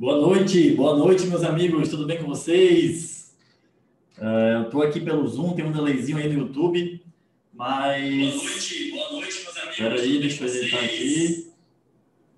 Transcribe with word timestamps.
Boa 0.00 0.16
noite, 0.16 0.70
boa 0.76 0.96
noite, 0.96 1.26
meus 1.26 1.42
amigos, 1.42 1.88
tudo 1.88 2.06
bem 2.06 2.22
com 2.22 2.28
vocês? 2.28 3.34
Uh, 4.16 4.54
eu 4.54 4.62
estou 4.62 4.80
aqui 4.80 5.00
pelo 5.00 5.26
Zoom, 5.26 5.54
tem 5.54 5.64
um 5.64 5.72
delayzinho 5.72 6.18
aí 6.18 6.32
no 6.32 6.38
YouTube, 6.38 7.02
mas. 7.52 8.32
Boa 8.32 8.44
noite, 8.44 8.90
boa 8.92 9.10
noite, 9.10 9.42
meus 9.42 9.56
amigos. 9.56 9.72
Espera 9.72 9.94
aí, 9.96 10.20
deixa 10.20 10.44
eu 10.44 10.48
editar 10.48 10.84
aqui. 10.84 11.52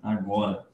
Agora. 0.01 0.65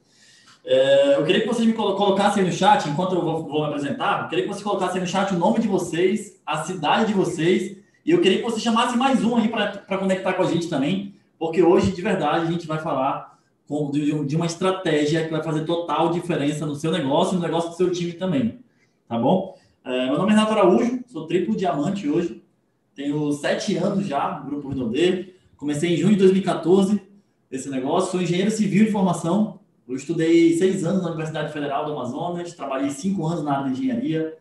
Uh, 0.64 1.12
eu 1.18 1.26
queria 1.26 1.42
que 1.42 1.46
vocês 1.46 1.68
me 1.68 1.74
colocassem 1.74 2.42
no 2.42 2.50
chat, 2.50 2.88
enquanto 2.88 3.16
eu 3.16 3.20
vou, 3.20 3.46
vou 3.46 3.60
me 3.60 3.66
apresentar, 3.66 4.22
eu 4.22 4.28
queria 4.30 4.44
que 4.44 4.50
vocês 4.50 4.64
colocassem 4.64 5.02
no 5.02 5.06
chat 5.06 5.34
o 5.34 5.38
nome 5.38 5.60
de 5.60 5.68
vocês, 5.68 6.40
a 6.46 6.64
cidade 6.64 7.08
de 7.08 7.12
vocês, 7.12 7.76
e 8.02 8.12
eu 8.12 8.22
queria 8.22 8.38
que 8.38 8.44
vocês 8.44 8.62
chamassem 8.62 8.96
mais 8.96 9.22
um 9.22 9.36
aí 9.36 9.48
para 9.48 9.98
conectar 9.98 10.32
com 10.32 10.42
a 10.42 10.50
gente 10.50 10.70
também, 10.70 11.14
porque 11.38 11.62
hoje, 11.62 11.92
de 11.92 12.00
verdade, 12.00 12.46
a 12.46 12.50
gente 12.50 12.66
vai 12.66 12.78
falar 12.78 13.37
de 14.26 14.34
uma 14.34 14.46
estratégia 14.46 15.24
que 15.24 15.30
vai 15.30 15.42
fazer 15.42 15.64
total 15.64 16.10
diferença 16.10 16.64
no 16.64 16.74
seu 16.74 16.90
negócio 16.90 17.34
e 17.34 17.36
no 17.36 17.42
negócio 17.42 17.70
do 17.70 17.76
seu 17.76 17.90
time 17.92 18.12
também. 18.12 18.60
Tá 19.06 19.18
bom? 19.18 19.58
É, 19.84 20.06
meu 20.06 20.16
nome 20.16 20.32
é 20.32 20.34
Renato 20.34 20.52
Araújo, 20.52 21.00
sou 21.06 21.26
triplo 21.26 21.54
diamante 21.54 22.08
hoje. 22.08 22.42
Tenho 22.94 23.30
sete 23.32 23.76
anos 23.76 24.06
já 24.06 24.40
no 24.40 24.50
Grupo 24.50 24.68
Rinode. 24.70 25.34
Comecei 25.56 25.92
em 25.92 25.96
junho 25.96 26.14
de 26.14 26.20
2014 26.20 27.00
esse 27.50 27.68
negócio. 27.68 28.10
Sou 28.10 28.22
engenheiro 28.22 28.50
civil 28.50 28.86
de 28.86 28.90
formação. 28.90 29.60
Eu 29.86 29.94
estudei 29.96 30.56
seis 30.56 30.84
anos 30.84 31.02
na 31.02 31.08
Universidade 31.08 31.52
Federal 31.52 31.84
do 31.84 31.92
Amazonas. 31.92 32.54
Trabalhei 32.54 32.90
cinco 32.90 33.26
anos 33.26 33.44
na 33.44 33.58
área 33.58 33.72
de 33.72 33.80
engenharia. 33.80 34.34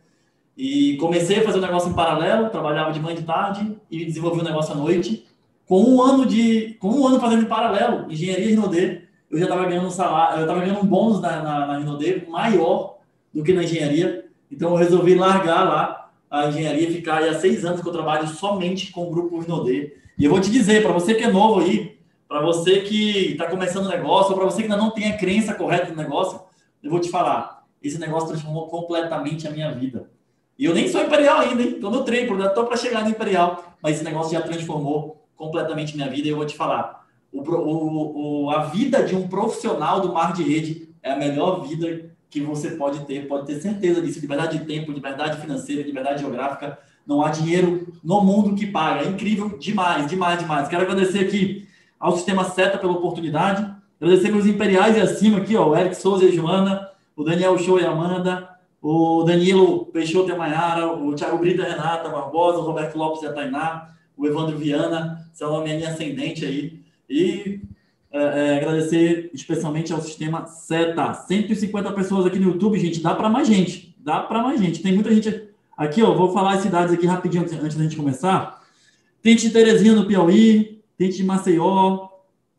E 0.57 0.97
comecei 0.97 1.39
a 1.39 1.43
fazer 1.43 1.59
um 1.59 1.61
negócio 1.61 1.89
em 1.89 1.93
paralelo. 1.93 2.49
Trabalhava 2.49 2.91
de 2.91 2.99
manhã 2.99 3.15
e 3.15 3.19
de 3.19 3.25
tarde 3.25 3.77
e 3.91 4.05
desenvolvi 4.05 4.39
um 4.39 4.43
negócio 4.43 4.73
à 4.73 4.77
noite. 4.77 5.27
Com 5.65 5.83
um 5.83 6.01
ano 6.01 6.25
de, 6.25 6.75
com 6.79 6.89
um 6.89 7.05
ano 7.05 7.19
fazendo 7.19 7.43
em 7.43 7.47
paralelo, 7.47 8.11
engenharia 8.11 8.47
de 8.47 8.51
Rinode 8.51 9.06
eu 9.29 9.37
já 9.37 9.45
estava 9.45 9.65
ganhando 9.65 9.87
um 9.87 9.91
salário, 9.91 10.37
eu 10.37 10.41
estava 10.41 10.61
ganhando 10.61 10.79
um 10.79 10.85
bônus 10.85 11.21
na, 11.21 11.41
na, 11.41 11.79
na 11.79 12.29
maior 12.29 12.97
do 13.33 13.43
que 13.43 13.53
na 13.53 13.63
engenharia. 13.63 14.25
Então 14.49 14.71
eu 14.71 14.75
resolvi 14.75 15.15
largar 15.15 15.63
lá 15.63 16.09
a 16.29 16.47
engenharia, 16.47 16.91
ficar 16.91 17.17
aí 17.17 17.29
há 17.29 17.39
seis 17.39 17.65
anos 17.65 17.81
que 17.81 17.87
eu 17.87 17.93
trabalho 17.93 18.27
somente 18.27 18.91
com 18.91 19.07
o 19.07 19.11
grupo 19.11 19.39
Rinode. 19.39 19.93
E 20.17 20.25
eu 20.25 20.31
vou 20.31 20.39
te 20.39 20.49
dizer, 20.49 20.81
para 20.81 20.93
você 20.93 21.13
que 21.13 21.23
é 21.23 21.31
novo 21.31 21.59
aí, 21.59 21.97
para 22.27 22.41
você 22.41 22.81
que 22.81 23.31
está 23.31 23.47
começando 23.47 23.85
o 23.85 23.89
negócio, 23.89 24.35
para 24.35 24.45
você 24.45 24.57
que 24.57 24.63
ainda 24.63 24.77
não 24.77 24.91
tem 24.91 25.11
a 25.11 25.17
crença 25.17 25.53
correta 25.53 25.89
no 25.91 25.95
negócio, 25.95 26.41
eu 26.81 26.89
vou 26.89 26.99
te 26.99 27.09
falar, 27.09 27.65
esse 27.81 27.99
negócio 27.99 28.29
transformou 28.29 28.67
completamente 28.67 29.47
a 29.47 29.51
minha 29.51 29.71
vida. 29.71 30.09
E 30.57 30.65
eu 30.65 30.73
nem 30.73 30.87
sou 30.87 31.03
imperial 31.03 31.39
ainda, 31.39 31.61
hein? 31.61 31.73
Estou 31.75 31.91
no 31.91 32.03
trem, 32.03 32.25
estou 32.25 32.65
para 32.65 32.77
chegar 32.77 33.03
no 33.03 33.09
imperial, 33.09 33.75
mas 33.81 33.95
esse 33.95 34.03
negócio 34.03 34.31
já 34.33 34.41
transformou 34.41 35.27
completamente 35.35 35.95
minha 35.95 36.09
vida 36.09 36.27
e 36.27 36.31
eu 36.31 36.37
vou 36.37 36.45
te 36.45 36.55
falar 36.55 36.96
o, 37.31 37.41
o, 37.41 38.45
o, 38.45 38.49
a 38.51 38.63
vida 38.65 39.03
de 39.03 39.15
um 39.15 39.27
profissional 39.27 39.99
do 40.01 40.13
mar 40.13 40.33
de 40.33 40.43
rede 40.43 40.89
é 41.03 41.11
a 41.11 41.17
melhor 41.17 41.67
vida 41.67 42.11
que 42.29 42.41
você 42.41 42.71
pode 42.71 43.05
ter, 43.05 43.27
pode 43.27 43.45
ter 43.45 43.59
certeza 43.59 44.01
disso, 44.01 44.19
liberdade 44.19 44.59
de 44.59 44.65
tempo, 44.65 44.91
liberdade 44.91 45.39
financeira, 45.39 45.81
liberdade 45.81 46.21
geográfica, 46.21 46.77
não 47.05 47.21
há 47.21 47.29
dinheiro 47.29 47.87
no 48.03 48.21
mundo 48.21 48.55
que 48.55 48.67
paga, 48.67 49.05
é 49.05 49.07
incrível 49.07 49.57
demais, 49.57 50.07
demais, 50.07 50.39
demais. 50.39 50.67
Quero 50.67 50.83
agradecer 50.83 51.19
aqui 51.19 51.67
ao 51.97 52.15
Sistema 52.15 52.43
Seta 52.43 52.77
pela 52.77 52.91
oportunidade, 52.91 53.65
agradecer 53.99 54.29
meus 54.29 54.45
imperiais 54.45 54.97
e 54.97 55.01
acima 55.01 55.37
aqui, 55.37 55.55
ó, 55.55 55.69
o 55.69 55.75
Eric 55.75 55.95
Souza 55.95 56.25
e 56.25 56.27
a 56.27 56.31
Joana, 56.31 56.89
o 57.15 57.23
Daniel 57.23 57.57
Show 57.57 57.79
e 57.79 57.85
a 57.85 57.91
Amanda, 57.91 58.49
o 58.81 59.23
Danilo 59.23 59.85
Peixoto 59.87 60.29
e 60.29 60.33
a 60.33 60.37
Maiara, 60.37 60.93
o 60.93 61.15
Thiago 61.15 61.37
Brita 61.37 61.63
e 61.63 61.65
a 61.65 61.69
Renata 61.69 62.09
Barbosa, 62.09 62.59
o 62.59 62.63
Roberto 62.63 62.97
Lopes 62.97 63.23
e 63.23 63.27
a 63.27 63.33
Tainá, 63.33 63.89
o 64.15 64.27
Evandro 64.27 64.57
Viana, 64.57 65.25
seu 65.33 65.49
nome 65.49 65.71
é 65.71 65.77
minha 65.77 65.89
ascendente 65.89 66.45
aí, 66.45 66.81
e 67.09 67.61
é, 68.11 68.19
é, 68.19 68.57
agradecer 68.57 69.29
especialmente 69.33 69.93
ao 69.93 70.01
sistema 70.01 70.45
SETA. 70.45 71.13
150 71.13 71.91
pessoas 71.91 72.25
aqui 72.25 72.39
no 72.39 72.51
YouTube, 72.51 72.79
gente. 72.79 73.01
Dá 73.01 73.13
para 73.13 73.29
mais 73.29 73.47
gente. 73.47 73.95
Dá 73.99 74.21
para 74.21 74.41
mais 74.41 74.59
gente. 74.59 74.81
Tem 74.81 74.93
muita 74.93 75.13
gente 75.13 75.49
aqui, 75.77 76.01
ó. 76.01 76.13
Vou 76.13 76.31
falar 76.31 76.53
as 76.53 76.61
cidades 76.61 76.93
aqui 76.93 77.05
rapidinho 77.05 77.43
antes 77.43 77.75
da 77.75 77.83
gente 77.83 77.95
começar. 77.95 78.63
Tem 79.21 79.35
de 79.35 79.49
Terezinha 79.49 79.93
no 79.93 80.05
Piauí, 80.05 80.81
tem 80.97 81.09
de 81.09 81.23
Maceió, 81.23 82.07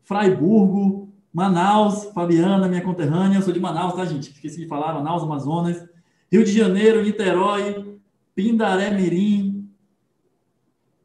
Fraiburgo, 0.03 1.09
Manaus, 1.33 2.05
Fabiana, 2.13 2.67
minha 2.67 2.81
conterrânea. 2.81 3.37
Eu 3.37 3.41
sou 3.41 3.53
de 3.53 3.59
Manaus, 3.59 3.95
tá, 3.95 4.05
gente? 4.05 4.31
Esqueci 4.31 4.59
de 4.59 4.67
falar. 4.67 4.93
Manaus, 4.93 5.23
Amazonas. 5.23 5.83
Rio 6.31 6.43
de 6.43 6.51
Janeiro, 6.51 7.03
Niterói, 7.03 7.97
Pindaré 8.35 8.91
Mirim, 8.91 9.67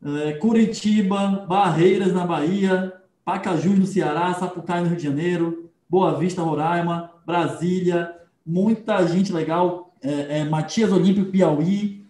é, 0.04 0.34
Curitiba, 0.34 1.46
Barreiras 1.48 2.12
na 2.12 2.26
Bahia, 2.26 2.92
Pacajus 3.24 3.78
no 3.78 3.86
Ceará, 3.86 4.34
Sapucaí 4.34 4.82
no 4.82 4.88
Rio 4.88 4.96
de 4.96 5.04
Janeiro, 5.04 5.70
Boa 5.88 6.18
Vista, 6.18 6.42
Roraima, 6.42 7.10
Brasília, 7.24 8.14
muita 8.44 9.06
gente 9.06 9.32
legal, 9.32 9.94
é, 10.02 10.40
é, 10.40 10.44
Matias 10.44 10.92
Olímpio, 10.92 11.26
Piauí, 11.26 12.04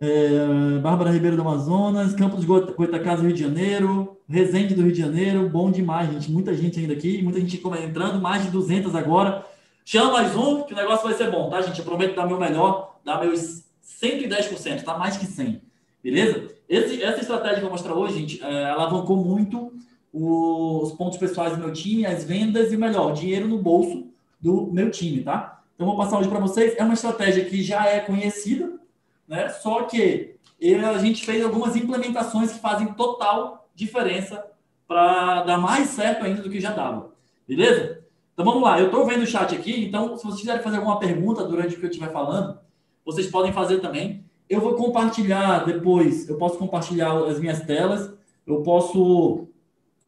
é, 0.00 0.78
Bárbara 0.80 1.10
Ribeiro 1.10 1.36
do 1.36 1.42
Amazonas, 1.42 2.14
Campos 2.14 2.44
Goitacazes, 2.44 3.24
Rio 3.24 3.34
de 3.34 3.42
Janeiro, 3.42 4.16
Resende 4.26 4.74
do 4.74 4.82
Rio 4.82 4.92
de 4.92 5.00
Janeiro, 5.00 5.48
bom 5.48 5.70
demais, 5.70 6.10
gente, 6.12 6.30
muita 6.30 6.54
gente 6.54 6.78
ainda 6.78 6.92
aqui, 6.92 7.22
muita 7.22 7.40
gente 7.40 7.62
entrando, 7.82 8.20
mais 8.20 8.42
de 8.42 8.50
200 8.50 8.94
agora. 8.94 9.44
Chama 9.84 10.12
mais 10.12 10.36
um, 10.36 10.64
que 10.64 10.74
o 10.74 10.76
negócio 10.76 11.04
vai 11.06 11.14
ser 11.14 11.30
bom, 11.30 11.48
tá, 11.48 11.62
gente? 11.62 11.78
Eu 11.78 11.84
prometo 11.84 12.14
dar 12.14 12.26
meu 12.26 12.38
melhor, 12.38 12.98
dar 13.04 13.20
meus 13.20 13.64
110%, 13.82 14.82
tá 14.82 14.98
mais 14.98 15.16
que 15.16 15.24
100, 15.26 15.62
beleza? 16.02 16.57
Esse, 16.68 17.02
essa 17.02 17.20
estratégia 17.20 17.56
que 17.56 17.64
eu 17.64 17.68
vou 17.68 17.72
mostrar 17.72 17.94
hoje, 17.94 18.18
gente, 18.18 18.42
é, 18.42 18.70
alavancou 18.70 19.16
muito 19.16 19.72
os 20.12 20.92
pontos 20.92 21.18
pessoais 21.18 21.52
do 21.52 21.58
meu 21.58 21.72
time, 21.72 22.04
as 22.04 22.24
vendas 22.24 22.72
e, 22.72 22.76
melhor, 22.76 23.12
dinheiro 23.12 23.48
no 23.48 23.58
bolso 23.58 24.06
do 24.40 24.68
meu 24.72 24.90
time, 24.90 25.22
tá? 25.22 25.62
Então, 25.74 25.86
vou 25.86 25.96
passar 25.96 26.18
hoje 26.18 26.28
para 26.28 26.40
vocês. 26.40 26.74
É 26.76 26.82
uma 26.82 26.94
estratégia 26.94 27.44
que 27.44 27.62
já 27.62 27.86
é 27.86 28.00
conhecida, 28.00 28.78
né? 29.26 29.48
Só 29.48 29.84
que 29.84 30.36
a 30.84 30.98
gente 30.98 31.24
fez 31.24 31.44
algumas 31.44 31.76
implementações 31.76 32.52
que 32.52 32.58
fazem 32.58 32.92
total 32.94 33.68
diferença 33.74 34.44
para 34.88 35.44
dar 35.44 35.58
mais 35.58 35.90
certo 35.90 36.24
ainda 36.24 36.42
do 36.42 36.50
que 36.50 36.60
já 36.60 36.72
dava. 36.72 37.12
Beleza? 37.46 38.02
Então 38.32 38.44
vamos 38.44 38.62
lá, 38.62 38.78
eu 38.78 38.86
estou 38.86 39.04
vendo 39.04 39.22
o 39.22 39.26
chat 39.26 39.54
aqui, 39.54 39.84
então 39.84 40.16
se 40.16 40.24
vocês 40.24 40.40
quiserem 40.40 40.62
fazer 40.62 40.76
alguma 40.76 40.98
pergunta 40.98 41.44
durante 41.44 41.74
o 41.74 41.78
que 41.78 41.86
eu 41.86 41.90
estiver 41.90 42.12
falando, 42.12 42.58
vocês 43.04 43.26
podem 43.26 43.52
fazer 43.52 43.80
também. 43.80 44.24
Eu 44.48 44.60
vou 44.60 44.74
compartilhar 44.74 45.64
depois, 45.66 46.26
eu 46.28 46.38
posso 46.38 46.56
compartilhar 46.56 47.12
as 47.24 47.38
minhas 47.38 47.60
telas, 47.60 48.10
eu 48.46 48.62
posso, 48.62 49.46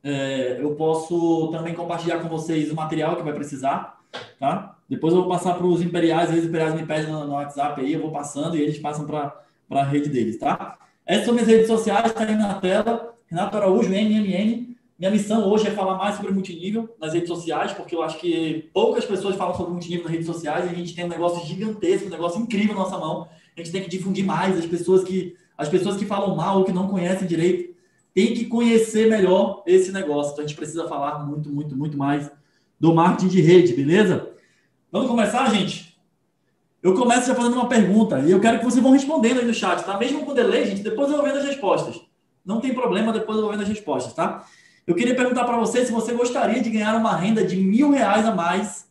é, 0.02 0.58
eu 0.60 0.74
posso 0.76 1.48
também 1.48 1.74
compartilhar 1.74 2.20
com 2.20 2.28
vocês 2.28 2.70
o 2.70 2.74
material 2.74 3.16
que 3.16 3.22
vai 3.22 3.34
precisar, 3.34 4.00
tá? 4.38 4.78
Depois 4.88 5.12
eu 5.12 5.20
vou 5.20 5.28
passar 5.28 5.54
para 5.54 5.66
os 5.66 5.82
imperiais, 5.82 6.30
os 6.30 6.44
imperiais 6.44 6.74
me 6.74 6.86
pedem 6.86 7.12
no, 7.12 7.32
WhatsApp 7.32 7.82
aí, 7.82 7.92
eu 7.92 8.00
vou 8.00 8.10
passando 8.10 8.56
e 8.56 8.62
eles 8.62 8.78
passam 8.78 9.04
para 9.04 9.44
a 9.70 9.84
rede 9.84 10.08
deles, 10.08 10.38
tá? 10.38 10.78
Essas 11.04 11.26
são 11.26 11.34
minhas 11.34 11.48
redes 11.48 11.66
sociais, 11.66 12.06
está 12.06 12.24
aí 12.24 12.34
na 12.34 12.54
tela, 12.54 13.14
Renato 13.26 13.56
Araújo, 13.58 13.90
NMN. 13.90 14.70
Minha 14.98 15.10
missão 15.10 15.48
hoje 15.48 15.66
é 15.66 15.70
falar 15.70 15.96
mais 15.96 16.16
sobre 16.16 16.32
multinível 16.32 16.94
nas 16.98 17.12
redes 17.12 17.28
sociais, 17.28 17.72
porque 17.72 17.94
eu 17.94 18.02
acho 18.02 18.18
que 18.18 18.70
poucas 18.72 19.04
pessoas 19.04 19.36
falam 19.36 19.54
sobre 19.54 19.72
multinível 19.72 20.04
nas 20.04 20.12
redes 20.12 20.26
sociais 20.26 20.64
e 20.64 20.68
a 20.70 20.74
gente 20.74 20.94
tem 20.94 21.04
um 21.04 21.08
negócio 21.08 21.46
gigantesco, 21.46 22.06
um 22.06 22.10
negócio 22.10 22.40
incrível 22.40 22.74
na 22.74 22.80
nossa 22.82 22.98
mão 22.98 23.28
a 23.60 23.65
gente 23.65 23.72
tem 23.72 23.82
que 23.82 23.91
difundir 23.91 24.25
mais 24.25 24.59
as 24.59 24.66
pessoas 24.66 25.04
que 25.04 25.37
as 25.56 25.69
pessoas 25.69 25.97
que 25.97 26.06
falam 26.06 26.34
mal 26.34 26.59
ou 26.59 26.65
que 26.65 26.72
não 26.72 26.88
conhecem 26.88 27.28
direito 27.28 27.75
têm 28.15 28.32
que 28.32 28.47
conhecer 28.47 29.10
melhor 29.10 29.62
esse 29.66 29.93
negócio. 29.93 30.32
Então 30.32 30.44
a 30.44 30.47
gente 30.48 30.56
precisa 30.56 30.88
falar 30.88 31.19
muito, 31.26 31.50
muito, 31.50 31.76
muito 31.76 31.99
mais 31.99 32.31
do 32.78 32.94
marketing 32.94 33.28
de 33.28 33.41
rede, 33.43 33.75
beleza? 33.75 34.31
Vamos 34.91 35.09
começar, 35.09 35.50
gente? 35.50 35.99
Eu 36.82 36.94
começo 36.94 37.28
já 37.28 37.34
fazendo 37.34 37.54
uma 37.54 37.69
pergunta 37.69 38.20
e 38.20 38.31
eu 38.31 38.41
quero 38.41 38.59
que 38.59 38.65
vocês 38.65 38.82
vão 38.82 38.93
respondendo 38.93 39.41
aí 39.41 39.47
no 39.47 39.53
chat, 39.53 39.84
tá? 39.84 39.99
Mesmo 39.99 40.25
com 40.25 40.32
delay, 40.32 40.65
gente, 40.65 40.82
depois 40.82 41.10
eu 41.10 41.16
vou 41.16 41.26
vendo 41.26 41.38
as 41.38 41.44
respostas. 41.44 42.00
Não 42.43 42.59
tem 42.59 42.72
problema, 42.72 43.12
depois 43.12 43.37
eu 43.37 43.43
vou 43.43 43.53
vendo 43.53 43.62
as 43.62 43.69
respostas, 43.69 44.15
tá? 44.15 44.47
Eu 44.87 44.94
queria 44.94 45.15
perguntar 45.15 45.44
para 45.44 45.59
você 45.59 45.84
se 45.84 45.93
você 45.93 46.15
gostaria 46.15 46.62
de 46.62 46.70
ganhar 46.70 46.97
uma 46.97 47.15
renda 47.15 47.44
de 47.44 47.56
mil 47.56 47.91
reais 47.91 48.25
a 48.25 48.34
mais 48.34 48.88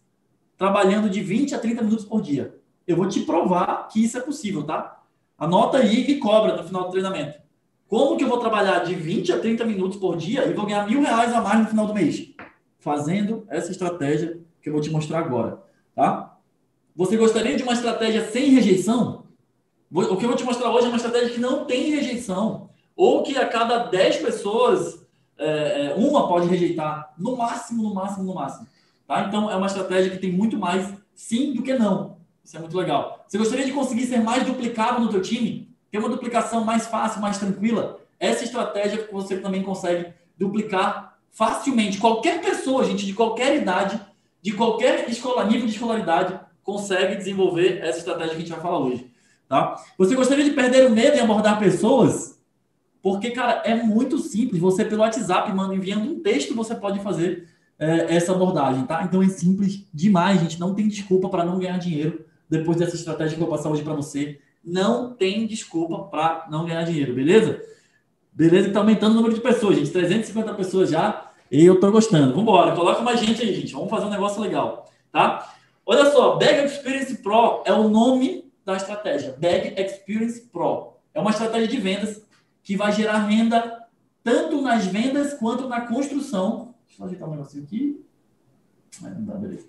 trabalhando 0.55 1.09
de 1.09 1.19
20 1.19 1.55
a 1.55 1.59
30 1.59 1.81
minutos 1.81 2.05
por 2.05 2.21
dia 2.21 2.58
eu 2.89 2.95
vou 2.95 3.07
te 3.07 3.19
provar 3.19 3.87
que 3.87 4.03
isso 4.03 4.17
é 4.17 4.21
possível, 4.21 4.63
tá? 4.63 4.99
Anota 5.37 5.77
aí 5.77 6.09
e 6.09 6.17
cobra 6.17 6.57
no 6.57 6.63
final 6.63 6.85
do 6.85 6.89
treinamento. 6.89 7.39
Como 7.87 8.17
que 8.17 8.23
eu 8.23 8.27
vou 8.27 8.39
trabalhar 8.39 8.79
de 8.79 8.95
20 8.95 9.31
a 9.31 9.39
30 9.39 9.63
minutos 9.63 9.99
por 9.99 10.17
dia 10.17 10.47
e 10.47 10.53
vou 10.53 10.65
ganhar 10.65 10.87
mil 10.87 10.99
reais 10.99 11.31
a 11.31 11.39
mais 11.39 11.59
no 11.59 11.67
final 11.67 11.85
do 11.85 11.93
mês? 11.93 12.33
Fazendo 12.79 13.45
essa 13.47 13.69
estratégia 13.69 14.39
que 14.59 14.69
eu 14.69 14.73
vou 14.73 14.81
te 14.81 14.89
mostrar 14.89 15.19
agora, 15.19 15.61
tá? 15.95 16.35
Você 16.95 17.15
gostaria 17.15 17.55
de 17.55 17.61
uma 17.61 17.73
estratégia 17.73 18.27
sem 18.27 18.49
rejeição? 18.49 19.25
O 19.91 20.17
que 20.17 20.25
eu 20.25 20.29
vou 20.29 20.35
te 20.35 20.43
mostrar 20.43 20.71
hoje 20.71 20.85
é 20.85 20.89
uma 20.89 20.97
estratégia 20.97 21.29
que 21.29 21.39
não 21.39 21.65
tem 21.65 21.91
rejeição. 21.91 22.71
Ou 22.95 23.21
que 23.21 23.37
a 23.37 23.47
cada 23.47 23.85
10 23.85 24.17
pessoas, 24.17 25.05
é, 25.37 25.85
é, 25.85 25.93
uma 25.95 26.27
pode 26.27 26.47
rejeitar. 26.47 27.13
No 27.19 27.37
máximo, 27.37 27.83
no 27.83 27.93
máximo, 27.93 28.25
no 28.25 28.33
máximo. 28.33 28.67
Tá? 29.07 29.25
Então, 29.27 29.49
é 29.49 29.55
uma 29.55 29.67
estratégia 29.67 30.11
que 30.11 30.17
tem 30.17 30.31
muito 30.31 30.57
mais 30.57 30.91
sim 31.13 31.53
do 31.53 31.61
que 31.61 31.75
não. 31.75 32.18
Isso 32.43 32.57
é 32.57 32.59
muito 32.59 32.77
legal. 32.77 33.25
Você 33.27 33.37
gostaria 33.37 33.65
de 33.65 33.71
conseguir 33.71 34.05
ser 34.05 34.21
mais 34.21 34.45
duplicado 34.45 35.01
no 35.01 35.09
teu 35.09 35.21
time? 35.21 35.69
Ter 35.91 35.97
uma 35.97 36.09
duplicação 36.09 36.63
mais 36.63 36.87
fácil, 36.87 37.21
mais 37.21 37.37
tranquila? 37.37 37.99
Essa 38.19 38.43
estratégia 38.43 39.03
que 39.03 39.13
você 39.13 39.37
também 39.37 39.63
consegue 39.63 40.13
duplicar 40.37 41.17
facilmente. 41.31 41.99
Qualquer 41.99 42.41
pessoa, 42.41 42.83
gente, 42.83 43.05
de 43.05 43.13
qualquer 43.13 43.55
idade, 43.55 43.99
de 44.41 44.53
qualquer 44.53 45.09
escola, 45.09 45.45
nível 45.45 45.67
de 45.67 45.73
escolaridade 45.73 46.39
consegue 46.63 47.15
desenvolver 47.15 47.79
essa 47.81 47.99
estratégia 47.99 48.31
que 48.31 48.35
a 48.35 48.39
gente 48.39 48.51
vai 48.51 48.61
falar 48.61 48.79
hoje. 48.79 49.11
Tá? 49.47 49.75
Você 49.97 50.15
gostaria 50.15 50.43
de 50.43 50.51
perder 50.51 50.85
o 50.85 50.91
medo 50.91 51.17
em 51.17 51.21
abordar 51.21 51.57
pessoas? 51.57 52.39
Porque, 53.01 53.31
cara, 53.31 53.63
é 53.65 53.73
muito 53.73 54.19
simples. 54.19 54.61
Você, 54.61 54.85
pelo 54.85 55.01
WhatsApp, 55.01 55.51
manda 55.53 55.73
enviando 55.73 56.11
um 56.11 56.19
texto, 56.19 56.53
você 56.53 56.75
pode 56.75 56.99
fazer 56.99 57.47
é, 57.79 58.15
essa 58.15 58.33
abordagem, 58.33 58.85
tá? 58.85 59.03
Então 59.03 59.23
é 59.23 59.29
simples 59.29 59.85
demais, 59.93 60.41
gente. 60.41 60.59
Não 60.59 60.75
tem 60.75 60.87
desculpa 60.87 61.29
para 61.29 61.45
não 61.45 61.57
ganhar 61.57 61.77
dinheiro 61.77 62.25
depois 62.49 62.77
dessa 62.77 62.95
estratégia 62.95 63.37
que 63.37 63.43
eu 63.43 63.47
vou 63.47 63.55
passar 63.55 63.69
hoje 63.69 63.83
para 63.83 63.93
você. 63.93 64.39
Não 64.63 65.13
tem 65.13 65.45
desculpa 65.45 66.03
para 66.05 66.47
não 66.49 66.65
ganhar 66.65 66.83
dinheiro, 66.83 67.13
beleza? 67.13 67.61
Beleza 68.31 68.67
que 68.67 68.73
tá 68.73 68.79
aumentando 68.79 69.13
o 69.13 69.15
número 69.15 69.33
de 69.33 69.41
pessoas, 69.41 69.77
gente. 69.77 69.91
350 69.91 70.53
pessoas 70.53 70.89
já. 70.89 71.31
E 71.51 71.65
eu 71.65 71.79
tô 71.79 71.91
gostando. 71.91 72.27
Vamos 72.27 72.43
embora. 72.43 72.75
Coloca 72.75 73.01
mais 73.01 73.19
gente 73.19 73.41
aí, 73.41 73.53
gente. 73.53 73.73
Vamos 73.73 73.89
fazer 73.89 74.05
um 74.05 74.09
negócio 74.09 74.41
legal, 74.41 74.89
tá? 75.11 75.55
Olha 75.85 76.11
só, 76.11 76.35
Bag 76.37 76.65
Experience 76.65 77.17
Pro 77.17 77.63
é 77.65 77.73
o 77.73 77.89
nome 77.89 78.51
da 78.63 78.75
estratégia. 78.75 79.35
Bag 79.39 79.73
Experience 79.81 80.41
Pro. 80.41 80.93
É 81.13 81.19
uma 81.19 81.31
estratégia 81.31 81.67
de 81.67 81.77
vendas 81.77 82.21
que 82.63 82.75
vai 82.75 82.91
gerar 82.91 83.25
renda 83.25 83.87
tanto 84.23 84.61
nas 84.61 84.85
vendas 84.85 85.33
quanto 85.33 85.67
na 85.67 85.81
construção. 85.81 86.75
Deixa 86.87 87.01
eu 87.01 87.05
ajeitar 87.07 87.27
um 87.27 87.31
negocinho 87.31 87.63
aqui. 87.63 88.05
Não 89.01 89.25
dá, 89.25 89.33
beleza. 89.35 89.67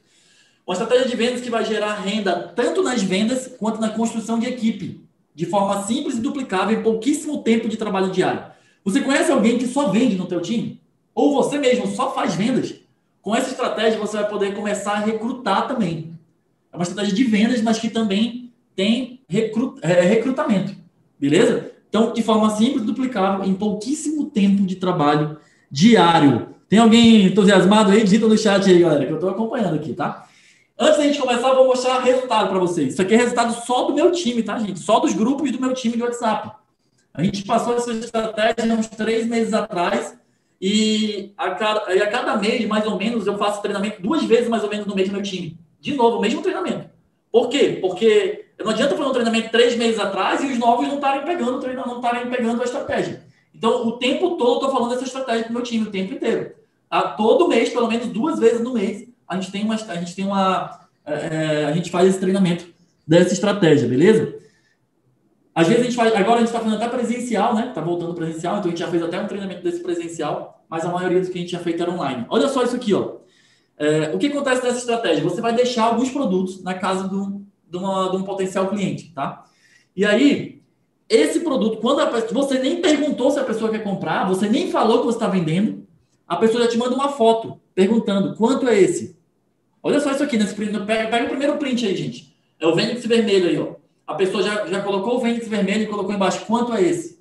Uma 0.70 0.74
estratégia 0.74 1.08
de 1.08 1.16
vendas 1.16 1.40
que 1.40 1.50
vai 1.50 1.64
gerar 1.64 1.94
renda 1.94 2.52
tanto 2.54 2.80
nas 2.80 3.02
vendas 3.02 3.50
quanto 3.58 3.80
na 3.80 3.88
construção 3.88 4.38
de 4.38 4.46
equipe, 4.46 5.04
de 5.34 5.44
forma 5.44 5.82
simples 5.82 6.16
e 6.16 6.20
duplicável 6.20 6.78
em 6.78 6.80
pouquíssimo 6.80 7.42
tempo 7.42 7.68
de 7.68 7.76
trabalho 7.76 8.12
diário. 8.12 8.44
Você 8.84 9.00
conhece 9.00 9.32
alguém 9.32 9.58
que 9.58 9.66
só 9.66 9.88
vende 9.88 10.14
no 10.14 10.26
teu 10.26 10.40
time? 10.40 10.80
Ou 11.12 11.34
você 11.34 11.58
mesmo 11.58 11.88
só 11.88 12.14
faz 12.14 12.36
vendas? 12.36 12.72
Com 13.20 13.34
essa 13.34 13.50
estratégia 13.50 13.98
você 13.98 14.18
vai 14.18 14.28
poder 14.28 14.54
começar 14.54 14.92
a 14.92 15.00
recrutar 15.00 15.66
também. 15.66 16.16
É 16.72 16.76
uma 16.76 16.84
estratégia 16.84 17.16
de 17.16 17.24
vendas, 17.24 17.60
mas 17.62 17.80
que 17.80 17.90
também 17.90 18.52
tem 18.76 19.22
é, 19.82 20.02
recrutamento. 20.02 20.72
Beleza? 21.18 21.72
Então, 21.88 22.12
de 22.12 22.22
forma 22.22 22.48
simples, 22.50 22.84
duplicável, 22.84 23.44
em 23.44 23.54
pouquíssimo 23.54 24.26
tempo 24.26 24.62
de 24.62 24.76
trabalho 24.76 25.36
diário. 25.68 26.50
Tem 26.68 26.78
alguém 26.78 27.26
entusiasmado 27.26 27.90
aí? 27.90 28.04
Digita 28.04 28.28
no 28.28 28.38
chat 28.38 28.70
aí, 28.70 28.78
galera, 28.78 29.04
que 29.04 29.10
eu 29.10 29.16
estou 29.16 29.30
acompanhando 29.30 29.74
aqui, 29.74 29.94
tá? 29.94 30.29
Antes 30.80 30.96
da 30.96 31.04
gente 31.04 31.20
começar, 31.20 31.48
eu 31.48 31.56
vou 31.56 31.66
mostrar 31.66 31.98
resultado 31.98 32.48
para 32.48 32.58
vocês. 32.58 32.94
Isso 32.94 33.02
aqui 33.02 33.12
é 33.12 33.18
resultado 33.18 33.52
só 33.66 33.84
do 33.84 33.92
meu 33.92 34.10
time, 34.12 34.42
tá, 34.42 34.58
gente? 34.58 34.78
Só 34.78 34.98
dos 34.98 35.12
grupos 35.12 35.52
do 35.52 35.60
meu 35.60 35.74
time 35.74 35.94
de 35.94 36.02
WhatsApp. 36.02 36.52
A 37.12 37.22
gente 37.22 37.44
passou 37.44 37.76
essa 37.76 37.92
estratégia 37.92 38.72
uns 38.72 38.88
três 38.88 39.26
meses 39.26 39.52
atrás 39.52 40.16
e 40.58 41.34
a 41.36 41.50
cada, 41.50 41.94
e 41.94 42.00
a 42.00 42.06
cada 42.06 42.34
mês, 42.38 42.66
mais 42.66 42.86
ou 42.86 42.96
menos, 42.96 43.26
eu 43.26 43.36
faço 43.36 43.60
treinamento 43.60 44.00
duas 44.00 44.24
vezes 44.24 44.48
mais 44.48 44.64
ou 44.64 44.70
menos 44.70 44.86
no 44.86 44.94
mês 44.94 45.10
do 45.10 45.12
meu 45.12 45.22
time. 45.22 45.58
De 45.78 45.94
novo, 45.94 46.16
o 46.16 46.20
mesmo 46.22 46.40
treinamento. 46.40 46.88
Por 47.30 47.50
quê? 47.50 47.76
Porque 47.78 48.46
não 48.58 48.70
adianta 48.70 48.96
fazer 48.96 49.10
um 49.10 49.12
treinamento 49.12 49.50
três 49.50 49.76
meses 49.76 50.00
atrás 50.00 50.42
e 50.42 50.46
os 50.46 50.58
novos 50.58 50.88
não 50.88 50.94
estarem 50.94 51.26
pegando 51.26 51.58
o 51.58 51.60
treinamento, 51.60 51.90
não 51.90 52.00
estarem 52.00 52.30
pegando 52.30 52.62
a 52.62 52.64
estratégia. 52.64 53.22
Então, 53.54 53.86
o 53.86 53.98
tempo 53.98 54.30
todo 54.38 54.52
eu 54.52 54.54
estou 54.54 54.70
falando 54.70 54.92
dessa 54.92 55.04
estratégia 55.04 55.42
para 55.42 55.50
o 55.50 55.54
meu 55.56 55.62
time, 55.62 55.86
o 55.86 55.90
tempo 55.90 56.14
inteiro. 56.14 56.52
A, 56.88 57.02
todo 57.02 57.48
mês, 57.48 57.68
pelo 57.68 57.86
menos 57.86 58.06
duas 58.06 58.38
vezes 58.38 58.62
no 58.62 58.72
mês, 58.72 59.09
a 59.30 59.36
gente 59.36 59.52
tem 59.52 59.64
uma. 59.64 59.74
A 59.76 59.94
gente, 59.94 60.16
tem 60.16 60.24
uma 60.24 60.80
é, 61.06 61.14
é 61.14 61.64
a 61.66 61.72
gente 61.72 61.88
faz 61.88 62.08
esse 62.08 62.18
treinamento 62.18 62.66
dessa 63.06 63.32
estratégia, 63.32 63.88
beleza? 63.88 64.34
Às 65.54 65.68
vezes 65.68 65.82
a 65.82 65.84
gente 65.84 65.96
faz. 65.96 66.12
Agora 66.14 66.36
a 66.36 66.38
gente 66.38 66.48
está 66.48 66.58
fazendo 66.58 66.82
até 66.82 66.88
presencial, 66.88 67.54
né? 67.54 67.68
Está 67.68 67.80
voltando 67.80 68.12
presencial, 68.12 68.58
então 68.58 68.66
a 68.66 68.70
gente 68.70 68.80
já 68.80 68.88
fez 68.88 69.02
até 69.02 69.20
um 69.20 69.28
treinamento 69.28 69.62
desse 69.62 69.80
presencial, 69.84 70.64
mas 70.68 70.84
a 70.84 70.90
maioria 70.90 71.20
dos 71.20 71.28
que 71.28 71.38
a 71.38 71.40
gente 71.40 71.52
já 71.52 71.60
fez 71.60 71.80
era 71.80 71.90
online. 71.90 72.26
Olha 72.28 72.48
só 72.48 72.64
isso 72.64 72.74
aqui, 72.74 72.92
ó. 72.92 73.18
É, 73.78 74.10
o 74.12 74.18
que 74.18 74.26
acontece 74.26 74.64
nessa 74.64 74.78
estratégia? 74.78 75.22
Você 75.22 75.40
vai 75.40 75.54
deixar 75.54 75.84
alguns 75.84 76.10
produtos 76.10 76.62
na 76.64 76.74
casa 76.74 77.06
do, 77.06 77.40
de, 77.68 77.76
uma, 77.78 78.10
de 78.10 78.16
um 78.16 78.24
potencial 78.24 78.68
cliente, 78.68 79.12
tá? 79.14 79.44
E 79.96 80.04
aí, 80.04 80.60
esse 81.08 81.40
produto, 81.40 81.78
quando 81.78 82.00
a, 82.00 82.10
você 82.32 82.58
nem 82.58 82.80
perguntou 82.80 83.30
se 83.30 83.38
a 83.38 83.44
pessoa 83.44 83.70
quer 83.70 83.84
comprar, 83.84 84.28
você 84.28 84.48
nem 84.48 84.70
falou 84.70 84.98
que 84.98 85.06
você 85.06 85.16
está 85.16 85.28
vendendo, 85.28 85.86
a 86.26 86.36
pessoa 86.36 86.64
já 86.64 86.70
te 86.70 86.76
manda 86.76 86.94
uma 86.94 87.10
foto 87.10 87.60
perguntando 87.74 88.34
quanto 88.34 88.68
é 88.68 88.78
esse. 88.78 89.19
Olha 89.82 90.00
só 90.00 90.12
isso 90.12 90.22
aqui 90.22 90.36
nesse 90.36 90.54
print. 90.54 90.72
Pega, 90.84 91.08
pega 91.08 91.24
o 91.24 91.28
primeiro 91.28 91.56
print 91.56 91.86
aí, 91.86 91.96
gente. 91.96 92.36
É 92.58 92.66
o 92.66 92.74
Vênix 92.74 93.04
vermelho 93.06 93.48
aí, 93.48 93.58
ó. 93.58 93.74
A 94.06 94.14
pessoa 94.14 94.42
já, 94.42 94.66
já 94.66 94.82
colocou 94.82 95.16
o 95.16 95.20
Vênix 95.20 95.48
vermelho 95.48 95.84
e 95.84 95.86
colocou 95.86 96.14
embaixo 96.14 96.44
quanto 96.46 96.74
é 96.74 96.82
esse. 96.82 97.20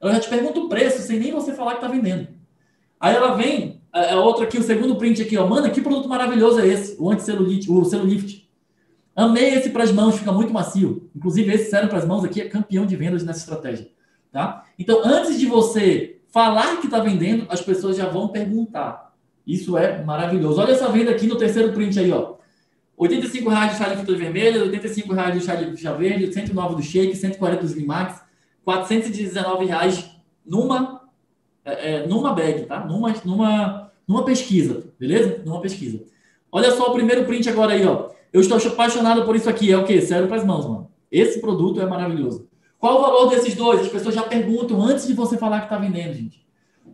Eu 0.00 0.12
já 0.12 0.20
te 0.20 0.28
pergunto 0.28 0.64
o 0.64 0.68
preço 0.68 1.02
sem 1.02 1.18
nem 1.18 1.32
você 1.32 1.52
falar 1.52 1.72
que 1.72 1.84
está 1.84 1.88
vendendo. 1.88 2.28
Aí 3.00 3.14
ela 3.14 3.34
vem, 3.34 3.80
a, 3.92 4.12
a 4.14 4.20
outra 4.20 4.44
aqui, 4.44 4.58
o 4.58 4.62
segundo 4.62 4.96
print 4.96 5.22
aqui, 5.22 5.36
ó. 5.36 5.46
Mano, 5.46 5.70
que 5.70 5.80
produto 5.80 6.08
maravilhoso 6.08 6.60
é 6.60 6.66
esse? 6.66 6.96
O 6.98 7.10
anticelulite, 7.10 7.70
o 7.70 7.84
celulift. 7.84 8.46
Amei 9.14 9.54
esse 9.54 9.70
para 9.70 9.82
as 9.82 9.90
mãos, 9.90 10.18
fica 10.18 10.30
muito 10.30 10.52
macio. 10.52 11.08
Inclusive, 11.16 11.52
esse 11.52 11.70
sério 11.70 11.88
para 11.88 11.98
as 11.98 12.04
mãos 12.04 12.22
aqui 12.22 12.40
é 12.40 12.48
campeão 12.48 12.84
de 12.84 12.94
vendas 12.96 13.24
nessa 13.24 13.40
estratégia. 13.40 13.88
Tá? 14.30 14.64
Então, 14.78 15.00
antes 15.02 15.38
de 15.38 15.46
você 15.46 16.20
falar 16.28 16.76
que 16.80 16.86
está 16.86 17.00
vendendo, 17.00 17.46
as 17.48 17.62
pessoas 17.62 17.96
já 17.96 18.06
vão 18.06 18.28
perguntar. 18.28 19.05
Isso 19.46 19.78
é 19.78 20.02
maravilhoso. 20.02 20.60
Olha 20.60 20.72
essa 20.72 20.88
venda 20.88 21.10
aqui 21.12 21.26
no 21.26 21.36
terceiro 21.36 21.72
print 21.72 21.98
aí, 22.00 22.10
ó. 22.10 22.34
85 22.98 23.50
reais 23.50 23.72
de 23.72 23.78
chá 23.78 23.88
de 23.88 23.96
frutas 23.96 24.18
vermelhas, 24.18 24.62
85 24.62 25.14
reais 25.14 25.34
de 25.34 25.46
chá 25.46 25.54
de 25.54 25.76
chá 25.76 25.92
verde, 25.92 26.32
109 26.32 26.74
do 26.76 26.82
shake, 26.82 27.14
140 27.14 27.62
dos 27.62 27.72
Limax, 27.72 28.22
419 28.64 29.66
reais 29.66 30.10
numa, 30.44 31.02
é, 31.64 31.94
é, 31.94 32.06
numa 32.06 32.32
bag, 32.32 32.64
tá? 32.64 32.84
Numa, 32.84 33.14
numa, 33.24 33.92
numa 34.08 34.24
pesquisa, 34.24 34.84
beleza? 34.98 35.42
Numa 35.44 35.60
pesquisa. 35.60 36.02
Olha 36.50 36.70
só 36.70 36.90
o 36.90 36.94
primeiro 36.94 37.24
print 37.26 37.48
agora 37.48 37.74
aí, 37.74 37.86
ó. 37.86 38.10
Eu 38.32 38.40
estou 38.40 38.58
apaixonado 38.58 39.24
por 39.24 39.36
isso 39.36 39.48
aqui. 39.48 39.70
É 39.70 39.76
o 39.76 39.84
quê? 39.84 40.00
Sério 40.00 40.26
para 40.26 40.38
as 40.38 40.44
mãos, 40.44 40.66
mano. 40.66 40.90
Esse 41.10 41.40
produto 41.40 41.80
é 41.80 41.86
maravilhoso. 41.86 42.48
Qual 42.78 42.98
o 42.98 43.02
valor 43.02 43.30
desses 43.30 43.54
dois? 43.54 43.80
As 43.80 43.88
pessoas 43.88 44.14
já 44.14 44.22
perguntam 44.22 44.82
antes 44.82 45.06
de 45.06 45.14
você 45.14 45.36
falar 45.36 45.60
que 45.60 45.66
está 45.66 45.78
vendendo, 45.78 46.14
gente. 46.14 46.46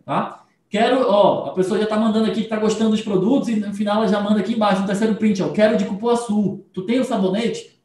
Tá? 0.05 0.42
Quero, 0.73 1.07
ó, 1.07 1.49
a 1.49 1.53
pessoa 1.53 1.77
já 1.77 1.83
está 1.83 1.95
mandando 1.97 2.25
aqui 2.25 2.37
que 2.37 2.45
está 2.47 2.57
gostando 2.57 2.89
dos 2.89 3.01
produtos 3.03 3.47
e 3.47 3.57
no 3.57 3.71
final 3.75 3.97
ela 3.97 4.07
já 4.07 4.19
manda 4.19 4.39
aqui 4.39 4.53
embaixo, 4.53 4.81
no 4.81 4.87
terceiro 4.87 5.13
print, 5.13 5.43
ó, 5.43 5.49
quero 5.49 5.77
de 5.77 5.85
cupuaçu. 5.85 6.65
Tu 6.73 6.81
tem 6.81 6.99
o 6.99 7.03
sabonete? 7.03 7.79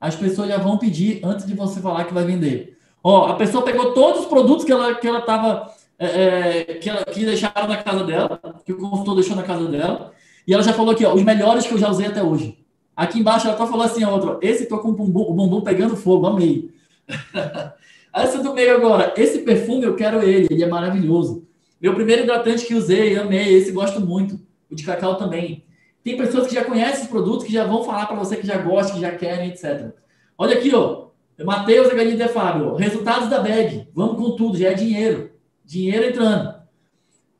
As 0.00 0.14
pessoas 0.14 0.46
já 0.46 0.56
vão 0.56 0.78
pedir 0.78 1.20
antes 1.24 1.44
de 1.44 1.52
você 1.52 1.80
falar 1.80 2.04
que 2.04 2.14
vai 2.14 2.24
vender. 2.24 2.78
Ó, 3.02 3.26
a 3.26 3.34
pessoa 3.34 3.64
pegou 3.64 3.92
todos 3.92 4.20
os 4.20 4.26
produtos 4.26 4.64
que 4.64 4.70
ela 4.70 4.94
que 4.94 5.08
ela 5.08 5.20
tava 5.22 5.68
é, 5.98 6.06
é, 6.06 6.64
que, 6.74 6.88
ela, 6.88 7.04
que 7.04 7.24
deixaram 7.24 7.66
na 7.66 7.82
casa 7.82 8.04
dela, 8.04 8.40
que 8.64 8.72
o 8.72 8.78
consultor 8.78 9.16
deixou 9.16 9.34
na 9.34 9.42
casa 9.42 9.66
dela, 9.66 10.12
e 10.46 10.54
ela 10.54 10.62
já 10.62 10.72
falou 10.72 10.92
aqui, 10.92 11.04
ó, 11.04 11.12
os 11.12 11.24
melhores 11.24 11.66
que 11.66 11.74
eu 11.74 11.78
já 11.78 11.90
usei 11.90 12.06
até 12.06 12.22
hoje. 12.22 12.56
Aqui 12.94 13.18
embaixo 13.18 13.48
ela 13.48 13.56
tá 13.56 13.66
falando 13.66 13.90
assim, 13.90 14.04
a 14.04 14.08
outra, 14.08 14.38
esse 14.42 14.66
tô 14.66 14.78
com 14.78 14.90
o 14.90 14.92
bumbum, 14.92 15.22
o 15.22 15.34
bumbum 15.34 15.60
pegando 15.60 15.96
fogo, 15.96 16.28
amei. 16.28 16.70
Essa 18.14 18.40
do 18.40 18.54
meio 18.54 18.76
agora, 18.76 19.12
esse 19.16 19.40
perfume 19.40 19.82
eu 19.82 19.96
quero 19.96 20.22
ele, 20.22 20.46
ele 20.48 20.62
é 20.62 20.68
maravilhoso. 20.68 21.50
Meu 21.82 21.94
primeiro 21.94 22.22
hidratante 22.22 22.64
que 22.64 22.76
usei, 22.76 23.18
amei, 23.18 23.54
esse 23.54 23.72
gosto 23.72 24.00
muito. 24.00 24.40
O 24.70 24.74
de 24.76 24.84
cacau 24.84 25.16
também. 25.16 25.64
Tem 26.04 26.16
pessoas 26.16 26.46
que 26.46 26.54
já 26.54 26.64
conhecem 26.64 27.02
os 27.02 27.10
produtos, 27.10 27.44
que 27.44 27.52
já 27.52 27.66
vão 27.66 27.82
falar 27.82 28.06
para 28.06 28.16
você 28.16 28.36
que 28.36 28.46
já 28.46 28.56
gostam, 28.58 28.94
que 28.94 29.00
já 29.00 29.10
querem, 29.10 29.48
etc. 29.48 29.90
Olha 30.38 30.56
aqui, 30.56 30.72
ó. 30.72 31.08
Matheus 31.44 31.92
Galinha 31.92 32.16
de 32.16 32.28
Fábio. 32.28 32.76
Resultados 32.76 33.28
da 33.28 33.40
bag. 33.40 33.88
Vamos 33.92 34.16
com 34.16 34.36
tudo, 34.36 34.56
já 34.56 34.70
é 34.70 34.74
dinheiro. 34.74 35.32
Dinheiro 35.64 36.06
entrando. 36.06 36.54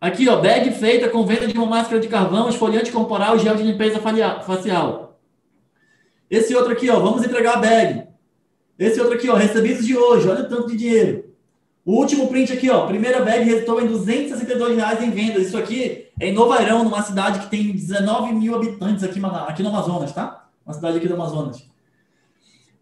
Aqui, 0.00 0.28
ó, 0.28 0.40
bag 0.40 0.72
feita 0.72 1.08
com 1.08 1.24
venda 1.24 1.46
de 1.46 1.56
uma 1.56 1.66
máscara 1.66 2.00
de 2.00 2.08
carvão, 2.08 2.48
esfoliante 2.48 2.90
corporal 2.90 3.36
e 3.36 3.38
gel 3.38 3.54
de 3.54 3.62
limpeza 3.62 4.00
facial. 4.00 5.20
Esse 6.28 6.52
outro 6.56 6.72
aqui, 6.72 6.90
ó, 6.90 6.98
vamos 6.98 7.24
entregar 7.24 7.58
a 7.58 7.60
bag. 7.60 8.08
Esse 8.76 9.00
outro 9.00 9.14
aqui, 9.14 9.28
ó, 9.28 9.36
recebidos 9.36 9.86
de 9.86 9.96
hoje, 9.96 10.28
olha 10.28 10.42
o 10.42 10.48
tanto 10.48 10.66
de 10.66 10.76
dinheiro. 10.76 11.31
O 11.84 11.96
último 11.96 12.28
print 12.28 12.52
aqui, 12.52 12.70
ó, 12.70 12.86
primeira 12.86 13.24
bag 13.24 13.44
resultou 13.44 13.80
em 13.80 13.88
262 13.88 14.76
reais 14.76 15.02
em 15.02 15.10
vendas. 15.10 15.48
Isso 15.48 15.58
aqui 15.58 16.06
é 16.20 16.28
em 16.28 16.32
Novairão, 16.32 16.84
numa 16.84 17.02
cidade 17.02 17.40
que 17.40 17.50
tem 17.50 17.72
19 17.72 18.32
mil 18.34 18.54
habitantes 18.54 19.02
aqui, 19.02 19.20
aqui 19.48 19.62
no 19.62 19.68
Amazonas, 19.70 20.12
tá? 20.12 20.46
Uma 20.64 20.74
cidade 20.74 20.98
aqui 20.98 21.08
do 21.08 21.14
Amazonas. 21.14 21.64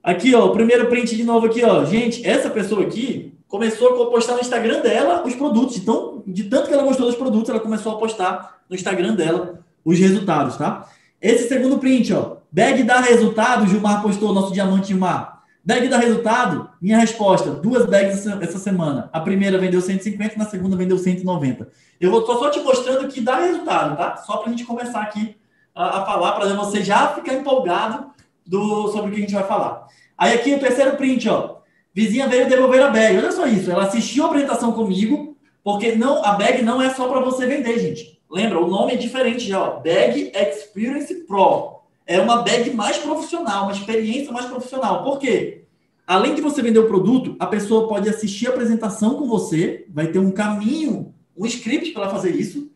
Aqui, 0.02 0.34
ó, 0.34 0.46
o 0.46 0.52
primeiro 0.52 0.86
print 0.88 1.16
de 1.16 1.24
novo 1.24 1.46
aqui, 1.46 1.64
ó. 1.64 1.84
Gente, 1.86 2.26
essa 2.26 2.50
pessoa 2.50 2.82
aqui 2.82 3.34
começou 3.48 4.02
a 4.02 4.10
postar 4.10 4.34
no 4.34 4.40
Instagram 4.40 4.80
dela 4.80 5.22
os 5.26 5.34
produtos. 5.34 5.78
Então, 5.78 6.22
de 6.26 6.44
tanto 6.44 6.68
que 6.68 6.74
ela 6.74 6.82
gostou 6.82 7.06
dos 7.06 7.16
produtos, 7.16 7.48
ela 7.48 7.60
começou 7.60 7.92
a 7.92 7.98
postar 7.98 8.60
no 8.68 8.76
Instagram 8.76 9.14
dela 9.14 9.60
os 9.82 9.98
resultados, 9.98 10.58
tá? 10.58 10.86
Esse 11.22 11.48
segundo 11.48 11.78
print, 11.78 12.12
ó. 12.12 12.36
Bag 12.52 12.82
dá 12.82 13.00
resultado, 13.00 13.66
Gilmar 13.66 14.02
postou, 14.02 14.34
nosso 14.34 14.52
diamante 14.52 14.88
Gilmar. 14.88 15.39
Bag 15.70 15.86
dá 15.86 15.98
resultado? 15.98 16.68
Minha 16.82 16.98
resposta, 16.98 17.52
duas 17.52 17.86
bags 17.86 18.26
essa 18.26 18.58
semana. 18.58 19.08
A 19.12 19.20
primeira 19.20 19.56
vendeu 19.56 19.80
150, 19.80 20.36
na 20.36 20.44
segunda 20.44 20.74
vendeu 20.74 20.98
190. 20.98 21.68
Eu 22.00 22.10
vou 22.10 22.26
só 22.26 22.50
te 22.50 22.58
mostrando 22.58 23.06
que 23.06 23.20
dá 23.20 23.36
resultado, 23.36 23.96
tá? 23.96 24.16
Só 24.16 24.38
para 24.38 24.48
a 24.48 24.50
gente 24.50 24.64
começar 24.64 25.00
aqui 25.00 25.36
a, 25.72 26.00
a 26.00 26.06
falar, 26.06 26.32
para 26.32 26.52
você 26.54 26.82
já 26.82 27.14
ficar 27.14 27.34
empolgado 27.34 28.10
do, 28.44 28.88
sobre 28.88 29.10
o 29.10 29.14
que 29.14 29.18
a 29.18 29.20
gente 29.20 29.34
vai 29.34 29.44
falar. 29.44 29.86
Aí 30.18 30.34
aqui 30.34 30.52
o 30.54 30.58
terceiro 30.58 30.96
print, 30.96 31.28
ó. 31.28 31.58
Vizinha 31.94 32.26
veio 32.26 32.48
devolver 32.48 32.82
a 32.82 32.90
bag. 32.90 33.18
Olha 33.18 33.30
só 33.30 33.46
isso. 33.46 33.70
Ela 33.70 33.84
assistiu 33.84 34.24
a 34.24 34.26
apresentação 34.26 34.72
comigo, 34.72 35.36
porque 35.62 35.94
não 35.94 36.24
a 36.24 36.32
bag 36.32 36.62
não 36.62 36.82
é 36.82 36.90
só 36.90 37.06
para 37.06 37.20
você 37.20 37.46
vender, 37.46 37.78
gente. 37.78 38.20
Lembra, 38.28 38.58
o 38.58 38.66
nome 38.66 38.94
é 38.94 38.96
diferente 38.96 39.46
já, 39.46 39.62
ó. 39.62 39.78
Bag 39.78 40.32
Experience 40.34 41.14
Pro. 41.28 41.79
É 42.10 42.20
uma 42.20 42.42
bag 42.42 42.74
mais 42.74 42.98
profissional, 42.98 43.62
uma 43.62 43.72
experiência 43.72 44.32
mais 44.32 44.46
profissional. 44.46 45.04
Por 45.04 45.20
quê? 45.20 45.62
Além 46.04 46.34
de 46.34 46.40
você 46.40 46.60
vender 46.60 46.80
o 46.80 46.88
produto, 46.88 47.36
a 47.38 47.46
pessoa 47.46 47.86
pode 47.86 48.08
assistir 48.08 48.48
a 48.48 48.50
apresentação 48.50 49.14
com 49.14 49.28
você, 49.28 49.86
vai 49.88 50.08
ter 50.08 50.18
um 50.18 50.32
caminho, 50.32 51.14
um 51.36 51.46
script 51.46 51.92
para 51.92 52.10
fazer 52.10 52.34
isso. 52.34 52.68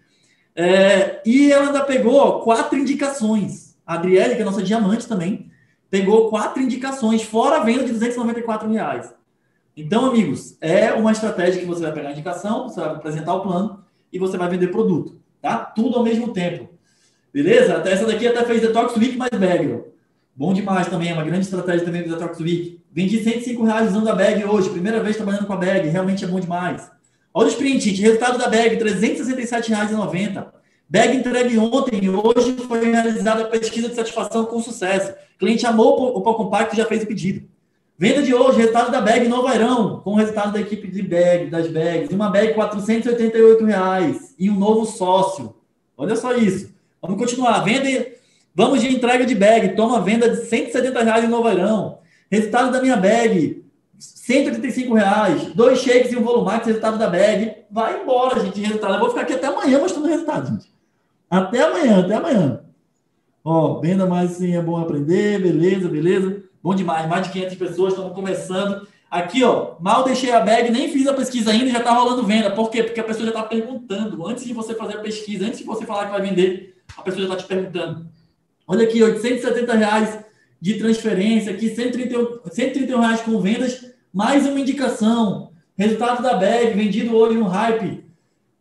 É, 0.55 1.21
e 1.27 1.51
ela 1.51 1.67
ainda 1.67 1.83
pegou 1.83 2.43
quatro 2.43 2.79
indicações. 2.79 3.77
A 3.85 3.95
Adriele, 3.95 4.37
que 4.37 4.43
é 4.43 4.45
nossa 4.45 4.63
diamante 4.63 5.09
também, 5.09 5.51
pegou 5.91 6.31
quatro 6.31 6.63
indicações, 6.63 7.25
fora 7.25 7.57
a 7.57 7.65
venda 7.65 7.83
de 7.83 7.91
294 7.91 8.71
reais. 8.71 9.13
Então, 9.77 10.07
amigos, 10.07 10.57
é 10.61 10.93
uma 10.93 11.11
estratégia 11.11 11.61
que 11.61 11.67
você 11.67 11.83
vai 11.83 11.93
pegar 11.93 12.11
a 12.11 12.13
indicação, 12.13 12.69
você 12.69 12.79
vai 12.79 12.91
apresentar 12.91 13.35
o 13.35 13.41
plano 13.41 13.85
e 14.13 14.19
você 14.19 14.39
vai 14.39 14.49
vender 14.49 14.69
produto 14.69 15.25
tá? 15.45 15.59
Tudo 15.59 15.99
ao 15.99 16.03
mesmo 16.03 16.33
tempo. 16.33 16.71
Beleza? 17.35 17.79
Até 17.79 17.91
essa 17.91 18.07
daqui 18.07 18.29
até 18.29 18.45
fez 18.45 18.61
Detox 18.61 18.97
Week 18.97 19.17
mais 19.17 19.33
bag. 19.33 19.83
Bom 20.37 20.55
demais 20.55 20.87
também, 20.87 21.11
é 21.11 21.15
uma 21.15 21.25
grande 21.25 21.45
estratégia 21.45 21.85
também 21.85 22.05
do 22.05 22.11
Detox 22.11 22.39
Week. 22.39 22.81
Vendi 22.93 23.25
105 23.25 23.65
reais 23.65 23.91
usando 23.91 24.09
a 24.09 24.15
bag 24.15 24.45
hoje, 24.45 24.71
primeira 24.71 25.03
vez 25.03 25.17
trabalhando 25.17 25.45
com 25.45 25.53
a 25.53 25.57
bag, 25.57 25.89
realmente 25.89 26.25
é 26.25 26.29
bom 26.29 26.39
demais. 26.39 26.89
Olha 27.35 27.49
o 27.49 27.51
sprint, 27.51 27.91
resultado 28.01 28.39
da 28.39 28.49
bag, 28.49 28.77
R$ 28.77 28.85
367,90. 28.85 30.47
Bag 30.89 31.17
entregue 31.17 31.59
ontem, 31.59 32.09
hoje 32.09 32.53
foi 32.69 32.89
realizada 32.89 33.43
a 33.43 33.49
pesquisa 33.49 33.89
de 33.89 33.97
satisfação 33.97 34.45
com 34.45 34.61
sucesso. 34.61 35.11
O 35.35 35.39
cliente 35.41 35.67
amou 35.67 36.17
o 36.17 36.23
Pão 36.23 36.35
Compacto 36.35 36.77
e 36.77 36.79
já 36.79 36.87
fez 36.87 37.03
o 37.03 37.07
pedido. 37.09 37.49
Venda 37.99 38.23
de 38.23 38.33
hoje, 38.33 38.59
resultado 38.59 38.93
da 38.93 39.01
bag 39.01 39.27
no 39.27 39.43
Vairão, 39.43 40.01
com 40.05 40.13
o 40.13 40.17
resultado 40.17 40.53
da 40.53 40.61
equipe 40.61 40.87
de 40.87 41.03
bag, 41.03 41.51
das 41.51 41.67
bags. 41.67 42.15
Uma 42.15 42.31
bag 42.31 42.55
488 42.55 43.65
reais 43.65 44.37
e 44.39 44.49
um 44.49 44.57
novo 44.57 44.85
sócio. 44.85 45.57
Olha 45.97 46.15
só 46.15 46.33
isso. 46.37 46.75
Vamos 47.05 47.19
continuar. 47.19 47.63
Venda, 47.63 48.07
vamos 48.55 48.81
de 48.81 48.89
entrega 48.89 49.27
de 49.27 49.35
bag. 49.35 49.77
Toma 49.77 50.01
venda 50.01 50.27
de 50.31 50.47
170 50.47 51.03
reais 51.03 51.25
em 51.25 51.29
Novairão. 51.29 51.99
Resultado 52.31 52.73
da 52.73 52.81
minha 52.81 52.97
bag, 52.97 53.63
185 53.99 54.95
reais. 54.95 55.55
Dois 55.55 55.81
shakes 55.81 56.11
e 56.13 56.17
um 56.17 56.23
volumax, 56.23 56.67
resultado 56.67 56.97
da 56.97 57.09
bag. 57.09 57.57
Vai 57.71 58.01
embora, 58.01 58.41
gente, 58.41 58.59
resultado. 58.59 58.95
Eu 58.95 59.01
vou 59.01 59.11
ficar 59.11 59.21
aqui 59.21 59.35
até 59.35 59.49
amanhã 59.49 59.79
mostrando 59.79 60.07
o 60.07 60.09
resultado, 60.09 60.49
gente. 60.49 60.73
Até 61.29 61.63
amanhã, 61.63 62.01
até 62.01 62.15
amanhã. 62.15 62.61
Ó, 63.45 63.81
venda 63.81 64.07
mais 64.07 64.31
sim, 64.33 64.57
é 64.57 64.63
bom 64.63 64.79
aprender. 64.79 65.43
Beleza, 65.43 65.87
beleza. 65.89 66.43
Bom 66.63 66.75
demais, 66.75 67.07
mais 67.07 67.27
de 67.27 67.33
500 67.35 67.55
pessoas, 67.57 67.93
estamos 67.93 68.15
começando. 68.15 68.89
Aqui, 69.11 69.45
ó, 69.45 69.75
mal 69.79 70.05
deixei 70.05 70.33
a 70.33 70.41
bag, 70.41 70.73
nem 70.73 70.91
fiz 70.91 71.07
a 71.07 71.13
pesquisa 71.13 71.51
ainda 71.51 71.71
já 71.71 71.81
está 71.81 71.93
rolando 71.93 72.25
venda. 72.25 72.51
Por 72.51 72.71
quê? 72.71 72.83
Porque 72.83 72.99
a 72.99 73.05
pessoa 73.05 73.27
já 73.27 73.31
está 73.31 73.43
perguntando. 73.43 74.27
Antes 74.27 74.45
de 74.45 74.55
você 74.55 74.75
fazer 74.75 74.95
a 74.95 75.01
pesquisa, 75.01 75.45
antes 75.45 75.59
de 75.59 75.65
você 75.67 75.85
falar 75.85 76.07
que 76.07 76.13
vai 76.13 76.23
vender, 76.23 76.74
a 76.97 77.03
pessoa 77.03 77.27
já 77.27 77.35
está 77.35 77.45
te 77.45 77.49
perguntando. 77.49 78.07
Olha 78.67 78.85
aqui, 78.85 79.03
870 79.03 79.75
reais 79.75 80.25
de 80.61 80.75
transferência, 80.79 81.53
aqui 81.53 81.75
131, 81.75 82.41
131 82.51 83.01
reais 83.01 83.21
com 83.21 83.41
vendas, 83.41 83.85
mais 84.13 84.47
uma 84.47 84.61
indicação. 84.61 85.53
Resultado 85.77 86.23
da 86.23 86.35
bag, 86.35 86.73
vendido 86.75 87.17
hoje 87.17 87.37
no 87.37 87.47
hype. 87.47 88.05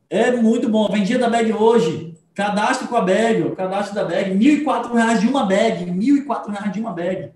É 0.10 0.32
muito 0.32 0.68
bom. 0.68 0.88
Vendia 0.92 1.18
da 1.18 1.30
bag 1.30 1.54
hoje. 1.54 2.18
Cadastro 2.34 2.88
com 2.88 2.96
a 2.96 3.02
bag, 3.02 3.44
ó, 3.44 3.56
cadastro 3.56 3.96
da 3.96 4.04
bag. 4.04 4.32
R$ 4.32 4.64
1.004 4.64 5.20
de 5.20 5.28
uma 5.28 5.46
bag. 5.46 5.86
R$ 5.86 5.92
1.004 5.92 6.72
de 6.72 6.80
uma 6.80 6.92
bag. 6.92 7.32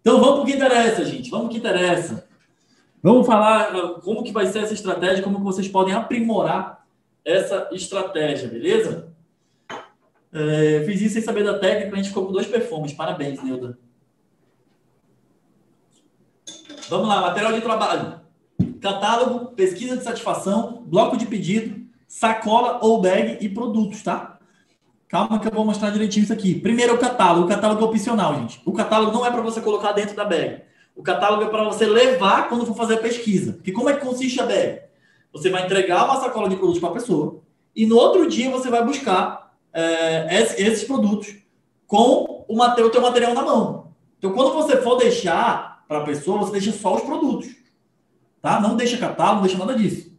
Então 0.00 0.20
vamos 0.20 0.34
para 0.34 0.42
o 0.42 0.46
que 0.46 0.52
interessa, 0.52 1.04
gente. 1.04 1.30
Vamos 1.30 1.46
para 1.46 1.50
o 1.50 1.52
que 1.52 1.58
interessa. 1.58 2.28
Vamos 3.02 3.26
falar 3.26 3.74
uh, 3.74 4.00
como 4.00 4.22
que 4.22 4.32
vai 4.32 4.46
ser 4.46 4.60
essa 4.60 4.74
estratégia, 4.74 5.22
como 5.22 5.38
vocês 5.38 5.68
podem 5.68 5.94
aprimorar 5.94 6.84
essa 7.24 7.68
estratégia, 7.72 8.48
beleza? 8.48 9.13
É, 10.34 10.82
fiz 10.84 11.00
isso 11.00 11.14
sem 11.14 11.22
saber 11.22 11.44
da 11.44 11.60
técnica, 11.60 11.92
a 11.92 11.96
gente 11.96 12.08
ficou 12.08 12.26
com 12.26 12.32
dois 12.32 12.48
perfumes. 12.48 12.92
Parabéns, 12.92 13.40
Neuda. 13.40 13.78
Vamos 16.88 17.08
lá, 17.08 17.20
material 17.20 17.52
de 17.52 17.60
trabalho. 17.60 18.20
Catálogo, 18.80 19.52
pesquisa 19.52 19.96
de 19.96 20.02
satisfação, 20.02 20.82
bloco 20.86 21.16
de 21.16 21.26
pedido, 21.26 21.86
sacola 22.08 22.80
ou 22.82 23.00
bag 23.00 23.38
e 23.40 23.48
produtos, 23.48 24.02
tá? 24.02 24.38
Calma 25.08 25.38
que 25.38 25.46
eu 25.46 25.52
vou 25.52 25.64
mostrar 25.64 25.90
direitinho 25.90 26.24
isso 26.24 26.32
aqui. 26.32 26.58
Primeiro 26.58 26.92
é 26.92 26.94
o 26.96 26.98
catálogo. 26.98 27.46
O 27.46 27.48
catálogo 27.48 27.82
é 27.82 27.84
opcional, 27.84 28.34
gente. 28.34 28.60
O 28.64 28.72
catálogo 28.72 29.12
não 29.12 29.24
é 29.24 29.30
para 29.30 29.40
você 29.40 29.60
colocar 29.60 29.92
dentro 29.92 30.16
da 30.16 30.24
bag. 30.24 30.62
O 30.96 31.02
catálogo 31.02 31.44
é 31.44 31.48
para 31.48 31.64
você 31.64 31.86
levar 31.86 32.48
quando 32.48 32.66
for 32.66 32.76
fazer 32.76 32.94
a 32.94 33.00
pesquisa. 33.00 33.52
Porque 33.52 33.70
como 33.70 33.88
é 33.88 33.94
que 33.94 34.04
consiste 34.04 34.40
a 34.40 34.46
bag? 34.46 34.80
Você 35.32 35.48
vai 35.48 35.64
entregar 35.64 36.04
uma 36.04 36.20
sacola 36.20 36.48
de 36.48 36.56
produtos 36.56 36.80
para 36.80 36.90
a 36.90 36.94
pessoa 36.94 37.40
e 37.74 37.86
no 37.86 37.96
outro 37.96 38.28
dia 38.28 38.50
você 38.50 38.68
vai 38.68 38.84
buscar 38.84 39.43
é, 39.74 40.40
esses 40.56 40.84
produtos 40.84 41.34
com 41.86 42.44
o, 42.48 42.62
o 42.62 42.90
teu 42.90 43.02
material 43.02 43.34
na 43.34 43.42
mão. 43.42 43.92
Então, 44.18 44.32
quando 44.32 44.54
você 44.54 44.76
for 44.78 44.96
deixar 44.96 45.84
para 45.86 45.98
a 45.98 46.04
pessoa, 46.04 46.38
você 46.38 46.52
deixa 46.52 46.72
só 46.72 46.94
os 46.94 47.02
produtos. 47.02 47.48
Tá? 48.40 48.60
Não 48.60 48.76
deixa 48.76 48.96
catálogo, 48.96 49.36
não 49.36 49.42
deixa 49.42 49.58
nada 49.58 49.74
disso. 49.74 50.12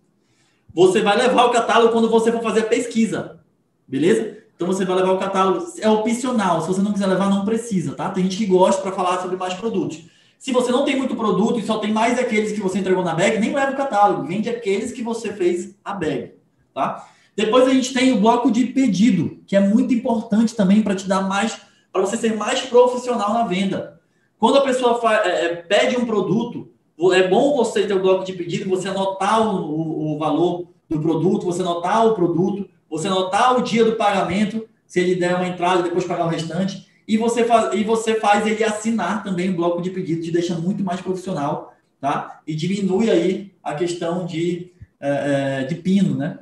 Você 0.73 1.01
vai 1.01 1.17
levar 1.17 1.45
o 1.45 1.51
catálogo 1.51 1.93
quando 1.93 2.09
você 2.09 2.31
for 2.31 2.43
fazer 2.43 2.61
a 2.61 2.65
pesquisa. 2.65 3.39
Beleza? 3.87 4.37
Então 4.55 4.67
você 4.67 4.83
vai 4.83 4.97
levar 4.97 5.13
o 5.13 5.17
catálogo. 5.17 5.65
É 5.79 5.89
opcional. 5.89 6.61
Se 6.61 6.67
você 6.67 6.81
não 6.81 6.91
quiser 6.91 7.07
levar, 7.07 7.29
não 7.29 7.45
precisa, 7.45 7.95
tá? 7.95 8.09
Tem 8.09 8.23
gente 8.23 8.37
que 8.37 8.45
gosta 8.45 8.81
para 8.81 8.91
falar 8.91 9.21
sobre 9.21 9.37
mais 9.37 9.53
produtos. 9.53 10.03
Se 10.37 10.51
você 10.51 10.71
não 10.71 10.83
tem 10.85 10.95
muito 10.95 11.15
produto 11.15 11.59
e 11.59 11.65
só 11.65 11.79
tem 11.79 11.91
mais 11.91 12.19
aqueles 12.19 12.51
que 12.51 12.61
você 12.61 12.77
entregou 12.77 13.03
na 13.03 13.15
bag, 13.15 13.39
nem 13.39 13.53
leva 13.53 13.71
o 13.71 13.75
catálogo. 13.75 14.27
Vende 14.27 14.49
aqueles 14.49 14.91
que 14.91 15.01
você 15.01 15.33
fez 15.33 15.75
a 15.83 15.93
bag, 15.93 16.33
tá? 16.73 17.07
Depois 17.35 17.67
a 17.67 17.73
gente 17.73 17.93
tem 17.93 18.13
o 18.13 18.19
bloco 18.19 18.49
de 18.49 18.65
pedido, 18.67 19.39
que 19.45 19.55
é 19.55 19.59
muito 19.59 19.93
importante 19.93 20.55
também 20.55 20.81
para 20.81 20.95
te 20.95 21.07
dar 21.07 21.21
mais, 21.21 21.57
para 21.91 22.01
você 22.01 22.15
ser 22.15 22.35
mais 22.35 22.61
profissional 22.61 23.33
na 23.33 23.43
venda. 23.45 23.99
Quando 24.39 24.57
a 24.57 24.61
pessoa 24.61 24.99
é, 25.23 25.45
é, 25.45 25.55
pede 25.55 25.97
um 25.97 26.05
produto, 26.05 26.71
é 27.13 27.27
bom 27.27 27.57
você 27.57 27.85
ter 27.85 27.93
o 27.93 28.01
bloco 28.01 28.23
de 28.23 28.33
pedido, 28.33 28.69
você 28.69 28.87
anotar 28.87 29.41
o, 29.41 29.65
o, 29.65 30.15
o 30.15 30.17
valor 30.17 30.67
do 30.89 30.99
produto, 30.99 31.45
você 31.45 31.61
anotar 31.61 32.05
o 32.05 32.15
produto, 32.15 32.69
você 32.89 33.07
anotar 33.07 33.57
o 33.57 33.61
dia 33.61 33.83
do 33.83 33.93
pagamento, 33.93 34.65
se 34.87 34.99
ele 34.99 35.15
der 35.15 35.35
uma 35.35 35.47
entrada, 35.47 35.83
depois 35.83 36.05
pagar 36.05 36.25
o 36.25 36.29
restante, 36.29 36.87
e 37.07 37.17
você, 37.17 37.43
faz, 37.43 37.73
e 37.73 37.83
você 37.83 38.15
faz 38.15 38.47
ele 38.47 38.63
assinar 38.63 39.23
também 39.23 39.49
o 39.49 39.55
bloco 39.55 39.81
de 39.81 39.89
pedido, 39.89 40.23
te 40.23 40.31
deixa 40.31 40.55
muito 40.55 40.83
mais 40.83 41.01
profissional, 41.01 41.73
tá? 41.99 42.41
E 42.47 42.55
diminui 42.55 43.09
aí 43.09 43.51
a 43.63 43.75
questão 43.75 44.25
de, 44.25 44.71
é, 44.99 45.61
é, 45.61 45.63
de 45.65 45.75
pino, 45.75 46.15
né? 46.15 46.39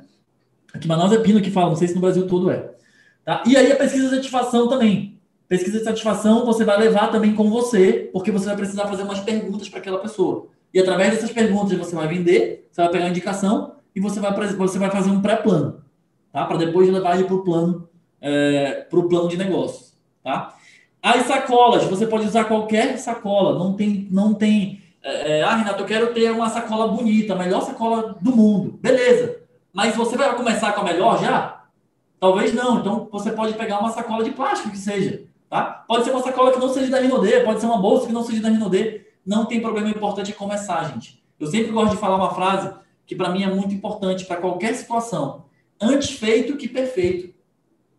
Aqui 0.74 0.86
em 0.86 0.88
Manaus 0.88 1.12
é 1.12 1.18
pino 1.18 1.40
que 1.40 1.50
fala, 1.50 1.68
não 1.68 1.76
sei 1.76 1.88
se 1.88 1.94
no 1.94 2.00
Brasil 2.00 2.26
todo 2.26 2.50
é. 2.50 2.72
Tá? 3.24 3.42
E 3.46 3.56
aí 3.56 3.72
a 3.72 3.76
pesquisa 3.76 4.08
de 4.08 4.16
satisfação 4.16 4.68
também. 4.68 5.18
Pesquisa 5.48 5.78
de 5.78 5.84
satisfação 5.84 6.44
você 6.44 6.64
vai 6.64 6.78
levar 6.78 7.10
também 7.10 7.34
com 7.34 7.48
você, 7.48 8.10
porque 8.12 8.30
você 8.30 8.46
vai 8.46 8.56
precisar 8.56 8.86
fazer 8.88 9.04
umas 9.04 9.20
perguntas 9.20 9.68
para 9.68 9.78
aquela 9.78 9.98
pessoa. 9.98 10.48
E 10.72 10.80
através 10.80 11.12
dessas 11.12 11.30
perguntas 11.30 11.78
você 11.78 11.94
vai 11.94 12.08
vender, 12.08 12.68
você 12.70 12.82
vai 12.82 12.90
pegar 12.90 13.06
a 13.06 13.08
indicação 13.08 13.76
e 13.94 14.00
você 14.00 14.20
vai, 14.20 14.32
você 14.56 14.78
vai 14.78 14.90
fazer 14.90 15.10
um 15.10 15.22
pré-plano 15.22 15.84
tá? 16.34 16.44
Para 16.44 16.58
depois 16.58 16.90
levar 16.90 17.14
ele 17.14 17.24
para 17.24 17.36
o 17.36 17.44
plano, 17.44 17.88
é, 18.20 18.84
pro 18.90 19.08
plano 19.08 19.28
de 19.28 19.38
negócios, 19.38 19.96
tá? 20.22 20.56
As 21.00 21.26
sacolas, 21.26 21.84
você 21.84 22.06
pode 22.06 22.26
usar 22.26 22.44
qualquer 22.44 22.98
sacola, 22.98 23.56
não 23.56 23.74
tem, 23.74 24.08
não 24.10 24.34
tem. 24.34 24.82
É, 25.02 25.38
é, 25.38 25.42
ah, 25.42 25.54
Renato, 25.54 25.82
eu 25.82 25.86
quero 25.86 26.12
ter 26.12 26.30
uma 26.32 26.50
sacola 26.50 26.88
bonita, 26.88 27.34
a 27.34 27.38
melhor 27.38 27.60
sacola 27.62 28.16
do 28.20 28.34
mundo, 28.34 28.78
beleza? 28.82 29.43
Mas 29.74 29.96
você 29.96 30.16
vai 30.16 30.36
começar 30.36 30.72
com 30.72 30.82
a 30.82 30.84
melhor 30.84 31.20
já? 31.20 31.64
Talvez 32.20 32.54
não. 32.54 32.78
Então 32.78 33.08
você 33.10 33.32
pode 33.32 33.54
pegar 33.54 33.80
uma 33.80 33.90
sacola 33.90 34.22
de 34.22 34.30
plástico 34.30 34.70
que 34.70 34.78
seja, 34.78 35.24
tá? 35.50 35.84
Pode 35.88 36.04
ser 36.04 36.12
uma 36.12 36.22
sacola 36.22 36.52
que 36.52 36.60
não 36.60 36.72
seja 36.72 36.90
da 36.92 37.00
Rinode, 37.00 37.40
pode 37.40 37.58
ser 37.58 37.66
uma 37.66 37.78
bolsa 37.78 38.06
que 38.06 38.12
não 38.12 38.22
seja 38.22 38.40
da 38.40 38.48
Rinode. 38.48 39.04
Não 39.26 39.46
tem 39.46 39.60
problema, 39.60 39.88
importante 39.88 40.30
é 40.30 40.34
começar, 40.34 40.84
gente. 40.84 41.20
Eu 41.40 41.48
sempre 41.48 41.72
gosto 41.72 41.90
de 41.90 41.96
falar 41.96 42.16
uma 42.16 42.32
frase 42.32 42.72
que 43.04 43.16
para 43.16 43.30
mim 43.30 43.42
é 43.42 43.48
muito 43.48 43.74
importante 43.74 44.24
para 44.26 44.36
qualquer 44.36 44.74
situação. 44.74 45.46
Antes 45.80 46.12
feito 46.12 46.56
que 46.56 46.68
perfeito. 46.68 47.34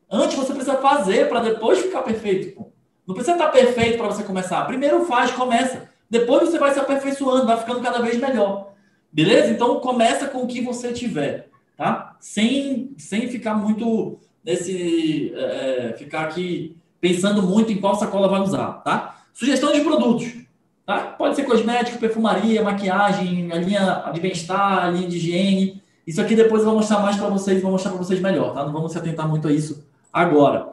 Antes 0.09 0.37
você 0.37 0.53
precisa 0.53 0.77
fazer 0.77 1.27
para 1.27 1.41
depois 1.41 1.79
ficar 1.79 2.03
perfeito. 2.03 2.55
Pô. 2.55 2.71
Não 3.05 3.13
precisa 3.13 3.35
estar 3.35 3.49
perfeito 3.49 3.97
para 3.97 4.07
você 4.07 4.23
começar. 4.23 4.63
Primeiro 4.65 5.03
faz, 5.05 5.31
começa. 5.31 5.89
Depois 6.09 6.49
você 6.49 6.57
vai 6.57 6.73
se 6.73 6.79
aperfeiçoando, 6.79 7.47
vai 7.47 7.57
ficando 7.57 7.81
cada 7.81 7.99
vez 7.99 8.17
melhor. 8.17 8.71
Beleza? 9.11 9.51
Então 9.51 9.79
começa 9.81 10.27
com 10.27 10.43
o 10.43 10.47
que 10.47 10.61
você 10.61 10.93
tiver, 10.93 11.49
Sem, 12.19 12.93
sem 12.97 13.27
ficar 13.27 13.55
muito 13.55 14.19
nesse. 14.43 15.33
É, 15.35 15.89
é 15.89 15.93
ficar 15.97 16.23
aqui 16.23 16.75
pensando 16.99 17.43
muito 17.43 17.71
em 17.71 17.77
qual 17.77 17.95
sacola 17.95 18.27
vai 18.27 18.41
usar, 18.41 18.81
tá? 18.83 19.21
Sugestão 19.33 19.71
de 19.71 19.81
produtos. 19.81 20.33
Tá? 20.85 20.99
Pode 20.99 21.35
ser 21.35 21.43
cosmético, 21.43 21.97
perfumaria, 21.97 22.63
maquiagem, 22.63 23.51
a 23.51 23.55
linha 23.55 24.11
de 24.13 24.19
bem-estar, 24.19 24.85
a 24.85 24.89
linha 24.89 25.07
de 25.07 25.17
higiene. 25.17 25.81
Isso 26.05 26.21
aqui 26.21 26.35
depois 26.35 26.61
eu 26.61 26.69
vou 26.69 26.77
mostrar 26.77 26.99
mais 26.99 27.17
para 27.17 27.27
vocês, 27.29 27.61
vou 27.61 27.71
mostrar 27.71 27.91
para 27.91 28.03
vocês 28.03 28.19
melhor, 28.19 28.53
tá? 28.53 28.63
Não 28.63 28.71
vamos 28.71 28.91
se 28.91 28.97
atentar 28.97 29.27
muito 29.27 29.47
a 29.47 29.51
isso 29.51 29.83
agora. 30.13 30.69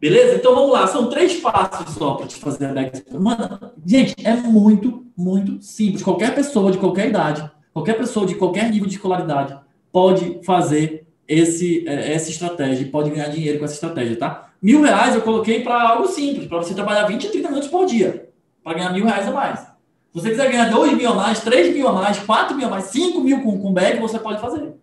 Beleza? 0.00 0.34
Então 0.34 0.54
vamos 0.54 0.72
lá, 0.72 0.86
são 0.88 1.08
três 1.08 1.40
passos 1.40 1.94
só 1.94 2.14
para 2.14 2.26
te 2.26 2.34
fazer 2.34 2.66
a 2.66 2.74
bag. 2.74 3.04
Mano, 3.12 3.70
gente, 3.86 4.16
é 4.24 4.34
muito, 4.34 5.06
muito 5.16 5.62
simples. 5.62 6.02
Qualquer 6.02 6.34
pessoa 6.34 6.72
de 6.72 6.78
qualquer 6.78 7.08
idade, 7.08 7.48
qualquer 7.72 7.96
pessoa 7.96 8.26
de 8.26 8.34
qualquer 8.34 8.68
nível 8.68 8.88
de 8.88 8.96
escolaridade 8.96 9.56
pode 9.92 10.40
fazer 10.42 11.06
esse, 11.28 11.86
é, 11.86 12.14
essa 12.14 12.30
estratégia 12.30 12.88
pode 12.90 13.10
ganhar 13.10 13.28
dinheiro 13.28 13.58
com 13.58 13.64
essa 13.64 13.74
estratégia, 13.74 14.16
tá? 14.16 14.50
Mil 14.60 14.82
reais 14.82 15.14
eu 15.14 15.22
coloquei 15.22 15.62
para 15.62 15.80
algo 15.80 16.08
simples, 16.08 16.46
para 16.46 16.58
você 16.58 16.74
trabalhar 16.74 17.06
20 17.06 17.26
a 17.26 17.30
30 17.30 17.48
minutos 17.48 17.68
por 17.68 17.86
dia, 17.86 18.28
para 18.64 18.74
ganhar 18.74 18.92
mil 18.92 19.04
reais 19.04 19.28
a 19.28 19.30
mais. 19.30 19.60
Se 19.60 20.20
você 20.20 20.30
quiser 20.30 20.50
ganhar 20.50 20.70
2 20.70 20.96
mil 20.96 21.10
a 21.10 21.14
mais, 21.14 21.40
3 21.40 21.74
mil 21.74 21.88
a 21.88 21.92
mais, 21.92 22.18
4 22.18 22.56
mil 22.56 22.66
a 22.66 22.70
mais, 22.70 22.84
5 22.84 23.20
mil 23.20 23.42
com, 23.42 23.58
com 23.58 23.72
bag, 23.72 23.98
você 23.98 24.18
pode 24.18 24.40
fazer. 24.40 24.74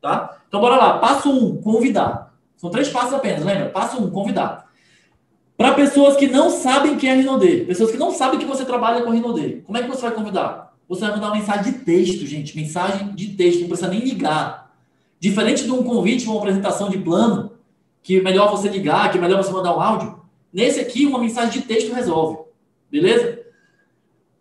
Tá? 0.00 0.38
Então, 0.48 0.60
bora 0.60 0.76
lá. 0.76 0.98
Passo 0.98 1.30
1, 1.30 1.44
um, 1.44 1.56
convidar. 1.60 2.32
São 2.56 2.70
três 2.70 2.88
passos 2.88 3.12
apenas, 3.14 3.44
lembra? 3.44 3.68
Passo 3.70 4.00
1, 4.00 4.04
um, 4.04 4.10
convidar. 4.10 4.70
Para 5.56 5.74
pessoas 5.74 6.16
que 6.16 6.26
não 6.26 6.50
sabem 6.50 6.96
quem 6.96 7.10
é 7.10 7.14
Rinode, 7.14 7.64
pessoas 7.66 7.90
que 7.90 7.98
não 7.98 8.10
sabem 8.12 8.38
que 8.38 8.46
você 8.46 8.64
trabalha 8.64 9.02
com 9.02 9.10
Rinode, 9.10 9.62
como 9.66 9.76
é 9.76 9.82
que 9.82 9.88
você 9.88 10.02
vai 10.02 10.12
convidar? 10.12 10.69
Você 10.90 11.02
vai 11.02 11.12
mandar 11.12 11.28
uma 11.28 11.36
mensagem 11.36 11.72
de 11.72 11.78
texto, 11.78 12.26
gente. 12.26 12.56
Mensagem 12.56 13.14
de 13.14 13.28
texto, 13.28 13.60
não 13.60 13.68
precisa 13.68 13.88
nem 13.88 14.00
ligar. 14.00 14.74
Diferente 15.20 15.62
de 15.62 15.70
um 15.70 15.84
convite, 15.84 16.26
uma 16.26 16.36
apresentação 16.36 16.90
de 16.90 16.98
plano, 16.98 17.52
que 18.02 18.18
é 18.18 18.20
melhor 18.20 18.50
você 18.50 18.68
ligar, 18.68 19.08
que 19.08 19.16
é 19.16 19.20
melhor 19.20 19.40
você 19.40 19.52
mandar 19.52 19.76
um 19.76 19.80
áudio. 19.80 20.20
Nesse 20.52 20.80
aqui, 20.80 21.06
uma 21.06 21.20
mensagem 21.20 21.60
de 21.60 21.68
texto 21.68 21.94
resolve. 21.94 22.40
Beleza? 22.90 23.38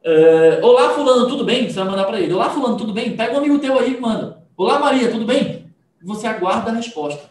É, 0.03 0.59
Olá, 0.63 0.89
Fulano, 0.89 1.27
tudo 1.27 1.45
bem? 1.45 1.69
Você 1.69 1.75
vai 1.75 1.87
mandar 1.87 2.05
para 2.05 2.19
ele. 2.19 2.33
Olá, 2.33 2.49
Fulano, 2.49 2.77
tudo 2.77 2.93
bem? 2.93 3.15
Pega 3.15 3.35
um 3.35 3.37
amigo 3.37 3.59
teu 3.59 3.77
aí 3.77 3.93
e 3.93 4.01
manda. 4.01 4.41
Olá, 4.57 4.79
Maria, 4.79 5.11
tudo 5.11 5.25
bem? 5.25 5.71
Você 6.01 6.25
aguarda 6.25 6.71
a 6.71 6.73
resposta. 6.73 7.29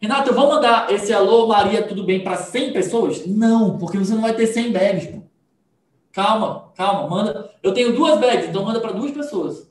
Renato, 0.00 0.30
eu 0.30 0.34
vou 0.34 0.48
mandar 0.48 0.90
esse 0.90 1.12
alô, 1.12 1.46
Maria, 1.46 1.82
tudo 1.82 2.04
bem 2.04 2.24
para 2.24 2.38
100 2.38 2.72
pessoas? 2.72 3.26
Não, 3.26 3.76
porque 3.76 3.98
você 3.98 4.14
não 4.14 4.22
vai 4.22 4.32
ter 4.32 4.46
100 4.46 4.72
bags. 4.72 5.06
Pô. 5.08 5.26
Calma, 6.16 6.72
calma, 6.74 7.08
manda. 7.08 7.54
Eu 7.62 7.74
tenho 7.74 7.94
duas 7.94 8.18
bags, 8.18 8.48
então 8.48 8.64
manda 8.64 8.80
para 8.80 8.92
duas 8.92 9.12
pessoas 9.12 9.70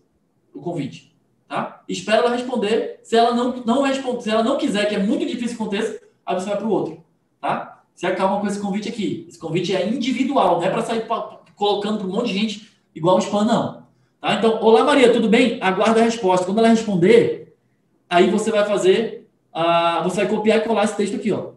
o 0.53 0.61
convite 0.61 1.15
tá? 1.47 1.83
Espera 1.87 2.17
ela 2.17 2.35
responder. 2.35 2.99
Se 3.03 3.15
ela 3.15 3.33
não, 3.33 3.63
não 3.65 3.81
responde, 3.81 4.23
se 4.23 4.29
ela 4.29 4.43
não 4.43 4.57
quiser, 4.57 4.87
que 4.87 4.95
é 4.95 4.99
muito 4.99 5.25
difícil 5.25 5.55
que 5.57 5.63
aconteça, 5.63 5.99
aí 6.25 6.35
você 6.35 6.47
vai 6.47 6.57
para 6.57 6.67
o 6.67 6.71
outro, 6.71 7.03
tá? 7.39 7.83
Se 7.93 8.05
acalma 8.05 8.41
com 8.41 8.47
esse 8.47 8.59
convite 8.59 8.89
aqui. 8.89 9.25
Esse 9.29 9.39
convite 9.39 9.75
é 9.75 9.87
individual, 9.87 10.59
não 10.59 10.67
é 10.67 10.69
para 10.69 10.81
sair 10.81 11.07
pra, 11.07 11.39
colocando 11.55 11.99
para 11.99 12.07
um 12.07 12.11
monte 12.11 12.27
de 12.27 12.33
gente 12.33 12.71
igual 12.93 13.15
o 13.15 13.19
spam, 13.19 13.45
não. 13.45 13.85
Tá? 14.19 14.33
Então, 14.33 14.61
olá 14.61 14.83
Maria, 14.83 15.13
tudo 15.13 15.29
bem? 15.29 15.59
Aguarda 15.61 16.01
a 16.01 16.03
resposta. 16.03 16.45
Quando 16.45 16.59
ela 16.59 16.67
responder, 16.67 17.55
aí 18.09 18.29
você 18.29 18.51
vai 18.51 18.65
fazer, 18.65 19.29
uh, 19.53 20.03
você 20.03 20.25
vai 20.25 20.27
copiar 20.27 20.57
e 20.57 20.61
colar 20.61 20.83
esse 20.83 20.97
texto 20.97 21.15
aqui, 21.15 21.31
ó. 21.31 21.51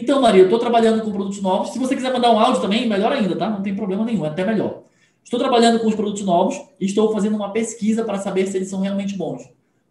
Então, 0.00 0.18
Maria, 0.18 0.40
eu 0.40 0.44
estou 0.46 0.58
trabalhando 0.58 1.02
com 1.02 1.12
produtos 1.12 1.42
novos. 1.42 1.70
Se 1.70 1.78
você 1.78 1.94
quiser 1.94 2.10
mandar 2.10 2.32
um 2.32 2.38
áudio 2.38 2.62
também, 2.62 2.88
melhor 2.88 3.12
ainda, 3.12 3.36
tá? 3.36 3.50
Não 3.50 3.60
tem 3.60 3.74
problema 3.74 4.02
nenhum, 4.02 4.24
é 4.24 4.28
até 4.28 4.46
melhor. 4.46 4.84
Estou 5.22 5.38
trabalhando 5.38 5.78
com 5.78 5.88
os 5.88 5.94
produtos 5.94 6.24
novos 6.24 6.58
e 6.80 6.86
estou 6.86 7.12
fazendo 7.12 7.36
uma 7.36 7.52
pesquisa 7.52 8.02
para 8.02 8.16
saber 8.16 8.46
se 8.46 8.56
eles 8.56 8.68
são 8.68 8.80
realmente 8.80 9.14
bons. 9.14 9.42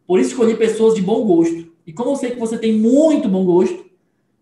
Por 0.07 0.19
isso 0.19 0.31
escolhi 0.31 0.55
pessoas 0.55 0.95
de 0.95 1.01
bom 1.03 1.23
gosto. 1.27 1.71
E 1.85 1.93
como 1.93 2.09
eu 2.09 2.15
sei 2.15 2.31
que 2.31 2.39
você 2.39 2.57
tem 2.57 2.73
muito 2.73 3.29
bom 3.29 3.45
gosto, 3.45 3.85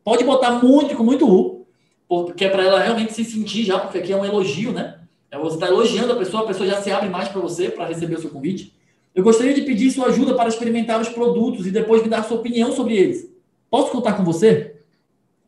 pode 0.06 0.24
botar 0.24 0.64
muito 0.64 0.96
com 0.96 1.04
muito 1.04 1.30
U, 1.30 1.68
porque 2.08 2.46
é 2.46 2.50
para 2.50 2.64
ela 2.64 2.80
realmente 2.80 3.12
se 3.12 3.26
sentir 3.26 3.66
já, 3.66 3.78
porque 3.78 3.98
aqui 3.98 4.14
é 4.14 4.16
um 4.16 4.24
elogio, 4.24 4.72
né? 4.72 5.02
É 5.30 5.38
você 5.38 5.56
está 5.56 5.68
elogiando 5.68 6.14
a 6.14 6.16
pessoa, 6.16 6.44
a 6.44 6.48
pessoa 6.48 6.66
já 6.70 6.82
se 6.82 6.90
abre 6.90 7.10
mais 7.10 7.28
para 7.28 7.42
você 7.42 7.68
para 7.68 7.88
receber 7.88 8.16
o 8.16 8.22
seu 8.22 8.30
convite. 8.30 8.74
Eu 9.14 9.22
gostaria 9.22 9.54
de 9.54 9.64
pedir 9.64 9.92
sua 9.92 10.08
ajuda 10.08 10.34
para 10.34 10.48
experimentar 10.48 11.02
os 11.02 11.10
produtos 11.10 11.68
e 11.68 11.72
depois 11.72 12.02
me 12.02 12.08
dar 12.08 12.24
sua 12.24 12.38
opinião 12.38 12.72
sobre 12.72 12.96
eles. 12.96 13.30
Posso 13.70 13.92
contar 13.92 14.14
com 14.14 14.24
você? 14.24 14.77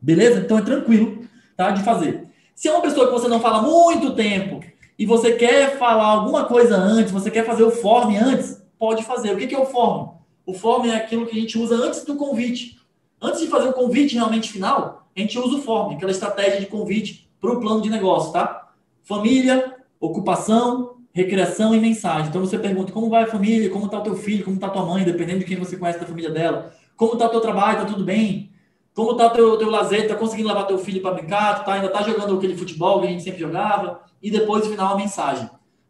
Beleza? 0.00 0.40
Então 0.40 0.58
é 0.58 0.62
tranquilo, 0.62 1.24
tá? 1.56 1.70
De 1.70 1.82
fazer. 1.82 2.26
Se 2.54 2.68
é 2.68 2.72
uma 2.72 2.82
pessoa 2.82 3.06
que 3.06 3.12
você 3.12 3.28
não 3.28 3.40
fala 3.40 3.62
muito 3.62 4.14
tempo 4.14 4.60
e 4.98 5.06
você 5.06 5.32
quer 5.32 5.78
falar 5.78 6.06
alguma 6.06 6.44
coisa 6.44 6.76
antes, 6.76 7.12
você 7.12 7.30
quer 7.30 7.44
fazer 7.44 7.62
o 7.62 7.70
form 7.70 8.16
antes, 8.16 8.62
pode 8.78 9.02
fazer. 9.04 9.32
O 9.32 9.36
que 9.36 9.54
é 9.54 9.58
o 9.58 9.66
form? 9.66 10.10
O 10.44 10.54
form 10.54 10.86
é 10.86 10.96
aquilo 10.96 11.26
que 11.26 11.36
a 11.36 11.40
gente 11.40 11.58
usa 11.58 11.74
antes 11.74 12.04
do 12.04 12.16
convite. 12.16 12.80
Antes 13.20 13.40
de 13.40 13.46
fazer 13.46 13.68
o 13.68 13.72
convite 13.72 14.14
realmente 14.14 14.50
final, 14.50 15.08
a 15.14 15.20
gente 15.20 15.38
usa 15.38 15.56
o 15.56 15.62
form, 15.62 15.94
aquela 15.94 16.10
estratégia 16.10 16.60
de 16.60 16.66
convite 16.66 17.30
para 17.40 17.52
o 17.52 17.60
plano 17.60 17.82
de 17.82 17.90
negócio, 17.90 18.32
tá? 18.32 18.68
Família, 19.02 19.76
ocupação, 19.98 20.96
recreação 21.12 21.74
e 21.74 21.80
mensagem. 21.80 22.28
Então 22.28 22.40
você 22.40 22.58
pergunta 22.58 22.92
como 22.92 23.10
vai 23.10 23.24
a 23.24 23.26
família, 23.26 23.70
como 23.70 23.86
está 23.86 23.98
o 23.98 24.02
teu 24.02 24.16
filho, 24.16 24.44
como 24.44 24.56
está 24.56 24.68
tua 24.68 24.84
mãe, 24.86 25.04
dependendo 25.04 25.40
de 25.40 25.44
quem 25.44 25.56
você 25.56 25.76
conhece 25.76 25.98
da 25.98 26.06
família 26.06 26.30
dela. 26.30 26.72
Como 26.96 27.14
está 27.14 27.26
o 27.26 27.30
teu 27.30 27.40
trabalho, 27.40 27.80
está 27.80 27.92
tudo 27.92 28.04
bem? 28.04 28.49
Como 28.94 29.12
o 29.12 29.30
teu, 29.30 29.56
teu 29.56 29.70
lazer, 29.70 30.02
está 30.02 30.14
conseguindo 30.14 30.48
levar 30.48 30.64
teu 30.64 30.78
filho 30.78 31.00
para 31.00 31.14
brincar, 31.14 31.64
tá, 31.64 31.74
ainda 31.74 31.86
está 31.86 32.02
jogando 32.02 32.36
aquele 32.36 32.56
futebol 32.56 33.00
que 33.00 33.06
a 33.06 33.10
gente 33.10 33.22
sempre 33.22 33.40
jogava? 33.40 34.00
e 34.22 34.30
depois 34.30 34.64
no 34.64 34.70
final 34.70 34.94
a 34.94 34.96
mensagem. 34.96 35.48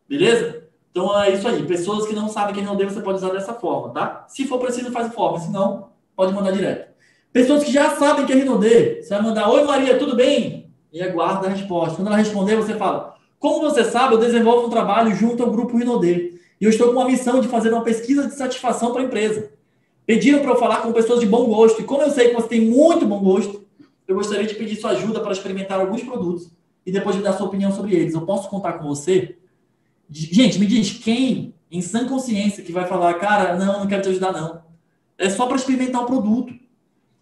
Beleza? 0.08 0.64
Então 0.90 1.20
é 1.20 1.30
isso 1.30 1.46
aí. 1.46 1.62
Pessoas 1.64 2.06
que 2.06 2.14
não 2.14 2.28
sabem 2.28 2.54
quem 2.54 2.64
não 2.64 2.76
deu, 2.76 2.88
você 2.88 3.00
pode 3.00 3.18
usar 3.18 3.30
dessa 3.30 3.54
forma, 3.54 3.92
tá? 3.92 4.24
Se 4.28 4.46
for 4.46 4.58
preciso, 4.58 4.90
faz 4.90 5.12
forma. 5.12 5.38
Se 5.38 5.50
não, 5.50 5.90
pode 6.16 6.32
mandar 6.32 6.52
direto. 6.52 6.90
Pessoas 7.32 7.62
que 7.62 7.72
já 7.72 7.96
sabem 7.96 8.26
que 8.26 8.32
é 8.32 8.36
Rinodê, 8.36 9.02
você 9.02 9.10
vai 9.10 9.22
mandar: 9.22 9.48
Oi 9.50 9.64
Maria, 9.64 9.98
tudo 9.98 10.16
bem? 10.16 10.72
E 10.92 11.00
aguarda 11.00 11.46
a 11.46 11.50
resposta. 11.50 11.96
Quando 11.96 12.08
ela 12.08 12.16
responder, 12.16 12.56
você 12.56 12.74
fala: 12.74 13.14
Como 13.38 13.60
você 13.60 13.84
sabe, 13.84 14.14
eu 14.14 14.18
desenvolvo 14.18 14.66
um 14.66 14.70
trabalho 14.70 15.14
junto 15.14 15.42
ao 15.42 15.50
grupo 15.50 15.76
Rinodê. 15.76 16.34
E 16.60 16.64
eu 16.64 16.70
estou 16.70 16.88
com 16.88 16.94
uma 16.94 17.06
missão 17.06 17.40
de 17.40 17.48
fazer 17.48 17.72
uma 17.72 17.82
pesquisa 17.82 18.26
de 18.26 18.34
satisfação 18.34 18.92
para 18.92 19.00
a 19.00 19.04
empresa. 19.04 19.52
Pediram 20.06 20.40
para 20.40 20.50
eu 20.50 20.56
falar 20.56 20.78
com 20.78 20.92
pessoas 20.92 21.20
de 21.20 21.26
bom 21.26 21.46
gosto. 21.46 21.80
E 21.80 21.84
como 21.84 22.02
eu 22.02 22.10
sei 22.10 22.28
que 22.28 22.34
você 22.34 22.48
tem 22.48 22.60
muito 22.60 23.06
bom 23.06 23.20
gosto, 23.20 23.64
eu 24.06 24.14
gostaria 24.14 24.46
de 24.46 24.54
pedir 24.54 24.76
sua 24.76 24.90
ajuda 24.90 25.20
para 25.20 25.32
experimentar 25.32 25.78
alguns 25.78 26.02
produtos 26.02 26.50
e 26.84 26.90
depois 26.90 27.16
de 27.16 27.22
dar 27.22 27.34
sua 27.34 27.46
opinião 27.46 27.70
sobre 27.72 27.94
eles. 27.94 28.14
Eu 28.14 28.22
posso 28.22 28.48
contar 28.48 28.74
com 28.74 28.88
você? 28.88 29.38
Gente, 30.10 30.58
me 30.58 30.66
diz 30.66 30.90
quem, 30.90 31.54
em 31.70 31.80
sã 31.80 32.08
consciência, 32.08 32.64
que 32.64 32.72
vai 32.72 32.86
falar, 32.86 33.14
cara, 33.14 33.56
não, 33.56 33.80
não 33.80 33.86
quero 33.86 34.02
te 34.02 34.08
ajudar, 34.08 34.32
não. 34.32 34.62
É 35.16 35.30
só 35.30 35.46
para 35.46 35.56
experimentar 35.56 36.02
o 36.02 36.06
produto. 36.06 36.52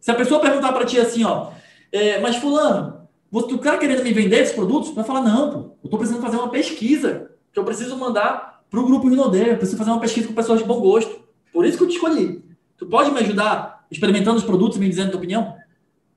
Se 0.00 0.10
a 0.10 0.14
pessoa 0.14 0.40
perguntar 0.40 0.72
para 0.72 0.86
ti 0.86 0.98
assim, 0.98 1.24
ó, 1.24 1.50
é, 1.92 2.20
mas 2.20 2.36
fulano, 2.36 3.08
você 3.30 3.48
tu 3.48 3.58
tá 3.58 3.76
querendo 3.76 4.02
me 4.02 4.12
vender 4.12 4.40
esses 4.40 4.54
produtos? 4.54 4.94
Vai 4.94 5.04
falar, 5.04 5.20
não, 5.20 5.50
pô, 5.50 5.58
eu 5.58 5.76
estou 5.84 5.98
precisando 5.98 6.22
fazer 6.22 6.36
uma 6.36 6.48
pesquisa, 6.48 7.30
que 7.52 7.58
eu 7.58 7.64
preciso 7.64 7.96
mandar 7.96 8.62
para 8.70 8.80
o 8.80 8.86
grupo 8.86 9.08
Rinode, 9.08 9.38
eu 9.38 9.56
preciso 9.56 9.76
fazer 9.76 9.90
uma 9.90 10.00
pesquisa 10.00 10.28
com 10.28 10.34
pessoas 10.34 10.60
de 10.60 10.64
bom 10.64 10.80
gosto. 10.80 11.20
Por 11.52 11.66
isso 11.66 11.76
que 11.76 11.84
eu 11.84 11.88
te 11.88 11.94
escolhi. 11.94 12.42
Tu 12.78 12.86
pode 12.86 13.10
me 13.10 13.18
ajudar 13.18 13.84
experimentando 13.90 14.38
os 14.38 14.44
produtos 14.44 14.76
e 14.76 14.80
me 14.80 14.88
dizendo 14.88 15.08
a 15.08 15.10
tua 15.10 15.18
opinião? 15.18 15.54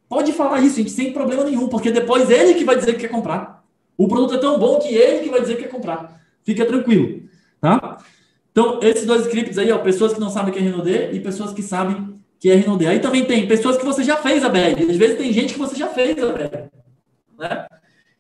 Pode 0.08 0.32
falar 0.32 0.62
isso, 0.62 0.76
gente, 0.76 0.92
sem 0.92 1.12
problema 1.12 1.44
nenhum, 1.44 1.68
porque 1.68 1.92
depois 1.92 2.30
ele 2.30 2.54
que 2.54 2.64
vai 2.64 2.76
dizer 2.76 2.94
que 2.94 3.00
quer 3.00 3.08
comprar. 3.08 3.66
O 3.98 4.08
produto 4.08 4.36
é 4.36 4.38
tão 4.38 4.60
bom 4.60 4.80
que 4.80 4.90
ele 4.90 5.24
que 5.24 5.30
vai 5.30 5.42
dizer 5.42 5.56
que 5.56 5.64
quer 5.64 5.70
comprar. 5.70 6.22
Fica 6.44 6.66
tranquilo, 6.66 7.24
tá? 7.60 7.98
Então, 8.52 8.80
esses 8.82 9.06
dois 9.06 9.26
scripts 9.26 9.58
aí, 9.58 9.72
ó, 9.72 9.78
pessoas 9.80 10.14
que 10.14 10.20
não 10.20 10.30
sabem 10.30 10.54
que 10.54 10.60
é 10.60 10.62
Renaudet 10.62 11.16
e 11.16 11.20
pessoas 11.20 11.54
que 11.54 11.64
sabem 11.64 12.20
que 12.40 12.50
é 12.50 12.56
Renaudet. 12.56 12.90
Aí 12.90 13.00
também 13.00 13.26
tem 13.26 13.48
pessoas 13.48 13.78
que 13.78 13.86
você 13.86 14.04
já 14.04 14.18
fez 14.18 14.44
a 14.44 14.50
bag. 14.50 14.90
Às 14.90 14.98
vezes 14.98 15.18
tem 15.18 15.32
gente 15.32 15.54
que 15.54 15.60
você 15.60 15.76
já 15.76 15.88
fez 15.88 16.22
a 16.22 16.32
bag, 16.32 16.70
né? 17.40 17.68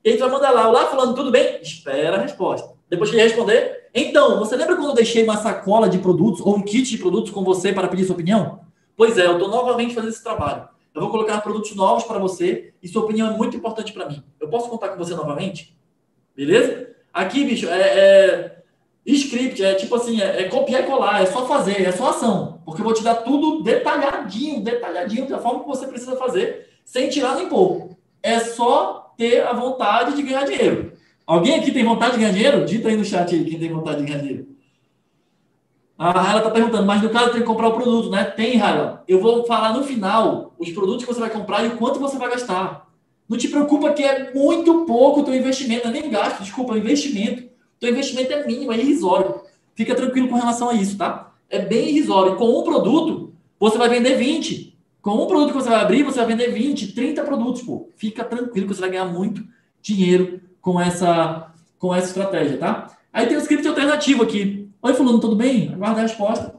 E 0.03 0.09
a 0.09 0.11
gente 0.11 0.21
vai 0.21 0.31
mandar 0.31 0.51
lá, 0.51 0.69
olá, 0.69 0.87
falando 0.87 1.13
tudo 1.13 1.29
bem? 1.29 1.59
Espera 1.61 2.17
a 2.17 2.21
resposta. 2.21 2.80
Depois 2.91 3.09
que 3.09 3.15
ele 3.15 3.23
responder, 3.23 3.87
então, 3.95 4.37
você 4.37 4.53
lembra 4.57 4.75
quando 4.75 4.89
eu 4.89 4.95
deixei 4.95 5.23
uma 5.23 5.37
sacola 5.37 5.87
de 5.87 5.97
produtos 5.97 6.41
ou 6.41 6.57
um 6.57 6.61
kit 6.61 6.89
de 6.89 6.97
produtos 6.97 7.31
com 7.31 7.41
você 7.41 7.71
para 7.71 7.87
pedir 7.87 8.03
sua 8.03 8.15
opinião? 8.15 8.59
Pois 8.97 9.17
é, 9.17 9.27
eu 9.27 9.33
estou 9.33 9.47
novamente 9.47 9.95
fazendo 9.95 10.09
esse 10.09 10.21
trabalho. 10.21 10.67
Eu 10.93 10.99
vou 10.99 11.09
colocar 11.09 11.39
produtos 11.39 11.73
novos 11.73 12.03
para 12.03 12.19
você 12.19 12.73
e 12.83 12.89
sua 12.89 13.03
opinião 13.03 13.33
é 13.33 13.37
muito 13.37 13.55
importante 13.55 13.93
para 13.93 14.09
mim. 14.09 14.21
Eu 14.41 14.49
posso 14.49 14.69
contar 14.69 14.89
com 14.89 14.97
você 14.97 15.15
novamente? 15.15 15.73
Beleza? 16.35 16.89
Aqui, 17.13 17.45
bicho, 17.45 17.65
é, 17.69 17.79
é 17.79 18.57
script, 19.05 19.63
é 19.63 19.73
tipo 19.75 19.95
assim, 19.95 20.21
é, 20.21 20.41
é, 20.41 20.43
copiar 20.49 20.81
e 20.81 20.85
colar, 20.85 21.23
é 21.23 21.27
só 21.27 21.45
fazer, 21.45 21.81
é 21.83 21.93
só 21.93 22.09
ação. 22.09 22.61
Porque 22.65 22.81
eu 22.81 22.85
vou 22.85 22.93
te 22.93 23.03
dar 23.03 23.15
tudo 23.15 23.63
detalhadinho, 23.63 24.61
detalhadinho, 24.61 25.29
da 25.29 25.39
forma 25.39 25.61
que 25.61 25.67
você 25.67 25.87
precisa 25.87 26.17
fazer, 26.17 26.67
sem 26.83 27.07
tirar 27.07 27.37
nem 27.37 27.47
pouco. 27.47 27.97
É 28.21 28.37
só 28.39 29.13
ter 29.17 29.47
a 29.47 29.53
vontade 29.53 30.13
de 30.13 30.23
ganhar 30.23 30.43
dinheiro. 30.43 30.90
Alguém 31.31 31.55
aqui 31.55 31.71
tem 31.71 31.85
vontade 31.85 32.11
de 32.11 32.19
ganhar 32.19 32.33
dinheiro? 32.33 32.65
Dita 32.65 32.89
aí 32.89 32.97
no 32.97 33.05
chat 33.05 33.33
aí 33.33 33.45
quem 33.45 33.57
tem 33.57 33.71
vontade 33.71 33.99
de 33.99 34.05
ganhar 34.05 34.19
dinheiro. 34.19 34.47
A 35.97 36.11
Raila 36.11 36.39
está 36.39 36.51
perguntando, 36.51 36.85
mas 36.85 37.01
no 37.01 37.09
caso 37.09 37.31
tem 37.31 37.39
que 37.39 37.47
comprar 37.47 37.69
o 37.69 37.73
produto, 37.73 38.09
né? 38.09 38.25
Tem, 38.25 38.57
Raila. 38.57 39.01
Eu 39.07 39.21
vou 39.21 39.45
falar 39.45 39.71
no 39.71 39.81
final 39.81 40.53
os 40.59 40.69
produtos 40.73 41.05
que 41.05 41.13
você 41.13 41.21
vai 41.21 41.29
comprar 41.29 41.63
e 41.63 41.69
o 41.69 41.77
quanto 41.77 42.01
você 42.01 42.17
vai 42.17 42.29
gastar. 42.31 42.85
Não 43.29 43.37
te 43.37 43.47
preocupa 43.47 43.93
que 43.93 44.03
é 44.03 44.33
muito 44.33 44.83
pouco 44.83 45.21
o 45.21 45.23
teu 45.23 45.33
investimento, 45.33 45.87
não 45.87 45.95
é 45.95 46.01
nem 46.01 46.11
gasto, 46.11 46.43
desculpa, 46.43 46.75
é 46.75 46.79
investimento. 46.79 47.49
Teu 47.79 47.89
investimento 47.89 48.33
é 48.33 48.45
mínimo, 48.45 48.73
é 48.73 48.77
irrisório. 48.77 49.39
Fica 49.73 49.95
tranquilo 49.95 50.27
com 50.27 50.35
relação 50.35 50.67
a 50.67 50.73
isso, 50.73 50.97
tá? 50.97 51.33
É 51.49 51.59
bem 51.59 51.91
irrisório. 51.91 52.35
Com 52.35 52.59
um 52.59 52.63
produto, 52.63 53.33
você 53.57 53.77
vai 53.77 53.87
vender 53.87 54.17
20. 54.17 54.77
Com 55.01 55.11
um 55.11 55.27
produto 55.27 55.53
que 55.53 55.63
você 55.63 55.69
vai 55.69 55.79
abrir, 55.79 56.03
você 56.03 56.17
vai 56.17 56.27
vender 56.27 56.51
20, 56.51 56.91
30 56.91 57.23
produtos, 57.23 57.61
pô. 57.61 57.87
Fica 57.95 58.21
tranquilo 58.25 58.67
que 58.67 58.75
você 58.75 58.81
vai 58.81 58.89
ganhar 58.89 59.05
muito 59.05 59.41
dinheiro 59.81 60.50
com 60.61 60.79
essa, 60.79 61.51
com 61.79 61.93
essa 61.93 62.07
estratégia, 62.07 62.57
tá? 62.57 62.87
Aí 63.11 63.27
tem 63.27 63.35
o 63.35 63.41
script 63.41 63.67
alternativo 63.67 64.23
aqui. 64.23 64.69
Oi, 64.81 64.93
fulano, 64.93 65.19
tudo 65.19 65.35
bem? 65.35 65.73
Aguarda 65.73 65.99
a 65.99 66.03
resposta. 66.03 66.55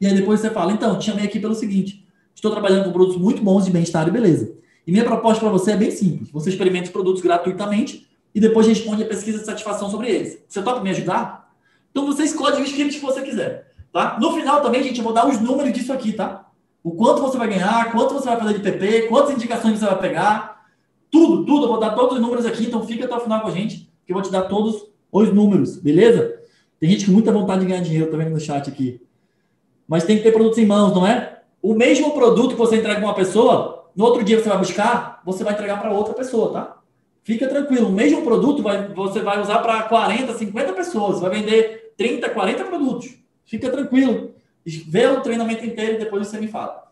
E 0.00 0.06
aí 0.06 0.14
depois 0.14 0.40
você 0.40 0.50
fala, 0.50 0.72
então, 0.72 0.98
te 0.98 1.06
chamei 1.06 1.24
aqui 1.24 1.40
pelo 1.40 1.54
seguinte, 1.54 2.06
estou 2.34 2.50
trabalhando 2.50 2.84
com 2.84 2.92
produtos 2.92 3.20
muito 3.20 3.42
bons 3.42 3.64
de 3.64 3.70
bem-estar 3.70 4.06
e 4.06 4.10
beleza. 4.10 4.52
E 4.86 4.92
minha 4.92 5.04
proposta 5.04 5.40
para 5.40 5.50
você 5.50 5.72
é 5.72 5.76
bem 5.76 5.90
simples. 5.90 6.30
Você 6.30 6.50
experimenta 6.50 6.86
os 6.86 6.92
produtos 6.92 7.22
gratuitamente 7.22 8.08
e 8.34 8.40
depois 8.40 8.66
responde 8.66 9.02
a 9.02 9.06
pesquisa 9.06 9.38
de 9.38 9.44
satisfação 9.44 9.90
sobre 9.90 10.08
eles. 10.08 10.38
Você 10.48 10.62
topa 10.62 10.80
me 10.80 10.90
ajudar? 10.90 11.52
Então 11.90 12.06
você 12.06 12.24
escolhe 12.24 12.60
o 12.60 12.64
script 12.64 12.98
que 12.98 13.04
você 13.04 13.22
quiser, 13.22 13.72
tá? 13.92 14.18
No 14.20 14.32
final 14.32 14.60
também, 14.62 14.82
gente, 14.82 14.98
eu 14.98 15.04
vou 15.04 15.12
dar 15.12 15.26
os 15.26 15.40
números 15.40 15.72
disso 15.72 15.92
aqui, 15.92 16.12
tá? 16.12 16.46
O 16.82 16.92
quanto 16.92 17.20
você 17.20 17.36
vai 17.36 17.48
ganhar, 17.48 17.90
quanto 17.90 18.14
você 18.14 18.26
vai 18.26 18.38
fazer 18.38 18.54
de 18.54 18.60
PP, 18.60 19.08
quantas 19.08 19.34
indicações 19.34 19.78
você 19.78 19.86
vai 19.86 19.98
pegar, 19.98 20.57
tudo, 21.10 21.44
tudo. 21.44 21.64
Eu 21.64 21.68
vou 21.68 21.80
dar 21.80 21.90
todos 21.90 22.16
os 22.16 22.20
números 22.20 22.46
aqui, 22.46 22.64
então 22.64 22.86
fica 22.86 23.04
até 23.04 23.16
o 23.16 23.20
final 23.20 23.40
com 23.40 23.48
a 23.48 23.52
gente, 23.52 23.90
que 24.06 24.12
eu 24.12 24.14
vou 24.14 24.22
te 24.22 24.30
dar 24.30 24.42
todos 24.42 24.86
os 25.10 25.32
números, 25.32 25.76
beleza? 25.76 26.38
Tem 26.78 26.90
gente 26.90 27.06
com 27.06 27.12
muita 27.12 27.32
vontade 27.32 27.60
de 27.60 27.66
ganhar 27.66 27.82
dinheiro 27.82 28.10
também 28.10 28.28
no 28.28 28.38
chat 28.38 28.68
aqui. 28.68 29.00
Mas 29.86 30.04
tem 30.04 30.18
que 30.18 30.22
ter 30.22 30.32
produtos 30.32 30.58
em 30.58 30.66
mãos, 30.66 30.94
não 30.94 31.06
é? 31.06 31.42
O 31.62 31.74
mesmo 31.74 32.12
produto 32.12 32.50
que 32.50 32.56
você 32.56 32.76
entrega 32.76 33.00
para 33.00 33.08
uma 33.08 33.14
pessoa, 33.14 33.90
no 33.96 34.04
outro 34.04 34.22
dia 34.22 34.38
você 34.40 34.48
vai 34.48 34.58
buscar, 34.58 35.20
você 35.24 35.42
vai 35.42 35.54
entregar 35.54 35.80
para 35.80 35.92
outra 35.92 36.14
pessoa, 36.14 36.52
tá? 36.52 36.78
Fica 37.28 37.46
tranquilo. 37.46 37.88
O 37.88 37.92
mesmo 37.92 38.22
produto 38.22 38.62
vai, 38.62 38.88
você 38.88 39.20
vai 39.20 39.38
usar 39.38 39.58
para 39.58 39.82
40, 39.82 40.32
50 40.32 40.72
pessoas. 40.72 41.20
Vai 41.20 41.28
vender 41.28 41.92
30, 41.94 42.30
40 42.30 42.64
produtos. 42.64 43.18
Fica 43.44 43.68
tranquilo. 43.68 44.34
Vê 44.64 45.06
o 45.08 45.20
treinamento 45.20 45.62
inteiro 45.62 45.96
e 45.96 45.98
depois 45.98 46.26
você 46.26 46.38
me 46.40 46.48
fala. 46.48 46.84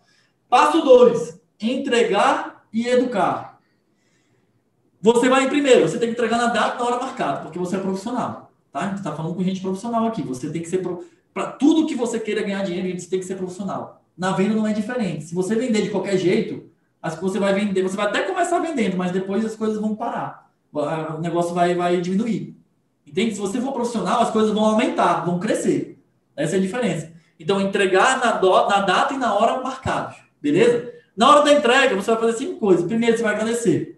Passo 0.46 0.82
2. 0.82 1.40
Entregar 1.58 2.66
e 2.70 2.86
educar. 2.86 3.55
Você 5.00 5.28
vai 5.28 5.44
em 5.44 5.48
primeiro, 5.48 5.88
você 5.88 5.98
tem 5.98 6.08
que 6.08 6.14
entregar 6.14 6.38
na 6.38 6.46
data 6.46 6.78
na 6.78 6.84
hora 6.84 7.04
marcada, 7.04 7.40
porque 7.40 7.58
você 7.58 7.76
é 7.76 7.78
profissional. 7.78 8.50
Tá? 8.72 8.80
A 8.80 8.86
gente 8.88 8.98
está 8.98 9.12
falando 9.12 9.34
com 9.34 9.42
gente 9.42 9.60
profissional 9.60 10.06
aqui. 10.06 10.22
Você 10.22 10.50
tem 10.50 10.62
que 10.62 10.68
ser. 10.68 10.82
Para 11.32 11.52
tudo 11.52 11.86
que 11.86 11.94
você 11.94 12.18
queira 12.18 12.42
ganhar 12.42 12.62
dinheiro, 12.62 12.98
você 12.98 13.08
tem 13.08 13.20
que 13.20 13.26
ser 13.26 13.36
profissional. 13.36 14.02
Na 14.16 14.32
venda 14.32 14.54
não 14.54 14.66
é 14.66 14.72
diferente. 14.72 15.24
Se 15.24 15.34
você 15.34 15.54
vender 15.54 15.82
de 15.82 15.90
qualquer 15.90 16.16
jeito, 16.16 16.64
as 17.02 17.14
que 17.14 17.22
você 17.22 17.38
vai 17.38 17.54
vender, 17.54 17.82
você 17.82 17.96
vai 17.96 18.06
até 18.06 18.22
começar 18.22 18.58
vendendo, 18.58 18.96
mas 18.96 19.12
depois 19.12 19.44
as 19.44 19.54
coisas 19.54 19.78
vão 19.78 19.94
parar. 19.94 20.50
O 20.72 21.20
negócio 21.20 21.54
vai, 21.54 21.74
vai 21.74 22.00
diminuir. 22.00 22.56
Entende? 23.06 23.34
Se 23.34 23.40
você 23.40 23.60
for 23.60 23.72
profissional, 23.72 24.20
as 24.20 24.30
coisas 24.30 24.52
vão 24.52 24.64
aumentar, 24.64 25.24
vão 25.24 25.38
crescer. 25.38 26.02
Essa 26.34 26.56
é 26.56 26.58
a 26.58 26.62
diferença. 26.62 27.12
Então, 27.38 27.60
entregar 27.60 28.18
na, 28.18 28.32
do, 28.32 28.50
na 28.68 28.80
data 28.80 29.14
e 29.14 29.18
na 29.18 29.34
hora 29.34 29.62
marcados. 29.62 30.16
Beleza? 30.40 30.92
Na 31.16 31.30
hora 31.30 31.44
da 31.44 31.52
entrega, 31.52 31.94
você 31.94 32.10
vai 32.10 32.20
fazer 32.20 32.38
cinco 32.38 32.58
coisas. 32.58 32.84
Primeiro, 32.84 33.16
você 33.16 33.22
vai 33.22 33.34
agradecer. 33.34 33.95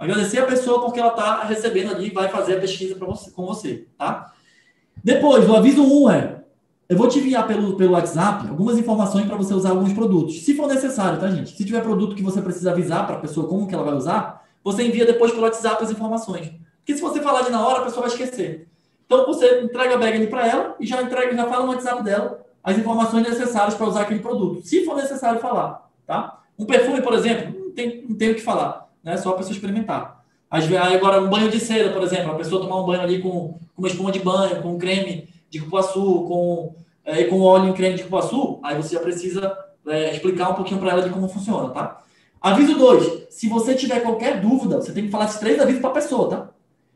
Agradecer 0.00 0.38
a 0.38 0.46
pessoa 0.46 0.80
porque 0.80 0.98
ela 0.98 1.10
está 1.10 1.44
recebendo 1.44 1.92
ali 1.94 2.06
e 2.06 2.10
vai 2.10 2.30
fazer 2.30 2.56
a 2.56 2.60
pesquisa 2.60 2.96
você, 2.98 3.30
com 3.30 3.44
você. 3.44 3.86
Tá? 3.98 4.32
Depois, 5.04 5.46
o 5.46 5.54
aviso 5.54 5.82
1 5.82 6.02
um 6.02 6.10
é 6.10 6.40
eu 6.88 6.96
vou 6.96 7.06
te 7.06 7.18
enviar 7.18 7.46
pelo, 7.46 7.76
pelo 7.76 7.92
WhatsApp 7.92 8.48
algumas 8.48 8.78
informações 8.78 9.26
para 9.26 9.36
você 9.36 9.52
usar 9.52 9.70
alguns 9.70 9.92
produtos. 9.92 10.42
Se 10.42 10.56
for 10.56 10.66
necessário, 10.66 11.20
tá, 11.20 11.30
gente? 11.30 11.54
Se 11.54 11.64
tiver 11.64 11.82
produto 11.82 12.16
que 12.16 12.22
você 12.22 12.40
precisa 12.40 12.72
avisar 12.72 13.06
para 13.06 13.16
a 13.16 13.20
pessoa 13.20 13.46
como 13.46 13.68
que 13.68 13.74
ela 13.74 13.84
vai 13.84 13.94
usar, 13.94 14.44
você 14.64 14.82
envia 14.82 15.04
depois 15.04 15.30
pelo 15.30 15.44
WhatsApp 15.44 15.84
as 15.84 15.90
informações. 15.90 16.50
Porque 16.78 16.96
se 16.96 17.00
você 17.00 17.20
falar 17.20 17.42
de 17.42 17.50
na 17.50 17.64
hora, 17.64 17.82
a 17.82 17.84
pessoa 17.84 18.08
vai 18.08 18.10
esquecer. 18.10 18.68
Então 19.04 19.26
você 19.26 19.60
entrega 19.60 19.96
a 19.96 19.98
bag 19.98 20.16
ali 20.16 20.26
para 20.26 20.48
ela 20.48 20.76
e 20.80 20.86
já 20.86 21.02
entrega, 21.02 21.36
já 21.36 21.46
fala 21.46 21.66
no 21.66 21.72
WhatsApp 21.72 22.02
dela 22.02 22.40
as 22.64 22.76
informações 22.76 23.28
necessárias 23.28 23.74
para 23.74 23.86
usar 23.86 24.00
aquele 24.00 24.20
produto. 24.20 24.66
Se 24.66 24.84
for 24.84 24.96
necessário 24.96 25.40
falar, 25.40 25.88
tá? 26.06 26.40
Um 26.58 26.64
perfume, 26.64 27.02
por 27.02 27.12
exemplo, 27.12 27.54
não 27.66 27.70
tem, 27.70 28.04
não 28.08 28.16
tem 28.16 28.32
o 28.32 28.34
que 28.34 28.42
falar, 28.42 28.89
né? 29.02 29.16
Só 29.16 29.30
a 29.30 29.36
pessoa 29.36 29.52
experimentar. 29.52 30.24
Agora, 30.50 31.22
um 31.22 31.28
banho 31.28 31.50
de 31.50 31.60
cera, 31.60 31.92
por 31.92 32.02
exemplo, 32.02 32.32
a 32.32 32.34
pessoa 32.34 32.60
tomar 32.60 32.80
um 32.80 32.86
banho 32.86 33.02
ali 33.02 33.22
com, 33.22 33.30
com 33.30 33.58
uma 33.78 33.88
espuma 33.88 34.10
de 34.10 34.18
banho, 34.18 34.60
com 34.62 34.78
creme 34.78 35.28
de 35.48 35.60
cupuaçu, 35.60 36.24
com 36.24 36.74
é, 37.04 37.24
com 37.24 37.40
óleo 37.40 37.70
em 37.70 37.72
creme 37.72 37.96
de 37.96 38.04
cupuaçu, 38.04 38.60
aí 38.62 38.76
você 38.76 38.94
já 38.94 39.00
precisa 39.00 39.56
é, 39.86 40.12
explicar 40.12 40.50
um 40.50 40.54
pouquinho 40.54 40.80
para 40.80 40.90
ela 40.90 41.02
de 41.02 41.10
como 41.10 41.28
funciona, 41.28 41.70
tá? 41.70 42.02
Aviso 42.40 42.78
2. 42.78 43.26
Se 43.30 43.48
você 43.48 43.74
tiver 43.74 44.00
qualquer 44.00 44.40
dúvida, 44.40 44.76
você 44.76 44.92
tem 44.92 45.04
que 45.04 45.10
falar 45.10 45.26
esses 45.26 45.38
três 45.38 45.60
avisos 45.60 45.80
para 45.80 45.90
a 45.90 45.94
pessoa, 45.94 46.28
tá? 46.28 46.48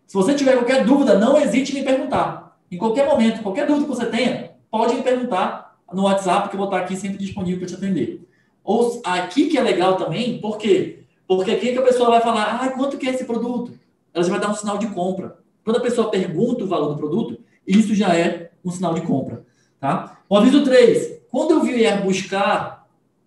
Se 0.07 0.15
você 0.15 0.35
tiver 0.35 0.55
qualquer 0.55 0.85
dúvida, 0.85 1.19
não 1.19 1.39
hesite 1.39 1.73
em 1.73 1.81
me 1.81 1.85
perguntar. 1.85 2.57
Em 2.71 2.79
qualquer 2.79 3.07
momento, 3.07 3.43
qualquer 3.43 3.67
dúvida 3.67 3.87
que 3.87 3.95
você 3.95 4.07
tenha, 4.07 4.53
pode 4.71 4.95
me 4.95 5.03
perguntar 5.03 5.77
no 5.93 6.05
WhatsApp, 6.05 6.49
que 6.49 6.55
eu 6.55 6.59
vou 6.59 6.69
estar 6.69 6.79
aqui 6.81 6.97
sempre 6.97 7.19
disponível 7.19 7.61
para 7.61 7.69
te 7.69 7.75
atender. 7.75 8.27
Ou 8.63 9.01
aqui 9.05 9.49
que 9.49 9.59
é 9.59 9.63
legal 9.63 9.97
também, 9.97 10.39
por 10.41 10.59
quê? 10.59 11.04
Porque 11.27 11.51
aqui 11.51 11.73
que 11.73 11.79
a 11.79 11.83
pessoa 11.83 12.11
vai 12.11 12.21
falar, 12.21 12.61
ah, 12.63 12.69
quanto 12.71 12.99
que 12.99 13.07
é 13.09 13.13
esse 13.13 13.25
produto? 13.25 13.73
Ela 14.13 14.25
já 14.25 14.31
vai 14.31 14.41
dar 14.41 14.51
um 14.51 14.55
sinal 14.55 14.79
de 14.79 14.87
compra. 14.89 15.39
Quando 15.65 15.79
a 15.79 15.81
pessoa 15.81 16.11
pergunta 16.11 16.65
o 16.65 16.67
valor 16.67 16.91
do 16.91 16.97
produto, 16.97 17.39
isso 17.67 17.95
já 17.95 18.15
é 18.15 18.51
um 18.65 18.71
sinal 18.71 18.95
de 18.95 19.01
compra. 19.01 19.45
Tá? 19.81 20.19
O 20.29 20.37
aviso 20.37 20.63
3. 20.63 21.21
Quando 21.31 21.53
eu 21.53 21.63
vier 21.63 22.03
buscar 22.03 22.87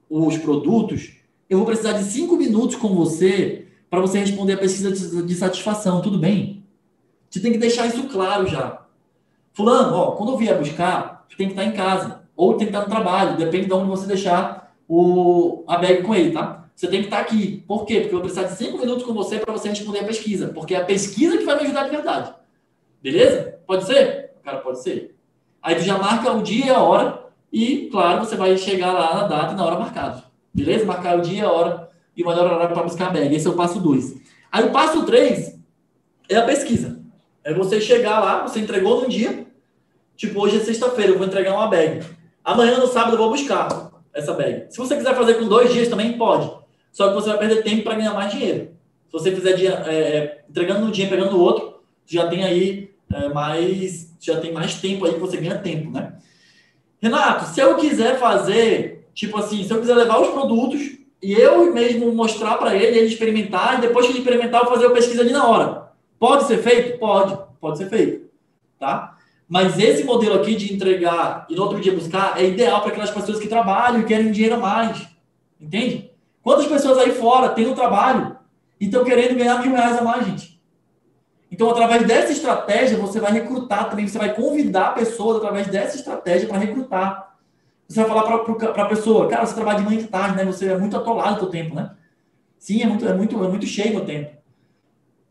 os 0.10 0.38
produtos, 0.38 1.14
eu 1.50 1.58
vou 1.58 1.68
precisar 1.68 1.94
de 1.94 2.04
5 2.04 2.36
minutos 2.38 2.76
com 2.76 2.96
você 2.96 3.68
para 3.90 4.00
você 4.00 4.20
responder 4.20 4.54
a 4.54 4.58
pesquisa 4.58 4.92
de 5.24 5.36
satisfação. 5.36 6.02
Tudo 6.02 6.18
bem? 6.18 6.64
Você 7.30 7.40
tem 7.40 7.52
que 7.52 7.58
deixar 7.58 7.88
isso 7.88 8.08
claro 8.08 8.48
já. 8.48 8.82
Fulano, 9.54 9.96
ó, 9.96 10.12
quando 10.12 10.34
eu 10.34 10.38
vier 10.38 10.58
buscar, 10.58 11.26
tem 11.38 11.48
que 11.48 11.54
estar 11.54 11.66
em 11.66 11.74
casa. 11.74 12.22
Ou 12.36 12.54
tem 12.54 12.68
que 12.68 12.74
estar 12.74 12.82
no 12.82 12.90
trabalho. 12.90 13.38
Depende 13.38 13.66
de 13.66 13.74
onde 13.74 13.90
você 13.90 14.06
deixar 14.06 14.76
o, 14.88 15.64
a 15.68 15.78
bag 15.78 16.04
com 16.04 16.14
ele, 16.14 16.32
tá? 16.32 16.67
Você 16.78 16.88
tem 16.88 17.00
que 17.00 17.08
estar 17.08 17.18
aqui. 17.18 17.64
Por 17.68 17.88
quê? 17.88 18.02
Porque 18.02 18.14
eu 18.14 18.20
vou 18.20 18.30
precisar 18.30 18.44
de 18.44 18.54
5 18.54 18.78
minutos 18.78 19.04
com 19.04 19.12
você 19.12 19.40
para 19.40 19.52
você 19.52 19.70
responder 19.70 20.02
a 20.02 20.04
pesquisa. 20.04 20.50
Porque 20.50 20.76
é 20.76 20.78
a 20.78 20.86
pesquisa 20.86 21.36
que 21.36 21.44
vai 21.44 21.56
me 21.56 21.64
ajudar 21.64 21.86
de 21.86 21.90
verdade. 21.90 22.36
Beleza? 23.02 23.58
Pode 23.66 23.84
ser? 23.86 24.34
Cara, 24.44 24.60
pode 24.60 24.84
ser. 24.84 25.16
Aí 25.60 25.74
tu 25.74 25.82
já 25.82 25.98
marca 25.98 26.32
o 26.32 26.44
dia 26.44 26.68
e 26.68 26.70
a 26.70 26.80
hora 26.80 27.24
e, 27.52 27.90
claro, 27.92 28.24
você 28.24 28.36
vai 28.36 28.56
chegar 28.60 28.94
lá 28.94 29.16
na 29.16 29.28
data 29.28 29.54
e 29.54 29.56
na 29.56 29.66
hora 29.66 29.80
marcada. 29.80 30.24
Beleza? 30.54 30.86
Marcar 30.86 31.18
o 31.18 31.22
dia 31.22 31.48
a 31.48 31.52
hora 31.52 31.90
e 32.16 32.22
o 32.22 32.28
melhor 32.28 32.46
horário 32.46 32.76
para 32.76 32.84
buscar 32.84 33.08
a 33.08 33.10
bag. 33.10 33.36
Esse 33.36 33.48
é 33.48 33.50
o 33.50 33.56
passo 33.56 33.80
2. 33.80 34.16
Aí 34.52 34.64
o 34.64 34.72
passo 34.72 35.04
3 35.04 35.60
é 36.30 36.36
a 36.36 36.46
pesquisa. 36.46 37.02
É 37.44 37.56
você 37.56 37.82
chegar 37.82 38.20
lá, 38.20 38.48
você 38.48 38.60
entregou 38.60 39.02
num 39.02 39.10
dia, 39.10 39.48
tipo, 40.16 40.40
hoje 40.40 40.58
é 40.58 40.60
sexta-feira, 40.60 41.14
eu 41.14 41.18
vou 41.18 41.26
entregar 41.26 41.56
uma 41.56 41.68
bag. 41.68 42.06
Amanhã, 42.44 42.78
no 42.78 42.86
sábado, 42.86 43.16
eu 43.16 43.18
vou 43.18 43.32
buscar 43.32 43.90
essa 44.14 44.34
bag. 44.34 44.68
Se 44.70 44.78
você 44.78 44.96
quiser 44.96 45.16
fazer 45.16 45.34
com 45.40 45.48
dois 45.48 45.74
dias 45.74 45.88
também, 45.88 46.16
pode. 46.16 46.67
Só 46.98 47.10
que 47.10 47.14
você 47.14 47.30
vai 47.30 47.38
perder 47.38 47.62
tempo 47.62 47.84
para 47.84 47.94
ganhar 47.94 48.16
mais 48.16 48.32
dinheiro. 48.32 48.72
Se 49.06 49.14
você 49.14 49.32
fizer 49.32 49.54
é, 49.64 49.92
é 49.92 50.44
entregando 50.50 50.84
num 50.84 50.90
dia, 50.90 51.08
pegando 51.08 51.30
no 51.30 51.40
outro, 51.40 51.80
já 52.08 52.28
tem 52.28 52.44
aí 52.44 52.90
é, 53.14 53.30
mais, 53.30 54.18
já 54.20 54.40
tem 54.40 54.52
mais 54.52 54.82
tempo 54.82 55.06
aí 55.06 55.14
que 55.14 55.20
você 55.20 55.38
ganha 55.38 55.60
tempo, 55.60 55.92
né? 55.92 56.16
Renato, 57.00 57.54
se 57.54 57.60
eu 57.60 57.76
quiser 57.76 58.18
fazer, 58.18 59.08
tipo 59.14 59.38
assim, 59.38 59.64
se 59.64 59.72
eu 59.72 59.80
quiser 59.80 59.94
levar 59.94 60.20
os 60.20 60.30
produtos 60.30 60.98
e 61.22 61.34
eu 61.34 61.72
mesmo 61.72 62.12
mostrar 62.12 62.58
para 62.58 62.76
ele, 62.76 62.98
ele 62.98 63.08
experimentar, 63.10 63.78
e 63.78 63.82
depois 63.82 64.08
que 64.08 64.14
ele 64.14 64.20
experimentar, 64.20 64.64
eu 64.64 64.70
fazer 64.70 64.88
a 64.88 64.92
pesquisa 64.92 65.22
ali 65.22 65.32
na 65.32 65.48
hora. 65.48 65.92
Pode 66.18 66.46
ser 66.46 66.58
feito? 66.58 66.98
Pode, 66.98 67.38
pode 67.62 67.78
ser 67.78 67.90
feito, 67.90 68.28
tá? 68.80 69.16
Mas 69.48 69.78
esse 69.78 70.04
modelo 70.04 70.42
aqui 70.42 70.56
de 70.56 70.74
entregar 70.74 71.46
e 71.48 71.54
no 71.54 71.62
outro 71.62 71.80
dia 71.80 71.94
buscar 71.94 72.42
é 72.42 72.48
ideal 72.48 72.82
para 72.82 72.90
aquelas 72.90 73.12
pessoas 73.12 73.40
que 73.40 73.48
trabalham 73.48 74.02
e 74.02 74.06
querem 74.06 74.32
dinheiro 74.32 74.56
a 74.56 74.60
mais. 74.60 75.08
Entende? 75.62 76.07
Quantas 76.48 76.68
pessoas 76.68 76.98
aí 77.00 77.12
fora 77.12 77.50
têm 77.50 77.68
um 77.68 77.76
trabalho 77.76 78.38
e 78.80 78.86
estão 78.86 79.04
querendo 79.04 79.38
ganhar 79.38 79.62
mil 79.62 79.74
reais 79.74 79.98
a 79.98 80.02
mais, 80.02 80.26
gente? 80.26 80.62
Então, 81.52 81.70
através 81.70 82.08
dessa 82.08 82.32
estratégia, 82.32 82.98
você 82.98 83.20
vai 83.20 83.34
recrutar 83.34 83.90
também, 83.90 84.08
você 84.08 84.18
vai 84.18 84.34
convidar 84.34 84.96
pessoas 84.96 85.36
através 85.36 85.68
dessa 85.68 85.98
estratégia 85.98 86.48
para 86.48 86.58
recrutar. 86.58 87.36
Você 87.86 88.00
vai 88.00 88.08
falar 88.08 88.24
para 88.24 88.84
a 88.84 88.88
pessoa, 88.88 89.28
cara, 89.28 89.46
você 89.46 89.56
trabalha 89.56 89.80
de 89.80 89.84
manhã 89.84 90.00
e 90.00 90.04
de 90.04 90.08
tarde, 90.08 90.38
né? 90.38 90.46
Você 90.46 90.68
é 90.68 90.78
muito 90.78 90.96
atolado 90.96 91.34
no 91.34 91.40
seu 91.42 91.50
tempo, 91.50 91.76
né? 91.76 91.92
Sim, 92.58 92.82
é 92.82 92.86
muito, 92.86 93.06
é 93.06 93.14
muito, 93.14 93.44
é 93.44 93.48
muito 93.50 93.66
cheio 93.66 93.96
no 93.96 94.06
tempo. 94.06 94.32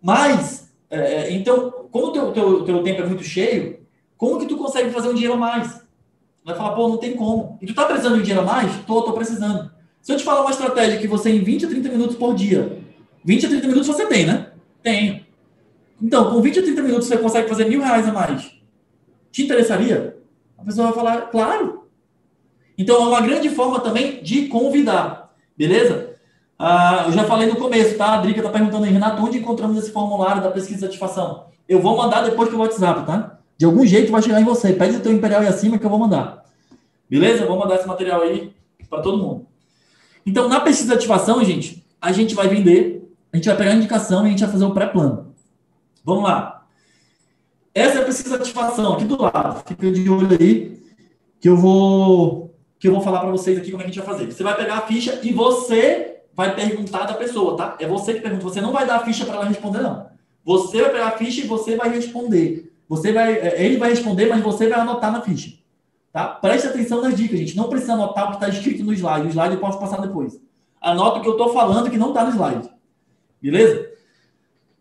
Mas, 0.02 0.70
é, 0.90 0.98
é, 0.98 1.32
então, 1.32 1.88
como 1.90 2.08
o 2.08 2.12
teu, 2.12 2.30
teu, 2.32 2.62
teu 2.62 2.82
tempo 2.82 3.00
é 3.00 3.06
muito 3.06 3.24
cheio, 3.24 3.86
como 4.18 4.38
que 4.38 4.44
tu 4.44 4.58
consegue 4.58 4.90
fazer 4.90 5.08
um 5.08 5.14
dinheiro 5.14 5.32
a 5.32 5.38
mais? 5.38 5.82
Vai 6.44 6.54
falar, 6.54 6.74
pô, 6.74 6.86
não 6.88 6.98
tem 6.98 7.16
como. 7.16 7.56
E 7.62 7.64
tu 7.64 7.74
tá 7.74 7.86
precisando 7.86 8.16
de 8.16 8.20
um 8.20 8.22
dinheiro 8.22 8.42
a 8.42 8.52
mais? 8.52 8.84
Tô, 8.84 9.00
tô 9.00 9.14
precisando. 9.14 9.74
Se 10.06 10.12
eu 10.12 10.16
te 10.16 10.22
falar 10.22 10.42
uma 10.42 10.52
estratégia 10.52 11.00
que 11.00 11.08
você 11.08 11.30
em 11.30 11.42
20 11.42 11.66
a 11.66 11.68
30 11.68 11.88
minutos 11.88 12.14
por 12.14 12.32
dia, 12.32 12.78
20 13.24 13.44
a 13.44 13.48
30 13.48 13.66
minutos 13.66 13.88
você 13.88 14.06
tem, 14.06 14.24
né? 14.24 14.52
Tenho. 14.80 15.26
Então, 16.00 16.30
com 16.30 16.40
20 16.40 16.60
a 16.60 16.62
30 16.62 16.80
minutos 16.80 17.08
você 17.08 17.18
consegue 17.18 17.48
fazer 17.48 17.64
mil 17.64 17.80
reais 17.80 18.06
a 18.06 18.12
mais. 18.12 18.52
Te 19.32 19.42
interessaria? 19.42 20.16
A 20.56 20.62
pessoa 20.62 20.92
vai 20.92 20.94
falar, 20.94 21.22
claro. 21.22 21.88
Então, 22.78 23.02
é 23.02 23.08
uma 23.08 23.20
grande 23.20 23.48
forma 23.48 23.80
também 23.80 24.22
de 24.22 24.46
convidar. 24.46 25.34
Beleza? 25.56 26.14
Ah, 26.56 27.06
eu 27.08 27.12
já 27.12 27.24
falei 27.24 27.48
no 27.48 27.56
começo, 27.56 27.96
tá? 27.96 28.14
A 28.14 28.20
Drica 28.20 28.40
tá 28.40 28.50
perguntando 28.50 28.84
aí, 28.84 28.92
Renato, 28.92 29.20
onde 29.20 29.38
encontramos 29.38 29.76
esse 29.76 29.90
formulário 29.90 30.40
da 30.40 30.52
pesquisa 30.52 30.76
de 30.76 30.84
satisfação? 30.86 31.46
Eu 31.68 31.82
vou 31.82 31.96
mandar 31.96 32.22
depois 32.22 32.48
pelo 32.48 32.62
WhatsApp, 32.62 33.04
tá? 33.04 33.40
De 33.58 33.64
algum 33.64 33.84
jeito 33.84 34.12
vai 34.12 34.22
chegar 34.22 34.40
em 34.40 34.44
você. 34.44 34.72
Pede 34.72 34.98
o 34.98 35.00
teu 35.00 35.10
Imperial 35.10 35.40
aí 35.40 35.48
acima 35.48 35.80
que 35.80 35.84
eu 35.84 35.90
vou 35.90 35.98
mandar. 35.98 36.44
Beleza? 37.10 37.44
Vou 37.44 37.58
mandar 37.58 37.74
esse 37.74 37.88
material 37.88 38.22
aí 38.22 38.54
para 38.88 39.02
todo 39.02 39.18
mundo. 39.18 39.55
Então, 40.26 40.48
na 40.48 40.58
pesquisa 40.58 40.88
de 40.88 40.94
ativação, 40.94 41.42
gente, 41.44 41.86
a 42.02 42.10
gente 42.10 42.34
vai 42.34 42.48
vender, 42.48 43.08
a 43.32 43.36
gente 43.36 43.46
vai 43.46 43.56
pegar 43.56 43.70
a 43.70 43.76
indicação 43.76 44.24
e 44.24 44.26
a 44.26 44.30
gente 44.30 44.40
vai 44.40 44.50
fazer 44.50 44.64
o 44.64 44.74
pré-plano. 44.74 45.32
Vamos 46.04 46.24
lá. 46.24 46.66
Essa 47.72 47.98
é 47.98 48.02
a 48.02 48.04
pesquisa 48.04 48.36
de 48.36 48.42
ativação, 48.42 48.94
aqui 48.94 49.04
do 49.04 49.22
lado. 49.22 49.62
Fica 49.66 49.92
de 49.92 50.10
olho 50.10 50.36
aí, 50.40 50.82
que 51.40 51.48
eu 51.48 51.56
vou 51.56 52.46
que 52.78 52.88
eu 52.88 52.92
vou 52.92 53.00
falar 53.00 53.20
para 53.20 53.30
vocês 53.30 53.56
aqui 53.56 53.70
como 53.70 53.82
é 53.82 53.86
que 53.86 53.90
a 53.90 53.94
gente 53.94 54.04
vai 54.04 54.14
fazer. 54.14 54.30
Você 54.30 54.42
vai 54.42 54.54
pegar 54.56 54.76
a 54.78 54.86
ficha 54.86 55.20
e 55.22 55.32
você 55.32 56.22
vai 56.34 56.54
perguntar 56.54 57.04
da 57.04 57.14
pessoa, 57.14 57.56
tá? 57.56 57.76
É 57.80 57.86
você 57.86 58.14
que 58.14 58.20
pergunta. 58.20 58.44
Você 58.44 58.60
não 58.60 58.72
vai 58.72 58.86
dar 58.86 58.96
a 58.96 59.04
ficha 59.04 59.24
para 59.24 59.36
ela 59.36 59.44
responder, 59.46 59.80
não. 59.80 60.06
Você 60.44 60.82
vai 60.82 60.90
pegar 60.90 61.08
a 61.08 61.18
ficha 61.18 61.40
e 61.40 61.46
você 61.46 61.76
vai 61.76 61.88
responder. 61.88 62.72
Você 62.88 63.12
vai, 63.12 63.32
é, 63.32 63.64
ele 63.64 63.78
vai 63.78 63.90
responder, 63.90 64.26
mas 64.26 64.42
você 64.42 64.68
vai 64.68 64.78
anotar 64.78 65.10
na 65.10 65.22
ficha. 65.22 65.56
Tá? 66.16 66.28
Preste 66.28 66.66
atenção 66.66 67.02
nas 67.02 67.14
dicas, 67.14 67.38
gente. 67.38 67.54
Não 67.54 67.68
precisa 67.68 67.92
anotar 67.92 68.24
o 68.24 68.28
que 68.28 68.36
está 68.36 68.48
escrito 68.48 68.82
no 68.82 68.94
slide. 68.94 69.26
O 69.26 69.28
slide 69.28 69.52
eu 69.52 69.60
posso 69.60 69.78
passar 69.78 70.00
depois. 70.00 70.40
Anota 70.80 71.18
o 71.18 71.20
que 71.20 71.28
eu 71.28 71.32
estou 71.32 71.52
falando 71.52 71.90
que 71.90 71.98
não 71.98 72.08
está 72.08 72.24
no 72.24 72.30
slide. 72.30 72.70
Beleza? 73.38 73.86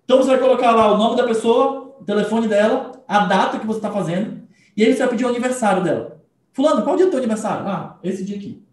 Então 0.05 0.19
você 0.19 0.29
vai 0.29 0.39
colocar 0.39 0.71
lá 0.71 0.93
o 0.93 0.97
nome 0.97 1.17
da 1.17 1.25
pessoa, 1.25 1.93
o 1.99 2.05
telefone 2.05 2.47
dela, 2.47 3.03
a 3.05 3.25
data 3.25 3.59
que 3.59 3.67
você 3.67 3.79
está 3.79 3.91
fazendo, 3.91 4.43
e 4.77 4.85
aí 4.85 4.93
você 4.93 4.99
vai 4.99 5.09
pedir 5.09 5.25
o 5.25 5.27
aniversário 5.27 5.83
dela. 5.83 6.21
Fulano, 6.53 6.83
qual 6.83 6.95
dia 6.95 7.03
é 7.03 7.07
o 7.09 7.11
teu 7.11 7.19
aniversário? 7.19 7.67
Ah, 7.67 7.99
esse 8.01 8.23
dia 8.23 8.37
aqui. 8.37 8.63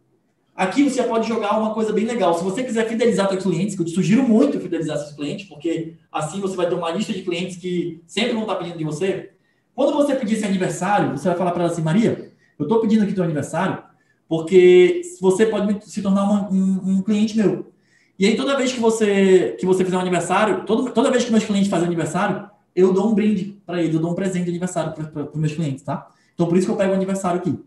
Aqui 0.55 0.88
você 0.88 1.03
pode 1.03 1.27
jogar 1.27 1.59
uma 1.59 1.75
coisa 1.75 1.92
bem 1.92 2.05
legal. 2.05 2.33
Se 2.33 2.44
você 2.44 2.62
quiser 2.62 2.88
fidelizar 2.88 3.29
seus 3.29 3.42
clientes, 3.42 3.75
que 3.75 3.83
eu 3.83 3.87
te 3.87 3.92
sugiro 3.92 4.22
muito 4.22 4.61
fidelizar 4.61 4.98
seus 4.98 5.16
clientes, 5.16 5.48
porque 5.48 5.96
assim 6.12 6.40
você 6.40 6.55
vai 6.55 6.68
ter 6.68 6.77
uma 6.77 6.92
lista 6.92 7.12
de 7.12 7.22
clientes 7.22 7.57
que 7.57 8.01
sempre 8.07 8.35
vão 8.35 8.42
estar 8.42 8.55
pedindo 8.55 8.79
de 8.79 8.85
você. 8.85 9.33
Quando 9.75 9.94
você 9.94 10.14
pedir 10.14 10.35
esse 10.35 10.44
aniversário, 10.44 11.18
você 11.18 11.27
vai 11.27 11.37
falar 11.37 11.51
para 11.51 11.64
ela 11.64 11.72
assim, 11.72 11.83
Maria, 11.83 12.21
eu 12.62 12.66
estou 12.66 12.81
pedindo 12.81 13.03
aqui 13.05 13.12
teu 13.12 13.25
aniversário, 13.25 13.83
porque 14.29 15.03
você 15.20 15.46
pode 15.46 15.85
se 15.85 16.01
tornar 16.01 16.25
uma, 16.25 16.51
um, 16.51 16.81
um, 16.85 17.03
cliente 17.03 17.37
meu. 17.37 17.72
E 18.18 18.27
aí, 18.27 18.37
toda 18.37 18.57
vez 18.57 18.72
que 18.72 18.81
você 18.81 19.57
que 19.59 19.66
você 19.66 19.85
fizer 19.85 19.96
um 19.96 20.01
aniversário, 20.01 20.64
toda, 20.64 20.90
toda 20.90 21.11
vez 21.11 21.25
que 21.25 21.31
meus 21.31 21.44
clientes 21.44 21.68
fazem 21.70 21.87
aniversário, 21.87 22.48
eu 22.75 22.92
dou 22.92 23.11
um 23.11 23.14
brinde 23.14 23.61
para 23.66 23.83
eles, 23.83 23.94
eu 23.94 24.01
dou 24.01 24.12
um 24.12 24.14
presente 24.14 24.44
de 24.44 24.51
aniversário 24.51 24.92
para 24.92 25.25
os 25.25 25.38
meus 25.38 25.53
clientes, 25.53 25.85
tá? 25.85 26.09
Então, 26.35 26.46
por 26.46 26.57
isso 26.57 26.66
que 26.66 26.72
eu 26.72 26.77
pego 26.77 26.92
o 26.92 26.96
aniversário 26.96 27.40
aqui. 27.40 27.59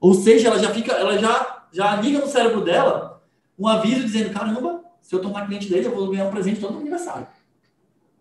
Ou 0.00 0.14
seja, 0.14 0.48
ela 0.48 0.58
já 0.58 0.70
fica, 0.70 0.92
ela 0.92 1.16
já 1.18 1.62
já 1.72 1.96
liga 1.96 2.18
no 2.18 2.26
cérebro 2.26 2.60
dela 2.60 3.22
um 3.58 3.66
aviso 3.66 4.02
dizendo: 4.02 4.30
caramba, 4.30 4.82
se 5.00 5.14
eu 5.14 5.20
tomar 5.20 5.46
cliente 5.46 5.68
dele, 5.68 5.86
eu 5.86 5.94
vou 5.94 6.10
ganhar 6.10 6.26
um 6.26 6.30
presente 6.30 6.60
todo 6.60 6.74
no 6.74 6.80
aniversário. 6.80 7.26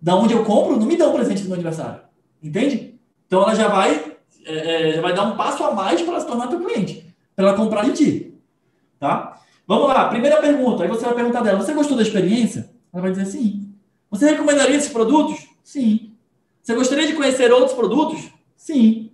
Da 0.01 0.15
onde 0.15 0.33
eu 0.33 0.43
compro, 0.43 0.77
não 0.77 0.85
me 0.85 0.97
dá 0.97 1.07
um 1.07 1.13
presente 1.13 1.41
no 1.43 1.49
meu 1.49 1.55
aniversário. 1.55 2.01
Entende? 2.41 2.99
Então 3.27 3.43
ela 3.43 3.53
já 3.53 3.67
vai, 3.67 4.10
é, 4.45 4.89
é, 4.89 4.93
já 4.93 5.01
vai 5.01 5.13
dar 5.13 5.23
um 5.23 5.35
passo 5.35 5.63
a 5.63 5.73
mais 5.73 6.01
para 6.01 6.19
se 6.19 6.27
tornar 6.27 6.47
teu 6.47 6.59
cliente, 6.59 7.05
para 7.35 7.47
ela 7.47 7.57
comprar 7.57 7.83
de 7.85 7.93
ti. 7.93 8.33
Tá? 8.99 9.39
Vamos 9.67 9.87
lá, 9.87 10.09
primeira 10.09 10.37
pergunta. 10.41 10.83
Aí 10.83 10.89
você 10.89 11.05
vai 11.05 11.15
perguntar 11.15 11.41
dela: 11.41 11.57
você 11.57 11.73
gostou 11.73 11.95
da 11.95 12.03
experiência? 12.03 12.69
Ela 12.93 13.01
vai 13.01 13.11
dizer 13.11 13.25
sim. 13.25 13.73
Você 14.09 14.29
recomendaria 14.29 14.75
esses 14.75 14.91
produtos? 14.91 15.47
Sim. 15.63 16.13
Você 16.61 16.75
gostaria 16.75 17.07
de 17.07 17.13
conhecer 17.13 17.51
outros 17.51 17.73
produtos? 17.73 18.29
Sim. 18.55 19.11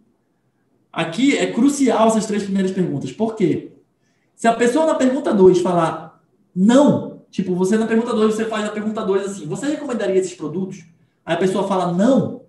Aqui 0.92 1.38
é 1.38 1.52
crucial 1.52 2.08
essas 2.08 2.26
três 2.26 2.44
primeiras 2.44 2.72
perguntas. 2.72 3.12
Por 3.12 3.36
quê? 3.36 3.72
Se 4.36 4.48
a 4.48 4.54
pessoa 4.54 4.86
na 4.86 4.96
pergunta 4.96 5.34
2 5.34 5.62
falar 5.62 6.22
não, 6.56 7.22
tipo, 7.30 7.54
você 7.54 7.78
na 7.78 7.86
pergunta 7.86 8.14
2, 8.14 8.34
você 8.34 8.46
faz 8.46 8.66
a 8.66 8.70
pergunta 8.70 9.06
2 9.06 9.26
assim, 9.26 9.46
você 9.46 9.68
recomendaria 9.68 10.20
esses 10.20 10.34
produtos? 10.34 10.84
Aí 11.24 11.36
a 11.36 11.38
pessoa 11.38 11.68
fala 11.68 11.92
não, 11.92 12.42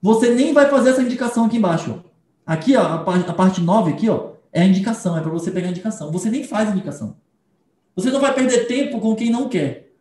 você 0.00 0.30
nem 0.30 0.52
vai 0.52 0.68
fazer 0.68 0.90
essa 0.90 1.02
indicação 1.02 1.46
aqui 1.46 1.56
embaixo. 1.56 2.02
Aqui, 2.44 2.76
ó, 2.76 2.82
a, 2.82 2.98
parte, 2.98 3.30
a 3.30 3.32
parte 3.32 3.60
9 3.60 3.92
aqui, 3.92 4.08
ó, 4.08 4.30
é 4.52 4.62
a 4.62 4.66
indicação, 4.66 5.16
é 5.16 5.20
para 5.20 5.30
você 5.30 5.50
pegar 5.50 5.68
a 5.68 5.70
indicação. 5.70 6.12
Você 6.12 6.30
nem 6.30 6.44
faz 6.44 6.70
indicação. 6.70 7.16
Você 7.94 8.10
não 8.10 8.20
vai 8.20 8.34
perder 8.34 8.66
tempo 8.66 9.00
com 9.00 9.16
quem 9.16 9.30
não 9.30 9.48
quer. 9.48 9.92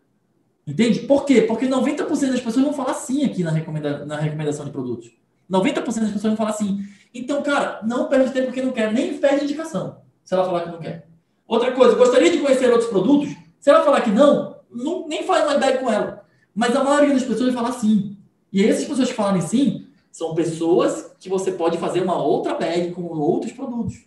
Entende? 0.67 1.01
Por 1.01 1.25
quê? 1.25 1.41
Porque 1.41 1.67
90% 1.67 2.07
das 2.07 2.41
pessoas 2.41 2.65
vão 2.65 2.73
falar 2.73 2.93
sim 2.93 3.23
aqui 3.23 3.43
na, 3.43 3.51
recomenda 3.51 4.05
na 4.05 4.17
recomendação 4.17 4.65
de 4.65 4.71
produtos. 4.71 5.11
90% 5.49 5.83
das 5.83 6.11
pessoas 6.11 6.23
vão 6.23 6.35
falar 6.35 6.53
sim. 6.53 6.83
Então, 7.13 7.41
cara, 7.41 7.81
não 7.83 8.07
perde 8.07 8.31
tempo 8.31 8.47
com 8.47 8.53
quem 8.53 8.65
não 8.65 8.71
quer, 8.71 8.91
nem 8.91 9.17
perde 9.17 9.45
indicação, 9.45 9.97
se 10.23 10.33
ela 10.33 10.43
falar 10.45 10.61
que 10.61 10.69
não 10.69 10.79
quer. 10.79 11.07
Outra 11.47 11.71
coisa, 11.71 11.95
gostaria 11.95 12.31
de 12.31 12.39
conhecer 12.39 12.69
outros 12.71 12.89
produtos? 12.89 13.35
Se 13.59 13.69
ela 13.69 13.83
falar 13.83 14.01
que 14.01 14.09
não, 14.09 14.57
não 14.71 15.07
nem 15.07 15.23
faz 15.23 15.55
ideia 15.55 15.77
com 15.77 15.91
ela. 15.91 16.25
Mas 16.53 16.75
a 16.75 16.83
maioria 16.83 17.13
das 17.13 17.23
pessoas 17.23 17.53
vai 17.53 17.63
falar 17.63 17.71
sim. 17.73 18.17
E 18.51 18.65
essas 18.65 18.85
pessoas 18.85 19.09
que 19.09 19.13
falarem 19.13 19.41
sim, 19.41 19.84
são 20.15 20.33
pessoas 20.33 21.13
que 21.19 21.27
você 21.27 21.51
pode 21.51 21.77
fazer 21.77 22.01
uma 22.01 22.15
outra 22.15 22.53
bag 22.53 22.91
com 22.91 23.01
outros 23.01 23.51
produtos. 23.51 23.97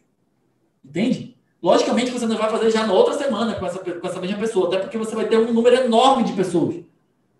Entende? 0.82 1.36
Logicamente 1.62 2.10
você 2.10 2.24
não 2.24 2.38
vai 2.38 2.48
fazer 2.48 2.70
já 2.70 2.86
na 2.86 2.94
outra 2.94 3.12
semana 3.12 3.56
com 3.56 3.66
essa, 3.66 3.78
com 3.78 4.06
essa 4.06 4.18
mesma 4.18 4.38
pessoa, 4.38 4.68
até 4.68 4.78
porque 4.78 4.96
você 4.96 5.14
vai 5.14 5.28
ter 5.28 5.36
um 5.36 5.52
número 5.52 5.76
enorme 5.76 6.24
de 6.24 6.32
pessoas. 6.32 6.76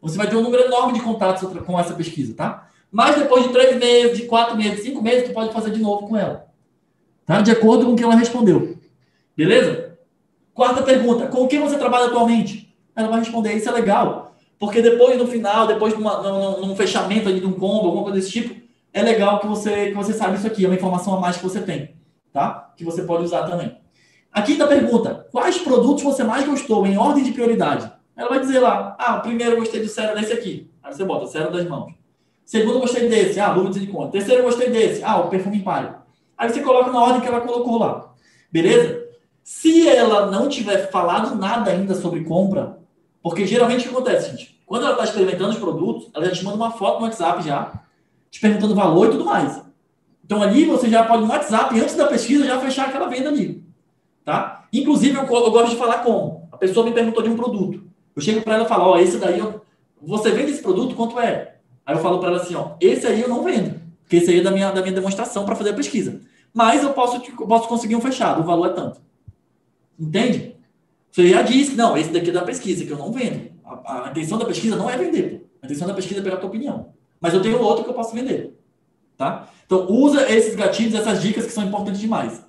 Você 0.03 0.19
vai 0.19 0.29
ter 0.29 0.37
um 0.37 0.43
número 0.43 0.65
enorme 0.65 0.93
de 0.93 1.01
contatos 1.01 1.51
com 1.65 1.81
essa 1.81 1.95
pesquisa, 1.95 2.35
tá? 2.35 2.69
Mas 2.93 3.17
depois 3.17 3.45
de 3.45 3.55
três 3.55 3.75
meses, 3.79 4.19
de 4.19 4.27
quatro 4.27 4.55
meses, 4.55 4.85
cinco 4.85 5.01
meses, 5.01 5.27
tu 5.27 5.33
pode 5.33 5.51
fazer 5.51 5.71
de 5.71 5.81
novo 5.81 6.07
com 6.07 6.15
ela. 6.15 6.47
Tá? 7.25 7.41
De 7.41 7.51
acordo 7.51 7.87
com 7.87 7.93
o 7.93 7.97
que 7.97 8.05
ela 8.05 8.17
respondeu. 8.17 8.77
Beleza? 9.35 9.97
Quarta 10.53 10.83
pergunta: 10.83 11.27
com 11.29 11.49
quem 11.49 11.59
você 11.59 11.79
trabalha 11.79 12.09
atualmente? 12.09 12.71
Ela 12.95 13.09
vai 13.09 13.21
responder: 13.21 13.55
Isso 13.55 13.71
é 13.71 13.73
legal. 13.73 14.28
Porque 14.59 14.83
depois, 14.83 15.17
no 15.17 15.27
final, 15.27 15.67
depois 15.67 15.95
de 15.95 16.01
uma, 16.01 16.21
num, 16.23 16.75
fechamento 16.75 17.29
ali 17.29 17.41
de 17.41 17.47
um 17.47 17.53
combo, 17.53 17.87
alguma 17.87 18.03
coisa 18.03 18.19
desse 18.19 18.31
tipo, 18.31 18.61
é 18.93 19.03
legal 19.03 19.39
que 19.39 19.47
você, 19.47 19.89
que 19.89 19.95
você 19.95 20.13
saiba 20.13 20.35
isso 20.35 20.47
aqui. 20.47 20.65
É 20.65 20.69
uma 20.69 20.75
informação 20.75 21.15
a 21.15 21.21
mais 21.21 21.37
que 21.37 21.43
você 21.45 21.61
tem, 21.61 21.95
tá? 22.33 22.73
Que 22.77 22.85
você 22.85 23.03
pode 23.03 23.25
usar 23.25 23.45
também. 23.45 23.79
A 24.33 24.43
quinta 24.43 24.67
pergunta: 24.67 25.27
Quais 25.31 25.59
produtos 25.59 26.03
você 26.03 26.25
mais 26.25 26.45
gostou 26.45 26.87
em 26.87 26.97
ordem 26.97 27.23
de 27.23 27.33
prioridade? 27.33 27.91
Ela 28.17 28.29
vai 28.29 28.41
dizer 28.41 28.59
lá: 28.59 28.97
Ah, 28.99 29.19
primeiro 29.19 29.53
eu 29.53 29.59
gostei 29.59 29.81
do 29.81 29.89
cero 29.89 30.19
desse 30.19 30.33
aqui. 30.33 30.71
Aí 30.83 30.93
você 30.93 31.05
bota 31.05 31.27
cero 31.27 31.53
das 31.53 31.67
mãos. 31.69 31.93
Segundo, 32.45 32.81
gostei 32.81 33.09
desse. 33.09 33.39
Ah, 33.39 33.53
luva 33.53 33.69
de 33.69 33.75
silicone. 33.75 34.11
Terceiro, 34.11 34.43
gostei 34.43 34.71
desse. 34.71 35.05
Ah, 35.05 35.19
o 35.19 35.29
perfume 35.29 35.59
Impário. 35.59 35.95
Aí 36.37 36.49
você 36.49 36.61
coloca 36.63 36.91
na 36.91 37.01
ordem 37.01 37.21
que 37.21 37.29
ela 37.29 37.41
colocou 37.41 37.79
lá. 37.79 38.13
Beleza? 38.51 39.07
Se 39.45 39.89
ela 39.89 40.31
não 40.31 40.49
tiver 40.49 40.91
falado 40.91 41.35
nada 41.37 41.71
ainda 41.71 41.95
sobre 41.95 42.25
compra, 42.25 42.78
porque 43.29 43.47
geralmente 43.47 43.81
o 43.81 43.91
que 43.91 43.95
acontece, 43.95 44.31
gente? 44.31 44.59
Quando 44.65 44.85
ela 44.85 44.93
está 44.93 45.05
experimentando 45.05 45.51
os 45.51 45.59
produtos, 45.59 46.09
ela 46.15 46.25
já 46.25 46.33
te 46.33 46.45
manda 46.45 46.57
uma 46.57 46.71
foto 46.71 46.99
no 46.99 47.05
WhatsApp 47.05 47.45
já, 47.45 47.73
te 48.31 48.41
perguntando 48.41 48.75
valor 48.75 49.09
e 49.09 49.11
tudo 49.11 49.25
mais. 49.27 49.63
Então 50.25 50.43
ali 50.43 50.65
você 50.65 50.89
já 50.89 51.05
pode 51.05 51.25
no 51.25 51.29
WhatsApp, 51.29 51.79
antes 51.79 51.95
da 51.95 52.07
pesquisa, 52.07 52.47
já 52.47 52.59
fechar 52.59 52.89
aquela 52.89 53.07
venda 53.07 53.29
ali. 53.29 53.63
Tá? 54.25 54.67
Inclusive, 54.73 55.15
eu, 55.15 55.23
eu 55.23 55.51
gosto 55.51 55.71
de 55.71 55.77
falar 55.77 55.99
como. 55.99 56.49
A 56.51 56.57
pessoa 56.57 56.87
me 56.87 56.93
perguntou 56.93 57.23
de 57.23 57.29
um 57.29 57.37
produto. 57.37 57.83
Eu 58.17 58.23
chego 58.23 58.41
para 58.41 58.55
ela 58.55 58.65
e 58.65 58.69
falo, 58.69 58.85
ó, 58.85 58.99
esse 58.99 59.19
daí, 59.19 59.39
eu, 59.39 59.61
você 60.03 60.31
vende 60.31 60.53
esse 60.53 60.63
produto, 60.63 60.95
quanto 60.95 61.21
é? 61.21 61.57
Aí 61.85 61.95
eu 61.95 62.01
falo 62.01 62.19
para 62.19 62.31
ela 62.31 62.41
assim, 62.41 62.55
ó, 62.55 62.73
esse 62.81 63.07
aí 63.07 63.21
eu 63.21 63.29
não 63.29 63.45
vendo, 63.45 63.81
porque 64.03 64.17
esse 64.17 64.31
aí 64.31 64.41
é 64.41 64.43
da 64.43 64.51
minha, 64.51 64.71
da 64.71 64.81
minha 64.81 64.95
demonstração 64.95 65.45
para 65.45 65.55
fazer 65.55 65.71
a 65.71 65.75
pesquisa. 65.75 66.21
Mas 66.53 66.83
eu 66.83 66.95
posso, 66.95 67.17
eu 67.17 67.47
posso 67.47 67.69
conseguir 67.69 67.95
um 67.95 68.01
fechado, 68.01 68.41
o 68.41 68.45
valor 68.45 68.71
é 68.71 68.73
tanto. 68.73 69.01
Entende? 69.99 70.58
Você 71.19 71.31
já 71.31 71.43
disse 71.43 71.75
não, 71.75 71.99
esse 71.99 72.11
daqui 72.11 72.31
é 72.31 72.33
da 72.33 72.43
pesquisa, 72.43 72.85
que 72.85 72.93
eu 72.93 72.97
não 72.97 73.11
vendo. 73.11 73.51
A, 73.65 74.05
a 74.05 74.11
intenção 74.11 74.39
da 74.39 74.45
pesquisa 74.45 74.77
não 74.77 74.89
é 74.89 74.97
vender. 74.97 75.51
A 75.61 75.67
intenção 75.67 75.89
da 75.89 75.93
pesquisa 75.93 76.21
é 76.21 76.23
pegar 76.23 76.37
a 76.37 76.39
tua 76.39 76.49
opinião. 76.49 76.91
Mas 77.21 77.35
eu 77.35 77.43
tenho 77.43 77.61
outro 77.61 77.83
que 77.83 77.91
eu 77.91 77.95
posso 77.95 78.15
vender. 78.15 78.57
Tá? 79.17 79.49
Então, 79.67 79.91
usa 79.91 80.31
esses 80.33 80.55
gatilhos, 80.55 80.95
essas 80.95 81.21
dicas 81.21 81.45
que 81.45 81.51
são 81.51 81.65
importantes 81.65 82.01
demais. 82.01 82.47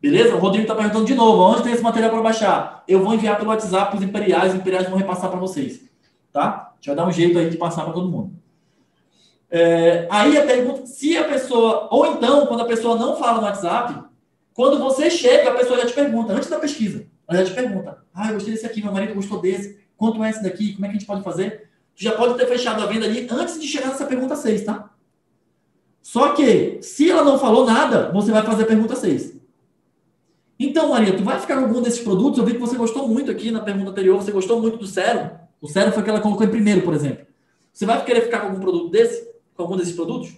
Beleza? 0.00 0.34
O 0.34 0.38
Rodrigo 0.38 0.62
está 0.62 0.74
perguntando 0.74 1.04
de 1.04 1.14
novo, 1.14 1.42
onde 1.42 1.64
tem 1.64 1.74
esse 1.74 1.82
material 1.82 2.10
para 2.10 2.22
baixar? 2.22 2.84
Eu 2.88 3.04
vou 3.04 3.12
enviar 3.12 3.36
pelo 3.36 3.50
WhatsApp 3.50 3.90
para 3.90 3.98
os 3.98 4.02
imperiais, 4.02 4.54
os 4.54 4.60
imperiais 4.60 4.88
vão 4.88 4.96
repassar 4.96 5.28
para 5.28 5.38
vocês. 5.38 5.82
Tá? 6.32 6.72
A 6.72 6.76
gente 6.76 6.86
vai 6.86 6.96
dar 6.96 7.06
um 7.06 7.12
jeito 7.12 7.38
aí 7.38 7.50
de 7.50 7.58
passar 7.58 7.84
para 7.84 7.92
todo 7.92 8.08
mundo. 8.08 8.32
É, 9.50 10.08
aí 10.10 10.38
a 10.38 10.46
pergunta, 10.46 10.86
se 10.86 11.18
a 11.18 11.24
pessoa, 11.24 11.86
ou 11.90 12.06
então, 12.06 12.46
quando 12.46 12.62
a 12.62 12.66
pessoa 12.66 12.96
não 12.96 13.14
fala 13.14 13.42
no 13.42 13.46
WhatsApp, 13.46 14.04
quando 14.54 14.78
você 14.78 15.10
chega, 15.10 15.50
a 15.50 15.54
pessoa 15.54 15.78
já 15.80 15.84
te 15.84 15.92
pergunta, 15.92 16.32
antes 16.32 16.48
da 16.48 16.58
pesquisa, 16.58 17.06
ela 17.28 17.44
já 17.44 17.50
te 17.50 17.54
pergunta: 17.54 18.05
Ah, 18.16 18.28
eu 18.28 18.34
gostei 18.34 18.54
desse 18.54 18.64
aqui, 18.64 18.82
meu 18.82 18.90
marido 18.90 19.14
gostou 19.14 19.42
desse, 19.42 19.78
quanto 19.94 20.24
é 20.24 20.30
esse 20.30 20.42
daqui, 20.42 20.72
como 20.72 20.86
é 20.86 20.88
que 20.88 20.96
a 20.96 20.98
gente 20.98 21.06
pode 21.06 21.22
fazer? 21.22 21.68
Tu 21.94 22.02
já 22.02 22.12
pode 22.12 22.38
ter 22.38 22.46
fechado 22.46 22.82
a 22.82 22.86
venda 22.86 23.04
ali 23.04 23.28
antes 23.30 23.60
de 23.60 23.68
chegar 23.68 23.88
nessa 23.88 24.06
pergunta 24.06 24.34
6, 24.34 24.64
tá? 24.64 24.90
Só 26.00 26.32
que, 26.32 26.80
se 26.80 27.10
ela 27.10 27.22
não 27.22 27.38
falou 27.38 27.66
nada, 27.66 28.10
você 28.12 28.32
vai 28.32 28.42
fazer 28.42 28.62
a 28.62 28.66
pergunta 28.66 28.96
6. 28.96 29.36
Então, 30.58 30.88
Maria, 30.90 31.14
tu 31.14 31.22
vai 31.22 31.38
ficar 31.38 31.56
com 31.56 31.64
algum 31.64 31.82
desses 31.82 32.00
produtos? 32.00 32.38
Eu 32.38 32.46
vi 32.46 32.54
que 32.54 32.58
você 32.58 32.76
gostou 32.76 33.06
muito 33.06 33.30
aqui 33.30 33.50
na 33.50 33.60
pergunta 33.60 33.90
anterior, 33.90 34.16
você 34.16 34.32
gostou 34.32 34.62
muito 34.62 34.78
do 34.78 34.86
Cero. 34.86 35.38
O 35.60 35.68
Cero 35.68 35.92
foi 35.92 36.02
que 36.02 36.08
ela 36.08 36.20
colocou 36.20 36.46
em 36.46 36.50
primeiro, 36.50 36.82
por 36.82 36.94
exemplo. 36.94 37.26
Você 37.70 37.84
vai 37.84 38.02
querer 38.02 38.22
ficar 38.22 38.40
com 38.40 38.46
algum 38.46 38.60
produto 38.60 38.90
desse? 38.90 39.28
Com 39.54 39.62
algum 39.64 39.76
desses 39.76 39.94
produtos? 39.94 40.34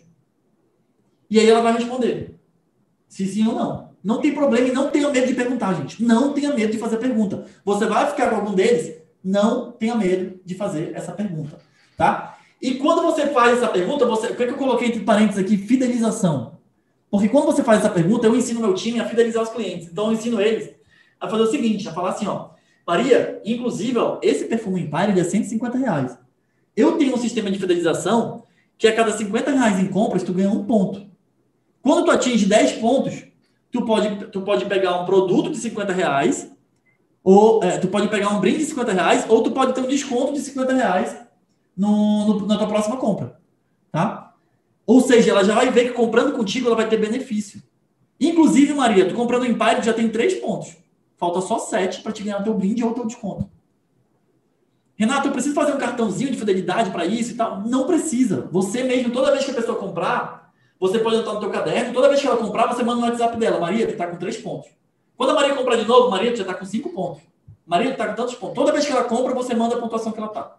E 1.31 1.39
aí 1.39 1.49
ela 1.49 1.61
vai 1.61 1.75
responder. 1.75 2.35
Se 3.07 3.25
sim 3.27 3.47
ou 3.47 3.55
não. 3.55 3.88
Não 4.03 4.21
tem 4.21 4.33
problema 4.33 4.69
e 4.69 4.73
não 4.73 4.91
tenha 4.91 5.11
medo 5.11 5.27
de 5.27 5.35
perguntar, 5.35 5.75
gente. 5.75 6.03
Não 6.03 6.33
tenha 6.33 6.53
medo 6.53 6.73
de 6.73 6.79
fazer 6.79 6.99
pergunta. 6.99 7.47
Você 7.65 7.87
vai 7.87 8.07
ficar 8.09 8.31
com 8.31 8.37
algum 8.37 8.55
deles? 8.55 8.97
Não 9.23 9.73
tenha 9.73 9.95
medo 9.95 10.41
de 10.45 10.55
fazer 10.55 10.93
essa 10.95 11.13
pergunta, 11.13 11.59
tá? 11.97 12.39
E 12.61 12.75
quando 12.75 13.03
você 13.03 13.27
faz 13.29 13.59
essa 13.59 13.69
pergunta, 13.69 14.07
você, 14.07 14.29
por 14.29 14.37
que 14.37 14.53
eu 14.53 14.57
coloquei 14.57 14.89
entre 14.89 15.01
parênteses 15.01 15.45
aqui 15.45 15.57
fidelização? 15.57 16.59
Porque 17.11 17.29
quando 17.29 17.47
você 17.47 17.63
faz 17.63 17.81
essa 17.81 17.91
pergunta, 17.91 18.27
eu 18.27 18.37
ensino 18.37 18.61
meu 18.61 18.75
time 18.75 19.01
a 19.01 19.09
fidelizar 19.09 19.43
os 19.43 19.49
clientes. 19.49 19.89
Então 19.91 20.07
eu 20.07 20.13
ensino 20.13 20.41
eles 20.41 20.75
a 21.21 21.29
fazer 21.29 21.43
o 21.43 21.51
seguinte, 21.51 21.89
a 21.89 21.93
falar 21.93 22.11
assim, 22.11 22.27
ó, 22.27 22.51
Maria, 22.87 23.41
inclusive, 23.45 23.99
ó, 23.99 24.19
esse 24.23 24.45
perfume 24.45 24.83
Empire 24.83 25.19
é 25.19 25.25
150 25.25 25.79
reais. 25.79 26.19
Eu 26.77 26.97
tenho 26.97 27.15
um 27.15 27.19
sistema 27.19 27.51
de 27.51 27.59
fidelização 27.59 28.45
que 28.77 28.87
a 28.87 28.95
cada 28.95 29.11
50 29.11 29.51
reais 29.51 29.81
em 29.81 29.89
compras, 29.89 30.23
tu 30.23 30.33
ganha 30.33 30.51
um 30.51 30.65
ponto. 30.65 31.07
Quando 31.83 32.05
tu 32.05 32.11
atinge 32.11 32.47
10 32.47 32.73
pontos, 32.75 33.25
tu 33.71 33.85
pode, 33.85 34.27
tu 34.27 34.41
pode 34.43 34.65
pegar 34.67 35.01
um 35.01 35.05
produto 35.05 35.51
de 35.51 35.59
50 35.59 35.93
reais, 35.93 36.51
ou 37.23 37.63
é, 37.63 37.79
tu 37.79 37.89
pode 37.89 38.09
pegar 38.09 38.31
um 38.31 38.41
brinde 38.41 38.59
de 38.59 38.65
50 38.67 38.93
reais, 38.93 39.27
ou 39.29 39.43
tu 39.43 39.51
pode 39.51 39.75
ter 39.75 39.81
um 39.81 39.89
desconto 39.89 40.33
de 40.33 40.41
50 40.41 40.75
reais 40.75 41.17
no, 41.77 42.27
no, 42.27 42.47
na 42.47 42.57
tua 42.57 42.67
próxima 42.67 42.97
compra. 42.97 43.39
Tá? 43.91 44.35
Ou 44.87 45.01
seja, 45.01 45.31
ela 45.31 45.45
já 45.45 45.55
vai 45.55 45.71
ver 45.71 45.89
que 45.89 45.93
comprando 45.93 46.35
contigo 46.35 46.67
ela 46.67 46.77
vai 46.77 46.89
ter 46.89 46.97
benefício. 46.97 47.63
Inclusive, 48.21 48.73
Maria, 48.75 49.09
tu 49.09 49.15
comprando 49.15 49.43
o 49.43 49.47
Empire 49.47 49.83
já 49.83 49.93
tem 49.93 50.09
três 50.09 50.35
pontos. 50.35 50.77
Falta 51.17 51.41
só 51.41 51.59
sete 51.59 52.01
para 52.01 52.13
te 52.13 52.23
ganhar 52.23 52.43
teu 52.43 52.55
brinde 52.55 52.83
ou 52.83 52.95
teu 52.95 53.07
desconto. 53.07 53.49
Renato, 54.97 55.29
eu 55.29 55.33
preciso 55.33 55.55
fazer 55.55 55.73
um 55.73 55.79
cartãozinho 55.79 56.31
de 56.31 56.39
fidelidade 56.39 56.91
para 56.91 57.05
isso 57.05 57.33
e 57.33 57.35
tal. 57.35 57.61
Não 57.61 57.87
precisa. 57.87 58.49
Você 58.51 58.83
mesmo, 58.83 59.13
toda 59.13 59.31
vez 59.31 59.45
que 59.45 59.51
a 59.53 59.55
pessoa 59.55 59.79
comprar, 59.79 60.48
você 60.79 60.99
pode 60.99 61.17
anotar 61.17 61.35
no 61.35 61.41
teu 61.41 61.51
caderno. 61.51 61.93
Toda 61.93 62.09
vez 62.09 62.21
que 62.21 62.27
ela 62.27 62.37
comprar, 62.37 62.67
você 62.67 62.83
manda 62.83 63.01
no 63.01 63.07
WhatsApp 63.07 63.37
dela. 63.37 63.59
Maria, 63.59 63.87
tu 63.87 63.93
está 63.93 64.07
com 64.07 64.17
três 64.17 64.37
pontos. 64.37 64.71
Quando 65.17 65.31
a 65.31 65.35
Maria 65.35 65.55
comprar 65.55 65.77
de 65.77 65.85
novo, 65.85 66.11
Maria, 66.11 66.31
tu 66.31 66.37
já 66.37 66.43
está 66.43 66.55
com 66.55 66.65
cinco 66.65 66.91
pontos. 66.91 67.23
Maria, 67.67 67.89
tu 67.89 67.93
está 67.93 68.09
com 68.09 68.15
tantos 68.15 68.35
pontos. 68.35 68.55
Toda 68.55 68.73
vez 68.73 68.87
que 68.87 68.93
ela 68.93 69.05
compra, 69.05 69.35
você 69.35 69.55
manda 69.55 69.75
a 69.75 69.79
pontuação 69.79 70.13
que 70.13 70.19
ela 70.19 70.29
está. 70.29 70.57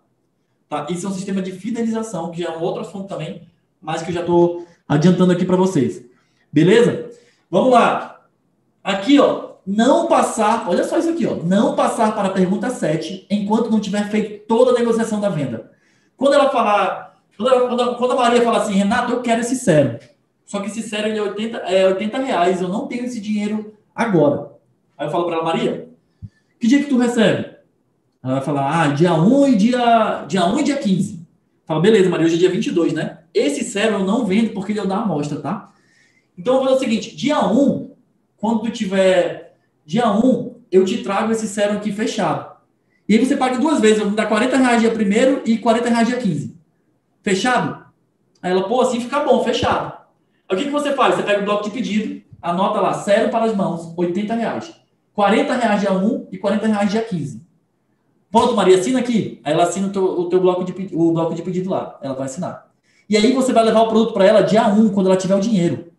Tá? 0.68 0.86
Isso 0.90 1.06
é 1.06 1.10
um 1.10 1.14
sistema 1.14 1.42
de 1.42 1.52
fidelização, 1.52 2.32
que 2.32 2.42
já 2.42 2.50
é 2.50 2.58
um 2.58 2.62
outro 2.62 2.82
assunto 2.82 3.08
também, 3.08 3.48
mas 3.82 4.02
que 4.02 4.10
eu 4.10 4.14
já 4.14 4.22
estou 4.22 4.68
adiantando 4.88 5.32
aqui 5.32 5.46
para 5.46 5.56
vocês. 5.56 6.06
Beleza? 6.52 7.10
Vamos 7.50 7.72
lá. 7.72 8.22
Aqui, 8.84 9.20
ó, 9.20 9.54
não 9.66 10.08
passar, 10.08 10.68
olha 10.70 10.84
só 10.84 10.98
isso 10.98 11.10
aqui, 11.10 11.26
ó, 11.26 11.36
não 11.36 11.76
passar 11.76 12.16
para 12.16 12.28
a 12.28 12.32
pergunta 12.32 12.70
7 12.70 13.28
enquanto 13.30 13.70
não 13.70 13.80
tiver 13.80 14.10
feito 14.10 14.48
toda 14.48 14.72
a 14.72 14.74
negociação 14.74 15.20
da 15.20 15.30
venda. 15.30 15.72
Quando 16.16 16.34
ela 16.34 16.50
falar, 16.50 17.09
quando, 17.45 17.95
quando, 17.95 18.12
a, 18.12 18.15
Maria 18.15 18.41
fala 18.41 18.60
assim, 18.60 18.73
Renato, 18.73 19.13
eu 19.13 19.21
quero 19.21 19.41
esse 19.41 19.56
sério. 19.56 19.99
Só 20.45 20.60
que 20.60 20.67
esse 20.67 20.82
sério 20.82 21.15
é 21.15 21.21
80, 21.21 21.58
é 21.58 21.88
80 21.88 22.17
reais, 22.19 22.62
eu 22.62 22.67
não 22.67 22.88
tenho 22.88 23.06
esse 23.06 23.19
dinheiro 23.19 23.73
agora. 23.95 24.52
Aí 24.97 25.08
eu 25.08 25.12
falo 25.12 25.25
para 25.25 25.36
ela, 25.36 25.45
Maria, 25.45 25.89
que 26.60 26.67
dia 26.67 26.80
que 26.80 26.89
tu 26.89 26.97
recebe? 26.97 27.56
Ela 28.21 28.36
vai 28.36 28.43
falar, 28.43 28.82
ah, 28.82 28.88
dia 28.88 29.13
1 29.13 29.47
e 29.47 29.56
dia, 29.56 30.25
dia 30.28 30.45
1 30.45 30.60
e 30.60 30.63
dia 30.63 30.78
15. 30.78 31.28
Fala, 31.65 31.80
beleza, 31.80 32.10
Maria, 32.10 32.25
hoje 32.25 32.36
é 32.36 32.39
dia 32.39 32.49
22, 32.49 32.93
né? 32.93 33.19
Esse 33.34 33.63
sério 33.63 33.97
eu 33.97 34.06
não 34.06 34.25
vendo 34.25 34.52
porque 34.52 34.71
ele 34.71 34.82
é 34.82 34.86
da 34.86 34.97
amostra, 34.97 35.39
tá? 35.39 35.71
Então 36.38 36.56
eu 36.56 36.60
vou 36.60 36.69
fazer 36.69 36.78
o 36.78 36.89
seguinte, 36.89 37.15
dia 37.15 37.39
1, 37.45 37.91
quando 38.38 38.62
tu 38.62 38.71
tiver 38.71 39.49
Dia 39.89 40.12
1, 40.12 40.54
eu 40.71 40.86
te 40.86 40.99
trago 40.99 41.32
esse 41.32 41.47
sérum 41.47 41.78
aqui 41.78 41.91
fechado. 41.91 42.47
E 43.08 43.15
aí 43.15 43.25
você 43.25 43.36
paga 43.36 43.58
duas 43.58 43.82
vezes, 43.82 43.97
eu 43.97 44.06
vou 44.06 44.13
dar 44.13 44.28
40 44.28 44.56
reais 44.56 44.82
dia 44.82 44.91
primeiro 44.91 45.41
e 45.43 45.58
40 45.58 45.89
reais 45.89 46.08
dia 46.08 46.17
15. 46.17 46.56
Fechado? 47.22 47.86
Aí 48.42 48.52
ela, 48.52 48.68
pô, 48.68 48.82
assim 48.82 49.00
fica 49.00 49.20
bom, 49.22 49.44
fechado. 49.44 49.94
Aí 50.48 50.56
o 50.56 50.60
que, 50.60 50.66
que 50.66 50.72
você 50.72 50.94
faz? 50.94 51.16
Você 51.16 51.24
pega 51.24 51.42
o 51.42 51.46
bloco 51.46 51.64
de 51.64 51.72
pedido, 51.72 52.22
anota 52.42 52.80
lá, 52.80 52.94
sérum 52.94 53.30
para 53.30 53.46
as 53.46 53.56
mãos, 53.56 53.94
80 53.98 54.34
reais. 54.34 54.74
40 55.14 55.54
reais 55.54 55.82
dia 55.82 55.92
1 55.92 56.28
e 56.32 56.38
40 56.38 56.68
reais 56.68 56.90
dia 56.90 57.02
15. 57.02 57.42
Pronto, 58.32 58.56
Maria, 58.56 58.78
assina 58.78 59.00
aqui. 59.00 59.42
Aí 59.44 59.54
ela 59.54 59.64
assina 59.64 59.88
o 59.88 59.92
teu, 59.92 60.04
o 60.04 60.30
teu 60.30 60.40
bloco, 60.40 60.64
de, 60.64 60.96
o 60.96 61.12
bloco 61.12 61.34
de 61.34 61.42
pedido 61.42 61.70
lá. 61.70 62.00
Ela 62.02 62.14
vai 62.14 62.26
assinar. 62.26 62.70
E 63.10 63.18
aí 63.18 63.34
você 63.34 63.52
vai 63.52 63.66
levar 63.66 63.82
o 63.82 63.88
produto 63.90 64.14
para 64.14 64.26
ela 64.26 64.42
dia 64.42 64.68
1, 64.68 64.90
quando 64.90 65.08
ela 65.08 65.18
tiver 65.18 65.36
o 65.36 65.40
dinheiro. 65.40 65.92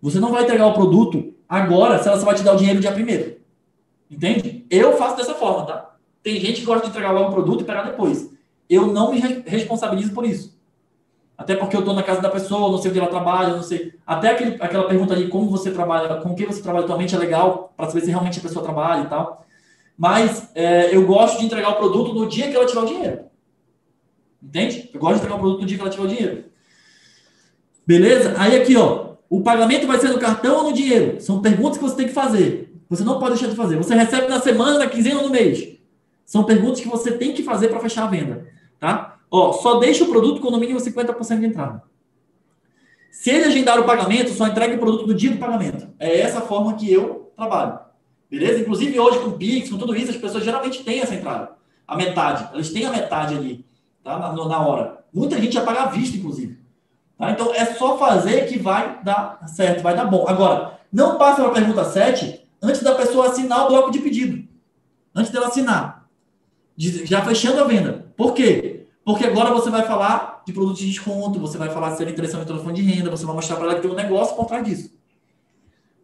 Você 0.00 0.18
não 0.18 0.32
vai 0.32 0.42
entregar 0.42 0.66
o 0.66 0.72
produto 0.72 1.34
agora 1.48 2.02
se 2.02 2.08
ela 2.08 2.18
só 2.18 2.24
vai 2.24 2.34
te 2.34 2.42
dar 2.42 2.54
o 2.54 2.56
dinheiro 2.56 2.80
dia 2.80 2.92
primeiro. 2.92 3.36
Entende? 4.10 4.66
Eu 4.70 4.96
faço 4.96 5.16
dessa 5.16 5.34
forma, 5.34 5.66
tá? 5.66 5.94
Tem 6.22 6.40
gente 6.40 6.60
que 6.60 6.66
gosta 6.66 6.84
de 6.84 6.90
entregar 6.90 7.12
logo 7.12 7.28
o 7.28 7.32
produto 7.32 7.60
e 7.60 7.64
pegar 7.64 7.82
depois. 7.82 8.30
Eu 8.70 8.86
não 8.86 9.12
me 9.12 9.18
responsabilizo 9.44 10.12
por 10.12 10.24
isso. 10.24 10.56
Até 11.36 11.56
porque 11.56 11.74
eu 11.74 11.80
estou 11.80 11.94
na 11.94 12.04
casa 12.04 12.20
da 12.20 12.28
pessoa, 12.28 12.70
não 12.70 12.78
sei 12.78 12.90
onde 12.90 13.00
ela 13.00 13.08
trabalha, 13.08 13.56
não 13.56 13.62
sei. 13.64 13.94
Até 14.06 14.30
aquele, 14.30 14.56
aquela 14.60 14.86
pergunta 14.86 15.12
ali, 15.12 15.28
como 15.28 15.50
você 15.50 15.72
trabalha, 15.72 16.16
com 16.16 16.34
quem 16.36 16.46
você 16.46 16.62
trabalha 16.62 16.84
atualmente 16.84 17.14
é 17.14 17.18
legal, 17.18 17.72
para 17.76 17.88
saber 17.88 18.02
se 18.02 18.10
realmente 18.10 18.38
a 18.38 18.42
pessoa 18.42 18.64
trabalha 18.64 19.02
e 19.02 19.06
tal. 19.08 19.44
Mas 19.98 20.50
é, 20.54 20.94
eu 20.94 21.04
gosto 21.04 21.40
de 21.40 21.46
entregar 21.46 21.70
o 21.70 21.76
produto 21.76 22.14
no 22.14 22.28
dia 22.28 22.48
que 22.48 22.54
ela 22.54 22.64
tiver 22.66 22.80
o 22.80 22.86
dinheiro. 22.86 23.20
Entende? 24.40 24.90
Eu 24.94 25.00
gosto 25.00 25.14
de 25.14 25.18
entregar 25.20 25.36
o 25.36 25.40
produto 25.40 25.60
no 25.62 25.66
dia 25.66 25.76
que 25.76 25.82
ela 25.82 25.90
tiver 25.90 26.04
o 26.04 26.08
dinheiro. 26.08 26.44
Beleza? 27.84 28.34
Aí 28.38 28.56
aqui, 28.60 28.76
ó. 28.76 29.14
O 29.28 29.42
pagamento 29.42 29.86
vai 29.86 29.98
ser 29.98 30.08
no 30.08 30.18
cartão 30.18 30.58
ou 30.58 30.64
no 30.64 30.72
dinheiro? 30.72 31.20
São 31.20 31.40
perguntas 31.40 31.78
que 31.78 31.84
você 31.84 31.96
tem 31.96 32.06
que 32.06 32.12
fazer. 32.12 32.72
Você 32.88 33.02
não 33.02 33.18
pode 33.18 33.34
deixar 33.34 33.48
de 33.48 33.56
fazer. 33.56 33.76
Você 33.76 33.94
recebe 33.94 34.28
na 34.28 34.40
semana, 34.40 34.78
na 34.78 34.86
quinzena 34.86 35.20
ou 35.20 35.26
no 35.26 35.30
mês? 35.30 35.76
São 36.24 36.44
perguntas 36.44 36.80
que 36.80 36.88
você 36.88 37.12
tem 37.12 37.32
que 37.32 37.42
fazer 37.42 37.68
para 37.68 37.80
fechar 37.80 38.04
a 38.04 38.08
venda. 38.08 38.46
Tá? 38.80 39.18
Ó, 39.30 39.52
só 39.52 39.78
deixa 39.78 40.02
o 40.02 40.08
produto 40.08 40.40
com 40.40 40.50
no 40.50 40.58
mínimo 40.58 40.80
50% 40.80 41.38
de 41.38 41.46
entrada. 41.46 41.82
Se 43.12 43.30
ele 43.30 43.44
agendar 43.44 43.78
o 43.78 43.84
pagamento, 43.84 44.30
só 44.30 44.46
entrega 44.46 44.74
o 44.74 44.78
produto 44.78 45.06
no 45.06 45.14
dia 45.14 45.30
do 45.30 45.38
pagamento. 45.38 45.88
É 45.98 46.20
essa 46.20 46.40
forma 46.40 46.74
que 46.74 46.90
eu 46.90 47.32
trabalho. 47.36 47.78
Beleza? 48.30 48.60
Inclusive 48.60 48.98
hoje 48.98 49.18
com 49.20 49.32
Pix, 49.32 49.68
com 49.68 49.78
tudo 49.78 49.94
isso, 49.94 50.10
as 50.10 50.16
pessoas 50.16 50.44
geralmente 50.44 50.82
têm 50.82 51.00
essa 51.00 51.14
entrada. 51.14 51.52
A 51.86 51.96
metade. 51.96 52.48
Elas 52.52 52.70
têm 52.70 52.86
a 52.86 52.90
metade 52.90 53.36
ali, 53.36 53.66
tá? 54.02 54.18
na, 54.18 54.32
na 54.32 54.66
hora. 54.66 55.04
Muita 55.12 55.38
gente 55.40 55.52
já 55.52 55.62
paga 55.62 55.82
à 55.82 55.86
vista, 55.86 56.16
inclusive. 56.16 56.58
Tá? 57.18 57.32
Então, 57.32 57.52
é 57.52 57.66
só 57.74 57.98
fazer 57.98 58.46
que 58.46 58.58
vai 58.58 59.02
dar 59.02 59.40
certo, 59.48 59.82
vai 59.82 59.94
dar 59.94 60.04
bom. 60.04 60.24
Agora, 60.28 60.78
não 60.92 61.18
passe 61.18 61.40
para 61.40 61.50
a 61.50 61.54
pergunta 61.54 61.84
7 61.84 62.48
antes 62.62 62.82
da 62.82 62.94
pessoa 62.94 63.28
assinar 63.28 63.66
o 63.66 63.68
bloco 63.68 63.90
de 63.90 63.98
pedido. 63.98 64.48
Antes 65.14 65.32
dela 65.32 65.48
assinar. 65.48 66.08
Já 66.76 67.22
fechando 67.22 67.60
a 67.60 67.64
venda. 67.64 68.06
Por 68.16 68.32
quê? 68.32 68.69
Porque 69.04 69.24
agora 69.24 69.50
você 69.50 69.70
vai 69.70 69.82
falar 69.82 70.42
de 70.46 70.52
produto 70.52 70.78
de 70.78 70.86
desconto, 70.86 71.38
você 71.38 71.56
vai 71.56 71.70
falar 71.70 71.96
se 71.96 72.02
ele 72.02 72.12
interessante 72.12 72.40
no 72.40 72.46
telefone 72.46 72.74
de 72.74 72.82
renda, 72.82 73.10
você 73.10 73.24
vai 73.24 73.34
mostrar 73.34 73.56
para 73.56 73.66
ela 73.66 73.74
que 73.74 73.82
tem 73.82 73.90
um 73.90 73.94
negócio 73.94 74.36
por 74.36 74.46
trás 74.46 74.64
disso. 74.64 74.92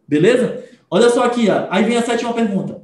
Beleza? 0.07 0.63
Olha 0.89 1.09
só 1.09 1.25
aqui, 1.25 1.49
ó. 1.49 1.67
aí 1.69 1.83
vem 1.83 1.97
a 1.97 2.01
sétima 2.01 2.33
pergunta. 2.33 2.81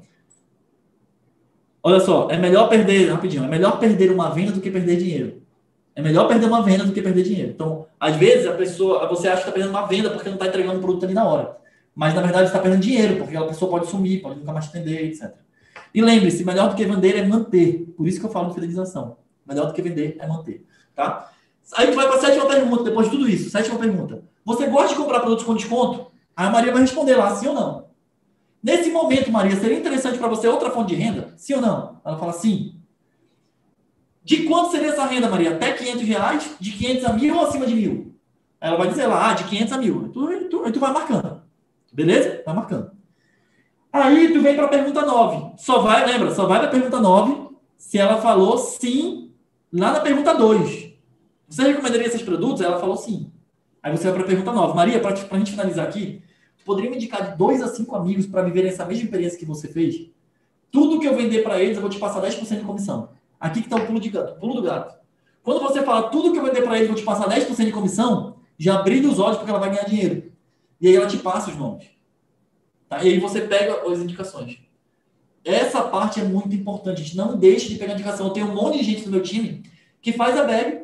Olha 1.82 2.00
só, 2.00 2.30
é 2.30 2.38
melhor 2.38 2.70
perder, 2.70 3.12
rapidinho, 3.12 3.44
é 3.44 3.48
melhor 3.48 3.80
perder 3.80 4.12
uma 4.12 4.30
venda 4.30 4.52
do 4.52 4.62
que 4.62 4.72
perder 4.72 4.98
dinheiro. 4.98 5.42
É 5.96 6.02
melhor 6.02 6.28
perder 6.28 6.48
uma 6.48 6.62
venda 6.62 6.86
do 6.86 6.92
que 6.92 7.02
perder 7.02 7.24
dinheiro. 7.24 7.52
Então, 7.52 7.86
às 8.00 8.16
vezes, 8.16 8.48
a 8.48 8.54
pessoa, 8.54 9.08
você 9.08 9.28
acha 9.28 9.36
que 9.36 9.42
está 9.42 9.52
perdendo 9.52 9.72
uma 9.72 9.86
venda 9.86 10.10
porque 10.10 10.28
não 10.28 10.36
está 10.36 10.48
entregando 10.48 10.80
o 10.80 10.82
produto 10.82 11.06
ali 11.06 11.14
na 11.14 11.26
hora. 11.26 11.58
Mas, 11.94 12.16
na 12.16 12.22
verdade, 12.22 12.48
está 12.48 12.58
perdendo 12.58 12.82
dinheiro, 12.82 13.18
porque 13.18 13.36
a 13.36 13.46
pessoa 13.46 13.70
pode 13.70 13.88
sumir, 13.88 14.22
pode 14.22 14.40
nunca 14.40 14.52
mais 14.52 14.68
atender, 14.68 15.06
etc. 15.06 15.34
E 15.94 16.02
lembre-se, 16.02 16.44
melhor 16.44 16.70
do 16.70 16.76
que 16.76 16.84
vender 16.84 17.16
é 17.16 17.24
manter. 17.24 17.94
Por 17.96 18.08
isso 18.08 18.20
que 18.20 18.26
eu 18.26 18.32
falo 18.32 18.50
de 18.50 18.56
fidelização. 18.56 19.18
Melhor 19.46 19.68
do 19.68 19.74
que 19.74 19.82
vender 19.82 20.18
é 20.20 20.28
manter. 20.28 20.66
Tá? 20.96 21.32
Aí 21.76 21.88
tu 21.88 21.96
vai 21.96 22.08
para 22.08 22.18
a 22.18 22.20
sétima 22.20 22.46
pergunta, 22.46 22.84
depois 22.84 23.10
de 23.10 23.16
tudo 23.16 23.30
isso. 23.30 23.50
Sétima 23.50 23.80
pergunta. 23.80 24.24
Você 24.46 24.68
gosta 24.68 24.90
de 24.90 24.96
comprar 24.96 25.20
produtos 25.22 25.46
com 25.46 25.56
desconto? 25.56 26.12
Aí 26.36 26.48
a 26.48 26.50
Maria 26.50 26.72
vai 26.72 26.82
responder 26.82 27.16
lá, 27.16 27.36
sim 27.36 27.48
ou 27.48 27.54
não. 27.54 27.88
Nesse 28.62 28.90
momento, 28.92 29.32
Maria, 29.32 29.56
seria 29.56 29.78
interessante 29.78 30.18
para 30.18 30.28
você 30.28 30.48
outra 30.48 30.72
fonte 30.72 30.96
de 30.96 31.02
renda? 31.02 31.34
Sim 31.38 31.56
ou 31.56 31.62
não? 31.62 32.02
Ela 32.06 32.18
fala 32.18 32.34
sim. 32.34 32.76
De 34.24 34.44
quanto 34.44 34.72
seria 34.72 34.90
essa 34.90 35.06
renda, 35.06 35.30
Maria? 35.30 35.56
Até 35.56 35.74
500 35.74 36.02
reais? 36.04 36.56
De 36.60 36.72
500 36.72 37.06
a 37.06 37.14
mil 37.14 37.36
ou 37.36 37.46
acima 37.46 37.66
de 37.66 37.76
mil? 37.76 38.16
Ela 38.62 38.78
vai 38.78 38.88
dizer 38.88 39.08
lá, 39.08 39.32
ah, 39.32 39.34
de 39.34 39.44
500 39.44 39.74
a 39.74 39.78
mil. 39.78 40.10
Tu, 40.14 40.50
tu, 40.50 40.72
tu 40.72 40.80
vai 40.80 40.94
marcando. 40.94 41.42
Beleza? 41.92 42.42
Vai 42.46 42.56
marcando. 42.56 42.92
Aí 43.92 44.34
tu 44.34 44.42
vem 44.42 44.56
para 44.56 44.66
a 44.66 44.70
pergunta 44.70 45.06
9. 45.06 45.54
Só 45.58 45.80
vai, 45.80 46.06
lembra, 46.06 46.34
só 46.34 46.46
vai 46.46 46.60
para 46.60 46.70
a 46.70 46.72
pergunta 46.72 47.00
9 47.00 47.50
se 47.78 47.98
ela 47.98 48.22
falou 48.22 48.58
sim 48.58 49.23
lá 49.80 49.94
na 49.94 50.00
pergunta 50.00 50.34
2. 50.34 50.94
Você 51.48 51.64
recomendaria 51.64 52.08
esses 52.08 52.22
produtos? 52.22 52.62
Ela 52.62 52.80
falou 52.80 52.98
sim. 52.98 53.32
Aí 53.82 53.96
você 53.96 54.06
vai 54.06 54.14
para 54.14 54.24
a 54.24 54.28
pergunta 54.28 54.52
9. 54.52 54.76
Maria, 54.76 55.00
para 55.00 55.12
a 55.12 55.38
gente 55.38 55.52
finalizar 55.52 55.88
aqui, 55.88 56.22
poderia 56.64 56.90
me 56.90 56.96
indicar 56.96 57.32
de 57.32 57.38
dois 57.38 57.62
a 57.62 57.68
cinco 57.68 57.96
amigos 57.96 58.26
para 58.26 58.42
viverem 58.44 58.70
essa 58.70 58.86
mesma 58.86 59.04
experiência 59.04 59.38
que 59.38 59.46
você 59.46 59.68
fez? 59.68 60.10
Tudo 60.72 61.00
que 61.00 61.08
eu 61.08 61.16
vender 61.16 61.44
para 61.44 61.62
eles, 61.62 61.76
eu 61.76 61.82
vou 61.82 61.90
te 61.90 62.00
passar 62.00 62.22
10% 62.22 62.60
de 62.60 62.66
comissão. 62.66 63.10
Aqui 63.40 63.60
que 63.60 63.68
está 63.68 63.76
o 63.76 63.86
pulo, 63.86 64.00
de 64.00 64.10
gato, 64.10 64.40
pulo 64.40 64.56
do 64.56 64.62
gato. 64.62 64.98
Quando 65.44 65.60
você 65.60 65.84
fala 65.84 66.10
tudo 66.10 66.32
que 66.32 66.40
eu 66.40 66.44
vender 66.44 66.62
para 66.62 66.78
ele, 66.78 66.88
vou 66.88 66.96
te 66.96 67.04
passar 67.04 67.28
10% 67.28 67.66
de 67.66 67.72
comissão, 67.72 68.38
já 68.58 68.82
brilha 68.82 69.10
os 69.10 69.20
olhos 69.20 69.38
porque 69.38 69.52
ela 69.52 69.60
vai 69.60 69.70
ganhar 69.70 69.84
dinheiro. 69.84 70.32
E 70.80 70.88
aí 70.88 70.96
ela 70.96 71.08
te 71.08 71.18
passa 71.18 71.52
os 71.52 71.58
nomes. 71.58 71.88
Tá? 72.88 73.04
E 73.04 73.10
aí 73.10 73.20
você 73.20 73.42
pega 73.42 73.92
as 73.92 74.00
indicações. 74.00 74.58
Essa 75.46 75.82
parte 75.82 76.20
é 76.20 76.24
muito 76.24 76.56
importante. 76.56 77.02
A 77.02 77.04
gente 77.04 77.18
não 77.18 77.38
deixe 77.38 77.70
de 77.70 77.76
pegar 77.76 77.94
indicação. 77.94 78.28
Eu 78.28 78.34
tenho 78.34 78.48
um 78.48 78.56
monte 78.56 78.78
de 78.78 78.84
gente 78.84 79.06
no 79.06 79.12
meu 79.12 79.22
time 79.22 79.64
que 80.02 80.14
faz 80.14 80.38
a 80.38 80.44
bag 80.44 80.84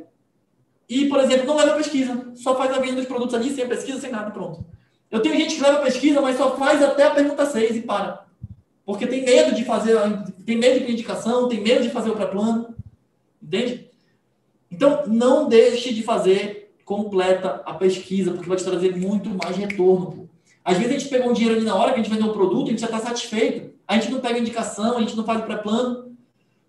e, 0.88 1.08
por 1.08 1.20
exemplo, 1.20 1.46
não 1.46 1.58
leva 1.58 1.76
pesquisa. 1.76 2.32
Só 2.36 2.56
faz 2.56 2.72
a 2.72 2.80
venda 2.80 2.96
dos 2.96 3.06
produtos 3.06 3.36
ali 3.36 3.52
sem 3.52 3.68
pesquisa, 3.68 4.00
sem 4.00 4.12
nada, 4.12 4.32
pronto. 4.32 4.66
Eu 5.12 5.22
tenho 5.22 5.36
gente 5.36 5.56
que 5.56 5.62
leva 5.62 5.82
pesquisa, 5.82 6.22
mas 6.22 6.38
só 6.38 6.56
faz 6.58 6.84
até 6.84 7.04
a 7.04 7.12
pergunta 7.12 7.46
6 7.46 7.78
e 7.78 7.82
para. 7.82 8.26
Porque 8.86 9.08
tem 9.08 9.24
medo 9.24 9.56
de 9.56 9.64
fazer, 9.64 9.98
tem 10.46 10.58
medo 10.58 10.86
de 10.86 10.92
indicação, 10.92 11.48
tem 11.48 11.62
medo 11.62 11.84
de 11.84 11.90
fazer 11.90 12.10
o 12.10 12.16
pré-plano. 12.16 12.76
Entende? 13.42 13.90
Então, 14.72 15.04
não 15.08 15.48
deixe 15.48 15.94
de 15.94 16.04
fazer 16.04 16.74
completa 16.86 17.62
a 17.66 17.74
pesquisa, 17.76 18.32
porque 18.32 18.50
vai 18.50 18.58
te 18.58 18.64
trazer 18.64 18.96
muito 18.96 19.30
mais 19.30 19.56
retorno. 19.56 20.28
Às 20.66 20.78
vezes 20.78 20.96
a 20.96 20.98
gente 20.98 21.10
pegou 21.10 21.30
um 21.30 21.34
dinheiro 21.34 21.56
ali 21.56 21.66
na 21.66 21.76
hora 21.76 21.94
que 21.94 22.00
a 22.00 22.04
gente 22.04 22.12
vendeu 22.12 22.32
o 22.32 22.34
produto, 22.34 22.68
a 22.68 22.72
gente 22.72 22.82
já 22.82 22.88
está 22.88 23.00
satisfeito. 23.00 23.74
A 23.90 23.96
gente 23.96 24.12
não 24.12 24.20
pega 24.20 24.38
indicação, 24.38 24.98
a 24.98 25.00
gente 25.00 25.18
não 25.18 25.24
faz 25.24 25.44
pré-plano. 25.44 26.16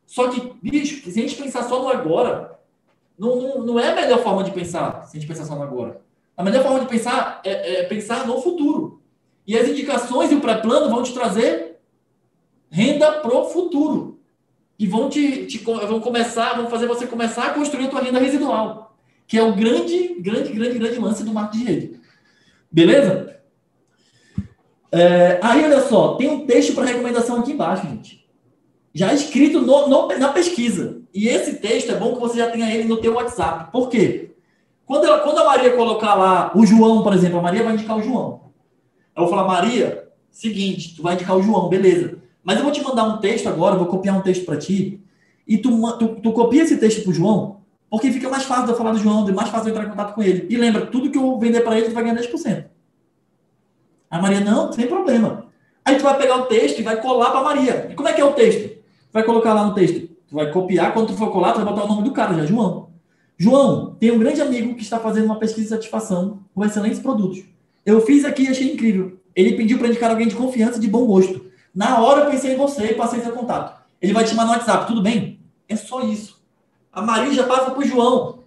Só 0.06 0.28
que, 0.28 0.54
bicho, 0.62 1.04
se 1.04 1.20
a 1.20 1.22
gente 1.22 1.36
pensar 1.36 1.64
só 1.64 1.82
no 1.82 1.90
agora, 1.90 2.58
não, 3.18 3.36
não, 3.36 3.62
não, 3.62 3.78
é 3.78 3.92
a 3.92 3.94
melhor 3.94 4.22
forma 4.22 4.42
de 4.42 4.50
pensar, 4.52 5.04
se 5.04 5.18
a 5.18 5.20
gente 5.20 5.28
pensar 5.28 5.44
só 5.44 5.54
no 5.54 5.62
agora. 5.62 6.00
A 6.34 6.42
melhor 6.42 6.62
forma 6.62 6.80
de 6.80 6.86
pensar 6.86 7.42
é, 7.44 7.80
é 7.80 7.82
pensar 7.82 8.26
no 8.26 8.40
futuro. 8.40 9.02
E 9.46 9.54
as 9.54 9.68
indicações 9.68 10.32
e 10.32 10.34
o 10.34 10.40
pré-plano 10.40 10.88
vão 10.88 11.02
te 11.02 11.12
trazer 11.12 11.76
renda 12.70 13.12
pro 13.20 13.44
futuro. 13.50 14.18
E 14.78 14.86
vão 14.86 15.10
te, 15.10 15.44
te, 15.44 15.58
vão 15.58 16.00
começar, 16.00 16.54
vão 16.54 16.70
fazer 16.70 16.86
você 16.86 17.06
começar 17.06 17.48
a 17.48 17.54
construir 17.54 17.84
a 17.84 17.90
tua 17.90 18.00
renda 18.00 18.18
residual, 18.18 18.96
que 19.26 19.36
é 19.36 19.42
o 19.42 19.54
grande, 19.54 20.14
grande, 20.20 20.54
grande, 20.54 20.78
grande 20.78 20.98
lance 20.98 21.22
do 21.22 21.34
marketing 21.34 21.64
de 21.64 21.70
rede. 21.70 22.00
Beleza? 22.72 23.39
É, 24.92 25.38
aí, 25.42 25.64
olha 25.64 25.80
só, 25.82 26.14
tem 26.14 26.28
um 26.28 26.46
texto 26.46 26.74
para 26.74 26.86
recomendação 26.86 27.40
aqui 27.40 27.52
embaixo, 27.52 27.86
gente. 27.86 28.26
Já 28.92 29.14
escrito 29.14 29.60
no, 29.60 29.88
no, 29.88 30.08
na 30.18 30.28
pesquisa. 30.28 31.00
E 31.14 31.28
esse 31.28 31.56
texto 31.56 31.92
é 31.92 31.94
bom 31.94 32.14
que 32.14 32.20
você 32.20 32.38
já 32.38 32.50
tenha 32.50 32.72
ele 32.74 32.88
no 32.88 32.96
teu 32.96 33.14
WhatsApp. 33.14 33.70
Por 33.70 33.88
quê? 33.88 34.32
Quando, 34.84 35.04
ela, 35.04 35.20
quando 35.20 35.38
a 35.38 35.44
Maria 35.44 35.76
colocar 35.76 36.14
lá 36.16 36.50
o 36.54 36.66
João, 36.66 37.02
por 37.02 37.12
exemplo, 37.12 37.38
a 37.38 37.42
Maria 37.42 37.62
vai 37.62 37.74
indicar 37.74 37.96
o 37.96 38.02
João. 38.02 38.40
Eu 39.14 39.22
vou 39.22 39.28
falar, 39.28 39.46
Maria, 39.46 40.08
seguinte, 40.30 40.96
tu 40.96 41.02
vai 41.02 41.14
indicar 41.14 41.36
o 41.36 41.42
João, 41.42 41.68
beleza. 41.68 42.18
Mas 42.42 42.56
eu 42.56 42.64
vou 42.64 42.72
te 42.72 42.82
mandar 42.82 43.04
um 43.04 43.18
texto 43.18 43.48
agora, 43.48 43.76
vou 43.76 43.86
copiar 43.86 44.16
um 44.16 44.22
texto 44.22 44.44
para 44.44 44.56
ti. 44.56 45.00
E 45.46 45.58
tu, 45.58 45.70
tu, 45.98 46.08
tu 46.20 46.32
copia 46.32 46.62
esse 46.62 46.76
texto 46.76 47.02
pro 47.04 47.12
João, 47.12 47.60
porque 47.88 48.10
fica 48.10 48.28
mais 48.28 48.44
fácil 48.44 48.64
de 48.64 48.70
eu 48.70 48.76
falar 48.76 48.92
do 48.92 48.98
João, 48.98 49.26
mais 49.32 49.48
fácil 49.50 49.64
de 49.64 49.70
eu 49.70 49.74
entrar 49.74 49.86
em 49.86 49.90
contato 49.90 50.14
com 50.14 50.22
ele. 50.22 50.46
E 50.48 50.56
lembra, 50.56 50.86
tudo 50.86 51.10
que 51.10 51.18
eu 51.18 51.38
vender 51.38 51.60
para 51.60 51.78
ele, 51.78 51.88
tu 51.88 51.94
vai 51.94 52.02
ganhar 52.02 52.20
10%. 52.20 52.64
A 54.10 54.20
Maria, 54.20 54.40
não, 54.40 54.72
sem 54.72 54.86
problema. 54.86 55.46
Aí 55.84 55.96
tu 55.96 56.02
vai 56.02 56.18
pegar 56.18 56.36
o 56.36 56.46
texto 56.46 56.80
e 56.80 56.82
vai 56.82 57.00
colar 57.00 57.30
para 57.30 57.42
Maria. 57.42 57.88
E 57.90 57.94
como 57.94 58.08
é 58.08 58.12
que 58.12 58.20
é 58.20 58.24
o 58.24 58.32
texto? 58.32 58.76
Vai 59.12 59.22
colocar 59.22 59.54
lá 59.54 59.64
no 59.64 59.74
texto. 59.74 60.08
Tu 60.28 60.34
vai 60.34 60.50
copiar, 60.50 60.92
quando 60.92 61.08
tu 61.08 61.14
for 61.14 61.30
colar, 61.30 61.52
tu 61.52 61.60
vai 61.60 61.64
botar 61.64 61.84
o 61.84 61.88
nome 61.88 62.02
do 62.02 62.12
cara 62.12 62.34
já, 62.34 62.44
João. 62.44 62.90
João, 63.38 63.96
tem 63.98 64.10
um 64.10 64.18
grande 64.18 64.42
amigo 64.42 64.74
que 64.74 64.82
está 64.82 64.98
fazendo 64.98 65.24
uma 65.24 65.38
pesquisa 65.38 65.62
de 65.62 65.70
satisfação 65.70 66.40
com 66.54 66.64
excelentes 66.64 66.98
produtos. 66.98 67.42
Eu 67.86 68.00
fiz 68.02 68.24
aqui 68.24 68.44
e 68.44 68.48
achei 68.48 68.72
incrível. 68.72 69.18
Ele 69.34 69.56
pediu 69.56 69.78
para 69.78 69.88
indicar 69.88 70.10
alguém 70.10 70.28
de 70.28 70.34
confiança 70.34 70.76
e 70.76 70.80
de 70.80 70.88
bom 70.88 71.06
gosto. 71.06 71.46
Na 71.74 72.00
hora 72.00 72.24
eu 72.24 72.30
pensei 72.30 72.54
em 72.54 72.56
você 72.56 72.86
e 72.86 72.94
passei 72.94 73.20
seu 73.20 73.32
contato. 73.32 73.80
Ele 74.02 74.12
vai 74.12 74.24
te 74.24 74.30
chamar 74.30 74.44
no 74.44 74.50
WhatsApp, 74.50 74.86
tudo 74.86 75.02
bem? 75.02 75.40
É 75.68 75.76
só 75.76 76.02
isso. 76.02 76.40
A 76.92 77.00
Maria 77.00 77.32
já 77.32 77.44
passa 77.44 77.70
para 77.70 77.80
o 77.80 77.84
João 77.84 78.40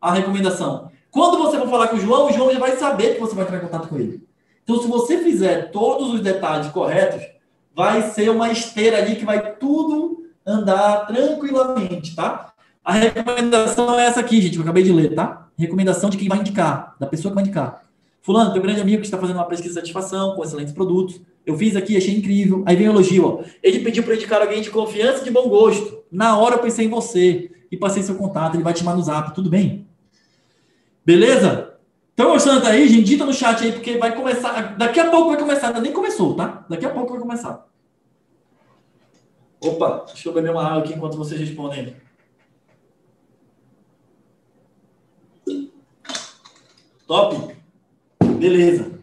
a 0.00 0.12
recomendação. 0.12 0.90
Quando 1.10 1.38
você 1.38 1.58
for 1.58 1.68
falar 1.68 1.88
com 1.88 1.96
o 1.96 2.00
João, 2.00 2.28
o 2.28 2.32
João 2.32 2.52
já 2.52 2.58
vai 2.58 2.76
saber 2.76 3.14
que 3.14 3.20
você 3.20 3.34
vai 3.34 3.44
entrar 3.44 3.58
em 3.58 3.60
contato 3.60 3.88
com 3.88 3.96
ele. 3.96 4.26
Então, 4.70 4.82
se 4.82 4.88
você 4.88 5.18
fizer 5.18 5.72
todos 5.72 6.14
os 6.14 6.20
detalhes 6.20 6.68
corretos, 6.68 7.26
vai 7.74 8.02
ser 8.02 8.30
uma 8.30 8.52
esteira 8.52 8.98
ali 8.98 9.16
que 9.16 9.24
vai 9.24 9.56
tudo 9.56 10.26
andar 10.46 11.08
tranquilamente, 11.08 12.14
tá? 12.14 12.52
A 12.84 12.92
recomendação 12.92 13.98
é 13.98 14.06
essa 14.06 14.20
aqui, 14.20 14.40
gente, 14.40 14.56
eu 14.56 14.62
acabei 14.62 14.84
de 14.84 14.92
ler, 14.92 15.12
tá? 15.12 15.48
Recomendação 15.58 16.08
de 16.08 16.16
quem 16.16 16.28
vai 16.28 16.38
indicar, 16.38 16.94
da 17.00 17.06
pessoa 17.06 17.32
que 17.32 17.34
vai 17.34 17.42
indicar. 17.42 17.84
Fulano, 18.22 18.52
teu 18.52 18.62
grande 18.62 18.80
amigo 18.80 19.00
que 19.00 19.06
está 19.06 19.18
fazendo 19.18 19.36
uma 19.36 19.44
pesquisa 19.46 19.74
de 19.74 19.80
satisfação 19.80 20.36
com 20.36 20.44
excelentes 20.44 20.72
produtos. 20.72 21.20
Eu 21.44 21.56
fiz 21.56 21.74
aqui, 21.74 21.96
achei 21.96 22.14
incrível. 22.14 22.62
Aí 22.64 22.76
vem 22.76 22.88
o 22.88 22.92
elogio, 22.92 23.26
ó. 23.26 23.44
Ele 23.62 23.80
pediu 23.80 24.04
para 24.04 24.14
indicar 24.14 24.40
alguém 24.40 24.62
de 24.62 24.70
confiança 24.70 25.22
e 25.22 25.24
de 25.24 25.30
bom 25.30 25.48
gosto. 25.48 26.04
Na 26.12 26.38
hora 26.38 26.56
eu 26.56 26.58
pensei 26.60 26.86
em 26.86 26.90
você 26.90 27.50
e 27.72 27.76
passei 27.76 28.02
seu 28.02 28.14
contato. 28.14 28.54
Ele 28.54 28.62
vai 28.62 28.72
te 28.72 28.80
chamar 28.80 28.94
no 28.94 29.02
zap, 29.02 29.34
tudo 29.34 29.50
bem? 29.50 29.86
Beleza? 31.04 31.69
Estão 32.20 32.32
gostando 32.32 32.66
aí, 32.66 32.86
gente? 32.86 33.04
Dita 33.04 33.24
no 33.24 33.32
chat 33.32 33.64
aí, 33.64 33.72
porque 33.72 33.96
vai 33.96 34.14
começar. 34.14 34.76
Daqui 34.76 35.00
a 35.00 35.10
pouco 35.10 35.28
vai 35.30 35.38
começar. 35.38 35.68
Ainda 35.68 35.80
nem 35.80 35.90
começou, 35.90 36.34
tá? 36.34 36.66
Daqui 36.68 36.84
a 36.84 36.90
pouco 36.90 37.12
vai 37.12 37.18
começar. 37.22 37.66
Opa, 39.58 40.04
deixa 40.06 40.28
eu 40.28 40.34
beber 40.34 40.50
uma 40.50 40.62
água 40.62 40.80
aqui 40.80 40.92
enquanto 40.92 41.16
vocês 41.16 41.40
respondem. 41.40 41.96
Top? 47.06 47.56
Beleza. 48.36 49.00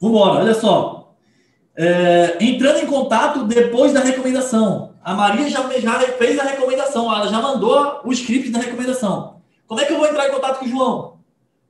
Vamos 0.00 0.16
embora, 0.16 0.40
olha 0.40 0.54
só. 0.54 1.14
É, 1.76 2.38
entrando 2.40 2.78
em 2.78 2.86
contato 2.86 3.44
depois 3.44 3.92
da 3.92 4.00
recomendação. 4.00 4.94
A 5.04 5.12
Maria 5.12 5.50
já, 5.50 5.68
já 5.78 6.00
fez 6.12 6.38
a 6.38 6.44
recomendação, 6.44 7.14
ela 7.14 7.28
já 7.28 7.42
mandou 7.42 8.00
o 8.04 8.12
script 8.12 8.48
da 8.48 8.58
recomendação. 8.58 9.42
Como 9.66 9.82
é 9.82 9.84
que 9.84 9.92
eu 9.92 9.98
vou 9.98 10.06
entrar 10.06 10.26
em 10.26 10.32
contato 10.32 10.60
com 10.60 10.64
o 10.64 10.68
João? 10.68 11.17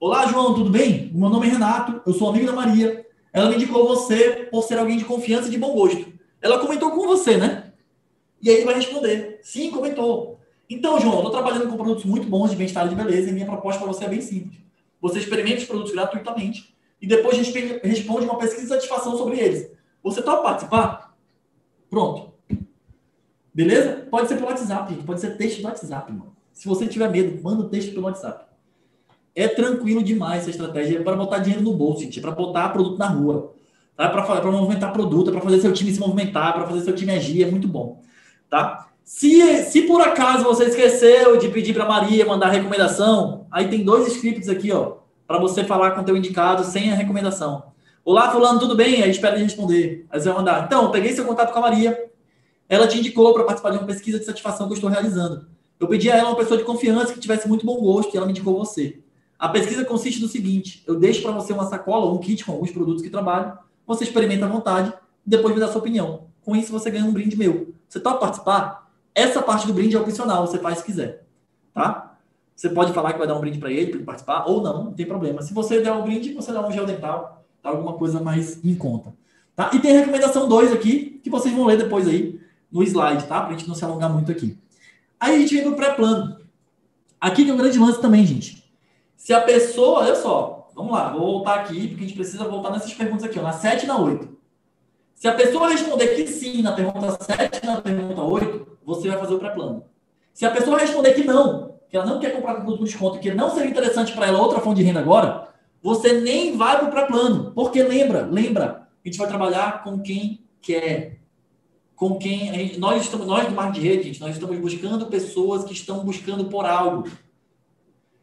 Olá, 0.01 0.29
João, 0.29 0.55
tudo 0.55 0.71
bem? 0.71 1.11
Meu 1.13 1.29
nome 1.29 1.49
é 1.49 1.51
Renato, 1.51 2.01
eu 2.07 2.13
sou 2.13 2.29
amigo 2.29 2.47
da 2.47 2.53
Maria. 2.53 3.05
Ela 3.33 3.49
me 3.49 3.57
indicou 3.57 3.89
você 3.89 4.47
por 4.49 4.63
ser 4.63 4.79
alguém 4.79 4.97
de 4.97 5.05
confiança 5.05 5.49
e 5.49 5.51
de 5.51 5.59
bom 5.59 5.75
gosto. 5.75 6.07
Ela 6.41 6.61
comentou 6.61 6.93
com 6.93 7.05
você, 7.05 7.37
né? 7.37 7.73
E 8.41 8.49
aí 8.49 8.59
ele 8.59 8.65
vai 8.65 8.77
responder: 8.77 9.41
sim, 9.43 9.73
comentou. 9.73 10.39
Então, 10.71 11.01
João, 11.01 11.15
eu 11.15 11.19
estou 11.19 11.33
trabalhando 11.33 11.69
com 11.69 11.77
produtos 11.77 12.05
muito 12.05 12.29
bons 12.29 12.51
de 12.51 12.57
bem-estar 12.57 12.87
e 12.87 12.91
de 12.91 12.95
beleza 12.95 13.29
e 13.29 13.33
minha 13.33 13.45
proposta 13.45 13.83
para 13.83 13.93
você 13.93 14.05
é 14.05 14.09
bem 14.09 14.21
simples. 14.21 14.61
Você 15.01 15.19
experimenta 15.19 15.63
os 15.63 15.65
produtos 15.65 15.93
gratuitamente 15.93 16.77
e 17.03 17.07
depois 17.07 17.37
responde 17.83 18.25
uma 18.25 18.39
pesquisa 18.39 18.63
de 18.63 18.69
satisfação 18.69 19.19
sobre 19.19 19.41
eles. 19.41 19.69
Você 20.05 20.23
topa 20.23 20.45
participar? 20.45 21.17
Pronto. 21.91 22.35
Beleza? 23.53 24.07
Pode 24.09 24.29
ser 24.29 24.37
pelo 24.37 24.47
WhatsApp, 24.47 24.95
pode 25.05 25.21
ser 25.21 25.37
texto 25.37 25.61
do 25.61 25.67
WhatsApp, 25.67 26.13
mano. 26.13 26.37
Se 26.53 26.69
você 26.69 26.87
tiver 26.87 27.11
medo, 27.11 27.43
manda 27.43 27.63
o 27.65 27.69
texto 27.69 27.91
pelo 27.91 28.05
WhatsApp. 28.05 28.49
É 29.39 29.49
tranquilo 29.49 30.03
demais 30.03 30.43
essa 30.43 30.51
estratégia. 30.51 30.99
É 30.99 31.03
para 31.03 31.17
botar 31.17 31.39
dinheiro 31.39 31.63
no 31.63 31.73
bolso, 31.75 32.03
gente. 32.03 32.19
É 32.19 32.23
para 32.23 32.33
botar 32.33 32.69
produto 32.71 32.99
na 32.99 33.07
rua. 33.07 33.55
Tá? 33.97 34.05
É 34.05 34.09
para 34.09 34.51
movimentar 34.51 34.93
produto, 34.93 35.29
é 35.29 35.33
para 35.33 35.41
fazer 35.41 35.61
seu 35.61 35.73
time 35.73 35.93
se 35.93 36.01
movimentar, 36.01 36.55
para 36.55 36.67
fazer 36.67 36.83
seu 36.83 36.95
time 36.95 37.13
agir. 37.13 37.45
É 37.45 37.51
muito 37.51 37.69
bom. 37.69 38.03
Tá? 38.49 38.89
Se, 39.05 39.65
se 39.65 39.83
por 39.83 40.01
acaso 40.01 40.45
você 40.45 40.65
esqueceu 40.65 41.37
de 41.37 41.49
pedir 41.49 41.75
para 41.75 41.87
Maria 41.87 42.27
mandar 42.27 42.49
recomendação, 42.49 43.47
aí 43.51 43.69
tem 43.69 43.85
dois 43.85 44.07
scripts 44.09 44.49
aqui, 44.49 44.73
ó 44.73 44.99
para 45.29 45.39
você 45.39 45.63
falar 45.63 45.91
com 45.91 46.01
o 46.01 46.05
teu 46.05 46.17
indicado 46.17 46.65
sem 46.65 46.91
a 46.91 46.95
recomendação. 46.95 47.65
Olá, 48.03 48.33
fulano, 48.33 48.59
tudo 48.59 48.75
bem? 48.75 49.03
Aí 49.03 49.11
espera 49.11 49.35
ele 49.37 49.45
responder. 49.45 50.07
Aí 50.09 50.19
você 50.19 50.29
vai 50.29 50.39
mandar. 50.39 50.65
Então, 50.65 50.91
peguei 50.91 51.13
seu 51.13 51.27
contato 51.27 51.53
com 51.53 51.59
a 51.59 51.63
Maria. 51.63 52.11
Ela 52.67 52.89
te 52.89 52.99
indicou 52.99 53.35
para 53.35 53.45
participar 53.45 53.71
de 53.73 53.77
uma 53.77 53.87
pesquisa 53.87 54.19
de 54.19 54.25
satisfação 54.25 54.67
que 54.67 54.73
eu 54.73 54.77
estou 54.77 54.89
realizando. 54.89 55.47
Eu 55.79 55.87
pedi 55.87 56.11
a 56.11 56.17
ela 56.17 56.31
uma 56.31 56.37
pessoa 56.37 56.57
de 56.57 56.65
confiança 56.65 57.13
que 57.13 57.21
tivesse 57.21 57.47
muito 57.47 57.67
bom 57.67 57.77
gosto 57.77 58.15
e 58.15 58.17
ela 58.17 58.25
me 58.25 58.33
indicou 58.33 58.57
você. 58.57 59.01
A 59.39 59.49
pesquisa 59.49 59.85
consiste 59.85 60.21
no 60.21 60.29
seguinte: 60.29 60.83
eu 60.87 60.99
deixo 60.99 61.23
para 61.23 61.33
você 61.33 61.53
uma 61.53 61.67
sacola 61.67 62.07
ou 62.07 62.15
um 62.15 62.19
kit 62.19 62.45
com 62.45 62.53
alguns 62.53 62.73
produtos 62.73 63.03
que 63.03 63.11
trabalho, 63.11 63.57
você 63.87 64.05
experimenta 64.05 64.47
à 64.47 64.49
vontade 64.49 64.93
depois 65.29 65.55
me 65.55 65.61
dá 65.61 65.69
sua 65.69 65.81
opinião. 65.81 66.23
Com 66.43 66.57
isso, 66.57 66.73
você 66.73 66.91
ganha 66.91 67.05
um 67.05 67.13
brinde 67.13 67.37
meu. 67.37 67.75
Você 67.87 68.01
topa 68.01 68.21
participar? 68.21 68.91
Essa 69.15 69.43
parte 69.43 69.67
do 69.67 69.75
brinde 69.75 69.95
é 69.95 70.01
opcional, 70.01 70.47
você 70.47 70.59
faz 70.59 70.79
se 70.79 70.85
quiser. 70.85 71.27
Tá? 71.75 72.17
Você 72.57 72.71
pode 72.71 72.95
falar 72.95 73.13
que 73.13 73.19
vai 73.19 73.29
dar 73.29 73.37
um 73.37 73.41
brinde 73.41 73.59
para 73.59 73.71
ele, 73.71 73.89
para 73.89 73.97
ele 73.97 74.05
participar, 74.05 74.47
ou 74.47 74.63
não, 74.63 74.85
não 74.85 74.93
tem 74.95 75.05
problema. 75.05 75.43
Se 75.43 75.53
você 75.53 75.83
der 75.83 75.93
um 75.93 76.03
brinde, 76.03 76.33
você 76.33 76.51
dá 76.51 76.67
um 76.67 76.73
gel 76.73 76.87
dental, 76.87 77.45
alguma 77.63 77.93
coisa 77.93 78.21
mais 78.21 78.65
em 78.65 78.75
conta. 78.75 79.13
Tá? 79.55 79.71
E 79.75 79.81
tem 79.81 79.97
a 79.97 80.01
recomendação 80.01 80.49
2 80.49 80.73
aqui, 80.73 81.21
que 81.23 81.29
vocês 81.29 81.55
vão 81.55 81.67
ler 81.67 81.77
depois 81.77 82.09
aí 82.09 82.41
no 82.73 82.83
slide, 82.83 83.27
tá? 83.27 83.41
Para 83.43 83.49
a 83.49 83.59
gente 83.59 83.69
não 83.69 83.75
se 83.75 83.85
alongar 83.85 84.11
muito 84.11 84.33
aqui. 84.33 84.57
Aí 85.21 85.35
a 85.35 85.39
gente 85.39 85.55
vem 85.55 85.65
no 85.65 85.77
pré-plano. 85.77 86.39
Aqui 87.21 87.45
tem 87.45 87.53
um 87.53 87.57
grande 87.57 87.79
lance 87.79 88.01
também, 88.01 88.25
gente. 88.25 88.58
Se 89.29 89.35
a 89.35 89.43
pessoa, 89.43 89.99
olha 89.99 90.15
só, 90.15 90.71
vamos 90.75 90.91
lá, 90.91 91.11
vou 91.11 91.21
voltar 91.21 91.57
aqui, 91.57 91.89
porque 91.89 92.03
a 92.03 92.07
gente 92.07 92.17
precisa 92.17 92.49
voltar 92.49 92.71
nessas 92.71 92.95
perguntas 92.95 93.25
aqui, 93.25 93.39
ó, 93.39 93.43
na 93.43 93.53
7 93.53 93.85
e 93.85 93.87
na 93.87 93.99
8. 93.99 94.27
Se 95.15 95.29
a 95.29 95.35
pessoa 95.35 95.69
responder 95.69 96.17
que 96.17 96.27
sim 96.27 96.63
na 96.63 96.73
pergunta 96.73 97.23
7 97.23 97.61
e 97.63 97.67
na 97.67 97.79
pergunta 97.79 98.23
8, 98.23 98.79
você 98.87 99.07
vai 99.07 99.19
fazer 99.19 99.35
o 99.35 99.39
pré-plano. 99.39 99.85
Se 100.33 100.47
a 100.47 100.51
pessoa 100.51 100.79
responder 100.79 101.13
que 101.13 101.25
não, 101.25 101.75
que 101.91 101.97
ela 101.99 102.07
não 102.07 102.19
quer 102.19 102.31
comprar 102.31 102.55
com 102.55 102.61
produto 102.63 102.79
com 102.79 102.85
desconto, 102.87 103.19
que 103.19 103.35
não 103.35 103.51
seria 103.51 103.71
interessante 103.71 104.15
para 104.15 104.29
ela 104.29 104.41
outra 104.41 104.61
fonte 104.61 104.79
de 104.79 104.85
renda 104.85 105.01
agora, 105.01 105.49
você 105.83 106.15
nem 106.15 106.57
vai 106.57 106.79
para 106.79 106.89
o 106.89 106.91
pré-plano. 106.91 107.53
Porque 107.55 107.83
lembra, 107.83 108.25
lembra, 108.25 108.89
a 109.05 109.07
gente 109.07 109.19
vai 109.19 109.29
trabalhar 109.29 109.85
com 109.85 110.01
quem 110.01 110.43
quer. 110.63 111.19
Com 111.95 112.17
quem. 112.17 112.51
Gente, 112.55 112.81
nós, 112.81 113.03
estamos, 113.03 113.27
nós 113.27 113.47
do 113.47 113.55
marketing 113.55 113.81
de 113.83 113.89
rede, 113.89 114.03
gente, 114.05 114.23
nós 114.23 114.33
estamos 114.33 114.59
buscando 114.59 115.05
pessoas 115.05 115.65
que 115.65 115.75
estão 115.75 116.03
buscando 116.03 116.47
por 116.47 116.65
algo. 116.65 117.07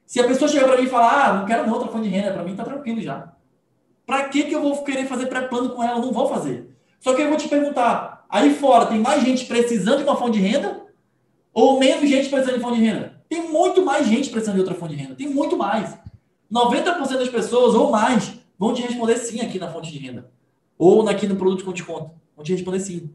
Se 0.06 0.20
a 0.20 0.28
pessoa 0.28 0.50
chegar 0.50 0.68
para 0.68 0.78
mim 0.78 0.84
e 0.84 0.90
falar, 0.90 1.26
ah, 1.26 1.34
não 1.34 1.46
quero 1.46 1.70
outra 1.72 1.88
fonte 1.88 2.08
de 2.08 2.16
renda, 2.16 2.34
para 2.34 2.44
mim 2.44 2.52
está 2.52 2.64
tranquilo 2.64 3.02
já. 3.02 3.34
Para 4.06 4.30
que, 4.30 4.44
que 4.44 4.54
eu 4.54 4.62
vou 4.62 4.84
querer 4.84 5.08
fazer 5.08 5.26
pré-plano 5.26 5.70
com 5.70 5.84
ela? 5.84 6.00
Não 6.00 6.12
vou 6.12 6.30
fazer. 6.30 6.76
Só 7.00 7.14
que 7.14 7.22
eu 7.22 7.30
vou 7.30 7.38
te 7.38 7.48
perguntar, 7.48 8.26
aí 8.30 8.54
fora 8.54 8.86
tem 8.86 9.00
mais 9.00 9.24
gente 9.24 9.46
precisando 9.46 9.98
de 9.98 10.04
uma 10.04 10.16
fonte 10.16 10.40
de 10.40 10.46
renda 10.46 10.86
ou 11.54 11.80
menos 11.80 12.10
gente 12.10 12.30
precisando 12.30 12.58
de 12.58 12.62
fonte 12.62 12.80
de 12.80 12.86
renda? 12.86 13.16
Tem 13.30 13.50
muito 13.50 13.84
mais 13.84 14.08
gente 14.08 14.30
precisando 14.30 14.56
de 14.56 14.62
outra 14.62 14.76
fonte 14.76 14.96
de 14.96 15.02
renda. 15.02 15.16
Tem 15.16 15.28
muito 15.28 15.58
mais. 15.58 15.98
90% 16.52 17.18
das 17.18 17.30
pessoas 17.30 17.74
ou 17.74 17.90
mais 17.90 18.34
vão 18.60 18.74
te 18.74 18.82
responder 18.82 19.18
sim 19.18 19.42
aqui 19.42 19.58
na 19.58 19.72
fonte 19.72 19.92
de 19.92 19.98
renda. 19.98 20.30
Ou 20.78 21.08
aqui 21.08 21.26
no 21.26 21.36
produto 21.36 21.66
com 21.66 21.72
desconto. 21.72 22.12
Vão 22.36 22.44
te 22.44 22.52
responder 22.52 22.80
sim. 22.80 23.10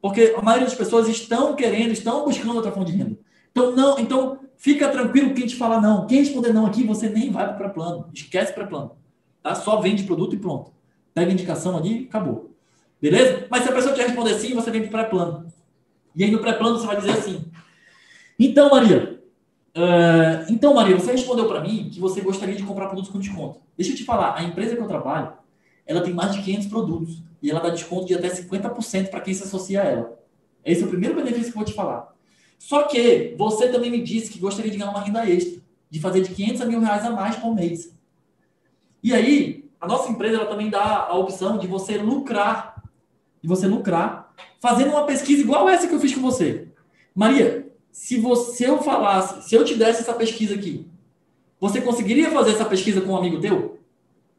Porque 0.00 0.34
a 0.36 0.42
maioria 0.42 0.66
das 0.66 0.76
pessoas 0.76 1.08
estão 1.08 1.54
querendo, 1.54 1.92
estão 1.92 2.24
buscando 2.24 2.56
outra 2.56 2.72
fonte 2.72 2.92
de 2.92 2.98
renda. 2.98 3.18
Então, 3.50 3.72
não, 3.72 3.98
então 3.98 4.38
fica 4.62 4.88
tranquilo 4.88 5.34
quem 5.34 5.46
te 5.46 5.56
falar 5.56 5.80
não. 5.80 6.06
Quem 6.06 6.20
responder 6.20 6.52
não 6.52 6.64
aqui, 6.64 6.84
você 6.84 7.08
nem 7.08 7.30
vai 7.30 7.44
para 7.46 7.54
o 7.54 7.58
pré-plano. 7.58 8.08
Esquece 8.14 8.52
pré-plano. 8.52 8.92
Tá? 9.42 9.54
Só 9.54 9.80
vende 9.80 10.04
produto 10.04 10.34
e 10.34 10.38
pronto. 10.38 10.72
Pega 11.12 11.30
a 11.30 11.34
indicação 11.34 11.76
ali 11.76 12.06
acabou. 12.08 12.54
Beleza? 13.00 13.46
Mas 13.50 13.64
se 13.64 13.68
a 13.68 13.72
pessoa 13.72 13.92
te 13.92 14.00
responder 14.00 14.34
sim, 14.34 14.54
você 14.54 14.70
vem 14.70 14.82
para 14.82 14.88
o 14.88 14.92
pré-plano. 14.92 15.46
E 16.14 16.22
aí 16.22 16.30
no 16.30 16.38
pré-plano 16.38 16.78
você 16.78 16.86
vai 16.86 16.96
dizer 16.96 17.10
assim: 17.10 17.44
Então, 18.38 18.70
Maria, 18.70 19.12
Uh, 19.74 20.44
então, 20.50 20.74
Maria, 20.74 20.94
você 20.94 21.12
respondeu 21.12 21.48
para 21.48 21.62
mim 21.62 21.88
que 21.90 21.98
você 21.98 22.20
gostaria 22.20 22.54
de 22.54 22.62
comprar 22.62 22.88
produtos 22.88 23.10
com 23.10 23.18
desconto. 23.18 23.60
Deixa 23.76 23.92
eu 23.92 23.96
te 23.96 24.04
falar, 24.04 24.36
a 24.36 24.42
empresa 24.42 24.76
que 24.76 24.82
eu 24.82 24.86
trabalho, 24.86 25.32
ela 25.86 26.02
tem 26.02 26.12
mais 26.12 26.34
de 26.34 26.42
500 26.42 26.66
produtos 26.66 27.22
e 27.42 27.50
ela 27.50 27.58
dá 27.58 27.70
desconto 27.70 28.06
de 28.06 28.14
até 28.14 28.28
50% 28.28 29.08
para 29.08 29.20
quem 29.20 29.32
se 29.32 29.44
associa 29.44 29.80
a 29.80 29.84
ela. 29.84 30.18
Esse 30.62 30.82
é 30.82 30.86
o 30.86 30.88
primeiro 30.88 31.16
benefício 31.16 31.44
que 31.44 31.58
eu 31.58 31.62
vou 31.62 31.64
te 31.64 31.72
falar. 31.72 32.11
Só 32.62 32.84
que 32.84 33.34
você 33.36 33.68
também 33.68 33.90
me 33.90 34.00
disse 34.00 34.30
que 34.30 34.38
gostaria 34.38 34.70
de 34.70 34.78
ganhar 34.78 34.92
uma 34.92 35.00
renda 35.00 35.28
extra, 35.28 35.60
de 35.90 35.98
fazer 35.98 36.20
de 36.20 36.32
500 36.32 36.60
a 36.60 36.64
mil 36.64 36.78
reais 36.78 37.04
a 37.04 37.10
mais 37.10 37.34
por 37.34 37.52
mês. 37.52 37.92
E 39.02 39.12
aí, 39.12 39.68
a 39.80 39.86
nossa 39.88 40.08
empresa 40.08 40.36
ela 40.36 40.46
também 40.46 40.70
dá 40.70 41.08
a 41.08 41.12
opção 41.16 41.58
de 41.58 41.66
você 41.66 41.98
lucrar, 41.98 42.80
de 43.42 43.48
você 43.48 43.66
lucrar, 43.66 44.32
fazendo 44.60 44.90
uma 44.90 45.04
pesquisa 45.04 45.42
igual 45.42 45.68
essa 45.68 45.88
que 45.88 45.92
eu 45.92 45.98
fiz 45.98 46.14
com 46.14 46.20
você. 46.20 46.68
Maria, 47.12 47.68
se 47.90 48.16
você 48.20 48.68
eu 48.68 48.80
falasse, 48.80 49.48
se 49.48 49.56
eu 49.56 49.64
te 49.64 49.74
desse 49.74 50.02
essa 50.02 50.14
pesquisa 50.14 50.54
aqui, 50.54 50.86
você 51.58 51.80
conseguiria 51.80 52.30
fazer 52.30 52.52
essa 52.52 52.64
pesquisa 52.64 53.00
com 53.00 53.10
um 53.10 53.16
amigo 53.16 53.40
teu? 53.40 53.80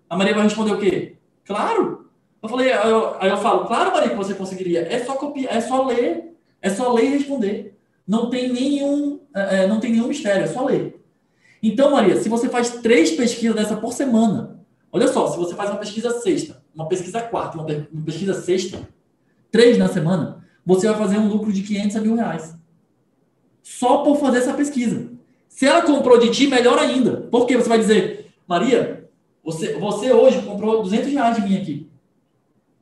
A 0.09 0.15
Maria 0.15 0.33
vai 0.33 0.43
responder 0.43 0.71
o 0.71 0.79
quê? 0.79 1.17
Claro. 1.43 2.09
Eu 2.41 2.47
falei, 2.47 2.71
aí 2.71 2.89
eu, 2.89 3.21
aí 3.21 3.29
eu 3.29 3.37
falo, 3.37 3.65
claro, 3.65 3.91
Maria, 3.91 4.11
que 4.11 4.15
você 4.15 4.33
conseguiria. 4.33 4.87
É 4.89 5.03
só 5.03 5.15
copiar, 5.15 5.53
é 5.53 5.59
só 5.59 5.85
ler, 5.85 6.37
é 6.61 6.69
só 6.69 6.93
ler 6.93 7.03
e 7.03 7.17
responder. 7.17 7.72
Não 8.07 8.29
tem 8.29 8.51
nenhum, 8.51 9.21
é, 9.35 9.63
é, 9.63 9.67
não 9.67 9.79
tem 9.79 9.91
nenhum 9.91 10.07
mistério, 10.07 10.43
é 10.43 10.47
só 10.47 10.65
ler. 10.65 11.01
Então, 11.61 11.91
Maria, 11.91 12.19
se 12.21 12.27
você 12.27 12.49
faz 12.49 12.81
três 12.81 13.11
pesquisas 13.11 13.55
dessa 13.55 13.77
por 13.77 13.93
semana, 13.93 14.59
olha 14.91 15.07
só, 15.07 15.27
se 15.27 15.37
você 15.37 15.55
faz 15.55 15.69
uma 15.69 15.79
pesquisa 15.79 16.11
sexta, 16.19 16.61
uma 16.75 16.87
pesquisa 16.87 17.21
quarta, 17.21 17.57
uma, 17.57 17.65
pesquisa 18.03 18.33
sexta, 18.33 18.87
três 19.49 19.77
na 19.77 19.87
semana, 19.87 20.45
você 20.65 20.87
vai 20.87 20.97
fazer 20.97 21.17
um 21.17 21.29
lucro 21.29 21.53
de 21.53 21.63
500 21.63 21.95
a 21.95 22.01
mil 22.01 22.15
reais. 22.15 22.55
Só 23.61 24.03
por 24.03 24.17
fazer 24.17 24.39
essa 24.39 24.53
pesquisa. 24.53 25.09
Se 25.47 25.65
ela 25.65 25.83
comprou 25.83 26.19
de 26.19 26.31
ti, 26.31 26.47
melhor 26.47 26.77
ainda. 26.77 27.27
Porque 27.31 27.55
você 27.55 27.69
vai 27.69 27.77
dizer, 27.77 28.33
Maria, 28.45 29.09
você, 29.43 29.73
você 29.77 30.11
hoje 30.11 30.41
comprou 30.41 30.81
200 30.81 31.11
reais 31.11 31.35
de 31.37 31.43
mim 31.43 31.57
aqui. 31.57 31.89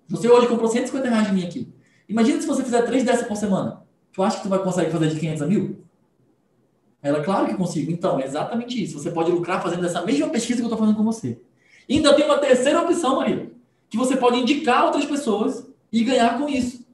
Você 0.08 0.28
hoje 0.28 0.48
comprou 0.48 0.70
150 0.70 1.08
reais 1.08 1.28
de 1.28 1.34
mim 1.34 1.44
aqui. 1.44 1.74
Imagina 2.10 2.42
se 2.42 2.48
você 2.48 2.64
fizer 2.64 2.82
três 2.82 3.04
dessas 3.04 3.28
por 3.28 3.38
semana. 3.38 3.81
Tu 4.14 4.22
acha 4.22 4.38
que 4.38 4.44
tu 4.44 4.50
vai 4.50 4.62
conseguir 4.64 4.92
fazer 4.92 5.10
de 5.10 5.20
500 5.20 5.42
a 5.42 5.46
mil? 5.48 5.84
Ela, 7.02 7.24
claro 7.24 7.48
que 7.48 7.56
consigo. 7.56 7.92
Então, 7.92 8.20
é 8.20 8.26
exatamente 8.26 8.82
isso. 8.82 9.00
Você 9.00 9.10
pode 9.10 9.32
lucrar 9.32 9.62
fazendo 9.62 9.86
essa 9.86 10.02
mesma 10.06 10.30
pesquisa 10.30 10.58
que 10.58 10.64
eu 10.64 10.68
estou 10.68 10.78
fazendo 10.78 10.96
com 10.96 11.04
você. 11.04 11.40
E 11.90 11.96
ainda 11.96 12.14
tem 12.14 12.26
uma 12.26 12.38
terceira 12.38 12.82
opção, 12.82 13.16
Maria, 13.18 13.52
que 13.90 13.98
você 13.98 14.16
pode 14.16 14.38
indicar 14.38 14.86
outras 14.86 15.06
pessoas 15.06 15.66
e 15.92 16.04
ganhar 16.04 16.38
com 16.38 16.48
isso. 16.48 16.86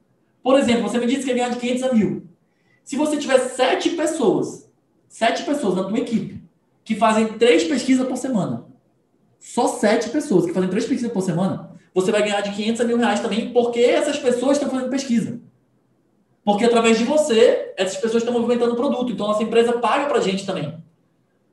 Por 0.42 0.58
exemplo, 0.58 0.82
você 0.82 0.98
me 0.98 1.06
disse 1.06 1.20
que 1.20 1.26
quer 1.26 1.34
ganhar 1.34 1.50
de 1.50 1.60
500 1.60 1.82
a 1.82 1.92
mil. 1.92 2.26
Se 2.82 2.96
você 2.96 3.18
tiver 3.18 3.38
sete 3.38 3.90
pessoas, 3.90 4.68
sete 5.08 5.42
pessoas 5.42 5.74
na 5.74 5.84
tua 5.84 5.98
equipe, 5.98 6.42
que 6.84 6.94
fazem 6.94 7.28
três 7.34 7.64
pesquisas 7.64 8.08
por 8.08 8.16
semana, 8.16 8.64
só 9.38 9.68
sete 9.68 10.08
pessoas 10.08 10.46
que 10.46 10.52
fazem 10.52 10.70
três 10.70 10.86
pesquisas 10.86 11.12
por 11.12 11.20
semana, 11.20 11.70
você 11.92 12.10
vai 12.10 12.22
ganhar 12.22 12.40
de 12.40 12.50
500 12.52 12.80
a 12.80 12.84
mil 12.84 12.96
reais 12.96 13.20
também, 13.20 13.52
porque 13.52 13.80
essas 13.80 14.18
pessoas 14.18 14.56
estão 14.56 14.70
fazendo 14.70 14.88
pesquisa. 14.88 15.40
Porque 16.48 16.64
através 16.64 16.96
de 16.96 17.04
você, 17.04 17.74
essas 17.76 17.98
pessoas 17.98 18.22
estão 18.22 18.32
movimentando 18.32 18.72
o 18.72 18.74
produto. 18.74 19.12
Então, 19.12 19.26
nossa 19.26 19.42
empresa 19.42 19.74
paga 19.74 20.06
para 20.06 20.16
a 20.16 20.22
gente 20.22 20.46
também. 20.46 20.82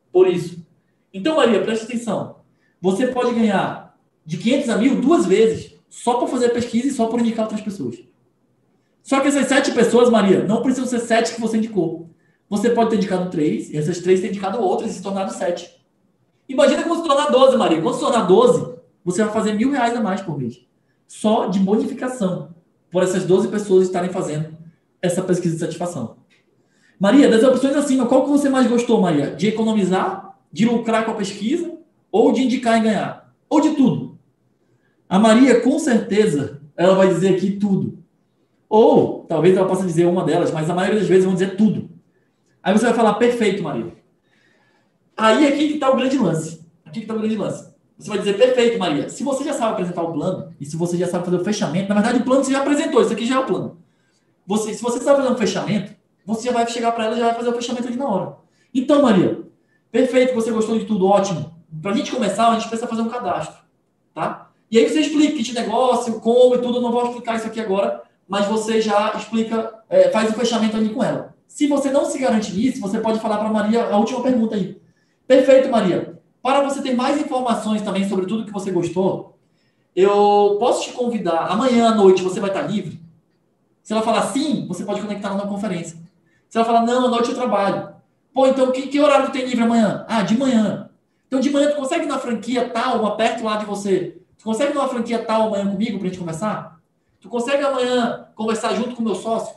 Por 0.09 0.25
isso. 0.25 0.65
Então, 1.13 1.35
Maria, 1.35 1.61
preste 1.61 1.83
atenção. 1.83 2.37
Você 2.79 3.07
pode 3.07 3.35
ganhar 3.35 3.93
de 4.25 4.37
500 4.37 4.69
a 4.69 4.77
mil 4.77 5.01
duas 5.01 5.25
vezes, 5.25 5.75
só 5.89 6.13
por 6.13 6.29
fazer 6.29 6.47
pesquisa 6.47 6.87
e 6.87 6.91
só 6.91 7.07
por 7.07 7.19
indicar 7.19 7.43
outras 7.43 7.59
pessoas. 7.59 7.97
Só 9.03 9.19
que 9.19 9.27
essas 9.27 9.47
sete 9.47 9.73
pessoas, 9.73 10.09
Maria, 10.09 10.45
não 10.45 10.61
precisam 10.61 10.87
ser 10.87 10.99
sete 11.05 11.35
que 11.35 11.41
você 11.41 11.57
indicou. 11.57 12.09
Você 12.49 12.69
pode 12.69 12.91
ter 12.91 12.95
indicado 12.95 13.29
três, 13.29 13.69
e 13.71 13.77
essas 13.77 13.99
três 13.99 14.21
ter 14.21 14.29
indicado 14.29 14.61
outras 14.61 14.91
e 14.91 14.93
se 14.93 15.03
tornado 15.03 15.33
sete. 15.33 15.75
Imagina 16.47 16.83
como 16.83 16.95
se 16.95 17.03
tornar 17.03 17.31
12, 17.31 17.57
Maria. 17.57 17.81
Quando 17.81 17.95
se 17.95 17.99
tornar 17.99 18.21
12, 18.21 18.75
você 19.03 19.25
vai 19.25 19.33
fazer 19.33 19.55
mil 19.55 19.71
reais 19.71 19.93
a 19.93 19.99
mais 19.99 20.21
por 20.21 20.37
mês. 20.37 20.65
Só 21.05 21.47
de 21.47 21.59
bonificação. 21.59 22.55
Por 22.89 23.03
essas 23.03 23.25
12 23.25 23.49
pessoas 23.49 23.87
estarem 23.87 24.09
fazendo 24.09 24.63
essa 25.01 25.21
pesquisa 25.21 25.55
de 25.55 25.59
satisfação. 25.59 26.17
Maria, 26.99 27.29
das 27.29 27.43
opções 27.43 27.75
acima, 27.75 28.05
qual 28.05 28.23
que 28.23 28.29
você 28.29 28.49
mais 28.49 28.67
gostou, 28.67 29.01
Maria? 29.01 29.31
De 29.31 29.47
economizar, 29.47 30.37
de 30.51 30.65
lucrar 30.65 31.05
com 31.05 31.11
a 31.11 31.15
pesquisa, 31.15 31.77
ou 32.11 32.31
de 32.31 32.43
indicar 32.43 32.77
e 32.77 32.83
ganhar? 32.83 33.33
Ou 33.49 33.59
de 33.59 33.71
tudo? 33.71 34.17
A 35.07 35.19
Maria, 35.19 35.61
com 35.61 35.77
certeza, 35.77 36.61
ela 36.75 36.95
vai 36.95 37.09
dizer 37.09 37.35
aqui 37.35 37.51
tudo. 37.51 37.99
Ou, 38.69 39.25
talvez 39.27 39.55
ela 39.55 39.67
possa 39.67 39.85
dizer 39.85 40.05
uma 40.05 40.23
delas, 40.23 40.51
mas 40.51 40.69
a 40.69 40.73
maioria 40.73 40.99
das 40.99 41.07
vezes 41.07 41.25
vão 41.25 41.33
dizer 41.33 41.55
tudo. 41.55 41.89
Aí 42.63 42.73
você 42.73 42.85
vai 42.85 42.93
falar, 42.93 43.15
perfeito, 43.15 43.61
Maria. 43.61 43.93
Aí 45.15 45.47
aqui 45.47 45.67
que 45.67 45.73
está 45.75 45.89
o 45.91 45.95
grande 45.95 46.17
lance. 46.17 46.65
Aqui 46.85 46.99
que 46.99 47.05
está 47.05 47.13
o 47.13 47.19
grande 47.19 47.35
lance. 47.35 47.73
Você 47.97 48.09
vai 48.09 48.17
dizer, 48.17 48.37
perfeito, 48.37 48.79
Maria. 48.79 49.07
Se 49.09 49.23
você 49.23 49.43
já 49.43 49.53
sabe 49.53 49.73
apresentar 49.73 50.03
o 50.03 50.11
plano, 50.11 50.53
e 50.59 50.65
se 50.65 50.75
você 50.75 50.97
já 50.97 51.07
sabe 51.07 51.25
fazer 51.25 51.37
o 51.37 51.43
fechamento, 51.43 51.89
na 51.89 51.95
verdade 51.95 52.19
o 52.19 52.23
plano 52.23 52.43
você 52.43 52.51
já 52.51 52.61
apresentou, 52.61 53.01
isso 53.01 53.13
aqui 53.13 53.25
já 53.25 53.35
é 53.35 53.39
o 53.39 53.45
plano. 53.45 53.77
Você, 54.47 54.73
se 54.73 54.81
você 54.81 54.97
está 54.97 55.15
fazendo 55.15 55.33
um 55.33 55.37
fechamento, 55.37 55.93
você 56.25 56.47
já 56.47 56.53
vai 56.53 56.67
chegar 56.67 56.91
para 56.91 57.05
ela 57.05 57.15
e 57.15 57.19
já 57.19 57.25
vai 57.25 57.35
fazer 57.35 57.49
o 57.49 57.53
fechamento 57.53 57.87
ali 57.87 57.97
na 57.97 58.07
hora. 58.07 58.37
Então, 58.73 59.01
Maria, 59.01 59.41
perfeito, 59.91 60.33
você 60.33 60.51
gostou 60.51 60.77
de 60.77 60.85
tudo, 60.85 61.07
ótimo. 61.07 61.53
Para 61.81 61.91
a 61.91 61.95
gente 61.95 62.11
começar, 62.11 62.49
a 62.49 62.53
gente 62.53 62.67
precisa 62.67 62.87
fazer 62.87 63.01
um 63.01 63.09
cadastro, 63.09 63.57
tá? 64.13 64.49
E 64.69 64.77
aí 64.77 64.89
você 64.89 64.99
explica 64.99 65.41
que 65.41 65.53
negócio, 65.53 66.19
como 66.19 66.55
e 66.55 66.57
tudo, 66.59 66.77
eu 66.77 66.81
não 66.81 66.91
vou 66.91 67.05
explicar 67.05 67.35
isso 67.35 67.47
aqui 67.47 67.59
agora, 67.59 68.03
mas 68.27 68.45
você 68.47 68.81
já 68.81 69.13
explica, 69.15 69.83
é, 69.89 70.09
faz 70.09 70.29
o 70.29 70.33
fechamento 70.33 70.75
ali 70.75 70.89
com 70.89 71.03
ela. 71.03 71.35
Se 71.47 71.67
você 71.67 71.91
não 71.91 72.05
se 72.05 72.17
garante 72.17 72.51
nisso, 72.51 72.81
você 72.81 72.99
pode 72.99 73.19
falar 73.19 73.37
para 73.37 73.49
Maria 73.49 73.85
a 73.85 73.97
última 73.97 74.21
pergunta 74.21 74.55
aí. 74.55 74.81
Perfeito, 75.27 75.69
Maria. 75.69 76.19
Para 76.41 76.61
você 76.61 76.81
ter 76.81 76.95
mais 76.95 77.19
informações 77.19 77.81
também 77.81 78.07
sobre 78.07 78.25
tudo 78.25 78.45
que 78.45 78.51
você 78.51 78.71
gostou, 78.71 79.37
eu 79.95 80.57
posso 80.59 80.83
te 80.83 80.91
convidar 80.91 81.47
amanhã 81.47 81.89
à 81.89 81.95
noite, 81.95 82.21
você 82.21 82.39
vai 82.39 82.49
estar 82.49 82.63
livre? 82.63 82.99
Se 83.85 83.93
ela 83.93 84.01
falar 84.01 84.23
sim, 84.23 84.65
você 84.67 84.83
pode 84.83 84.99
conectar 84.99 85.31
na 85.35 85.45
conferência. 85.45 85.95
Se 86.49 86.57
ela 86.57 86.65
falar 86.65 86.81
não, 86.81 87.05
à 87.05 87.07
noite 87.07 87.29
eu 87.29 87.35
trabalho. 87.35 87.93
Pô, 88.33 88.47
então 88.47 88.71
que, 88.71 88.87
que 88.87 88.99
horário 88.99 89.31
tem 89.31 89.45
livre 89.45 89.63
amanhã? 89.63 90.03
Ah, 90.09 90.23
de 90.23 90.35
manhã. 90.35 90.89
Então 91.27 91.39
de 91.39 91.51
manhã 91.51 91.69
tu 91.69 91.75
consegue 91.75 92.07
na 92.07 92.17
franquia 92.17 92.67
tal, 92.67 92.99
uma 93.01 93.15
perto 93.15 93.43
lá 93.43 93.57
de 93.57 93.65
você. 93.67 94.17
Tu 94.39 94.43
consegue 94.43 94.73
numa 94.73 94.87
franquia 94.87 95.23
tal 95.23 95.49
amanhã 95.49 95.69
comigo 95.69 95.99
pra 95.99 96.07
gente 96.07 96.17
conversar? 96.17 96.81
Tu 97.21 97.29
consegue 97.29 97.63
amanhã 97.63 98.27
conversar 98.33 98.73
junto 98.73 98.95
com 98.95 99.03
o 99.03 99.05
meu 99.05 99.13
sócio? 99.13 99.55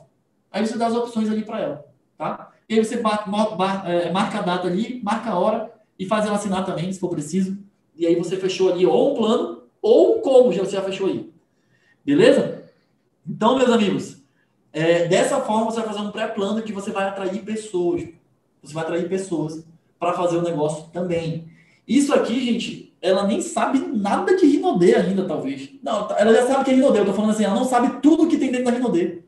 Aí 0.53 0.67
você 0.67 0.77
dá 0.77 0.89
as 0.89 0.95
opções 0.95 1.31
ali 1.31 1.43
para 1.43 1.61
ela, 1.61 1.87
tá? 2.19 2.51
E 2.69 2.75
aí 2.75 2.85
você 2.85 2.97
é, 2.97 4.11
marca 4.13 4.41
a 4.41 4.43
data 4.43 4.67
ali, 4.69 5.01
marca 5.03 5.31
a 5.31 5.39
hora 5.39 5.73
e 5.99 6.05
faz 6.05 6.27
ela 6.27 6.37
assinar 6.37 6.67
também, 6.67 6.93
se 6.93 7.01
for 7.01 7.09
preciso. 7.09 7.57
E 7.97 8.07
aí 8.07 8.15
você 8.15 8.37
fechou 8.37 8.71
ali 8.71 8.85
ou 8.85 9.13
um 9.13 9.17
plano 9.17 9.63
ou 9.81 10.21
como 10.21 10.53
já 10.53 10.65
você 10.65 10.73
já 10.73 10.83
fechou 10.83 11.07
aí. 11.07 11.33
Beleza? 12.05 12.59
Então, 13.27 13.57
meus 13.57 13.71
amigos, 13.71 14.18
é, 14.79 15.09
dessa 15.09 15.41
forma, 15.41 15.65
você 15.65 15.81
vai 15.81 15.89
fazer 15.89 16.01
um 16.01 16.13
pré-plano 16.13 16.63
que 16.63 16.73
você 16.73 16.93
vai 16.93 17.09
atrair 17.09 17.43
pessoas. 17.43 18.05
Você 18.63 18.73
vai 18.73 18.85
atrair 18.85 19.09
pessoas 19.09 19.65
para 19.99 20.13
fazer 20.13 20.37
o 20.37 20.43
negócio 20.43 20.85
também. 20.93 21.49
Isso 21.87 22.15
aqui, 22.15 22.45
gente, 22.45 22.97
ela 23.03 23.27
nem 23.27 23.41
sabe 23.41 23.81
nada 23.81 24.37
de 24.37 24.47
Rinodê 24.47 24.95
ainda, 24.95 25.27
talvez. 25.27 25.71
Não, 25.83 26.07
tá, 26.07 26.17
ela 26.19 26.33
já 26.33 26.47
sabe 26.47 26.65
que 26.65 26.71
é 26.71 26.75
Rinodê. 26.75 27.01
Eu 27.01 27.07
tô 27.07 27.13
falando 27.13 27.31
assim, 27.31 27.45
ela 27.45 27.57
não 27.57 27.65
sabe 27.65 28.01
tudo 28.01 28.29
que 28.29 28.37
tem 28.37 28.53
dentro 28.53 28.67
da 28.67 28.71
Rinodê. 28.71 29.23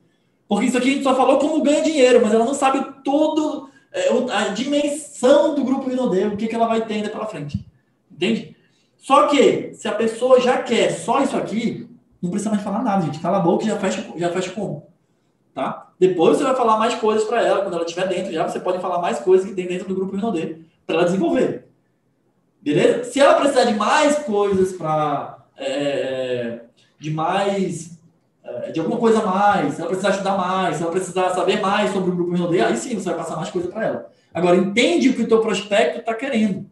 Porque 0.47 0.67
isso 0.67 0.79
aqui 0.79 0.91
a 0.91 0.93
gente 0.93 1.03
só 1.03 1.17
falou 1.17 1.39
como 1.39 1.63
ganha 1.63 1.83
dinheiro, 1.83 2.21
mas 2.23 2.33
ela 2.33 2.45
não 2.45 2.55
sabe 2.55 2.85
todo 3.03 3.69
é, 3.93 4.09
a 4.33 4.49
dimensão 4.49 5.57
do 5.57 5.65
grupo 5.65 5.89
Rinodê, 5.89 6.27
o 6.27 6.37
que, 6.37 6.47
que 6.47 6.55
ela 6.55 6.69
vai 6.69 6.87
ter 6.87 6.95
ainda 6.95 7.11
pela 7.11 7.27
frente. 7.27 7.67
Entende? 8.09 8.57
Só 8.97 9.27
que, 9.27 9.75
se 9.75 9.89
a 9.89 9.93
pessoa 9.93 10.41
já 10.41 10.63
quer 10.63 10.91
só 10.93 11.23
isso 11.23 11.37
aqui, 11.37 11.89
não 12.23 12.31
precisa 12.31 12.51
mais 12.51 12.63
falar 12.63 12.85
nada, 12.85 13.05
gente. 13.05 13.19
Cala 13.19 13.39
a 13.39 13.41
boca 13.41 13.65
e 13.65 13.69
já 13.69 13.79
fecha, 13.79 14.07
já 14.17 14.31
fecha 14.31 14.53
como 14.53 14.91
tá? 15.55 15.91
Depois 15.99 16.37
você 16.37 16.45
vai 16.45 16.55
falar 16.55 16.79
mais 16.79 16.95
coisas 16.95 17.25
para 17.25 17.45
ela, 17.45 17.63
quando 17.63 17.75
ela 17.75 17.85
estiver 17.85 18.09
dentro 18.09 18.33
já, 18.33 18.49
você 18.49 18.61
pode 18.61 18.81
falar 18.81 19.01
mais 19.01 19.19
coisas 19.19 19.49
que 19.49 19.55
tem 19.55 19.67
dentro 19.67 19.89
do 19.89 19.95
grupo 19.95 20.17
Rinodê, 20.17 20.59
para 20.87 20.97
ela 20.97 21.05
desenvolver. 21.05 21.69
Beleza? 22.61 23.05
Se 23.05 23.21
ela 23.21 23.35
precisar 23.35 23.65
de 23.65 23.75
mais 23.75 24.19
coisas 24.21 24.73
para. 24.73 25.39
É, 25.57 25.67
é, 25.67 26.61
de 26.99 27.11
mais. 27.11 27.99
É, 28.43 28.71
de 28.71 28.81
alguma 28.81 28.99
coisa 28.99 29.21
a 29.21 29.27
mais, 29.27 29.79
ela 29.79 29.89
precisar 29.89 30.11
estudar 30.11 30.37
mais, 30.37 30.81
ela 30.81 30.91
precisar 30.91 31.31
saber 31.31 31.61
mais 31.61 31.93
sobre 31.93 32.11
o 32.11 32.15
grupo 32.15 32.33
Rinodê, 32.33 32.61
aí 32.61 32.77
sim 32.77 32.95
você 32.95 33.11
vai 33.11 33.19
passar 33.19 33.37
mais 33.37 33.51
coisa 33.51 33.69
para 33.69 33.85
ela. 33.85 34.11
Agora, 34.33 34.57
entende 34.57 35.09
o 35.09 35.15
que 35.15 35.23
o 35.23 35.29
teu 35.29 35.41
prospecto 35.41 36.01
está 36.01 36.15
querendo. 36.15 36.67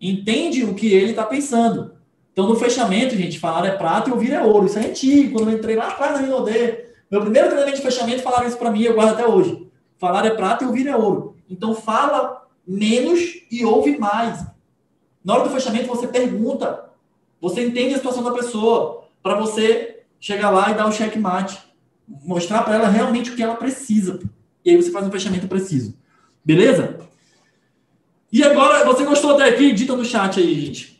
Entende 0.00 0.64
o 0.64 0.74
que 0.74 0.92
ele 0.92 1.10
está 1.10 1.24
pensando. 1.24 1.94
Então, 2.32 2.48
no 2.48 2.56
fechamento, 2.56 3.16
gente, 3.16 3.38
falar 3.38 3.66
é 3.66 3.70
prata 3.70 4.10
e 4.10 4.12
ouvir 4.12 4.32
é 4.32 4.42
ouro. 4.42 4.66
Isso 4.66 4.78
é 4.78 4.86
antigo. 4.86 5.38
Quando 5.38 5.50
eu 5.50 5.56
entrei 5.56 5.76
lá 5.76 5.88
atrás 5.88 6.12
na 6.12 6.18
Rinodê, 6.18 6.84
meu 7.14 7.22
primeiro 7.22 7.46
treinamento 7.46 7.76
de 7.76 7.82
fechamento 7.82 8.22
falaram 8.22 8.48
isso 8.48 8.58
para 8.58 8.72
mim, 8.72 8.82
eu 8.82 8.94
guardo 8.94 9.12
até 9.12 9.24
hoje. 9.24 9.70
Falar 9.98 10.26
é 10.26 10.30
prata 10.30 10.64
e 10.64 10.66
ouvir 10.66 10.88
é 10.88 10.96
ouro. 10.96 11.36
Então 11.48 11.72
fala 11.72 12.44
menos 12.66 13.20
e 13.48 13.64
ouve 13.64 13.96
mais. 13.96 14.44
Na 15.24 15.34
hora 15.34 15.44
do 15.44 15.54
fechamento 15.54 15.86
você 15.86 16.08
pergunta, 16.08 16.90
você 17.40 17.64
entende 17.64 17.94
a 17.94 17.98
situação 17.98 18.24
da 18.24 18.32
pessoa, 18.32 19.04
para 19.22 19.36
você 19.36 20.02
chegar 20.18 20.50
lá 20.50 20.72
e 20.72 20.74
dar 20.74 20.88
o 20.88 20.92
checkmate, 20.92 21.58
mostrar 22.08 22.62
para 22.64 22.74
ela 22.74 22.88
realmente 22.88 23.30
o 23.30 23.36
que 23.36 23.42
ela 23.44 23.54
precisa. 23.54 24.20
E 24.64 24.70
aí 24.70 24.76
você 24.76 24.90
faz 24.90 25.06
um 25.06 25.12
fechamento 25.12 25.46
preciso. 25.46 25.96
Beleza? 26.44 26.98
E 28.32 28.42
agora, 28.42 28.84
você 28.84 29.04
gostou 29.04 29.34
até 29.34 29.44
aqui? 29.44 29.72
Dita 29.72 29.94
no 29.94 30.04
chat 30.04 30.40
aí, 30.40 30.60
gente. 30.60 30.93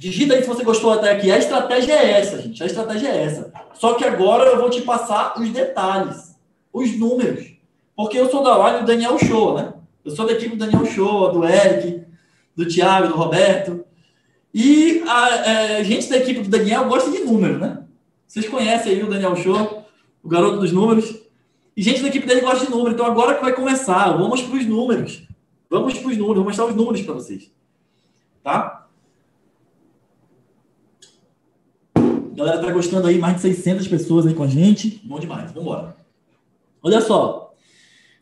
Digita 0.00 0.32
aí 0.32 0.40
se 0.40 0.48
você 0.48 0.64
gostou 0.64 0.94
até 0.94 1.10
aqui. 1.10 1.30
A 1.30 1.36
estratégia 1.36 1.92
é 1.92 2.12
essa, 2.12 2.40
gente. 2.40 2.62
A 2.62 2.64
estratégia 2.64 3.08
é 3.08 3.22
essa. 3.22 3.52
Só 3.74 3.92
que 3.92 4.02
agora 4.02 4.48
eu 4.48 4.58
vou 4.58 4.70
te 4.70 4.80
passar 4.80 5.38
os 5.38 5.50
detalhes, 5.50 6.34
os 6.72 6.98
números. 6.98 7.52
Porque 7.94 8.18
eu 8.18 8.30
sou 8.30 8.42
da 8.42 8.56
live 8.56 8.80
do 8.80 8.86
Daniel 8.86 9.18
Show, 9.18 9.58
né? 9.58 9.74
Eu 10.02 10.10
sou 10.12 10.26
da 10.26 10.32
equipe 10.32 10.56
do 10.56 10.64
Daniel 10.64 10.86
Show, 10.86 11.30
do 11.32 11.44
Eric, 11.44 12.02
do 12.56 12.66
Thiago, 12.66 13.08
do 13.08 13.14
Roberto. 13.14 13.84
E 14.54 15.02
a, 15.06 15.12
a, 15.12 15.76
a, 15.76 15.82
gente 15.82 16.08
da 16.08 16.16
equipe 16.16 16.40
do 16.40 16.48
Daniel 16.48 16.88
gosta 16.88 17.10
de 17.10 17.18
número, 17.18 17.58
né? 17.58 17.82
Vocês 18.26 18.48
conhecem 18.48 18.92
aí 18.92 19.02
o 19.02 19.10
Daniel 19.10 19.36
Show, 19.36 19.84
o 20.22 20.28
garoto 20.30 20.60
dos 20.60 20.72
números. 20.72 21.14
E 21.76 21.82
gente 21.82 22.00
da 22.00 22.08
equipe 22.08 22.26
dele 22.26 22.40
gosta 22.40 22.64
de 22.64 22.70
número. 22.70 22.94
Então 22.94 23.04
agora 23.04 23.34
que 23.34 23.42
vai 23.42 23.52
começar, 23.52 24.16
vamos 24.16 24.40
para 24.40 24.56
os 24.56 24.64
números. 24.64 25.28
Vamos 25.68 25.98
para 25.98 26.08
os 26.08 26.16
números, 26.16 26.36
vou 26.36 26.44
mostrar 26.46 26.64
os 26.64 26.74
números 26.74 27.02
para 27.02 27.12
vocês. 27.12 27.52
Tá? 28.42 28.80
A 31.94 32.29
galera 32.40 32.58
tá 32.58 32.72
gostando 32.72 33.06
aí, 33.06 33.18
mais 33.18 33.36
de 33.36 33.42
600 33.42 33.86
pessoas 33.86 34.26
aí 34.26 34.34
com 34.34 34.42
a 34.42 34.48
gente. 34.48 35.00
Bom 35.04 35.20
demais, 35.20 35.52
vamos 35.52 35.62
embora. 35.62 35.96
Olha 36.82 37.00
só. 37.00 37.54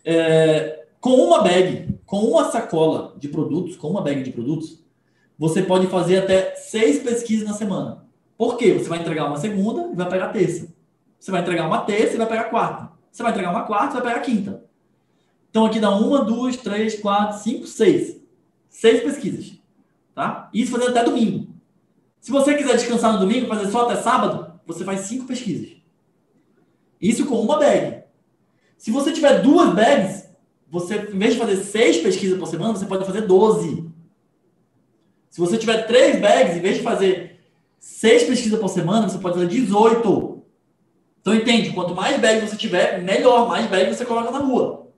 É, 0.04 0.86
com 1.00 1.14
uma 1.14 1.42
bag, 1.42 2.00
com 2.04 2.18
uma 2.18 2.50
sacola 2.50 3.14
de 3.16 3.28
produtos, 3.28 3.76
com 3.76 3.88
uma 3.88 4.02
bag 4.02 4.22
de 4.22 4.32
produtos, 4.32 4.82
você 5.38 5.62
pode 5.62 5.86
fazer 5.86 6.18
até 6.18 6.56
seis 6.56 7.00
pesquisas 7.00 7.46
na 7.46 7.54
semana. 7.54 8.04
Por 8.36 8.56
quê? 8.56 8.72
Você 8.72 8.88
vai 8.88 8.98
entregar 8.98 9.26
uma 9.26 9.36
segunda 9.36 9.88
e 9.92 9.96
vai 9.96 10.08
pegar 10.08 10.28
terça. 10.28 10.74
Você 11.18 11.30
vai 11.30 11.40
entregar 11.40 11.66
uma 11.66 11.82
terça 11.82 12.14
e 12.14 12.18
vai 12.18 12.26
pegar 12.26 12.44
quarta. 12.44 12.90
Você 13.10 13.22
vai 13.22 13.32
entregar 13.32 13.50
uma 13.50 13.64
quarta 13.64 13.98
e 13.98 14.00
vai 14.00 14.12
pegar 14.12 14.24
quinta. 14.24 14.64
Então 15.50 15.64
aqui 15.64 15.78
dá 15.78 15.90
uma, 15.90 16.24
duas, 16.24 16.56
três, 16.56 17.00
quatro, 17.00 17.38
cinco, 17.38 17.66
seis. 17.66 18.20
Seis 18.68 19.02
pesquisas. 19.02 19.52
Tá? 20.14 20.48
Isso 20.52 20.72
fazendo 20.72 20.90
até 20.90 21.04
domingo. 21.04 21.47
Se 22.20 22.30
você 22.30 22.54
quiser 22.54 22.76
descansar 22.76 23.12
no 23.12 23.20
domingo, 23.20 23.46
fazer 23.46 23.70
só 23.70 23.88
até 23.88 24.00
sábado, 24.00 24.60
você 24.66 24.84
faz 24.84 25.00
cinco 25.00 25.26
pesquisas. 25.26 25.76
Isso 27.00 27.26
com 27.26 27.40
uma 27.40 27.58
bag. 27.58 28.02
Se 28.76 28.90
você 28.90 29.12
tiver 29.12 29.40
duas 29.42 29.74
bags, 29.74 30.28
você, 30.70 30.96
em 30.96 31.18
vez 31.18 31.34
de 31.34 31.40
fazer 31.40 31.56
seis 31.56 31.98
pesquisas 31.98 32.38
por 32.38 32.46
semana, 32.46 32.76
você 32.76 32.86
pode 32.86 33.04
fazer 33.04 33.22
12. 33.22 33.88
Se 35.30 35.40
você 35.40 35.56
tiver 35.56 35.86
três 35.86 36.20
bags, 36.20 36.56
em 36.56 36.60
vez 36.60 36.76
de 36.76 36.82
fazer 36.82 37.40
seis 37.78 38.24
pesquisas 38.24 38.58
por 38.58 38.68
semana, 38.68 39.08
você 39.08 39.18
pode 39.18 39.36
fazer 39.36 39.48
18. 39.48 40.42
Então 41.20 41.34
entende, 41.34 41.72
quanto 41.72 41.94
mais 41.94 42.20
bags 42.20 42.50
você 42.50 42.56
tiver, 42.56 43.02
melhor, 43.02 43.48
mais 43.48 43.66
bags 43.68 43.96
você 43.96 44.04
coloca 44.04 44.30
na 44.30 44.38
rua. 44.38 44.90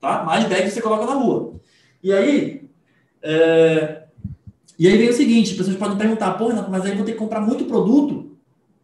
Tá? 0.00 0.22
Mais 0.24 0.44
bags 0.44 0.72
você 0.72 0.82
coloca 0.82 1.06
na 1.06 1.14
rua. 1.14 1.60
E 2.02 2.12
aí, 2.12 2.68
é... 3.22 4.03
e 4.78 4.88
aí 4.88 4.98
vem 4.98 5.08
o 5.08 5.14
seguinte, 5.14 5.52
as 5.52 5.56
pessoas 5.56 5.76
podem 5.76 5.96
perguntar, 5.96 6.32
pô, 6.32 6.48
Renato, 6.48 6.70
mas 6.70 6.84
aí 6.84 6.94
vou 6.94 7.04
ter 7.04 7.12
que 7.12 7.18
comprar 7.18 7.40
muito 7.40 7.64
produto. 7.64 8.36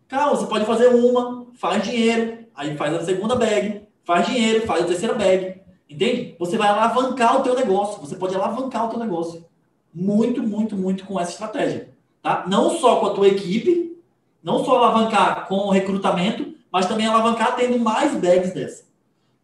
Calma, 0.07 0.37
você 0.37 0.47
pode 0.47 0.65
fazer 0.65 0.89
uma, 0.89 1.47
faz 1.55 1.83
dinheiro, 1.83 2.39
aí 2.55 2.77
faz 2.77 2.95
a 2.95 3.05
segunda 3.05 3.35
bag, 3.35 3.83
faz 4.05 4.27
dinheiro, 4.27 4.67
faz 4.67 4.83
a 4.83 4.87
terceira 4.87 5.15
bag. 5.15 5.61
Entende? 5.89 6.37
Você 6.39 6.57
vai 6.57 6.69
alavancar 6.69 7.41
o 7.41 7.43
teu 7.43 7.55
negócio. 7.55 8.01
Você 8.01 8.15
pode 8.15 8.35
alavancar 8.35 8.87
o 8.87 8.91
teu 8.91 8.99
negócio. 9.01 9.45
Muito, 9.93 10.41
muito, 10.41 10.77
muito 10.77 11.05
com 11.05 11.19
essa 11.19 11.33
estratégia. 11.33 11.91
Tá? 12.23 12.45
Não 12.47 12.71
só 12.79 12.97
com 12.97 13.07
a 13.07 13.15
tua 13.15 13.27
equipe, 13.27 13.97
não 14.43 14.65
só 14.65 14.79
alavancar 14.79 15.49
com 15.49 15.57
o 15.57 15.71
recrutamento, 15.71 16.55
mas 16.71 16.87
também 16.87 17.07
alavancar 17.07 17.57
tendo 17.57 17.77
mais 17.79 18.15
bags 18.15 18.55
dessa. 18.55 18.85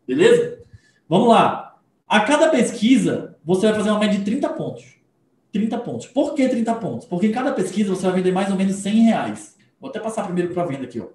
Beleza? 0.06 0.60
Vamos 1.08 1.28
lá. 1.28 1.76
A 2.06 2.20
cada 2.20 2.48
pesquisa, 2.48 3.36
você 3.44 3.66
vai 3.66 3.74
fazer 3.74 3.90
uma 3.90 3.98
média 3.98 4.18
de 4.18 4.24
30 4.24 4.48
pontos. 4.50 4.95
30 5.58 5.78
pontos. 5.78 6.06
Por 6.06 6.34
que 6.34 6.48
30 6.48 6.74
pontos? 6.74 7.06
Porque 7.06 7.26
em 7.26 7.32
cada 7.32 7.52
pesquisa 7.52 7.94
você 7.94 8.02
vai 8.02 8.16
vender 8.16 8.32
mais 8.32 8.50
ou 8.50 8.56
menos 8.56 8.76
100 8.76 8.94
reais. 9.02 9.56
Vou 9.80 9.90
até 9.90 9.98
passar 9.98 10.24
primeiro 10.24 10.52
para 10.52 10.62
a 10.62 10.66
venda 10.66 10.84
aqui. 10.84 11.00
Ó. 11.00 11.06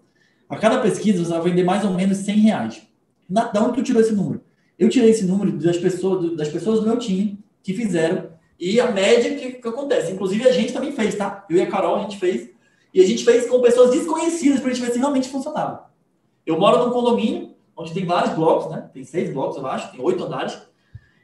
A 0.49 0.57
cada 0.57 0.79
pesquisa 0.81 1.23
você 1.23 1.31
vai 1.31 1.41
vender 1.41 1.63
mais 1.63 1.85
ou 1.85 1.91
menos 1.91 2.17
100 2.17 2.35
reais. 2.39 2.81
Na, 3.29 3.45
da 3.45 3.63
onde 3.63 3.75
tu 3.75 3.83
tirou 3.83 4.01
esse 4.01 4.13
número? 4.13 4.41
Eu 4.77 4.89
tirei 4.89 5.11
esse 5.11 5.25
número 5.25 5.51
das 5.53 5.77
pessoas, 5.77 6.35
das 6.35 6.49
pessoas 6.49 6.79
do 6.79 6.87
meu 6.87 6.97
time 6.97 7.39
que 7.61 7.73
fizeram 7.73 8.31
e 8.59 8.79
a 8.79 8.91
média 8.91 9.35
que, 9.35 9.53
que 9.53 9.67
acontece. 9.67 10.11
Inclusive 10.11 10.47
a 10.47 10.51
gente 10.51 10.73
também 10.73 10.91
fez, 10.91 11.15
tá? 11.15 11.45
Eu 11.49 11.57
e 11.57 11.61
a 11.61 11.67
Carol, 11.67 11.97
a 11.97 12.01
gente 12.01 12.17
fez. 12.17 12.49
E 12.93 13.01
a 13.01 13.05
gente 13.05 13.23
fez 13.23 13.47
com 13.47 13.61
pessoas 13.61 13.91
desconhecidas 13.91 14.59
para 14.59 14.71
a 14.71 14.73
gente 14.73 14.85
ver 14.85 14.91
se 14.91 14.99
realmente 14.99 15.29
funcionava. 15.29 15.89
Eu 16.45 16.59
moro 16.59 16.85
num 16.85 16.91
condomínio 16.91 17.51
onde 17.75 17.93
tem 17.93 18.05
vários 18.05 18.33
blocos, 18.33 18.71
né? 18.71 18.89
Tem 18.93 19.03
seis 19.03 19.31
blocos, 19.31 19.57
eu 19.57 19.65
acho, 19.67 19.91
tem 19.91 20.01
oito 20.01 20.23
andares. 20.23 20.57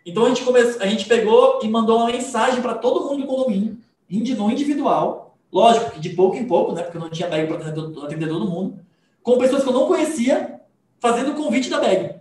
Então 0.08 0.24
a 0.24 0.30
gente, 0.30 0.42
come... 0.42 0.58
a 0.58 0.88
gente 0.88 1.06
pegou 1.06 1.60
e 1.62 1.68
mandou 1.68 1.98
uma 1.98 2.08
mensagem 2.08 2.62
para 2.62 2.76
todo 2.76 3.06
mundo 3.06 3.24
do 3.24 3.28
condomínio, 3.28 3.78
no 4.10 4.50
individual. 4.50 5.38
Lógico 5.52 5.92
que 5.92 6.00
de 6.00 6.12
pouco 6.12 6.38
em 6.38 6.46
pouco, 6.46 6.72
né? 6.72 6.82
Porque 6.82 6.96
eu 6.96 7.02
não 7.02 7.10
tinha 7.10 7.28
bag 7.28 7.46
para 7.46 7.58
atender, 7.58 8.06
atender 8.06 8.30
todo 8.30 8.50
mundo. 8.50 8.80
Com 9.22 9.38
pessoas 9.38 9.64
que 9.64 9.70
eu 9.70 9.74
não 9.74 9.86
conhecia, 9.86 10.62
fazendo 10.98 11.32
o 11.32 11.36
convite 11.36 11.70
da 11.70 11.82
bag. 11.82 12.16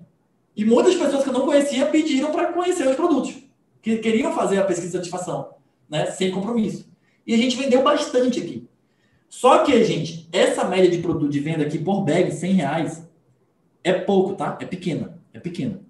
E 0.56 0.64
muitas 0.64 0.96
pessoas 0.96 1.22
que 1.22 1.28
eu 1.28 1.32
não 1.32 1.42
conhecia 1.42 1.86
pediram 1.86 2.32
para 2.32 2.52
conhecer 2.52 2.88
os 2.88 2.96
produtos, 2.96 3.34
que 3.80 3.98
queriam 3.98 4.32
fazer 4.32 4.58
a 4.58 4.64
pesquisa 4.64 4.98
de 4.98 5.08
satisfação, 5.08 5.50
né, 5.88 6.06
sem 6.06 6.32
compromisso. 6.32 6.88
E 7.24 7.34
a 7.34 7.36
gente 7.36 7.56
vendeu 7.56 7.84
bastante 7.84 8.40
aqui. 8.40 8.66
Só 9.28 9.58
que, 9.58 9.84
gente, 9.84 10.28
essa 10.32 10.64
média 10.64 10.90
de 10.90 10.98
produto 10.98 11.30
de 11.30 11.38
venda 11.38 11.62
aqui 11.62 11.78
por 11.78 12.02
bag, 12.02 12.32
100 12.32 12.52
reais, 12.52 13.08
é 13.84 13.92
pouco, 13.92 14.34
tá? 14.34 14.58
É 14.60 14.64
pequena. 14.64 15.20
É 15.32 15.38
pequena. 15.38 15.85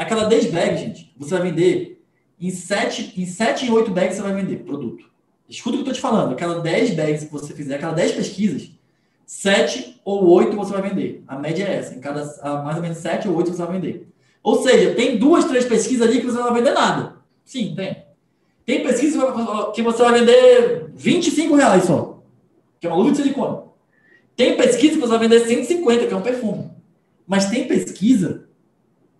A 0.00 0.04
cada 0.06 0.24
10 0.24 0.46
bags, 0.46 0.80
gente, 0.80 1.12
você 1.14 1.34
vai 1.34 1.50
vender 1.50 2.02
em 2.40 2.48
7, 2.48 3.20
em 3.20 3.26
7 3.26 3.66
em 3.66 3.70
8 3.70 3.90
bags 3.90 4.16
você 4.16 4.22
vai 4.22 4.32
vender 4.32 4.64
produto. 4.64 5.04
Escuta 5.46 5.76
o 5.76 5.78
que 5.78 5.82
eu 5.82 5.92
tô 5.92 5.92
te 5.92 6.00
falando. 6.00 6.32
A 6.32 6.36
cada 6.36 6.58
10 6.58 6.94
bags 6.94 7.24
que 7.24 7.30
você 7.30 7.52
fizer, 7.52 7.74
a 7.74 7.78
cada 7.78 7.96
10 7.96 8.12
pesquisas, 8.12 8.70
sete 9.26 10.00
ou 10.02 10.26
oito 10.30 10.56
você 10.56 10.72
vai 10.72 10.88
vender. 10.88 11.22
A 11.28 11.38
média 11.38 11.64
é 11.64 11.76
essa. 11.76 11.94
Em 11.94 12.00
cada 12.00 12.24
mais 12.64 12.76
ou 12.76 12.82
menos 12.82 12.96
sete 12.96 13.28
ou 13.28 13.36
oito 13.36 13.50
você 13.50 13.62
vai 13.62 13.72
vender. 13.72 14.08
Ou 14.42 14.62
seja, 14.62 14.94
tem 14.94 15.18
duas, 15.18 15.44
três 15.44 15.66
pesquisas 15.66 16.08
ali 16.08 16.18
que 16.18 16.26
você 16.26 16.38
não 16.38 16.44
vai 16.44 16.54
vender 16.54 16.72
nada. 16.72 17.16
Sim, 17.44 17.74
tem. 17.76 18.02
Tem 18.64 18.82
pesquisa 18.82 19.18
que 19.74 19.82
você 19.82 20.02
vai 20.02 20.18
vender 20.20 20.92
25 20.94 21.54
reais 21.56 21.84
só, 21.84 22.22
que 22.80 22.86
é 22.86 22.90
uma 22.90 22.96
luva 22.96 23.10
de 23.10 23.18
silicone. 23.18 23.64
Tem 24.34 24.56
pesquisa 24.56 24.94
que 24.94 25.00
você 25.00 25.10
vai 25.10 25.28
vender 25.28 25.40
150, 25.40 26.06
que 26.06 26.14
é 26.14 26.16
um 26.16 26.22
perfume. 26.22 26.70
Mas 27.26 27.50
tem 27.50 27.68
pesquisa 27.68 28.48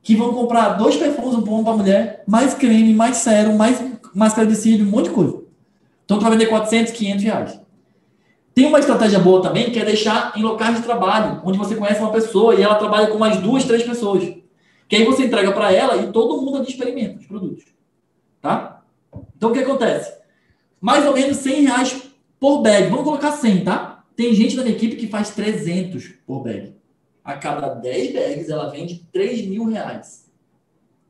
que 0.02 0.16
vão 0.16 0.32
comprar 0.32 0.70
dois 0.70 0.96
perfumes, 0.96 1.34
um 1.34 1.64
para 1.64 1.76
mulher, 1.76 2.24
mais 2.26 2.54
creme, 2.54 2.94
mais 2.94 3.18
sérum, 3.18 3.56
mais 3.56 3.82
máscara 4.14 4.46
de 4.46 4.56
cílio, 4.56 4.86
um 4.86 4.90
monte 4.90 5.06
de 5.06 5.10
coisa. 5.10 5.42
Então 6.04 6.18
vai 6.18 6.30
vender 6.32 6.46
400, 6.46 6.92
500 6.92 7.24
reais. 7.24 7.60
Tem 8.54 8.66
uma 8.66 8.80
estratégia 8.80 9.18
boa 9.18 9.42
também, 9.42 9.70
que 9.70 9.78
é 9.78 9.84
deixar 9.84 10.32
em 10.36 10.42
locais 10.42 10.76
de 10.76 10.82
trabalho, 10.82 11.40
onde 11.44 11.56
você 11.56 11.76
conhece 11.76 12.00
uma 12.00 12.10
pessoa 12.10 12.54
e 12.54 12.62
ela 12.62 12.74
trabalha 12.74 13.06
com 13.06 13.18
mais 13.18 13.36
duas, 13.38 13.64
três 13.64 13.82
pessoas. 13.82 14.24
Que 14.88 14.96
aí 14.96 15.04
você 15.04 15.24
entrega 15.24 15.52
para 15.52 15.72
ela 15.72 15.96
e 15.96 16.10
todo 16.10 16.42
mundo 16.42 16.58
ali 16.58 16.68
experimenta 16.68 17.20
os 17.20 17.26
produtos. 17.26 17.64
Tá? 18.42 18.82
Então 19.36 19.50
o 19.50 19.52
que 19.52 19.60
acontece? 19.60 20.12
Mais 20.80 21.06
ou 21.06 21.14
menos 21.14 21.36
100 21.36 21.62
reais 21.62 22.02
por 22.40 22.62
bag. 22.62 22.88
Vamos 22.88 23.04
colocar 23.04 23.32
100, 23.32 23.64
tá? 23.64 24.02
Tem 24.16 24.34
gente 24.34 24.56
da 24.56 24.62
minha 24.62 24.74
equipe 24.74 24.96
que 24.96 25.06
faz 25.06 25.30
300 25.30 26.08
por 26.26 26.42
bag. 26.42 26.74
A 27.24 27.34
cada 27.34 27.74
10 27.74 28.12
bags 28.12 28.48
ela 28.48 28.70
vende 28.70 29.06
3 29.12 29.46
mil 29.46 29.64
reais. 29.64 30.30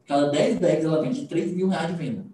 Cada 0.07 0.29
10 0.31 0.59
bags 0.59 0.85
ela 0.85 1.01
vende 1.01 1.27
3 1.27 1.55
mil 1.55 1.69
reais 1.69 1.89
de 1.89 1.95
venda. 1.95 2.25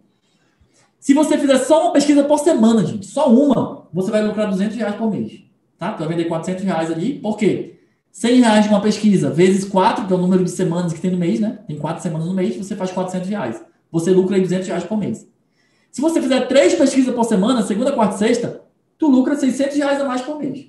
Se 0.99 1.15
você 1.15 1.39
fizer 1.39 1.59
só 1.59 1.83
uma 1.83 1.93
pesquisa 1.93 2.25
por 2.25 2.39
semana, 2.39 2.85
gente, 2.85 3.07
só 3.07 3.31
uma, 3.31 3.87
você 3.93 4.11
vai 4.11 4.27
lucrar 4.27 4.49
200 4.49 4.77
reais 4.77 4.97
por 4.97 5.11
mês. 5.11 5.41
Tá? 5.79 5.93
Tu 5.93 5.99
vai 6.01 6.09
vender 6.09 6.25
400 6.25 6.65
reais 6.65 6.91
ali. 6.91 7.19
Por 7.19 7.37
quê? 7.37 7.79
100 8.11 8.41
reais 8.41 8.65
de 8.65 8.71
uma 8.71 8.81
pesquisa 8.81 9.29
vezes 9.29 9.65
4, 9.65 10.07
que 10.07 10.13
é 10.13 10.17
o 10.17 10.19
número 10.19 10.43
de 10.43 10.51
semanas 10.51 10.93
que 10.93 11.01
tem 11.01 11.11
no 11.11 11.19
mês, 11.19 11.39
né? 11.39 11.59
Tem 11.67 11.79
4 11.79 12.03
semanas 12.03 12.27
no 12.27 12.35
mês, 12.35 12.57
você 12.57 12.75
faz 12.75 12.91
400 12.91 13.29
reais. 13.29 13.63
Você 13.93 14.11
lucra 14.11 14.37
aí 14.37 14.43
200 14.43 14.67
reais 14.67 14.85
por 14.85 14.97
mês. 14.97 15.29
Se 15.93 16.01
você 16.01 16.21
fizer 16.21 16.49
3 16.49 16.75
pesquisas 16.75 17.15
por 17.15 17.25
semana, 17.25 17.63
segunda, 17.63 17.93
quarta 17.93 18.15
e 18.15 18.19
sexta, 18.19 18.63
tu 18.99 19.09
lucra 19.09 19.37
600 19.37 19.77
reais 19.77 20.01
a 20.01 20.05
mais 20.05 20.23
por 20.23 20.39
mês. 20.39 20.67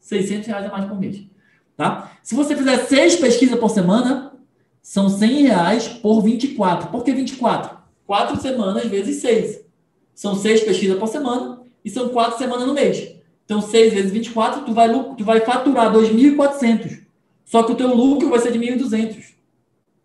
600 0.00 0.46
reais 0.46 0.66
a 0.66 0.68
mais 0.70 0.84
por 0.84 1.00
mês. 1.00 1.24
Tá? 1.76 2.12
Se 2.22 2.34
você 2.34 2.54
fizer 2.54 2.76
6 2.76 3.16
pesquisas 3.16 3.58
por 3.58 3.70
semana, 3.70 4.32
são 4.80 5.08
100 5.08 5.42
reais 5.42 5.88
por 5.88 6.22
24. 6.22 6.88
Por 6.90 7.04
que 7.04 7.12
24? 7.12 7.78
4 8.06 8.40
semanas 8.40 8.84
vezes 8.86 9.20
6. 9.20 9.62
São 10.14 10.34
seis 10.34 10.62
pesquisas 10.62 10.98
por 10.98 11.08
semana 11.08 11.62
e 11.84 11.90
são 11.90 12.08
quatro 12.10 12.38
semanas 12.38 12.66
no 12.66 12.74
mês. 12.74 13.16
Então, 13.44 13.60
6 13.60 13.92
vezes 13.92 14.12
24, 14.12 14.64
tu 14.64 14.72
vai, 14.72 14.88
tu 15.16 15.24
vai 15.24 15.40
faturar 15.40 15.92
2.400. 15.92 17.00
Só 17.44 17.62
que 17.62 17.72
o 17.72 17.74
teu 17.74 17.94
lucro 17.94 18.30
vai 18.30 18.38
ser 18.38 18.52
de 18.52 18.58
1.200. 18.58 19.34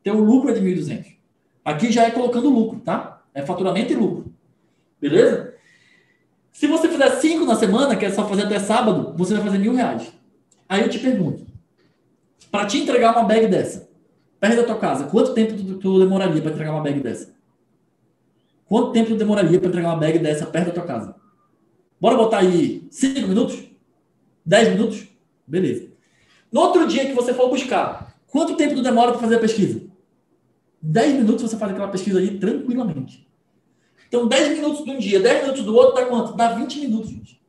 Teu 0.04 0.16
lucro 0.16 0.50
é 0.50 0.54
de 0.54 0.62
1.200. 0.62 1.18
Aqui 1.64 1.92
já 1.92 2.04
é 2.04 2.12
colocando 2.12 2.50
lucro, 2.50 2.80
tá? 2.80 3.22
É 3.34 3.46
faturamento 3.46 3.94
e 3.94 3.96
lucro. 3.96 4.34
Beleza? 5.00 5.54
Se 6.52 6.66
você 6.66 6.88
fizer 6.88 7.10
5 7.12 7.46
na 7.46 7.56
semana, 7.56 7.96
que 7.96 8.06
é 8.06 8.10
só 8.10 8.28
fazer 8.28 8.46
até 8.46 8.58
sábado, 8.60 9.14
você 9.16 9.36
vai 9.36 9.44
fazer 9.44 9.60
mil 9.60 9.76
reais. 9.76 10.12
Aí 10.68 10.82
eu 10.82 10.90
te 10.90 11.00
pergunto, 11.00 11.46
para 12.52 12.66
te 12.66 12.78
entregar 12.78 13.12
uma 13.12 13.24
bag 13.24 13.48
dessa, 13.48 13.90
perto 14.40 14.58
da 14.58 14.64
tua 14.64 14.78
casa, 14.78 15.06
quanto 15.06 15.34
tempo 15.34 15.54
tu, 15.56 15.78
tu 15.78 16.00
demoraria 16.00 16.42
para 16.42 16.52
entregar 16.52 16.72
uma 16.72 16.84
bag 16.84 17.00
dessa? 17.00 17.36
Quanto 18.66 18.92
tempo 18.92 19.16
demoraria 19.16 19.60
para 19.60 19.70
entregar 19.70 19.90
uma 19.90 20.00
bag 20.00 20.20
dessa 20.20 20.46
perto 20.46 20.68
da 20.68 20.74
tua 20.74 20.84
casa? 20.84 21.16
Bora 22.00 22.18
botar 22.18 22.40
aí 22.40 22.88
5 22.92 23.28
minutos? 23.28 23.64
10 24.46 24.70
minutos? 24.70 25.08
Beleza. 25.46 25.90
No 26.52 26.62
outro 26.62 26.88
dia 26.88 27.06
que 27.06 27.14
você 27.14 27.34
for 27.34 27.50
buscar, 27.50 28.16
quanto 28.28 28.56
tempo 28.56 28.76
tu 28.76 28.84
demora 28.84 29.12
para 29.12 29.22
fazer 29.22 29.36
a 29.36 29.40
pesquisa? 29.40 29.82
10 30.82 31.16
minutos 31.16 31.44
você 31.44 31.58
faz 31.58 31.72
aquela 31.72 31.88
pesquisa 31.88 32.20
ali 32.20 32.40
tranquilamente. 32.40 33.28
Então, 34.08 34.28
10 34.28 34.58
minutos 34.58 34.86
de 34.86 34.92
um 34.92 35.00
dia, 35.00 35.20
10 35.20 35.42
minutos 35.42 35.64
do 35.64 35.76
outro, 35.76 35.96
dá 35.96 36.06
quanto? 36.06 36.34
Dá 36.34 36.54
20 36.54 36.80
minutos, 36.80 37.10
gente. 37.10 37.42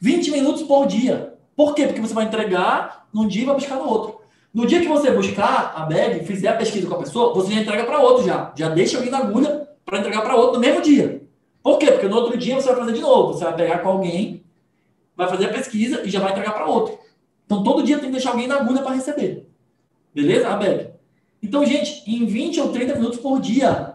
20 0.00 0.30
minutos 0.30 0.62
por 0.62 0.86
dia. 0.86 1.35
Por 1.56 1.74
quê? 1.74 1.86
Porque 1.86 2.00
você 2.00 2.12
vai 2.12 2.26
entregar 2.26 3.08
num 3.12 3.26
dia 3.26 3.42
e 3.42 3.46
vai 3.46 3.54
buscar 3.54 3.76
no 3.76 3.88
outro. 3.88 4.20
No 4.52 4.66
dia 4.66 4.80
que 4.80 4.88
você 4.88 5.10
buscar 5.10 5.72
a 5.74 5.86
bag, 5.86 6.24
fizer 6.24 6.48
a 6.48 6.56
pesquisa 6.56 6.86
com 6.86 6.94
a 6.94 6.98
pessoa, 6.98 7.34
você 7.34 7.52
já 7.52 7.60
entrega 7.60 7.84
para 7.84 8.00
outro 8.00 8.24
já. 8.24 8.52
Já 8.54 8.68
deixa 8.68 8.96
alguém 8.96 9.10
na 9.10 9.18
agulha 9.18 9.68
para 9.84 9.98
entregar 9.98 10.22
para 10.22 10.36
outro 10.36 10.54
no 10.54 10.60
mesmo 10.60 10.82
dia. 10.82 11.22
Por 11.62 11.78
quê? 11.78 11.90
Porque 11.90 12.06
no 12.06 12.16
outro 12.16 12.36
dia 12.36 12.54
você 12.54 12.68
vai 12.68 12.76
fazer 12.76 12.92
de 12.92 13.00
novo. 13.00 13.32
Você 13.32 13.44
vai 13.44 13.56
pegar 13.56 13.78
com 13.78 13.88
alguém, 13.88 14.44
vai 15.16 15.28
fazer 15.28 15.46
a 15.46 15.52
pesquisa 15.52 16.02
e 16.04 16.10
já 16.10 16.20
vai 16.20 16.32
entregar 16.32 16.52
para 16.52 16.66
outro. 16.66 16.98
Então, 17.44 17.62
todo 17.62 17.82
dia 17.82 17.98
tem 17.98 18.06
que 18.06 18.12
deixar 18.12 18.30
alguém 18.30 18.46
na 18.46 18.56
agulha 18.56 18.82
para 18.82 18.94
receber. 18.94 19.48
Beleza? 20.14 20.48
A 20.48 20.56
bag. 20.56 20.90
Então, 21.42 21.64
gente, 21.64 22.02
em 22.10 22.26
20 22.26 22.60
ou 22.60 22.72
30 22.72 22.94
minutos 22.96 23.18
por 23.18 23.40
dia, 23.40 23.94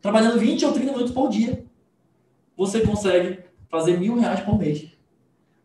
trabalhando 0.00 0.38
20 0.38 0.64
ou 0.66 0.72
30 0.72 0.92
minutos 0.92 1.12
por 1.12 1.28
dia, 1.28 1.64
você 2.56 2.80
consegue 2.80 3.40
fazer 3.68 3.98
mil 3.98 4.18
reais 4.18 4.40
por 4.40 4.58
mês. 4.58 4.93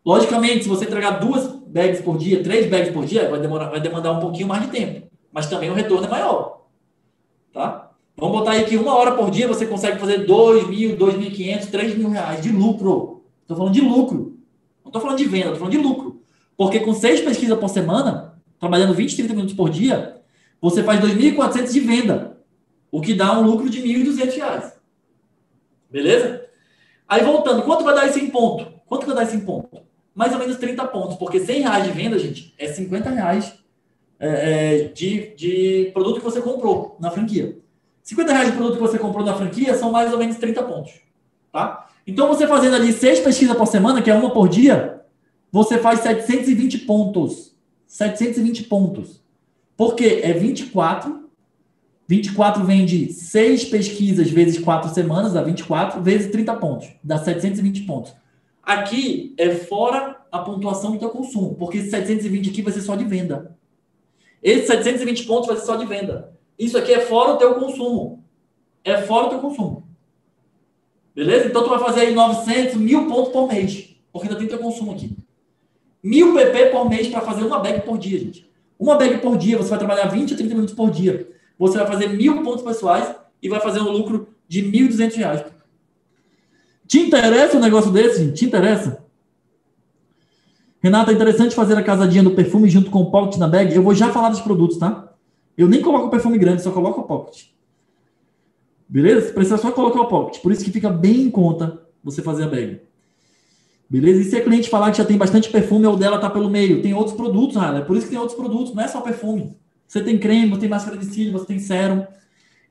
Logicamente, 0.05 0.63
se 0.63 0.69
você 0.69 0.85
entregar 0.85 1.19
duas 1.19 1.47
bags 1.67 2.01
por 2.01 2.17
dia, 2.17 2.43
três 2.43 2.69
bags 2.69 2.91
por 2.91 3.05
dia, 3.05 3.29
vai, 3.29 3.39
demorar, 3.39 3.69
vai 3.69 3.79
demandar 3.79 4.11
um 4.13 4.19
pouquinho 4.19 4.47
mais 4.47 4.63
de 4.63 4.69
tempo. 4.69 5.07
Mas 5.31 5.47
também 5.47 5.69
o 5.69 5.73
retorno 5.73 6.07
é 6.07 6.09
maior. 6.09 6.61
Tá? 7.53 7.91
Vamos 8.17 8.39
botar 8.39 8.51
aí 8.51 8.65
que 8.65 8.75
uma 8.75 8.95
hora 8.95 9.13
por 9.13 9.29
dia 9.29 9.47
você 9.47 9.65
consegue 9.65 9.99
fazer 9.99 10.25
dois 10.25 10.67
mil, 10.67 10.95
dois 10.95 11.17
mil 11.17 11.31
quinhentos, 11.31 11.67
três 11.67 11.95
mil 11.97 12.09
reais 12.09 12.41
de 12.41 12.51
lucro. 12.51 13.23
Estou 13.41 13.55
falando 13.55 13.73
de 13.73 13.81
lucro. 13.81 14.37
Não 14.83 14.89
estou 14.89 15.01
falando 15.01 15.17
de 15.17 15.25
venda, 15.25 15.45
estou 15.45 15.59
falando 15.59 15.71
de 15.71 15.77
lucro. 15.77 16.21
Porque 16.57 16.79
com 16.79 16.93
seis 16.93 17.21
pesquisas 17.21 17.57
por 17.57 17.69
semana, 17.69 18.39
trabalhando 18.59 18.93
20, 18.93 19.15
30 19.15 19.33
minutos 19.33 19.55
por 19.55 19.69
dia, 19.69 20.21
você 20.59 20.83
faz 20.83 20.99
2.400 20.99 21.71
de 21.71 21.79
venda. 21.79 22.37
O 22.91 22.99
que 22.99 23.13
dá 23.13 23.39
um 23.39 23.43
lucro 23.43 23.69
de 23.69 23.81
1.200 23.81 24.35
reais. 24.35 24.79
Beleza? 25.89 26.45
Aí 27.07 27.23
voltando, 27.23 27.63
quanto 27.63 27.83
vai 27.83 27.95
dar 27.95 28.07
esse 28.07 28.19
em 28.19 28.29
ponto? 28.29 28.67
Quanto 28.85 29.05
vai 29.05 29.15
dar 29.15 29.23
esse 29.23 29.35
em 29.35 29.41
ponto? 29.41 29.88
Mais 30.19 30.33
ou 30.33 30.39
menos 30.39 30.57
30 30.57 30.85
pontos, 30.87 31.15
porque 31.15 31.39
100 31.39 31.61
reais 31.61 31.85
de 31.85 31.91
venda, 31.91 32.19
gente, 32.19 32.53
é 32.57 32.67
50 32.67 33.09
reais 33.09 33.53
é, 34.19 34.27
é, 34.27 34.83
de, 34.89 35.33
de 35.33 35.91
produto 35.93 36.17
que 36.17 36.25
você 36.25 36.41
comprou 36.41 36.97
na 36.99 37.09
franquia. 37.09 37.57
50 38.03 38.33
reais 38.33 38.51
de 38.51 38.57
produto 38.57 38.75
que 38.75 38.81
você 38.81 38.99
comprou 38.99 39.25
na 39.25 39.33
franquia 39.33 39.73
são 39.75 39.93
mais 39.93 40.11
ou 40.11 40.19
menos 40.19 40.35
30 40.35 40.61
pontos. 40.63 40.91
Tá? 41.53 41.87
Então, 42.05 42.27
você 42.27 42.45
fazendo 42.45 42.75
ali 42.75 42.91
seis 42.91 43.21
pesquisas 43.21 43.55
por 43.55 43.65
semana, 43.65 44.01
que 44.01 44.11
é 44.11 44.13
uma 44.13 44.31
por 44.31 44.49
dia, 44.49 45.05
você 45.49 45.77
faz 45.77 46.01
720 46.01 46.79
pontos. 46.79 47.55
720 47.87 48.63
pontos. 48.65 49.23
Por 49.77 49.95
quê? 49.95 50.19
É 50.21 50.33
24. 50.33 51.29
24 52.09 52.65
vem 52.65 52.85
de 52.85 53.13
6 53.13 53.63
pesquisas 53.65 54.29
vezes 54.29 54.59
4 54.59 54.93
semanas, 54.93 55.31
dá 55.31 55.41
24, 55.41 56.01
vezes 56.01 56.29
30 56.29 56.55
pontos. 56.55 56.89
Dá 57.01 57.17
720 57.17 57.83
pontos. 57.83 58.11
Aqui 58.69 59.33
é 59.35 59.49
fora 59.49 60.23
a 60.31 60.37
pontuação 60.37 60.91
do 60.91 60.99
teu 60.99 61.09
consumo, 61.09 61.55
porque 61.55 61.79
esse 61.79 61.89
720 61.89 62.51
aqui 62.51 62.61
vai 62.61 62.71
ser 62.71 62.81
só 62.81 62.95
de 62.95 63.03
venda. 63.03 63.57
Esse 64.43 64.67
720 64.67 65.23
pontos 65.23 65.47
vai 65.47 65.57
ser 65.57 65.65
só 65.65 65.75
de 65.75 65.87
venda. 65.87 66.37
Isso 66.55 66.77
aqui 66.77 66.93
é 66.93 66.99
fora 66.99 67.31
o 67.31 67.37
teu 67.37 67.55
consumo. 67.55 68.23
É 68.83 69.01
fora 69.01 69.25
o 69.25 69.29
teu 69.31 69.39
consumo. 69.39 69.87
Beleza? 71.15 71.47
Então 71.47 71.63
tu 71.63 71.69
vai 71.71 71.79
fazer 71.79 72.01
aí 72.01 72.13
900, 72.13 72.75
mil 72.75 73.07
pontos 73.07 73.33
por 73.33 73.47
mês, 73.47 73.95
porque 74.13 74.27
ainda 74.27 74.39
tem 74.39 74.47
teu 74.47 74.59
consumo 74.59 74.91
aqui. 74.91 75.17
Mil 76.03 76.35
pp 76.35 76.67
por 76.67 76.87
mês 76.87 77.07
para 77.07 77.21
fazer 77.21 77.43
uma 77.45 77.57
bag 77.57 77.81
por 77.81 77.97
dia, 77.97 78.19
gente. 78.19 78.47
Uma 78.77 78.97
bag 78.97 79.17
por 79.17 79.35
dia, 79.35 79.57
você 79.57 79.71
vai 79.71 79.79
trabalhar 79.79 80.05
20 80.09 80.35
a 80.35 80.37
30 80.37 80.53
minutos 80.53 80.75
por 80.75 80.91
dia. 80.91 81.27
Você 81.57 81.75
vai 81.75 81.87
fazer 81.87 82.09
mil 82.09 82.43
pontos 82.43 82.63
pessoais 82.63 83.15
e 83.41 83.49
vai 83.49 83.59
fazer 83.61 83.79
um 83.79 83.89
lucro 83.89 84.27
de 84.47 84.61
1.200 84.61 85.15
reais. 85.15 85.58
Te 86.89 86.97
interessa 87.01 87.55
um 87.55 87.59
negócio 87.59 87.91
desse? 87.91 88.31
Te 88.31 88.45
interessa? 88.45 89.05
Renata, 90.81 91.11
é 91.11 91.13
interessante 91.13 91.53
fazer 91.53 91.77
a 91.77 91.83
casadinha 91.83 92.23
do 92.23 92.31
perfume 92.31 92.67
junto 92.67 92.89
com 92.89 93.01
o 93.01 93.11
pocket 93.11 93.37
na 93.37 93.47
bag. 93.47 93.75
Eu 93.75 93.83
vou 93.83 93.93
já 93.93 94.11
falar 94.11 94.29
dos 94.29 94.41
produtos, 94.41 94.77
tá? 94.77 95.13
Eu 95.55 95.67
nem 95.67 95.83
coloco 95.83 96.07
o 96.07 96.09
perfume 96.09 96.39
grande, 96.39 96.63
só 96.63 96.71
coloco 96.71 97.01
o 97.01 97.03
pocket. 97.03 97.43
Beleza? 98.87 99.31
Precisa 99.33 99.59
só 99.59 99.71
colocar 99.71 100.01
o 100.01 100.07
pocket. 100.07 100.41
Por 100.41 100.51
isso 100.51 100.65
que 100.65 100.71
fica 100.71 100.89
bem 100.89 101.21
em 101.21 101.29
conta 101.29 101.79
você 102.03 102.23
fazer 102.23 102.45
a 102.45 102.47
bag. 102.47 102.81
Beleza? 103.87 104.21
E 104.21 104.23
se 104.23 104.37
a 104.37 104.43
cliente 104.43 104.67
falar 104.67 104.89
que 104.89 104.97
já 104.97 105.05
tem 105.05 105.15
bastante 105.15 105.47
perfume 105.47 105.85
ou 105.85 105.95
dela 105.95 106.17
tá 106.17 106.27
pelo 106.27 106.49
meio, 106.49 106.81
tem 106.81 106.95
outros 106.95 107.15
produtos, 107.15 107.55
Rala. 107.55 107.79
É 107.79 107.81
por 107.81 107.97
isso 107.97 108.07
que 108.07 108.13
tem 108.13 108.19
outros 108.19 108.35
produtos, 108.35 108.73
não 108.73 108.81
é 108.81 108.87
só 108.87 108.99
perfume. 109.01 109.55
Você 109.87 110.03
tem 110.03 110.17
creme, 110.17 110.49
você 110.49 110.61
tem 110.61 110.69
máscara 110.69 110.97
de 110.97 111.05
cílio, 111.05 111.33
você 111.33 111.45
tem 111.45 111.59
sérum. 111.59 112.03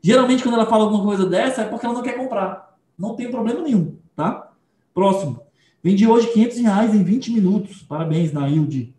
Geralmente, 0.03 0.43
quando 0.43 0.57
ela 0.57 0.67
fala 0.67 0.83
alguma 0.83 1.05
coisa 1.05 1.25
dessa, 1.25 1.63
é 1.63 1.65
porque 1.67 1.87
ela 1.87 1.95
não 1.95 2.03
quer 2.03 2.17
comprar. 2.17 2.77
Não 2.99 3.15
tem 3.15 3.31
problema 3.31 3.63
nenhum 3.63 3.97
tá? 4.19 4.51
Próximo. 4.93 5.47
Vendi 5.81 6.05
hoje 6.09 6.27
500 6.33 6.59
reais 6.59 6.93
em 6.93 7.05
20 7.05 7.31
minutos. 7.31 7.83
Parabéns, 7.85 8.33
Nailde. 8.33 8.93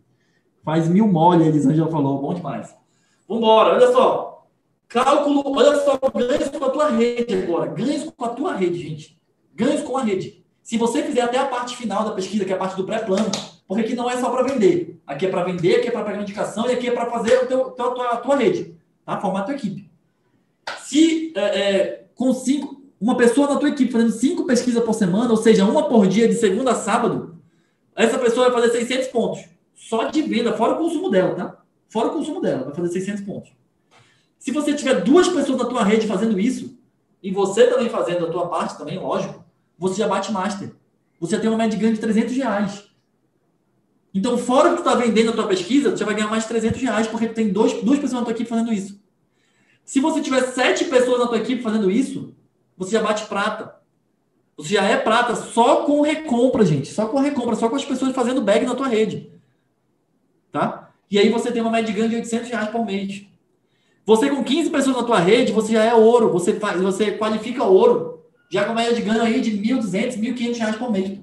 Faz 0.63 0.87
mil 0.87 1.09
mole, 1.09 1.43
a 1.43 1.47
Elisângela 1.47 1.91
falou. 1.91 2.21
Bom 2.21 2.33
demais. 2.33 2.73
Vambora, 3.27 3.75
olha 3.75 3.91
só. 3.91 4.47
Cálculo, 4.87 5.43
olha 5.45 5.75
só, 5.83 5.99
ganhos 6.15 6.47
com 6.47 6.65
a 6.65 6.69
tua 6.69 6.89
rede 6.89 7.35
agora. 7.35 7.65
Ganhos 7.67 8.05
com 8.15 8.25
a 8.25 8.29
tua 8.29 8.55
rede, 8.55 8.79
gente. 8.79 9.19
Ganhos 9.53 9.81
com 9.81 9.97
a 9.97 10.03
rede. 10.03 10.41
Se 10.63 10.77
você 10.77 11.03
fizer 11.03 11.21
até 11.21 11.37
a 11.37 11.47
parte 11.47 11.75
final 11.75 12.05
da 12.05 12.11
pesquisa, 12.11 12.45
que 12.45 12.53
é 12.53 12.55
a 12.55 12.59
parte 12.59 12.77
do 12.77 12.85
pré-plano, 12.85 13.29
porque 13.67 13.83
aqui 13.83 13.95
não 13.95 14.09
é 14.09 14.17
só 14.17 14.29
para 14.29 14.43
vender. 14.43 15.01
Aqui 15.05 15.25
é 15.25 15.29
para 15.29 15.43
vender, 15.43 15.75
aqui 15.75 15.89
é 15.89 15.91
para 15.91 16.05
pegar 16.05 16.21
indicação 16.21 16.69
e 16.69 16.73
aqui 16.73 16.87
é 16.87 16.91
para 16.91 17.11
fazer 17.11 17.43
o 17.43 17.45
teu, 17.45 17.67
a 17.67 17.71
tua, 17.71 18.09
a 18.11 18.17
tua 18.17 18.37
rede. 18.37 18.73
Tá? 19.05 19.19
Formar 19.19 19.41
a 19.41 19.43
tua 19.43 19.55
equipe. 19.55 19.91
Se 20.79 21.33
é, 21.35 21.41
é, 21.41 22.05
com 22.15 22.33
cinco, 22.33 22.78
uma 22.99 23.15
pessoa 23.15 23.47
na 23.47 23.57
tua 23.57 23.69
equipe 23.69 23.91
fazendo 23.91 24.11
cinco 24.11 24.45
pesquisas 24.45 24.83
por 24.83 24.93
semana, 24.93 25.29
ou 25.29 25.37
seja, 25.37 25.63
uma 25.65 25.87
por 25.87 26.07
dia 26.07 26.27
de 26.27 26.35
segunda 26.35 26.71
a 26.71 26.75
sábado, 26.75 27.37
essa 27.95 28.17
pessoa 28.19 28.49
vai 28.49 28.61
fazer 28.61 28.79
600 28.79 29.07
pontos. 29.07 29.45
Só 29.75 30.05
de 30.05 30.21
venda, 30.21 30.53
fora 30.53 30.73
o 30.73 30.77
consumo 30.77 31.09
dela, 31.09 31.35
tá? 31.35 31.57
Fora 31.87 32.09
o 32.09 32.11
consumo 32.11 32.41
dela, 32.41 32.65
vai 32.65 32.75
fazer 32.75 32.89
600 32.89 33.23
pontos. 33.23 33.51
Se 34.37 34.51
você 34.51 34.73
tiver 34.73 35.01
duas 35.01 35.27
pessoas 35.27 35.57
na 35.57 35.65
tua 35.65 35.83
rede 35.83 36.07
fazendo 36.07 36.39
isso, 36.39 36.77
e 37.21 37.31
você 37.31 37.67
também 37.67 37.89
fazendo 37.89 38.25
a 38.25 38.29
tua 38.29 38.47
parte 38.47 38.77
também, 38.77 38.97
lógico, 38.97 39.43
você 39.77 39.95
já 39.99 40.07
bate 40.07 40.31
master. 40.31 40.71
Você 41.19 41.35
já 41.35 41.41
tem 41.41 41.49
uma 41.49 41.57
média 41.57 41.77
de 41.77 41.81
ganho 41.81 41.93
de 41.93 41.99
300 41.99 42.35
reais. 42.35 42.89
Então, 44.13 44.37
fora 44.37 44.69
que 44.69 44.75
tu 44.75 44.79
está 44.79 44.95
vendendo 44.95 45.29
a 45.29 45.33
tua 45.33 45.47
pesquisa, 45.47 45.91
tu 45.91 46.03
vai 46.05 46.15
ganhar 46.15 46.29
mais 46.29 46.43
de 46.43 46.49
300 46.49 46.81
reais, 46.81 47.07
porque 47.07 47.27
tu 47.27 47.33
tem 47.33 47.49
dois, 47.49 47.73
duas 47.83 47.99
pessoas 47.99 48.21
na 48.21 48.25
tua 48.25 48.33
equipe 48.33 48.49
fazendo 48.49 48.73
isso. 48.73 48.99
Se 49.85 49.99
você 49.99 50.21
tiver 50.21 50.41
sete 50.43 50.85
pessoas 50.85 51.19
na 51.19 51.27
tua 51.27 51.37
equipe 51.37 51.61
fazendo 51.61 51.91
isso, 51.91 52.33
você 52.79 52.91
já 52.91 53.03
bate 53.03 53.25
prata. 53.25 53.75
Você 54.57 54.75
já 54.75 54.83
é 54.83 54.95
prata 54.95 55.35
só 55.35 55.83
com 55.83 56.01
recompra, 56.01 56.65
gente. 56.65 56.87
Só 56.87 57.07
com 57.07 57.19
recompra, 57.19 57.55
só 57.55 57.67
com 57.67 57.75
as 57.75 57.83
pessoas 57.83 58.15
fazendo 58.15 58.41
bag 58.41 58.65
na 58.65 58.73
tua 58.73 58.87
rede. 58.87 59.29
Tá? 60.49 60.89
E 61.11 61.19
aí 61.19 61.29
você 61.29 61.51
tem 61.51 61.61
uma 61.61 61.71
média 61.71 61.91
de 61.91 61.99
ganho 61.99 62.09
de 62.09 62.15
800 62.15 62.49
reais 62.49 62.69
por 62.69 62.85
mês. 62.85 63.25
Você 64.05 64.29
com 64.29 64.43
15 64.43 64.69
pessoas 64.69 64.95
na 64.95 65.03
tua 65.03 65.19
rede, 65.19 65.51
você 65.51 65.73
já 65.73 65.83
é 65.83 65.93
ouro. 65.93 66.31
Você, 66.31 66.53
faz, 66.53 66.81
você 66.81 67.11
qualifica 67.11 67.65
ouro. 67.65 68.23
Já 68.49 68.63
com 68.63 68.73
média 68.73 68.95
de 68.95 69.01
ganho 69.01 69.21
aí 69.21 69.41
de 69.41 69.51
1.200, 69.51 70.17
1.500 70.17 70.57
reais 70.57 70.75
por 70.77 70.89
mês. 70.89 71.19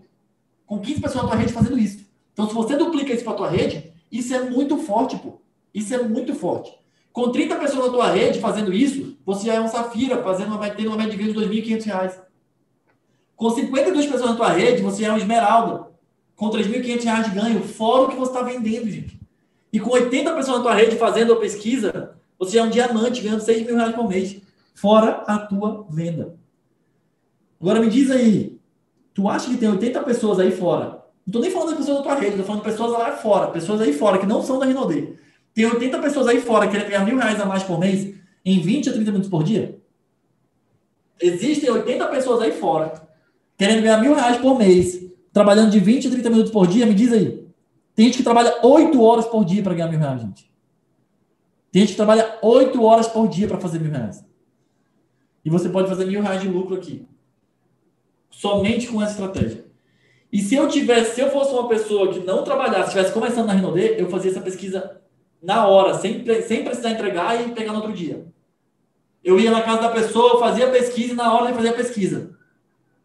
Com 0.67 0.79
15 0.79 1.01
pessoas 1.01 1.25
na 1.25 1.31
tua 1.31 1.39
rede 1.39 1.53
fazendo 1.55 1.79
isso. 1.79 2.07
Então, 2.35 2.47
se 2.47 2.55
você 2.55 2.77
duplica 2.77 3.15
isso 3.15 3.25
para 3.25 3.33
tua 3.33 3.49
rede, 3.49 3.93
isso 4.13 4.35
é 4.35 4.43
muito 4.43 4.77
forte, 4.77 5.17
pô. 5.17 5.41
Isso 5.75 5.95
é 5.95 6.03
muito 6.03 6.35
forte. 6.35 6.71
Com 7.13 7.33
30 7.33 7.57
pessoas 7.57 7.87
na 7.87 7.93
tua 7.93 8.11
rede 8.11 8.41
fazendo 8.41 8.73
isso, 8.75 9.16
você 9.27 9.47
já 9.47 9.55
é 9.55 9.61
um 9.61 9.67
Safira, 9.67 10.23
fazendo 10.23 10.55
uma, 10.55 10.71
tendo 10.71 10.87
uma 10.87 10.97
média 10.97 11.11
de 11.11 11.17
ganho 11.17 11.35
de 11.35 11.61
R$ 11.61 11.79
2.500. 11.79 12.21
Com 13.35 13.51
52 13.51 14.07
pessoas 14.07 14.31
na 14.31 14.37
tua 14.37 14.51
rede, 14.51 14.81
você 14.81 15.03
já 15.03 15.09
é 15.09 15.13
um 15.13 15.17
Esmeralda, 15.17 15.89
com 16.37 16.49
R$ 16.49 16.63
3.500 16.63 17.25
de 17.25 17.31
ganho, 17.31 17.61
fora 17.65 18.03
o 18.03 18.09
que 18.09 18.17
você 18.17 18.31
está 18.31 18.43
vendendo, 18.43 18.89
gente. 18.89 19.21
E 19.73 19.81
com 19.81 19.91
80 19.91 20.33
pessoas 20.33 20.59
na 20.59 20.63
tua 20.63 20.75
rede 20.75 20.97
fazendo 20.97 21.33
a 21.33 21.41
pesquisa, 21.41 22.17
você 22.39 22.57
é 22.57 22.63
um 22.63 22.71
diamante, 22.71 23.21
ganhando 23.21 23.41
6 23.41 23.67
mil 23.67 23.75
reais 23.75 23.97
por 23.97 24.09
mês, 24.09 24.41
fora 24.73 25.25
a 25.27 25.39
tua 25.39 25.85
venda. 25.91 26.37
Agora 27.61 27.81
me 27.81 27.91
diz 27.91 28.11
aí, 28.13 28.61
tu 29.13 29.29
acha 29.29 29.51
que 29.51 29.57
tem 29.57 29.69
80 29.69 30.03
pessoas 30.05 30.39
aí 30.39 30.53
fora? 30.53 31.05
Não 31.27 31.31
estou 31.31 31.43
nem 31.43 31.51
falando 31.51 31.71
das 31.71 31.79
pessoas 31.79 31.99
da 31.99 32.05
tua 32.05 32.15
rede, 32.15 32.31
estou 32.31 32.45
falando 32.45 32.63
de 32.63 32.71
pessoas 32.71 32.93
lá 32.93 33.13
fora, 33.13 33.49
pessoas 33.49 33.81
aí 33.81 33.93
fora 33.93 34.19
que 34.19 34.27
não 34.27 34.41
são 34.41 34.61
da 34.61 34.67
Rinode. 34.67 35.19
Tem 35.53 35.67
80 35.67 35.99
pessoas 35.99 36.29
aí 36.29 36.41
fora 36.41 36.69
querendo 36.69 36.89
ganhar 36.89 37.05
mil 37.05 37.17
reais 37.17 37.41
a 37.41 37.45
mais 37.45 37.65
por 37.65 37.81
mês 37.81 38.15
em 38.47 38.61
20 38.61 38.89
a 38.89 38.93
30 38.93 39.11
minutos 39.11 39.29
por 39.29 39.43
dia? 39.43 39.79
Existem 41.21 41.69
80 41.69 42.07
pessoas 42.07 42.41
aí 42.41 42.53
fora 42.53 43.05
querendo 43.59 43.83
ganhar 43.83 44.01
mil 44.01 44.15
reais 44.15 44.37
por 44.37 44.57
mês, 44.57 45.05
trabalhando 45.33 45.71
de 45.71 45.81
20 45.81 46.07
a 46.07 46.11
30 46.11 46.31
minutos 46.31 46.53
por 46.53 46.67
dia? 46.67 46.87
Me 46.87 46.95
diz 46.95 47.13
aí. 47.13 47.45
Tem 47.95 48.07
gente 48.07 48.19
que 48.19 48.23
trabalha 48.23 48.61
8 48.63 49.03
horas 49.03 49.27
por 49.27 49.45
dia 49.45 49.63
para 49.63 49.75
ganhar 49.75 49.89
mil 49.89 49.99
reais, 49.99 50.21
gente. 50.21 50.51
Tem 51.73 51.83
gente 51.83 51.91
que 51.91 51.97
trabalha 51.97 52.39
8 52.43 52.83
horas 52.83 53.09
por 53.09 53.29
dia 53.29 53.49
para 53.49 53.59
fazer 53.59 53.81
mil 53.81 53.91
reais. 53.91 54.25
E 55.45 55.51
você 55.51 55.69
pode 55.69 55.89
fazer 55.89 56.05
mil 56.05 56.23
reais 56.23 56.41
de 56.41 56.49
lucro 56.49 56.77
aqui. 56.77 57.07
Somente 58.31 58.87
com 58.89 59.03
essa 59.03 59.13
estratégia. 59.13 59.65
E 60.33 60.41
se 60.41 60.55
eu 60.55 60.69
tivesse, 60.69 61.15
se 61.15 61.21
eu 61.21 61.31
fosse 61.31 61.53
uma 61.53 61.69
pessoa 61.69 62.13
que 62.13 62.21
não 62.21 62.45
trabalhasse, 62.45 62.89
estivesse 62.89 63.13
começando 63.13 63.47
na 63.47 63.55
Renaudet, 63.55 63.99
eu 63.99 64.11
fazia 64.11 64.31
essa 64.31 64.41
pesquisa 64.41 65.01
na 65.43 65.67
hora, 65.67 65.95
sem, 65.95 66.25
sem 66.43 66.65
precisar 66.65 66.91
entregar 66.91 67.41
e 67.41 67.53
pegar 67.53 67.73
no 67.73 67.79
outro 67.79 67.93
dia. 67.93 68.27
Eu 69.27 69.41
ia 69.41 69.51
na 69.51 69.61
casa 69.61 69.83
da 69.83 69.89
pessoa, 69.89 70.39
fazia 70.39 70.69
a 70.69 70.71
pesquisa 70.71 71.13
e 71.13 71.17
na 71.17 71.35
hora 71.35 71.49
de 71.49 71.55
fazer 71.55 71.71
a 71.71 71.73
pesquisa. 71.73 72.31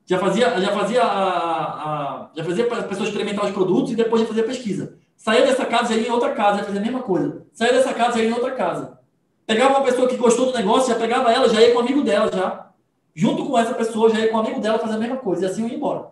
Já 0.06 0.20
fazia, 0.20 0.62
já 0.62 0.72
fazia 0.72 1.02
a, 1.02 2.28
a 2.28 2.30
já 2.36 2.44
fazia 2.44 2.64
a 2.64 2.84
pessoa 2.84 3.10
experimentar 3.10 3.44
os 3.46 3.52
produtos 3.52 3.92
e 3.92 3.96
depois 3.96 4.22
já 4.22 4.28
fazia 4.28 4.44
pesquisa. 4.44 5.00
Saía 5.18 5.44
dessa 5.48 5.66
casa 5.66 5.96
e 5.96 6.02
ia 6.02 6.10
em 6.10 6.12
outra 6.12 6.30
casa, 6.36 6.60
ia 6.60 6.64
fazer 6.64 6.78
a 6.78 6.82
mesma 6.82 7.02
coisa. 7.02 7.48
Saía 7.52 7.74
dessa 7.74 7.92
casa 7.92 8.20
e 8.20 8.22
ia 8.22 8.30
em 8.30 8.34
outra 8.34 8.52
casa. 8.52 9.00
Pegava 9.48 9.80
uma 9.80 9.84
pessoa 9.84 10.08
que 10.08 10.16
gostou 10.16 10.46
do 10.46 10.54
negócio, 10.54 10.94
já 10.94 11.00
pegava 11.00 11.32
ela, 11.32 11.50
já 11.50 11.60
ia 11.60 11.72
com 11.72 11.80
um 11.80 11.82
amigo 11.82 12.04
dela, 12.04 12.30
já. 12.32 12.70
Junto 13.16 13.44
com 13.48 13.58
essa 13.58 13.74
pessoa, 13.74 14.12
já 14.12 14.20
ia 14.20 14.30
com 14.30 14.38
um 14.38 14.42
amigo 14.42 14.62
dela 14.62 14.78
fazer 14.78 14.94
a 14.94 15.00
mesma 15.00 15.18
coisa. 15.18 15.46
E 15.46 15.50
assim 15.50 15.68
ia 15.68 15.74
embora. 15.74 16.12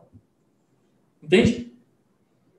Entende? 1.21 1.71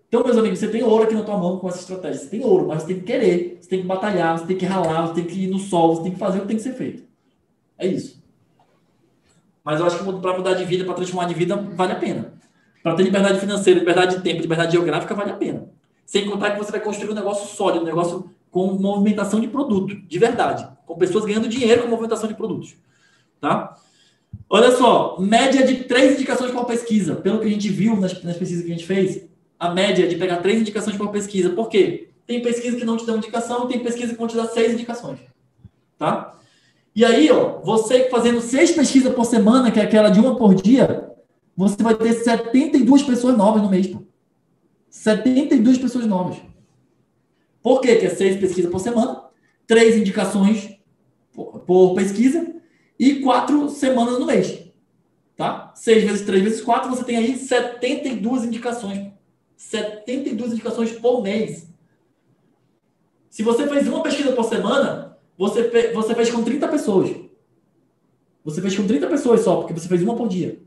Então, 0.07 0.23
meus 0.23 0.39
amigos, 0.39 0.61
você 0.61 0.69
tem 0.69 0.85
ouro 0.85 1.03
aqui 1.03 1.15
na 1.15 1.25
tua 1.25 1.37
mão 1.37 1.59
com 1.59 1.69
essa 1.69 1.81
estratégia. 1.81 2.21
Você 2.21 2.29
tem 2.29 2.45
ouro, 2.45 2.69
mas 2.69 2.83
você 2.83 2.95
tem 2.95 3.01
que 3.01 3.07
querer, 3.07 3.59
você 3.61 3.69
tem 3.69 3.81
que 3.81 3.89
batalhar, 3.89 4.39
você 4.39 4.47
tem 4.47 4.57
que 4.57 4.67
ralar, 4.67 5.09
você 5.09 5.15
tem 5.15 5.25
que 5.25 5.45
ir 5.45 5.49
no 5.49 5.59
sol, 5.59 5.97
você 5.97 6.05
tem 6.05 6.13
que 6.13 6.19
fazer 6.19 6.39
o 6.39 6.43
que 6.43 6.47
tem 6.47 6.57
que 6.57 6.63
ser 6.63 6.75
feito. 6.75 7.10
É 7.81 7.87
isso. 7.87 8.23
Mas 9.65 9.81
eu 9.81 9.87
acho 9.87 9.99
que 9.99 10.21
para 10.21 10.37
mudar 10.37 10.55
de 10.55 10.65
vida, 10.65 10.85
para 10.85 10.95
transformar 10.95 11.27
de 11.27 11.35
vida, 11.35 11.57
vale 11.57 11.93
a 11.93 11.97
pena. 11.97 12.35
Para 12.83 12.95
ter 12.95 13.03
liberdade 13.03 13.41
financeira, 13.41 13.81
liberdade 13.81 14.17
de 14.17 14.23
tempo, 14.23 14.41
liberdade 14.41 14.73
geográfica, 14.73 15.15
vale 15.15 15.33
a 15.33 15.37
pena. 15.37 15.69
Sem 16.05 16.29
contar 16.29 16.53
que 16.53 16.59
você 16.59 16.71
vai 16.71 16.81
construir 16.81 17.11
um 17.11 17.15
negócio 17.15 17.49
sólido, 17.57 17.83
um 17.83 17.87
negócio 17.87 18.31
com 18.51 18.73
movimentação 18.75 19.41
de 19.41 19.49
produto, 19.49 19.95
de 19.95 20.19
verdade. 20.19 20.69
Com 20.87 20.97
pessoas 20.97 21.25
ganhando 21.25 21.49
dinheiro 21.49 21.83
com 21.83 21.89
movimentação 21.89 22.29
de 22.29 22.35
produtos. 22.35 22.75
Tá? 23.41 23.77
Olha 24.49 24.73
só, 24.73 25.17
média 25.21 25.65
de 25.65 25.85
três 25.85 26.15
indicações 26.15 26.51
por 26.51 26.65
pesquisa. 26.65 27.17
Pelo 27.17 27.39
que 27.39 27.47
a 27.47 27.51
gente 27.51 27.69
viu 27.69 27.97
nas, 27.97 28.23
nas 28.23 28.37
pesquisas 28.37 28.65
que 28.65 28.73
a 28.73 28.75
gente 28.75 28.87
fez, 28.87 29.25
a 29.59 29.71
média 29.71 30.05
é 30.05 30.07
de 30.07 30.17
pegar 30.17 30.39
três 30.39 30.61
indicações 30.61 30.97
por 30.97 31.11
pesquisa. 31.11 31.51
Por 31.51 31.69
quê? 31.69 32.09
Tem 32.27 32.43
pesquisa 32.43 32.77
que 32.77 32.85
não 32.85 32.97
te 32.97 33.07
dão 33.07 33.17
indicação, 33.17 33.69
tem 33.69 33.79
pesquisa 33.79 34.13
que 34.13 34.19
vão 34.19 34.27
te 34.27 34.37
dar 34.37 34.47
seis 34.47 34.73
indicações. 34.73 35.21
Tá? 35.99 36.35
E 37.01 37.05
aí, 37.07 37.31
ó, 37.31 37.63
você 37.63 38.11
fazendo 38.11 38.43
seis 38.43 38.73
pesquisas 38.73 39.15
por 39.15 39.25
semana, 39.25 39.71
que 39.71 39.81
é 39.81 39.85
aquela 39.85 40.11
de 40.11 40.21
uma 40.21 40.37
por 40.37 40.55
dia, 40.55 41.11
você 41.57 41.83
vai 41.83 41.95
ter 41.95 42.13
72 42.13 43.03
pessoas 43.05 43.35
novas 43.39 43.63
no 43.63 43.71
mês. 43.71 43.87
Pô. 43.87 44.03
72 44.91 45.79
pessoas 45.79 46.05
novas. 46.05 46.37
Por 47.63 47.81
quê? 47.81 47.97
Que 47.97 48.05
é 48.05 48.11
seis 48.11 48.39
pesquisas 48.39 48.71
por 48.71 48.81
semana, 48.81 49.25
três 49.67 49.97
indicações 49.97 50.77
por, 51.33 51.61
por 51.61 51.95
pesquisa 51.95 52.55
e 52.99 53.21
quatro 53.21 53.71
semanas 53.71 54.19
no 54.19 54.27
mês. 54.27 54.71
Tá? 55.39 55.73
Seis 55.75 56.05
vezes 56.05 56.27
três 56.27 56.43
vezes 56.43 56.61
quatro, 56.61 56.91
você 56.91 57.03
tem 57.03 57.17
aí 57.17 57.35
72 57.35 58.45
indicações. 58.45 59.11
72 59.57 60.53
indicações 60.53 60.93
por 60.93 61.23
mês. 61.23 61.67
Se 63.31 63.43
você 63.43 63.67
fez 63.67 63.89
uma 63.89 64.03
pesquisa 64.03 64.33
por 64.33 64.45
semana, 64.45 65.10
você, 65.41 65.91
você 65.95 66.15
fez 66.15 66.31
com 66.31 66.45
30 66.45 66.69
pessoas. 66.69 67.17
Você 68.45 68.61
fez 68.61 68.77
com 68.77 68.87
30 68.87 69.07
pessoas 69.07 69.41
só, 69.41 69.57
porque 69.57 69.73
você 69.73 69.89
fez 69.89 70.03
uma 70.03 70.15
por 70.15 70.29
dia. 70.29 70.61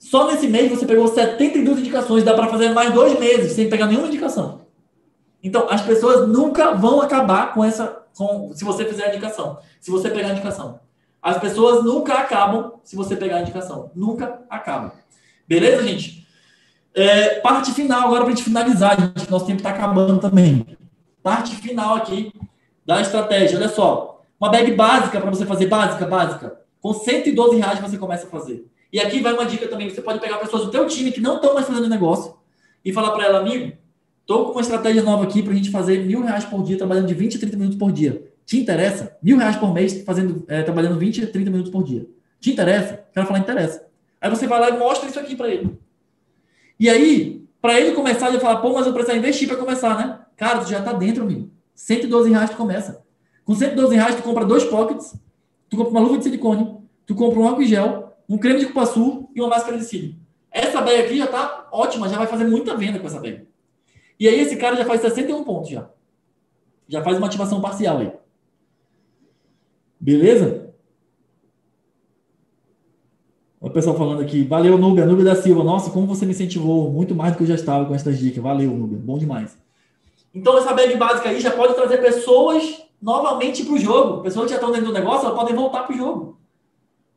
Só 0.00 0.26
nesse 0.26 0.48
mês 0.48 0.68
você 0.68 0.84
pegou 0.84 1.06
72 1.06 1.78
indicações, 1.78 2.24
dá 2.24 2.34
para 2.34 2.48
fazer 2.48 2.70
mais 2.70 2.92
dois 2.92 3.16
meses 3.20 3.52
sem 3.52 3.70
pegar 3.70 3.86
nenhuma 3.86 4.08
indicação. 4.08 4.62
Então, 5.40 5.68
as 5.70 5.82
pessoas 5.82 6.28
nunca 6.28 6.74
vão 6.74 7.00
acabar 7.00 7.54
com 7.54 7.64
essa. 7.64 8.02
Com, 8.16 8.50
se 8.52 8.64
você 8.64 8.84
fizer 8.84 9.04
a 9.04 9.08
indicação. 9.10 9.58
Se 9.80 9.92
você 9.92 10.10
pegar 10.10 10.30
a 10.30 10.32
indicação. 10.32 10.80
As 11.22 11.38
pessoas 11.38 11.84
nunca 11.84 12.14
acabam 12.14 12.80
se 12.82 12.96
você 12.96 13.14
pegar 13.14 13.36
a 13.36 13.42
indicação. 13.42 13.92
Nunca 13.94 14.42
acabam. 14.50 14.90
Beleza, 15.46 15.84
gente? 15.84 16.26
É, 16.92 17.38
parte 17.38 17.70
final, 17.70 18.08
agora 18.08 18.22
para 18.22 18.30
gente 18.30 18.42
finalizar, 18.42 18.98
gente. 18.98 19.30
Nosso 19.30 19.46
tempo 19.46 19.58
está 19.58 19.70
acabando 19.70 20.18
também. 20.18 20.66
Parte 21.22 21.54
final 21.54 21.94
aqui 21.94 22.32
da 22.90 23.00
estratégia. 23.00 23.56
Olha 23.56 23.68
só. 23.68 24.24
Uma 24.40 24.50
bag 24.50 24.72
básica 24.72 25.20
para 25.20 25.30
você 25.30 25.46
fazer, 25.46 25.66
básica, 25.66 26.06
básica. 26.06 26.60
Com 26.80 26.92
112 26.92 27.56
reais 27.56 27.78
você 27.78 27.96
começa 27.96 28.26
a 28.26 28.30
fazer. 28.30 28.66
E 28.92 28.98
aqui 28.98 29.20
vai 29.20 29.32
uma 29.32 29.44
dica 29.44 29.68
também. 29.68 29.88
Você 29.88 30.02
pode 30.02 30.18
pegar 30.18 30.38
pessoas 30.38 30.64
do 30.64 30.70
teu 30.72 30.86
time 30.86 31.12
que 31.12 31.20
não 31.20 31.36
estão 31.36 31.54
mais 31.54 31.66
fazendo 31.66 31.88
negócio 31.88 32.34
e 32.84 32.92
falar 32.92 33.12
para 33.12 33.26
ela, 33.26 33.38
amigo, 33.40 33.72
estou 34.22 34.46
com 34.46 34.52
uma 34.52 34.60
estratégia 34.60 35.02
nova 35.02 35.22
aqui 35.22 35.40
para 35.42 35.52
a 35.52 35.56
gente 35.56 35.70
fazer 35.70 36.04
mil 36.04 36.22
reais 36.22 36.44
por 36.44 36.64
dia, 36.64 36.76
trabalhando 36.76 37.06
de 37.06 37.14
20 37.14 37.36
a 37.36 37.38
30 37.38 37.56
minutos 37.56 37.78
por 37.78 37.92
dia. 37.92 38.24
Te 38.44 38.58
interessa? 38.58 39.16
Mil 39.22 39.36
reais 39.36 39.56
por 39.56 39.72
mês, 39.72 40.02
fazendo, 40.02 40.44
é, 40.48 40.62
trabalhando 40.62 40.98
20 40.98 41.24
a 41.24 41.26
30 41.28 41.50
minutos 41.50 41.70
por 41.70 41.84
dia. 41.84 42.08
Te 42.40 42.50
interessa? 42.50 43.04
Quero 43.12 43.26
falar, 43.26 43.38
interessa. 43.38 43.86
Aí 44.20 44.28
você 44.28 44.46
vai 44.48 44.58
lá 44.58 44.70
e 44.70 44.78
mostra 44.78 45.08
isso 45.08 45.20
aqui 45.20 45.36
para 45.36 45.48
ele. 45.48 45.78
E 46.78 46.88
aí, 46.88 47.46
para 47.60 47.78
ele 47.78 47.92
começar, 47.92 48.30
ele 48.30 48.40
fala, 48.40 48.60
pô, 48.60 48.72
mas 48.72 48.86
eu 48.86 48.92
preciso 48.92 49.16
investir 49.16 49.46
para 49.46 49.58
começar, 49.58 49.96
né? 49.96 50.18
Cara, 50.36 50.60
tu 50.60 50.70
já 50.70 50.78
está 50.78 50.92
dentro, 50.92 51.22
amigo. 51.22 51.50
112 51.80 52.30
reais 52.30 52.50
tu 52.50 52.56
começa. 52.56 53.02
Com 53.44 53.54
112 53.54 53.94
reais 53.94 54.14
tu 54.14 54.22
compra 54.22 54.44
dois 54.44 54.64
pockets, 54.64 55.16
tu 55.68 55.76
compra 55.76 55.90
uma 55.90 56.00
luva 56.00 56.18
de 56.18 56.24
silicone, 56.24 56.78
tu 57.06 57.14
compra 57.14 57.40
um 57.40 57.48
álcool 57.48 57.64
gel, 57.64 58.12
um 58.28 58.36
creme 58.36 58.60
de 58.60 58.66
cupuaçu 58.66 59.28
e 59.34 59.40
uma 59.40 59.48
máscara 59.48 59.78
de 59.78 59.84
cílio. 59.84 60.14
Essa 60.50 60.82
bag 60.82 61.00
aqui 61.00 61.16
já 61.16 61.24
está 61.24 61.68
ótima, 61.72 62.08
já 62.08 62.18
vai 62.18 62.26
fazer 62.26 62.44
muita 62.44 62.76
venda 62.76 62.98
com 62.98 63.06
essa 63.06 63.18
bag. 63.18 63.46
E 64.18 64.28
aí 64.28 64.38
esse 64.40 64.56
cara 64.56 64.76
já 64.76 64.84
faz 64.84 65.00
61 65.00 65.42
pontos 65.42 65.70
já. 65.70 65.88
Já 66.86 67.02
faz 67.02 67.16
uma 67.16 67.26
ativação 67.26 67.60
parcial 67.60 67.98
aí. 67.98 68.12
Beleza? 69.98 70.74
O 73.58 73.70
pessoal 73.70 73.96
falando 73.96 74.20
aqui, 74.20 74.44
valeu, 74.44 74.76
Nubia, 74.76 75.06
Nubia 75.06 75.24
da 75.24 75.34
Silva. 75.34 75.64
Nossa, 75.64 75.90
como 75.90 76.06
você 76.06 76.26
me 76.26 76.32
incentivou, 76.32 76.90
muito 76.90 77.14
mais 77.14 77.32
do 77.32 77.38
que 77.38 77.44
eu 77.44 77.48
já 77.48 77.54
estava 77.54 77.86
com 77.86 77.94
essas 77.94 78.18
dicas. 78.18 78.42
Valeu, 78.42 78.70
Nubia, 78.70 78.98
bom 78.98 79.18
demais. 79.18 79.58
Então, 80.34 80.58
essa 80.58 80.72
bag 80.72 80.96
básica 80.96 81.28
aí 81.28 81.40
já 81.40 81.50
pode 81.50 81.74
trazer 81.74 81.98
pessoas 81.98 82.82
novamente 83.00 83.64
para 83.64 83.74
o 83.74 83.78
jogo. 83.78 84.22
Pessoas 84.22 84.46
que 84.46 84.50
já 84.50 84.56
estão 84.56 84.70
dentro 84.70 84.88
do 84.88 84.92
negócio, 84.92 85.26
elas 85.26 85.38
podem 85.38 85.54
voltar 85.54 85.82
para 85.82 85.94
o 85.94 85.98
jogo. 85.98 86.40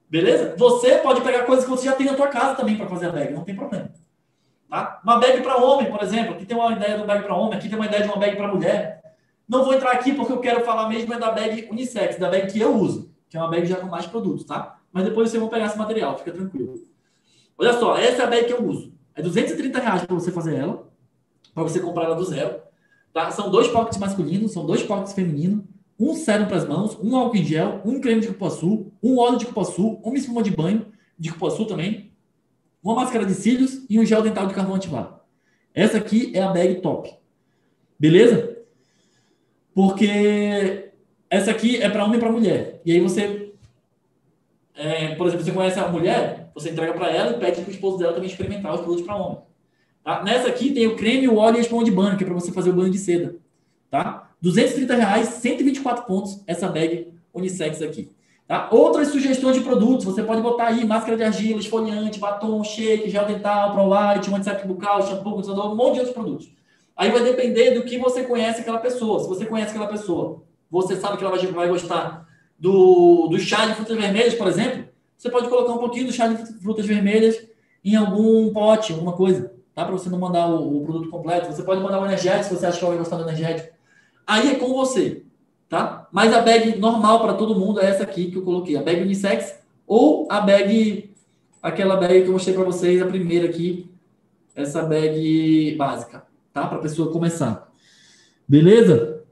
Beleza? 0.10 0.56
Você 0.58 0.98
pode 0.98 1.22
pegar 1.22 1.44
coisas 1.44 1.66
que 1.66 1.72
você 1.72 1.86
já 1.86 1.94
tem 1.94 2.06
na 2.06 2.14
tua 2.14 2.28
casa 2.28 2.56
também 2.56 2.78
para 2.78 2.88
fazer 2.88 3.08
a 3.08 3.12
bag, 3.12 3.34
não 3.34 3.44
tem 3.44 3.56
problema. 3.56 3.90
Tá? 4.70 5.02
Uma 5.04 5.20
bag 5.20 5.42
para 5.42 5.58
homem, 5.58 5.92
por 5.92 6.02
exemplo. 6.02 6.34
Aqui 6.34 6.46
tem 6.46 6.58
uma 6.58 6.72
ideia 6.72 6.96
de 6.96 6.98
uma 6.98 7.08
bag 7.08 7.24
para 7.24 7.36
homem, 7.36 7.58
aqui 7.58 7.70
tem 7.70 7.78
uma 7.78 7.86
ideia 7.86 8.04
de 8.04 8.10
uma 8.10 8.18
bag 8.18 8.36
para 8.36 8.48
mulher. 8.48 9.04
Não 9.48 9.64
vou 9.64 9.74
entrar 9.74 9.92
aqui 9.92 10.14
porque 10.14 10.32
eu 10.32 10.40
quero 10.40 10.64
falar 10.64 10.90
mesmo 10.90 11.14
é 11.14 11.20
da 11.20 11.32
bag 11.32 11.68
unissex, 11.70 12.18
da 12.18 12.30
bag 12.30 12.52
que 12.52 12.60
eu 12.60 12.76
uso, 12.76 13.14
que 13.30 13.38
é 13.38 13.40
uma 13.40 13.50
bag 13.50 13.66
já 13.66 13.76
com 13.76 13.88
mais 13.88 14.06
produtos, 14.06 14.46
tá? 14.46 14.80
Mas 14.92 15.04
depois 15.04 15.30
vocês 15.30 15.40
vão 15.40 15.50
pegar 15.50 15.66
esse 15.66 15.78
material, 15.78 16.18
fica 16.18 16.32
tranquilo. 16.32 16.76
Olha 17.58 17.74
só, 17.74 17.98
essa 17.98 18.24
é 18.24 18.26
a 18.26 18.30
bag 18.30 18.46
que 18.46 18.54
eu 18.54 18.64
uso. 18.66 18.94
É 19.16 19.22
230 19.22 19.80
reais 19.80 20.06
para 20.06 20.16
você 20.16 20.32
fazer 20.32 20.56
ela, 20.56 20.88
para 21.54 21.64
você 21.64 21.80
comprar 21.80 22.06
ela 22.06 22.16
do 22.16 22.26
zero. 22.26 22.63
Tá? 23.14 23.30
São 23.32 23.52
dois 23.52 23.68
pockets 23.68 24.00
masculinos, 24.00 24.52
são 24.52 24.66
dois 24.66 24.82
pockets 24.84 25.14
femininos 25.14 25.64
um 26.00 26.16
sérum 26.16 26.46
para 26.46 26.58
as 26.58 26.68
mãos, 26.68 26.98
um 27.02 27.16
álcool 27.16 27.38
em 27.38 27.46
gel, 27.46 27.82
um 27.86 28.00
creme 28.00 28.22
de 28.22 28.28
cupuaçu, 28.28 28.92
um 29.02 29.18
óleo 29.18 29.38
de 29.38 29.46
cupuaçu, 29.46 30.00
uma 30.04 30.18
espuma 30.18 30.44
de 30.44 30.52
banho 30.52 30.88
de 31.18 31.32
cupuaçu 31.32 31.66
também, 31.66 32.12
uma 32.84 32.96
máscara 32.96 33.26
de 33.26 33.34
cílios 33.34 33.86
e 33.90 34.00
um 34.00 34.06
gel 34.06 34.22
dental 34.22 34.48
de 34.48 34.54
carvão 34.54 34.76
ativado. 34.76 35.20
Essa 35.74 35.98
aqui 35.98 36.32
é 36.36 36.42
a 36.42 36.50
bag 36.50 36.82
top. 36.82 37.14
Beleza? 37.98 38.58
Porque 39.74 40.92
essa 41.30 41.52
aqui 41.52 41.82
é 41.82 41.90
para 41.90 42.04
homem 42.04 42.18
e 42.18 42.20
para 42.20 42.32
mulher. 42.32 42.82
E 42.86 42.92
aí 42.92 43.00
você, 43.00 43.54
é, 44.76 45.16
por 45.16 45.28
exemplo, 45.28 45.46
você 45.46 45.52
conhece 45.52 45.80
a 45.80 45.88
mulher, 45.88 46.52
você 46.54 46.70
entrega 46.70 46.94
para 46.94 47.10
ela 47.12 47.32
e 47.32 47.40
pede 47.40 47.62
para 47.62 47.70
o 47.70 47.74
esposo 47.74 47.98
dela 47.98 48.14
também 48.14 48.30
experimentar 48.30 48.74
os 48.74 48.82
produtos 48.82 49.06
para 49.06 49.16
homem. 49.16 49.40
Tá? 50.04 50.24
Nessa 50.24 50.50
aqui 50.50 50.72
tem 50.72 50.88
o 50.88 50.96
creme, 50.96 51.28
o 51.28 51.38
óleo 51.38 51.56
e 51.56 51.60
a 51.60 51.62
espuma 51.62 51.84
de 51.84 51.92
banho, 51.92 52.18
que 52.18 52.24
é 52.24 52.28
para 52.28 52.36
você 52.36 52.52
fazer 52.52 52.70
o 52.70 52.74
banho 52.74 52.92
de 52.92 52.98
seda. 52.98 53.36
Tá? 53.90 54.30
230 54.42 54.96
reais, 54.96 55.28
124 55.30 56.06
pontos, 56.06 56.44
essa 56.46 56.68
bag 56.68 57.14
unissex 57.34 57.82
aqui. 57.82 58.12
Tá? 58.48 58.68
Outras 58.72 59.08
sugestões 59.08 59.56
de 59.56 59.64
produtos, 59.64 60.06
você 60.06 60.22
pode 60.22 60.42
botar 60.42 60.68
aí 60.68 60.86
máscara 60.86 61.16
de 61.16 61.24
argila, 61.24 61.60
esfoliante, 61.60 62.20
batom, 62.20 62.64
shake, 62.64 63.10
gel 63.10 63.26
dental, 63.26 63.72
pro 63.72 63.90
white, 63.90 64.30
um 64.30 64.36
antisséptico 64.36 64.68
bucal, 64.68 65.02
shampoo, 65.08 65.32
condicionador, 65.32 65.72
um 65.72 65.76
monte 65.76 65.94
de 65.94 66.00
outros 66.00 66.14
produtos. 66.14 66.52
Aí 66.96 67.10
vai 67.10 67.24
depender 67.24 67.72
do 67.72 67.84
que 67.84 67.98
você 67.98 68.24
conhece 68.24 68.62
aquela 68.62 68.80
pessoa. 68.80 69.20
Se 69.20 69.28
você 69.28 69.46
conhece 69.46 69.72
aquela 69.72 69.88
pessoa, 69.88 70.44
você 70.70 70.96
sabe 70.96 71.18
que 71.18 71.24
ela 71.24 71.36
vai, 71.36 71.48
vai 71.48 71.68
gostar 71.70 72.28
do, 72.60 73.28
do 73.28 73.40
chá 73.40 73.66
de 73.66 73.76
frutas 73.76 73.98
vermelhas, 73.98 74.34
por 74.36 74.48
exemplo, 74.48 74.86
você 75.18 75.30
pode 75.30 75.48
colocar 75.48 75.74
um 75.74 75.78
pouquinho 75.78 76.08
do 76.08 76.12
chá 76.12 76.28
de 76.28 76.62
frutas 76.62 76.86
vermelhas 76.86 77.42
em 77.84 77.96
algum 77.96 78.52
pote, 78.52 78.92
alguma 78.92 79.14
coisa, 79.14 79.54
tá? 79.74 79.86
Para 79.86 79.94
você 79.94 80.10
não 80.10 80.20
mandar 80.20 80.48
o, 80.48 80.78
o, 80.78 80.86
produto 80.86 81.10
completo. 81.10 81.52
Você 81.52 81.64
pode 81.64 81.82
mandar 81.82 82.02
o 82.02 82.06
energético 82.06 82.46
se 82.46 82.56
você 82.60 82.66
acha 82.66 82.78
que 82.78 82.84
ela 82.84 82.94
vai 82.94 83.04
gostar 83.04 83.18
do 83.18 83.24
energético. 83.24 83.74
Aí 84.26 84.52
é 84.52 84.56
com 84.56 84.74
você, 84.74 85.24
tá? 85.68 86.08
Mas 86.12 86.34
a 86.34 86.42
bag 86.42 86.78
normal 86.80 87.22
para 87.22 87.34
todo 87.34 87.60
mundo 87.60 87.82
é 87.82 87.86
essa 87.88 88.04
aqui 88.04 88.32
que 88.32 88.38
eu 88.38 88.44
coloquei, 88.44 88.78
a 88.78 88.82
bag 88.82 89.02
unissex 89.02 89.60
ou 89.86 90.28
a 90.30 90.40
bag 90.40 91.14
aquela 91.62 91.96
bag 91.96 92.24
que 92.24 92.28
eu 92.28 92.34
mostrei 92.34 92.54
para 92.54 92.66
vocês, 92.66 93.02
a 93.02 93.06
primeira 93.06 93.48
aqui, 93.48 93.90
essa 94.54 94.84
bag 94.84 95.76
básica, 95.78 96.24
tá? 96.52 96.68
Para 96.68 96.78
a 96.78 96.82
pessoa 96.82 97.12
começar. 97.12 97.72
Beleza? 98.48 99.24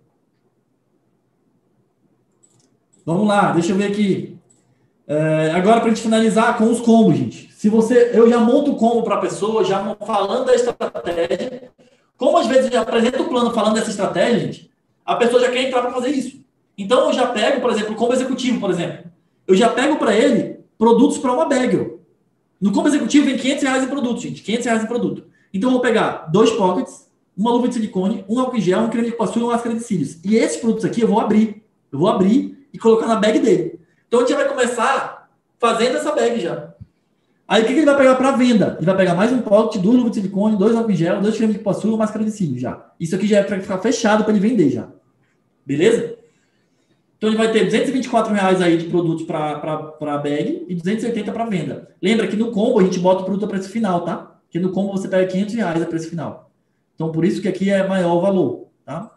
Vamos 3.06 3.28
lá, 3.28 3.52
deixa 3.52 3.74
eu 3.74 3.76
ver 3.76 3.92
aqui. 3.92 4.38
É, 5.06 5.52
agora 5.52 5.82
para 5.82 5.92
a 5.92 5.94
gente 5.94 6.04
finalizar 6.04 6.58
com 6.58 6.72
os 6.72 6.80
combos, 6.80 7.18
gente. 7.18 7.51
Se 7.62 7.70
você, 7.70 8.10
eu 8.16 8.28
já 8.28 8.40
monto 8.40 8.72
o 8.72 8.76
combo 8.76 9.04
para 9.04 9.18
a 9.18 9.22
pessoa, 9.22 9.64
já 9.64 9.96
falando 10.04 10.46
da 10.46 10.56
estratégia. 10.56 11.72
Como 12.18 12.36
às 12.36 12.48
vezes 12.48 12.66
eu 12.66 12.72
já 12.72 12.82
apresento 12.82 13.22
o 13.22 13.30
plano 13.30 13.52
falando 13.52 13.76
dessa 13.76 13.92
estratégia, 13.92 14.40
gente, 14.40 14.72
a 15.06 15.16
pessoa 15.16 15.40
já 15.40 15.52
quer 15.52 15.68
entrar 15.68 15.84
para 15.84 15.92
fazer 15.92 16.10
isso. 16.10 16.44
Então 16.76 17.06
eu 17.06 17.14
já 17.14 17.28
pego, 17.28 17.62
por 17.62 17.70
exemplo, 17.70 17.94
como 17.94 18.14
executivo, 18.14 18.60
por 18.60 18.72
exemplo, 18.72 19.04
eu 19.48 19.54
já 19.54 19.70
pego 19.70 19.98
para 19.98 20.12
ele 20.12 20.62
produtos 20.76 21.20
para 21.20 21.34
uma 21.34 21.46
bagel. 21.46 22.00
No 22.60 22.72
combo 22.72 22.88
executivo 22.88 23.28
vem 23.28 23.38
500 23.38 23.64
reais 23.64 23.84
em 23.84 23.88
produto, 23.90 24.22
gente. 24.22 24.42
500 24.42 24.66
reais 24.66 24.84
em 24.84 24.88
produto. 24.88 25.24
Então 25.54 25.70
eu 25.70 25.74
vou 25.74 25.82
pegar 25.82 26.32
dois 26.32 26.50
pockets, 26.50 27.12
uma 27.38 27.52
luva 27.52 27.68
de 27.68 27.76
silicone, 27.76 28.26
um 28.28 28.40
álcool 28.40 28.58
em 28.58 28.62
gel, 28.62 28.80
um 28.80 28.90
creme 28.90 29.12
de 29.12 29.16
pastura 29.16 29.42
e 29.42 29.48
uma 29.48 29.54
máscara 29.54 29.76
de 29.76 29.84
cílios. 29.84 30.18
E 30.26 30.36
esses 30.36 30.58
produtos 30.58 30.84
aqui 30.84 31.02
eu 31.02 31.08
vou 31.08 31.20
abrir. 31.20 31.64
Eu 31.92 32.00
vou 32.00 32.10
abrir 32.10 32.68
e 32.74 32.80
colocar 32.80 33.06
na 33.06 33.18
bag 33.18 33.38
dele. 33.38 33.80
Então 34.08 34.22
a 34.22 34.24
gente 34.26 34.36
vai 34.36 34.50
começar 34.50 35.30
fazendo 35.60 35.98
essa 35.98 36.12
bag 36.12 36.40
já. 36.40 36.71
Aí 37.52 37.64
o 37.64 37.66
que, 37.66 37.74
que 37.74 37.80
ele 37.80 37.86
vai 37.86 37.98
pegar 37.98 38.16
para 38.16 38.32
venda? 38.32 38.78
Ele 38.78 38.86
vai 38.86 38.96
pegar 38.96 39.14
mais 39.14 39.30
um 39.34 39.42
pocket, 39.42 39.82
duas 39.82 39.98
luvas 39.98 40.12
de 40.12 40.22
silicone, 40.22 40.58
dois 40.58 40.74
álcool 40.74 40.92
em 40.92 40.96
gel, 40.96 41.20
dois 41.20 41.36
cremes 41.36 41.58
de 41.58 41.62
pastura 41.62 41.90
e 41.90 41.92
uma 41.92 41.98
máscara 41.98 42.24
de 42.24 42.32
cílios 42.32 42.62
já. 42.62 42.94
Isso 42.98 43.14
aqui 43.14 43.28
já 43.28 43.40
é 43.40 43.44
para 43.44 43.60
ficar 43.60 43.78
fechado 43.80 44.24
para 44.24 44.32
ele 44.32 44.40
vender 44.40 44.70
já. 44.70 44.88
Beleza? 45.66 46.16
Então 47.18 47.30
ele 47.30 47.38
vai 47.38 47.52
ter 47.52 47.66
224 47.66 48.34
reais 48.34 48.62
aí 48.62 48.78
de 48.78 48.86
produtos 48.86 49.26
para 49.26 50.18
bag 50.18 50.66
e 50.70 50.76
280 50.76 51.30
para 51.34 51.44
venda. 51.44 51.90
Lembra 52.02 52.26
que 52.26 52.38
no 52.38 52.52
combo 52.52 52.80
a 52.80 52.84
gente 52.84 52.98
bota 53.00 53.24
o 53.24 53.26
produto 53.26 53.44
a 53.44 53.50
preço 53.50 53.68
final, 53.68 54.06
tá? 54.06 54.32
que 54.50 54.58
no 54.58 54.72
combo 54.72 54.94
você 54.94 55.10
pega 55.10 55.30
500 55.30 55.56
reais 55.56 55.82
a 55.82 55.86
preço 55.86 56.10
final. 56.10 56.50
Então, 56.96 57.12
por 57.12 57.26
isso 57.26 57.42
que 57.42 57.50
aqui 57.50 57.70
é 57.70 57.86
maior 57.86 58.16
o 58.16 58.22
valor, 58.22 58.68
tá? 58.86 59.12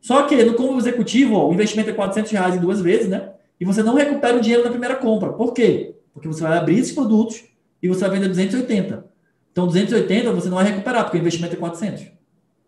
Só 0.00 0.22
que 0.24 0.42
no 0.42 0.54
combo 0.54 0.78
executivo, 0.78 1.36
ó, 1.36 1.48
o 1.48 1.54
investimento 1.54 1.90
é 1.90 1.92
400 1.92 2.32
reais 2.32 2.56
em 2.56 2.60
duas 2.60 2.80
vezes, 2.80 3.08
né? 3.08 3.34
E 3.60 3.64
você 3.64 3.84
não 3.84 3.94
recupera 3.94 4.36
o 4.36 4.40
dinheiro 4.40 4.64
na 4.64 4.70
primeira 4.70 4.96
compra. 4.96 5.32
Por 5.32 5.52
quê? 5.52 5.94
Porque 6.12 6.26
você 6.26 6.42
vai 6.42 6.58
abrir 6.58 6.78
esses 6.78 6.92
produtos 6.92 7.51
e 7.82 7.88
você 7.88 8.00
vai 8.00 8.10
vender 8.10 8.28
280. 8.28 9.04
Então, 9.50 9.66
280 9.66 10.32
você 10.32 10.48
não 10.48 10.56
vai 10.56 10.64
recuperar, 10.64 11.04
porque 11.04 11.18
o 11.18 11.20
investimento 11.20 11.54
é 11.54 11.58
400. 11.58 12.06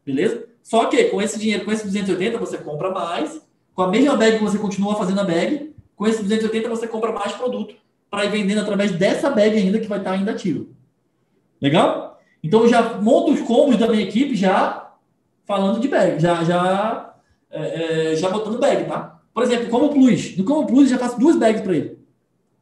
Beleza? 0.04 0.44
Só 0.62 0.86
que 0.86 1.04
com 1.04 1.22
esse 1.22 1.38
dinheiro, 1.38 1.64
com 1.64 1.72
esse 1.72 1.84
280, 1.84 2.38
você 2.38 2.58
compra 2.58 2.90
mais. 2.90 3.40
Com 3.74 3.82
a 3.82 3.88
mesma 3.88 4.16
bag, 4.16 4.38
você 4.38 4.58
continua 4.58 4.96
fazendo 4.96 5.20
a 5.20 5.24
bag. 5.24 5.74
Com 5.96 6.06
esse 6.06 6.22
280, 6.22 6.68
você 6.68 6.86
compra 6.86 7.12
mais 7.12 7.32
produto 7.32 7.74
para 8.10 8.24
ir 8.24 8.30
vendendo 8.30 8.60
através 8.60 8.92
dessa 8.92 9.30
bag 9.30 9.56
ainda 9.56 9.78
que 9.78 9.86
vai 9.86 9.98
estar 9.98 10.12
ainda 10.12 10.32
ativo. 10.32 10.68
Legal? 11.60 12.20
Então 12.42 12.62
eu 12.62 12.68
já 12.68 12.98
monto 13.00 13.32
os 13.32 13.40
combos 13.40 13.76
da 13.76 13.88
minha 13.88 14.02
equipe 14.02 14.36
já 14.36 14.92
falando 15.46 15.80
de 15.80 15.88
bag, 15.88 16.20
já, 16.20 16.44
já, 16.44 17.14
é, 17.50 18.12
é, 18.12 18.16
já 18.16 18.28
botando 18.28 18.58
bag, 18.58 18.84
tá? 18.84 19.20
Por 19.32 19.42
exemplo, 19.42 19.68
como 19.68 19.90
Plus. 19.90 20.36
No 20.36 20.44
Como 20.44 20.66
Plus 20.66 20.82
eu 20.90 20.96
já 20.96 20.98
faço 20.98 21.18
duas 21.18 21.36
bags 21.36 21.62
para 21.62 21.74
ele. 21.74 21.98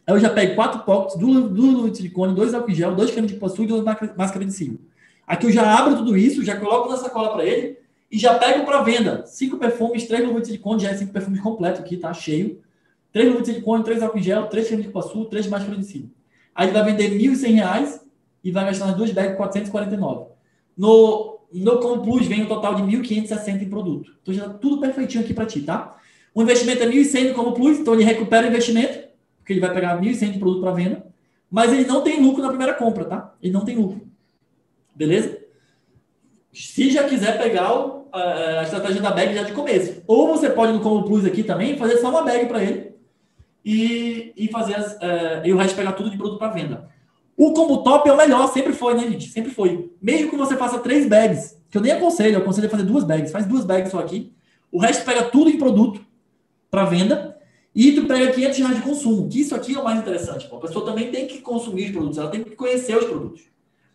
Aí 0.07 0.15
eu 0.15 0.19
já 0.19 0.31
pego 0.31 0.55
quatro 0.55 0.81
pockets, 0.83 1.17
duas, 1.17 1.51
duas 1.51 1.91
de 1.93 1.97
silicone, 1.99 2.35
dois 2.35 2.55
álcool 2.55 2.73
gel, 2.73 2.95
dois 2.95 3.11
cremes 3.11 3.31
de 3.31 3.39
poço 3.39 3.63
e 3.63 3.67
duas 3.67 3.85
máscaras 3.85 4.47
de 4.47 4.53
cílio. 4.53 4.81
Aqui 5.27 5.47
eu 5.47 5.53
já 5.53 5.79
abro 5.79 5.97
tudo 5.97 6.17
isso, 6.17 6.45
já 6.45 6.57
coloco 6.57 6.89
na 6.89 6.97
sacola 6.97 7.33
para 7.33 7.45
ele 7.45 7.79
e 8.11 8.19
já 8.19 8.35
pego 8.39 8.65
para 8.65 8.83
venda. 8.83 9.25
Cinco 9.27 9.57
perfumes, 9.57 10.07
três 10.07 10.25
luvas 10.25 10.43
de 10.43 10.49
silicone, 10.49 10.83
já 10.83 10.91
é 10.91 10.95
cinco 10.95 11.13
perfumes 11.13 11.41
completo 11.41 11.81
aqui, 11.81 11.97
tá? 11.97 12.13
Cheio. 12.13 12.61
Três 13.13 13.29
luvas 13.29 13.45
de 13.45 13.53
silicone, 13.53 13.85
três 13.85 14.03
álcool 14.03 14.19
gel, 14.19 14.47
três 14.49 14.67
cremes 14.67 14.87
de 14.87 14.93
poço, 14.93 15.25
três 15.27 15.47
máscaras 15.47 15.79
de 15.79 15.87
cílio. 15.87 16.11
Aí 16.55 16.67
ele 16.67 16.75
vai 16.75 16.85
vender 16.85 17.09
R$ 17.09 17.19
1.100 17.19 18.01
e 18.45 18.51
vai 18.51 18.65
gastar 18.65 18.87
nas 18.87 18.97
duas 18.97 19.11
bags 19.13 19.37
449. 19.37 20.27
No, 20.77 21.39
no 21.53 21.79
Complus 21.79 22.27
vem 22.27 22.43
um 22.43 22.47
total 22.47 22.75
de 22.75 22.83
1.560 22.83 23.63
em 23.63 23.69
produto. 23.69 24.13
Então 24.23 24.35
já 24.35 24.49
tá 24.49 24.55
tudo 24.55 24.81
perfeitinho 24.81 25.23
aqui 25.25 25.33
para 25.33 25.47
ti, 25.47 25.61
tá? 25.61 25.97
O 26.35 26.43
investimento 26.43 26.83
é 26.83 26.87
1.100 26.87 27.29
no 27.29 27.35
Como 27.35 27.53
Plus, 27.53 27.79
então 27.79 27.95
ele 27.95 28.05
recupera 28.05 28.47
o 28.47 28.51
investimento, 28.51 29.09
ele 29.53 29.61
vai 29.61 29.73
pegar 29.73 30.01
1.100 30.01 30.33
de 30.33 30.39
produto 30.39 30.61
para 30.61 30.73
venda, 30.73 31.07
mas 31.51 31.73
ele 31.73 31.85
não 31.85 32.03
tem 32.03 32.21
lucro 32.23 32.43
na 32.43 32.49
primeira 32.49 32.75
compra, 32.75 33.05
tá? 33.05 33.35
Ele 33.43 33.53
não 33.53 33.65
tem 33.65 33.77
lucro. 33.77 34.01
Beleza? 34.95 35.39
Se 36.53 36.91
já 36.91 37.05
quiser 37.05 37.39
pegar 37.39 37.75
o, 37.75 38.09
a, 38.13 38.61
a, 38.61 38.63
estratégia 38.63 39.01
da 39.01 39.11
bag 39.11 39.35
já 39.35 39.43
de 39.43 39.53
começo. 39.53 40.03
Ou 40.07 40.29
você 40.29 40.51
pode 40.51 40.73
no 40.73 40.81
Como 40.81 41.05
Plus 41.05 41.25
aqui 41.25 41.43
também 41.43 41.77
fazer 41.77 41.99
só 41.99 42.11
uma 42.11 42.23
bag 42.23 42.47
para 42.47 42.63
ele 42.63 42.95
e, 43.65 44.33
e 44.37 44.49
fazer 44.49 44.75
as, 44.75 44.95
uh, 44.95 45.45
e 45.45 45.53
o 45.53 45.57
resto 45.57 45.77
pegar 45.77 45.93
tudo 45.93 46.11
de 46.11 46.17
produto 46.17 46.39
para 46.39 46.53
venda. 46.53 46.89
O 47.37 47.53
combo 47.53 47.83
top 47.83 48.09
é 48.09 48.13
o 48.13 48.17
melhor, 48.17 48.53
sempre 48.53 48.73
foi, 48.73 48.95
né, 48.95 49.09
gente? 49.09 49.29
Sempre 49.29 49.51
foi. 49.51 49.91
Mesmo 50.01 50.31
que 50.31 50.37
você 50.37 50.57
faça 50.57 50.79
três 50.79 51.09
bags, 51.09 51.59
que 51.71 51.79
eu 51.79 51.83
nem 51.83 51.93
aconselho, 51.93 52.35
eu 52.35 52.41
aconselho 52.41 52.67
a 52.67 52.71
fazer 52.71 52.85
duas 52.85 53.05
bags. 53.05 53.33
Faz 53.33 53.47
duas 53.47 53.65
bags 53.65 53.91
só 53.91 53.99
aqui. 53.99 54.33
O 54.71 54.79
resto 54.79 55.05
pega 55.05 55.25
tudo 55.25 55.51
em 55.51 55.59
produto 55.59 56.01
para 56.71 56.85
venda 56.85 57.32
e 57.75 57.93
tu 57.93 58.07
pega 58.07 58.33
500 58.33 58.59
reais 58.59 58.77
de 58.77 58.83
consumo. 58.83 59.29
Que 59.29 59.41
isso 59.41 59.55
aqui 59.55 59.75
é 59.75 59.79
o 59.79 59.85
mais 59.85 59.99
interessante. 59.99 60.49
Pô. 60.49 60.57
A 60.57 60.61
pessoa 60.61 60.85
também 60.85 61.11
tem 61.11 61.27
que 61.27 61.39
consumir 61.39 61.87
os 61.87 61.91
produtos, 61.93 62.19
ela 62.19 62.31
tem 62.31 62.45
que 62.45 62.51
conhecer 62.55 62.97
os 62.97 63.07
produtos. 63.07 63.43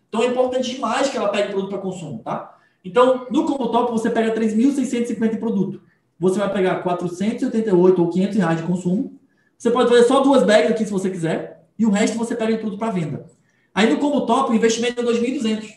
Então 0.10 0.24
é 0.24 0.28
importante 0.28 0.74
demais 0.74 1.10
que 1.10 1.18
ela 1.18 1.30
pegue 1.30 1.50
produto 1.50 1.70
para 1.70 1.80
consumo, 1.80 2.22
tá? 2.24 2.58
Então, 2.84 3.28
no 3.30 3.46
combo 3.46 3.70
top 3.70 3.92
você 3.92 4.10
pega 4.10 4.34
3.650 4.34 5.34
em 5.34 5.38
produto. 5.38 5.82
Você 6.20 6.40
vai 6.40 6.52
pegar 6.52 6.82
488 6.82 8.02
ou 8.02 8.10
500 8.10 8.38
reais 8.38 8.58
de 8.58 8.64
consumo. 8.66 9.20
Você 9.58 9.70
pode 9.70 9.90
fazer 9.90 10.04
só 10.04 10.22
duas 10.22 10.44
bags 10.44 10.72
aqui 10.72 10.86
se 10.86 10.92
você 10.92 11.10
quiser 11.10 11.66
e 11.78 11.86
o 11.86 11.90
resto 11.90 12.18
você 12.18 12.36
pega 12.36 12.54
em 12.54 12.60
tudo 12.60 12.78
para 12.78 12.92
venda. 12.92 13.26
Aí 13.74 13.90
no 13.90 14.00
como 14.00 14.26
top, 14.26 14.52
o 14.52 14.56
investimento 14.56 15.02
é 15.02 15.04
2.200, 15.04 15.68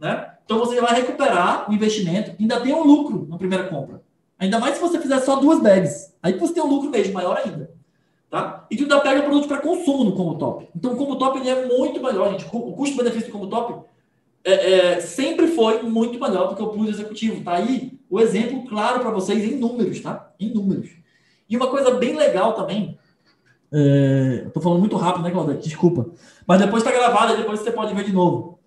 né? 0.00 0.32
Então 0.44 0.58
você 0.58 0.80
vai 0.80 0.94
recuperar 0.94 1.70
o 1.70 1.74
investimento, 1.74 2.34
ainda 2.40 2.60
tem 2.60 2.72
um 2.72 2.84
lucro 2.84 3.26
na 3.28 3.36
primeira 3.36 3.64
compra. 3.68 4.02
Ainda 4.38 4.58
mais 4.58 4.74
se 4.74 4.80
você 4.80 5.00
fizer 5.00 5.18
só 5.20 5.36
duas 5.36 5.60
bags. 5.60 6.14
Aí 6.22 6.38
você 6.38 6.54
tem 6.54 6.62
um 6.62 6.68
lucro 6.68 6.90
mesmo, 6.90 7.14
maior 7.14 7.36
ainda. 7.36 7.70
Tá? 8.30 8.66
E 8.70 8.76
tu 8.76 8.82
ainda 8.82 9.00
pega 9.00 9.22
produto 9.22 9.48
para 9.48 9.58
consumo 9.58 10.04
no 10.04 10.12
Combo 10.12 10.36
Top. 10.36 10.68
Então 10.74 10.92
o 10.92 10.96
Combo 10.96 11.16
Top 11.16 11.38
ele 11.38 11.48
é 11.48 11.66
muito 11.66 12.02
melhor, 12.02 12.30
gente. 12.32 12.46
O 12.52 12.72
custo-benefício 12.72 13.28
do 13.28 13.32
Combo 13.32 13.46
Top 13.48 13.88
é, 14.44 14.72
é, 14.72 15.00
sempre 15.00 15.46
foi 15.48 15.82
muito 15.82 16.20
melhor 16.20 16.48
do 16.48 16.56
que 16.56 16.62
o 16.62 16.68
Plus 16.68 16.90
Executivo. 16.90 17.42
Tá 17.42 17.54
aí 17.54 17.98
o 18.10 18.20
exemplo 18.20 18.66
claro 18.66 19.00
para 19.00 19.10
vocês 19.10 19.44
em 19.44 19.56
números, 19.56 20.00
tá? 20.00 20.32
Em 20.38 20.52
números. 20.52 20.90
E 21.48 21.56
uma 21.56 21.68
coisa 21.68 21.92
bem 21.92 22.16
legal 22.16 22.52
também 22.54 22.98
é, 23.72 24.46
tô 24.52 24.60
falando 24.60 24.80
muito 24.80 24.96
rápido, 24.96 25.22
né, 25.22 25.30
Claudete? 25.30 25.68
Desculpa. 25.68 26.06
Mas 26.46 26.60
depois 26.60 26.82
tá 26.82 26.92
gravado, 26.92 27.36
depois 27.36 27.60
você 27.60 27.70
pode 27.70 27.94
ver 27.94 28.04
de 28.04 28.12
novo. 28.12 28.58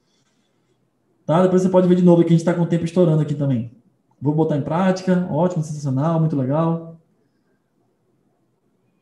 Tá? 1.25 1.43
Depois 1.43 1.61
você 1.61 1.69
pode 1.69 1.87
ver 1.87 1.95
de 1.95 2.03
novo, 2.03 2.21
que 2.21 2.27
a 2.27 2.31
gente 2.31 2.39
está 2.41 2.53
com 2.53 2.61
o 2.61 2.67
tempo 2.67 2.85
estourando 2.85 3.21
aqui 3.21 3.35
também. 3.35 3.71
Vou 4.21 4.33
botar 4.33 4.57
em 4.57 4.61
prática. 4.61 5.27
Ótimo, 5.31 5.63
sensacional, 5.63 6.19
muito 6.19 6.35
legal. 6.35 6.97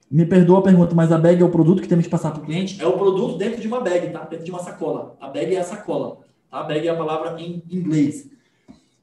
Me 0.10 0.26
perdoa 0.26 0.60
a 0.60 0.62
pergunta, 0.62 0.96
mas 0.96 1.12
a 1.12 1.18
bag 1.18 1.42
é 1.42 1.46
o 1.46 1.52
produto 1.52 1.82
que 1.82 1.88
temos 1.88 2.06
que 2.06 2.12
passar 2.12 2.32
para 2.32 2.42
o 2.42 2.46
cliente? 2.46 2.82
É 2.82 2.88
o 2.88 2.98
produto 2.98 3.38
dentro 3.38 3.60
de 3.60 3.68
uma 3.68 3.82
bag, 3.82 4.10
tá? 4.12 4.24
Dentro 4.24 4.46
de 4.46 4.52
uma 4.52 4.60
sacola. 4.60 5.18
A 5.20 5.28
bag 5.28 5.54
é 5.54 5.60
a 5.60 5.64
sacola. 5.64 6.20
Tá? 6.50 6.60
A 6.60 6.64
bag 6.64 6.88
é 6.88 6.92
a 6.92 6.96
palavra 6.96 7.42
em 7.42 7.62
inglês. 7.70 8.30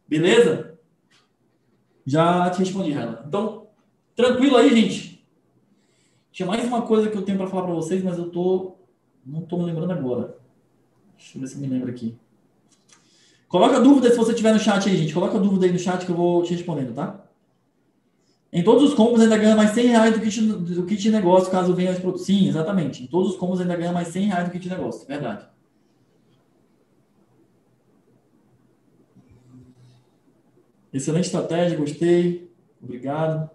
Beleza? 0.08 0.78
Já 2.06 2.48
te 2.50 2.60
respondi, 2.60 2.90
Renan. 2.90 3.22
Então, 3.26 3.66
tranquilo 4.16 4.56
aí, 4.56 4.70
gente. 4.70 5.26
Tinha 6.32 6.46
mais 6.46 6.64
uma 6.64 6.82
coisa 6.82 7.10
que 7.10 7.16
eu 7.16 7.22
tenho 7.22 7.38
para 7.38 7.46
falar 7.46 7.64
para 7.64 7.74
vocês, 7.74 8.02
mas 8.02 8.18
eu 8.18 8.30
tô 8.30 8.74
não 9.24 9.42
tô 9.42 9.56
me 9.56 9.64
lembrando 9.64 9.92
agora. 9.92 10.36
Deixa 11.16 11.36
eu 11.36 11.40
ver 11.40 11.46
se 11.46 11.58
me 11.58 11.66
lembro 11.66 11.90
aqui. 11.90 12.16
Coloca 13.54 13.78
dúvida 13.78 14.10
se 14.10 14.16
você 14.16 14.34
tiver 14.34 14.52
no 14.52 14.58
chat 14.58 14.88
aí, 14.88 14.96
gente. 14.96 15.14
Coloca 15.14 15.38
dúvida 15.38 15.64
aí 15.64 15.70
no 15.70 15.78
chat 15.78 16.04
que 16.04 16.10
eu 16.10 16.16
vou 16.16 16.42
te 16.42 16.52
respondendo, 16.52 16.92
tá? 16.92 17.24
Em 18.52 18.64
todos 18.64 18.82
os 18.82 18.94
combos 18.94 19.20
ainda 19.20 19.38
ganha 19.38 19.54
mais 19.54 19.70
100 19.70 19.86
reais 19.86 20.12
do 20.12 20.20
kit, 20.20 20.42
do 20.42 20.84
kit 20.84 21.08
negócio, 21.08 21.52
caso 21.52 21.72
venha 21.72 21.92
os 21.92 22.00
produtos. 22.00 22.26
Sim, 22.26 22.48
exatamente. 22.48 23.04
Em 23.04 23.06
todos 23.06 23.30
os 23.30 23.36
combos 23.36 23.60
ainda 23.60 23.76
ganha 23.76 23.92
mais 23.92 24.08
100 24.08 24.26
reais 24.26 24.48
do 24.48 24.50
kit 24.50 24.68
negócio. 24.68 25.06
Verdade. 25.06 25.46
Excelente 30.92 31.26
estratégia, 31.26 31.78
gostei. 31.78 32.52
Obrigado. 32.82 33.48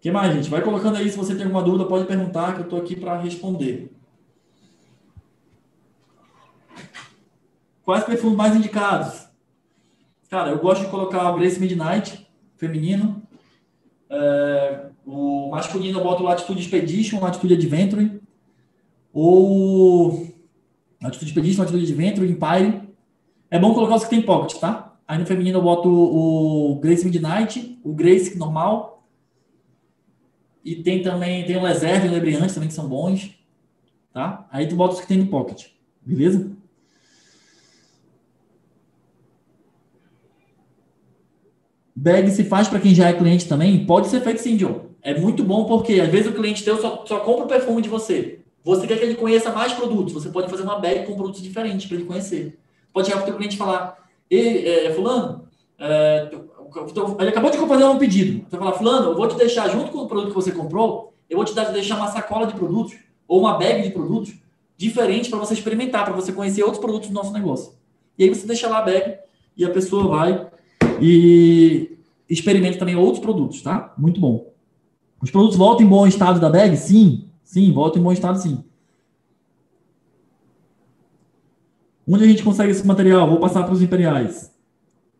que 0.00 0.10
mais, 0.10 0.34
gente? 0.34 0.48
Vai 0.48 0.62
colocando 0.62 0.96
aí, 0.96 1.10
se 1.10 1.18
você 1.18 1.34
tem 1.34 1.44
alguma 1.44 1.62
dúvida, 1.62 1.84
pode 1.84 2.06
perguntar, 2.06 2.54
que 2.54 2.60
eu 2.60 2.64
estou 2.64 2.78
aqui 2.78 2.96
para 2.96 3.20
responder. 3.20 3.92
Quais 7.84 8.04
perfumes 8.04 8.36
mais 8.36 8.54
indicados? 8.56 9.26
Cara, 10.30 10.50
eu 10.50 10.58
gosto 10.58 10.84
de 10.84 10.90
colocar 10.90 11.30
o 11.30 11.38
Grace 11.38 11.60
Midnight, 11.60 12.26
feminino. 12.56 13.22
É, 14.08 14.86
o 15.04 15.50
masculino 15.50 15.98
eu 15.98 16.02
boto 16.02 16.22
o 16.22 16.26
Latitude 16.26 16.60
Expedition, 16.60 17.20
Latitude 17.20 17.54
Adventure. 17.54 18.20
Ou 19.12 20.28
Latitude 21.02 21.30
Expedition, 21.30 21.62
Latitude 21.62 21.84
Adventure, 21.84 22.30
Empire. 22.30 22.88
É 23.50 23.58
bom 23.58 23.74
colocar 23.74 23.96
os 23.96 24.04
que 24.04 24.10
tem 24.10 24.22
pocket, 24.22 24.58
tá? 24.58 24.96
Aí 25.06 25.18
no 25.18 25.26
feminino 25.26 25.58
eu 25.58 25.62
boto 25.62 25.88
o 25.88 26.76
Grace 26.76 27.04
Midnight, 27.04 27.78
o 27.84 27.92
Grace 27.92 28.38
normal, 28.38 28.92
e 30.64 30.76
tem 30.76 31.02
também, 31.02 31.44
tem 31.44 31.56
o 31.56 31.62
Leserve 31.62 32.06
e 32.06 32.10
o 32.10 32.12
Lebriante 32.12 32.54
também, 32.54 32.68
que 32.68 32.74
são 32.74 32.88
bons. 32.88 33.36
Tá? 34.12 34.46
Aí 34.50 34.68
tu 34.68 34.76
bota 34.76 34.94
os 34.94 35.00
que 35.00 35.06
tem 35.06 35.18
no 35.18 35.26
Pocket. 35.26 35.66
Beleza? 36.00 36.50
Bag 42.02 42.30
se 42.30 42.44
faz 42.44 42.68
para 42.68 42.80
quem 42.80 42.94
já 42.94 43.08
é 43.08 43.12
cliente 43.12 43.46
também? 43.46 43.86
Pode 43.86 44.08
ser 44.08 44.20
feito 44.20 44.40
sim, 44.40 44.56
John. 44.56 44.86
É 45.02 45.18
muito 45.18 45.44
bom 45.44 45.64
porque 45.64 46.00
às 46.00 46.08
vezes 46.08 46.26
o 46.26 46.32
cliente 46.32 46.64
teu 46.64 46.80
só, 46.80 47.04
só 47.06 47.20
compra 47.20 47.44
o 47.44 47.48
perfume 47.48 47.82
de 47.82 47.88
você. 47.88 48.40
Você 48.64 48.86
quer 48.86 48.98
que 48.98 49.04
ele 49.04 49.14
conheça 49.14 49.50
mais 49.50 49.72
produtos. 49.72 50.12
Você 50.12 50.28
pode 50.28 50.50
fazer 50.50 50.62
uma 50.62 50.78
bag 50.78 51.06
com 51.06 51.14
produtos 51.14 51.42
diferentes 51.42 51.86
para 51.86 51.96
ele 51.96 52.06
conhecer. 52.06 52.58
Pode 52.92 53.06
chegar 53.06 53.18
para 53.18 53.24
o 53.24 53.26
teu 53.28 53.36
cliente 53.36 53.54
e 53.54 53.58
falar: 53.58 53.98
Ei, 54.30 54.86
é, 54.86 54.92
fulano, 54.92 55.44
é, 55.78 56.28
ele 57.20 57.28
acabou 57.28 57.50
de 57.50 57.58
fazer 57.58 57.84
um 57.84 57.98
pedido. 57.98 58.44
Você 58.48 58.56
fala, 58.56 58.72
fulano, 58.72 59.10
eu 59.10 59.16
vou 59.16 59.28
te 59.28 59.36
deixar 59.36 59.68
junto 59.68 59.90
com 59.90 59.98
o 59.98 60.08
produto 60.08 60.28
que 60.28 60.34
você 60.34 60.52
comprou 60.52 61.12
eu 61.32 61.36
vou 61.36 61.46
te 61.46 61.54
dar, 61.54 61.72
deixar 61.72 61.96
uma 61.96 62.08
sacola 62.08 62.46
de 62.46 62.52
produtos 62.52 62.94
ou 63.26 63.40
uma 63.40 63.56
bag 63.56 63.82
de 63.82 63.90
produtos 63.90 64.34
diferente 64.76 65.30
para 65.30 65.38
você 65.38 65.54
experimentar, 65.54 66.04
para 66.04 66.12
você 66.12 66.30
conhecer 66.30 66.62
outros 66.62 66.80
produtos 66.80 67.08
do 67.08 67.14
nosso 67.14 67.32
negócio. 67.32 67.72
E 68.18 68.24
aí 68.24 68.28
você 68.28 68.46
deixa 68.46 68.68
lá 68.68 68.78
a 68.78 68.82
bag 68.82 69.16
e 69.56 69.64
a 69.64 69.70
pessoa 69.70 70.08
vai 70.08 70.46
e 71.00 71.91
experimenta 72.32 72.78
também 72.78 72.96
outros 72.96 73.20
produtos, 73.20 73.62
tá? 73.62 73.94
Muito 73.98 74.20
bom. 74.20 74.52
Os 75.20 75.30
produtos 75.30 75.56
voltam 75.56 75.86
em 75.86 75.88
bom 75.88 76.06
estado 76.06 76.40
da 76.40 76.48
bag? 76.48 76.76
Sim, 76.76 77.28
sim, 77.44 77.72
voltam 77.72 78.00
em 78.00 78.04
bom 78.04 78.12
estado, 78.12 78.38
sim. 78.38 78.64
Onde 82.08 82.24
a 82.24 82.26
gente 82.26 82.42
consegue 82.42 82.72
esse 82.72 82.86
material? 82.86 83.28
Vou 83.28 83.38
passar 83.38 83.62
para 83.62 83.72
os 83.72 83.82
imperiais. 83.82 84.52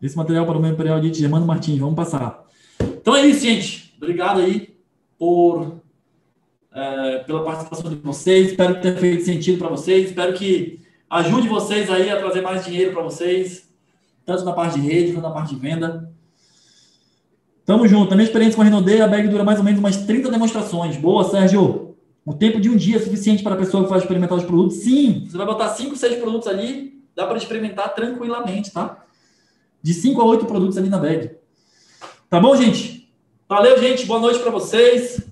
Esse 0.01 0.17
material 0.17 0.45
para 0.47 0.59
o 0.59 0.61
meu 0.61 0.73
imperial 0.73 1.01
de 1.01 1.13
Germano 1.15 1.47
Martins, 1.47 1.79
vamos 1.79 1.95
passar. 1.95 2.45
Então 2.81 3.15
é 3.15 3.27
isso, 3.27 3.45
gente. 3.45 3.95
Obrigado 3.97 4.41
aí 4.41 4.75
por 5.17 5.81
é, 6.75 7.19
pela 7.19 7.45
participação 7.45 7.89
de 7.89 7.97
vocês. 7.97 8.51
Espero 8.51 8.81
ter 8.81 8.97
feito 8.97 9.25
sentido 9.25 9.59
para 9.59 9.69
vocês. 9.69 10.09
Espero 10.09 10.33
que 10.33 10.81
ajude 11.09 11.47
vocês 11.47 11.89
aí 11.91 12.11
a 12.11 12.19
trazer 12.19 12.41
mais 12.41 12.65
dinheiro 12.65 12.93
para 12.93 13.03
vocês, 13.03 13.71
tanto 14.25 14.45
na 14.45 14.53
parte 14.53 14.81
de 14.81 14.87
rede 14.87 15.13
quanto 15.13 15.25
na 15.25 15.31
parte 15.31 15.55
de 15.55 15.61
venda. 15.61 16.12
Tamo 17.73 17.89
junto. 17.89 18.11
Na 18.11 18.17
minha 18.17 18.27
experiência 18.27 18.55
com 18.55 18.61
a 18.61 18.67
Renaudê, 18.67 19.01
a 19.01 19.09
bag 19.09 19.27
dura 19.29 19.45
mais 19.45 19.59
ou 19.59 19.65
menos 19.65 19.81
umas 19.81 19.97
30 19.97 20.31
demonstrações. 20.31 20.95
Boa, 20.99 21.25
Sérgio. 21.25 21.97
O 22.23 22.35
tempo 22.35 22.61
de 22.61 22.69
um 22.69 22.77
dia 22.77 22.97
é 22.97 23.01
suficiente 23.01 23.43
para 23.43 23.55
a 23.55 23.57
pessoa 23.57 23.83
que 23.83 23.89
vai 23.89 23.99
experimentar 23.99 24.37
os 24.37 24.45
produtos? 24.45 24.77
Sim. 24.77 25.25
Você 25.27 25.39
vai 25.39 25.47
botar 25.47 25.71
5, 25.71 25.97
6 25.97 26.19
produtos 26.19 26.49
ali, 26.49 27.03
dá 27.17 27.27
para 27.27 27.39
experimentar 27.39 27.95
tranquilamente, 27.95 28.71
tá? 28.71 29.03
De 29.83 29.95
5 29.95 30.21
a 30.21 30.25
8 30.27 30.45
produtos 30.45 30.77
ali 30.77 30.91
na 30.91 30.99
bag. 30.99 31.31
Tá 32.29 32.39
bom, 32.39 32.55
gente? 32.55 33.11
Valeu, 33.49 33.81
gente. 33.81 34.05
Boa 34.05 34.21
noite 34.21 34.41
para 34.41 34.51
vocês. 34.51 35.27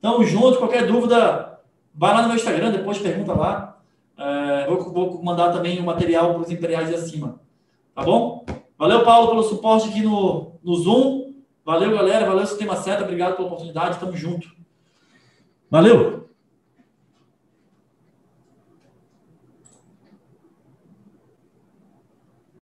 Tamo 0.00 0.24
junto. 0.24 0.58
Qualquer 0.58 0.88
dúvida, 0.88 1.60
vai 1.94 2.12
lá 2.12 2.22
no 2.22 2.26
meu 2.26 2.36
Instagram, 2.36 2.72
depois 2.72 2.98
pergunta 2.98 3.34
lá. 3.34 3.78
É, 4.18 4.66
vou, 4.66 4.92
vou, 4.92 5.22
mandar 5.22 5.52
também 5.52 5.78
o 5.78 5.84
material 5.84 6.34
para 6.34 6.42
os 6.42 6.50
imperiais 6.50 6.88
de 6.88 6.96
acima. 6.96 7.38
Tá 7.94 8.02
bom? 8.02 8.44
Valeu, 8.76 9.04
Paulo, 9.04 9.28
pelo 9.28 9.44
suporte 9.44 9.90
aqui 9.90 10.02
no, 10.02 10.54
no 10.60 10.74
Zoom. 10.74 11.33
Valeu, 11.64 11.92
galera. 11.92 12.26
Valeu, 12.26 12.46
Sistema 12.46 12.76
Seta. 12.76 13.02
Obrigado 13.02 13.36
pela 13.36 13.48
oportunidade. 13.48 13.98
Tamo 13.98 14.16
junto. 14.16 14.48
Valeu! 15.70 16.28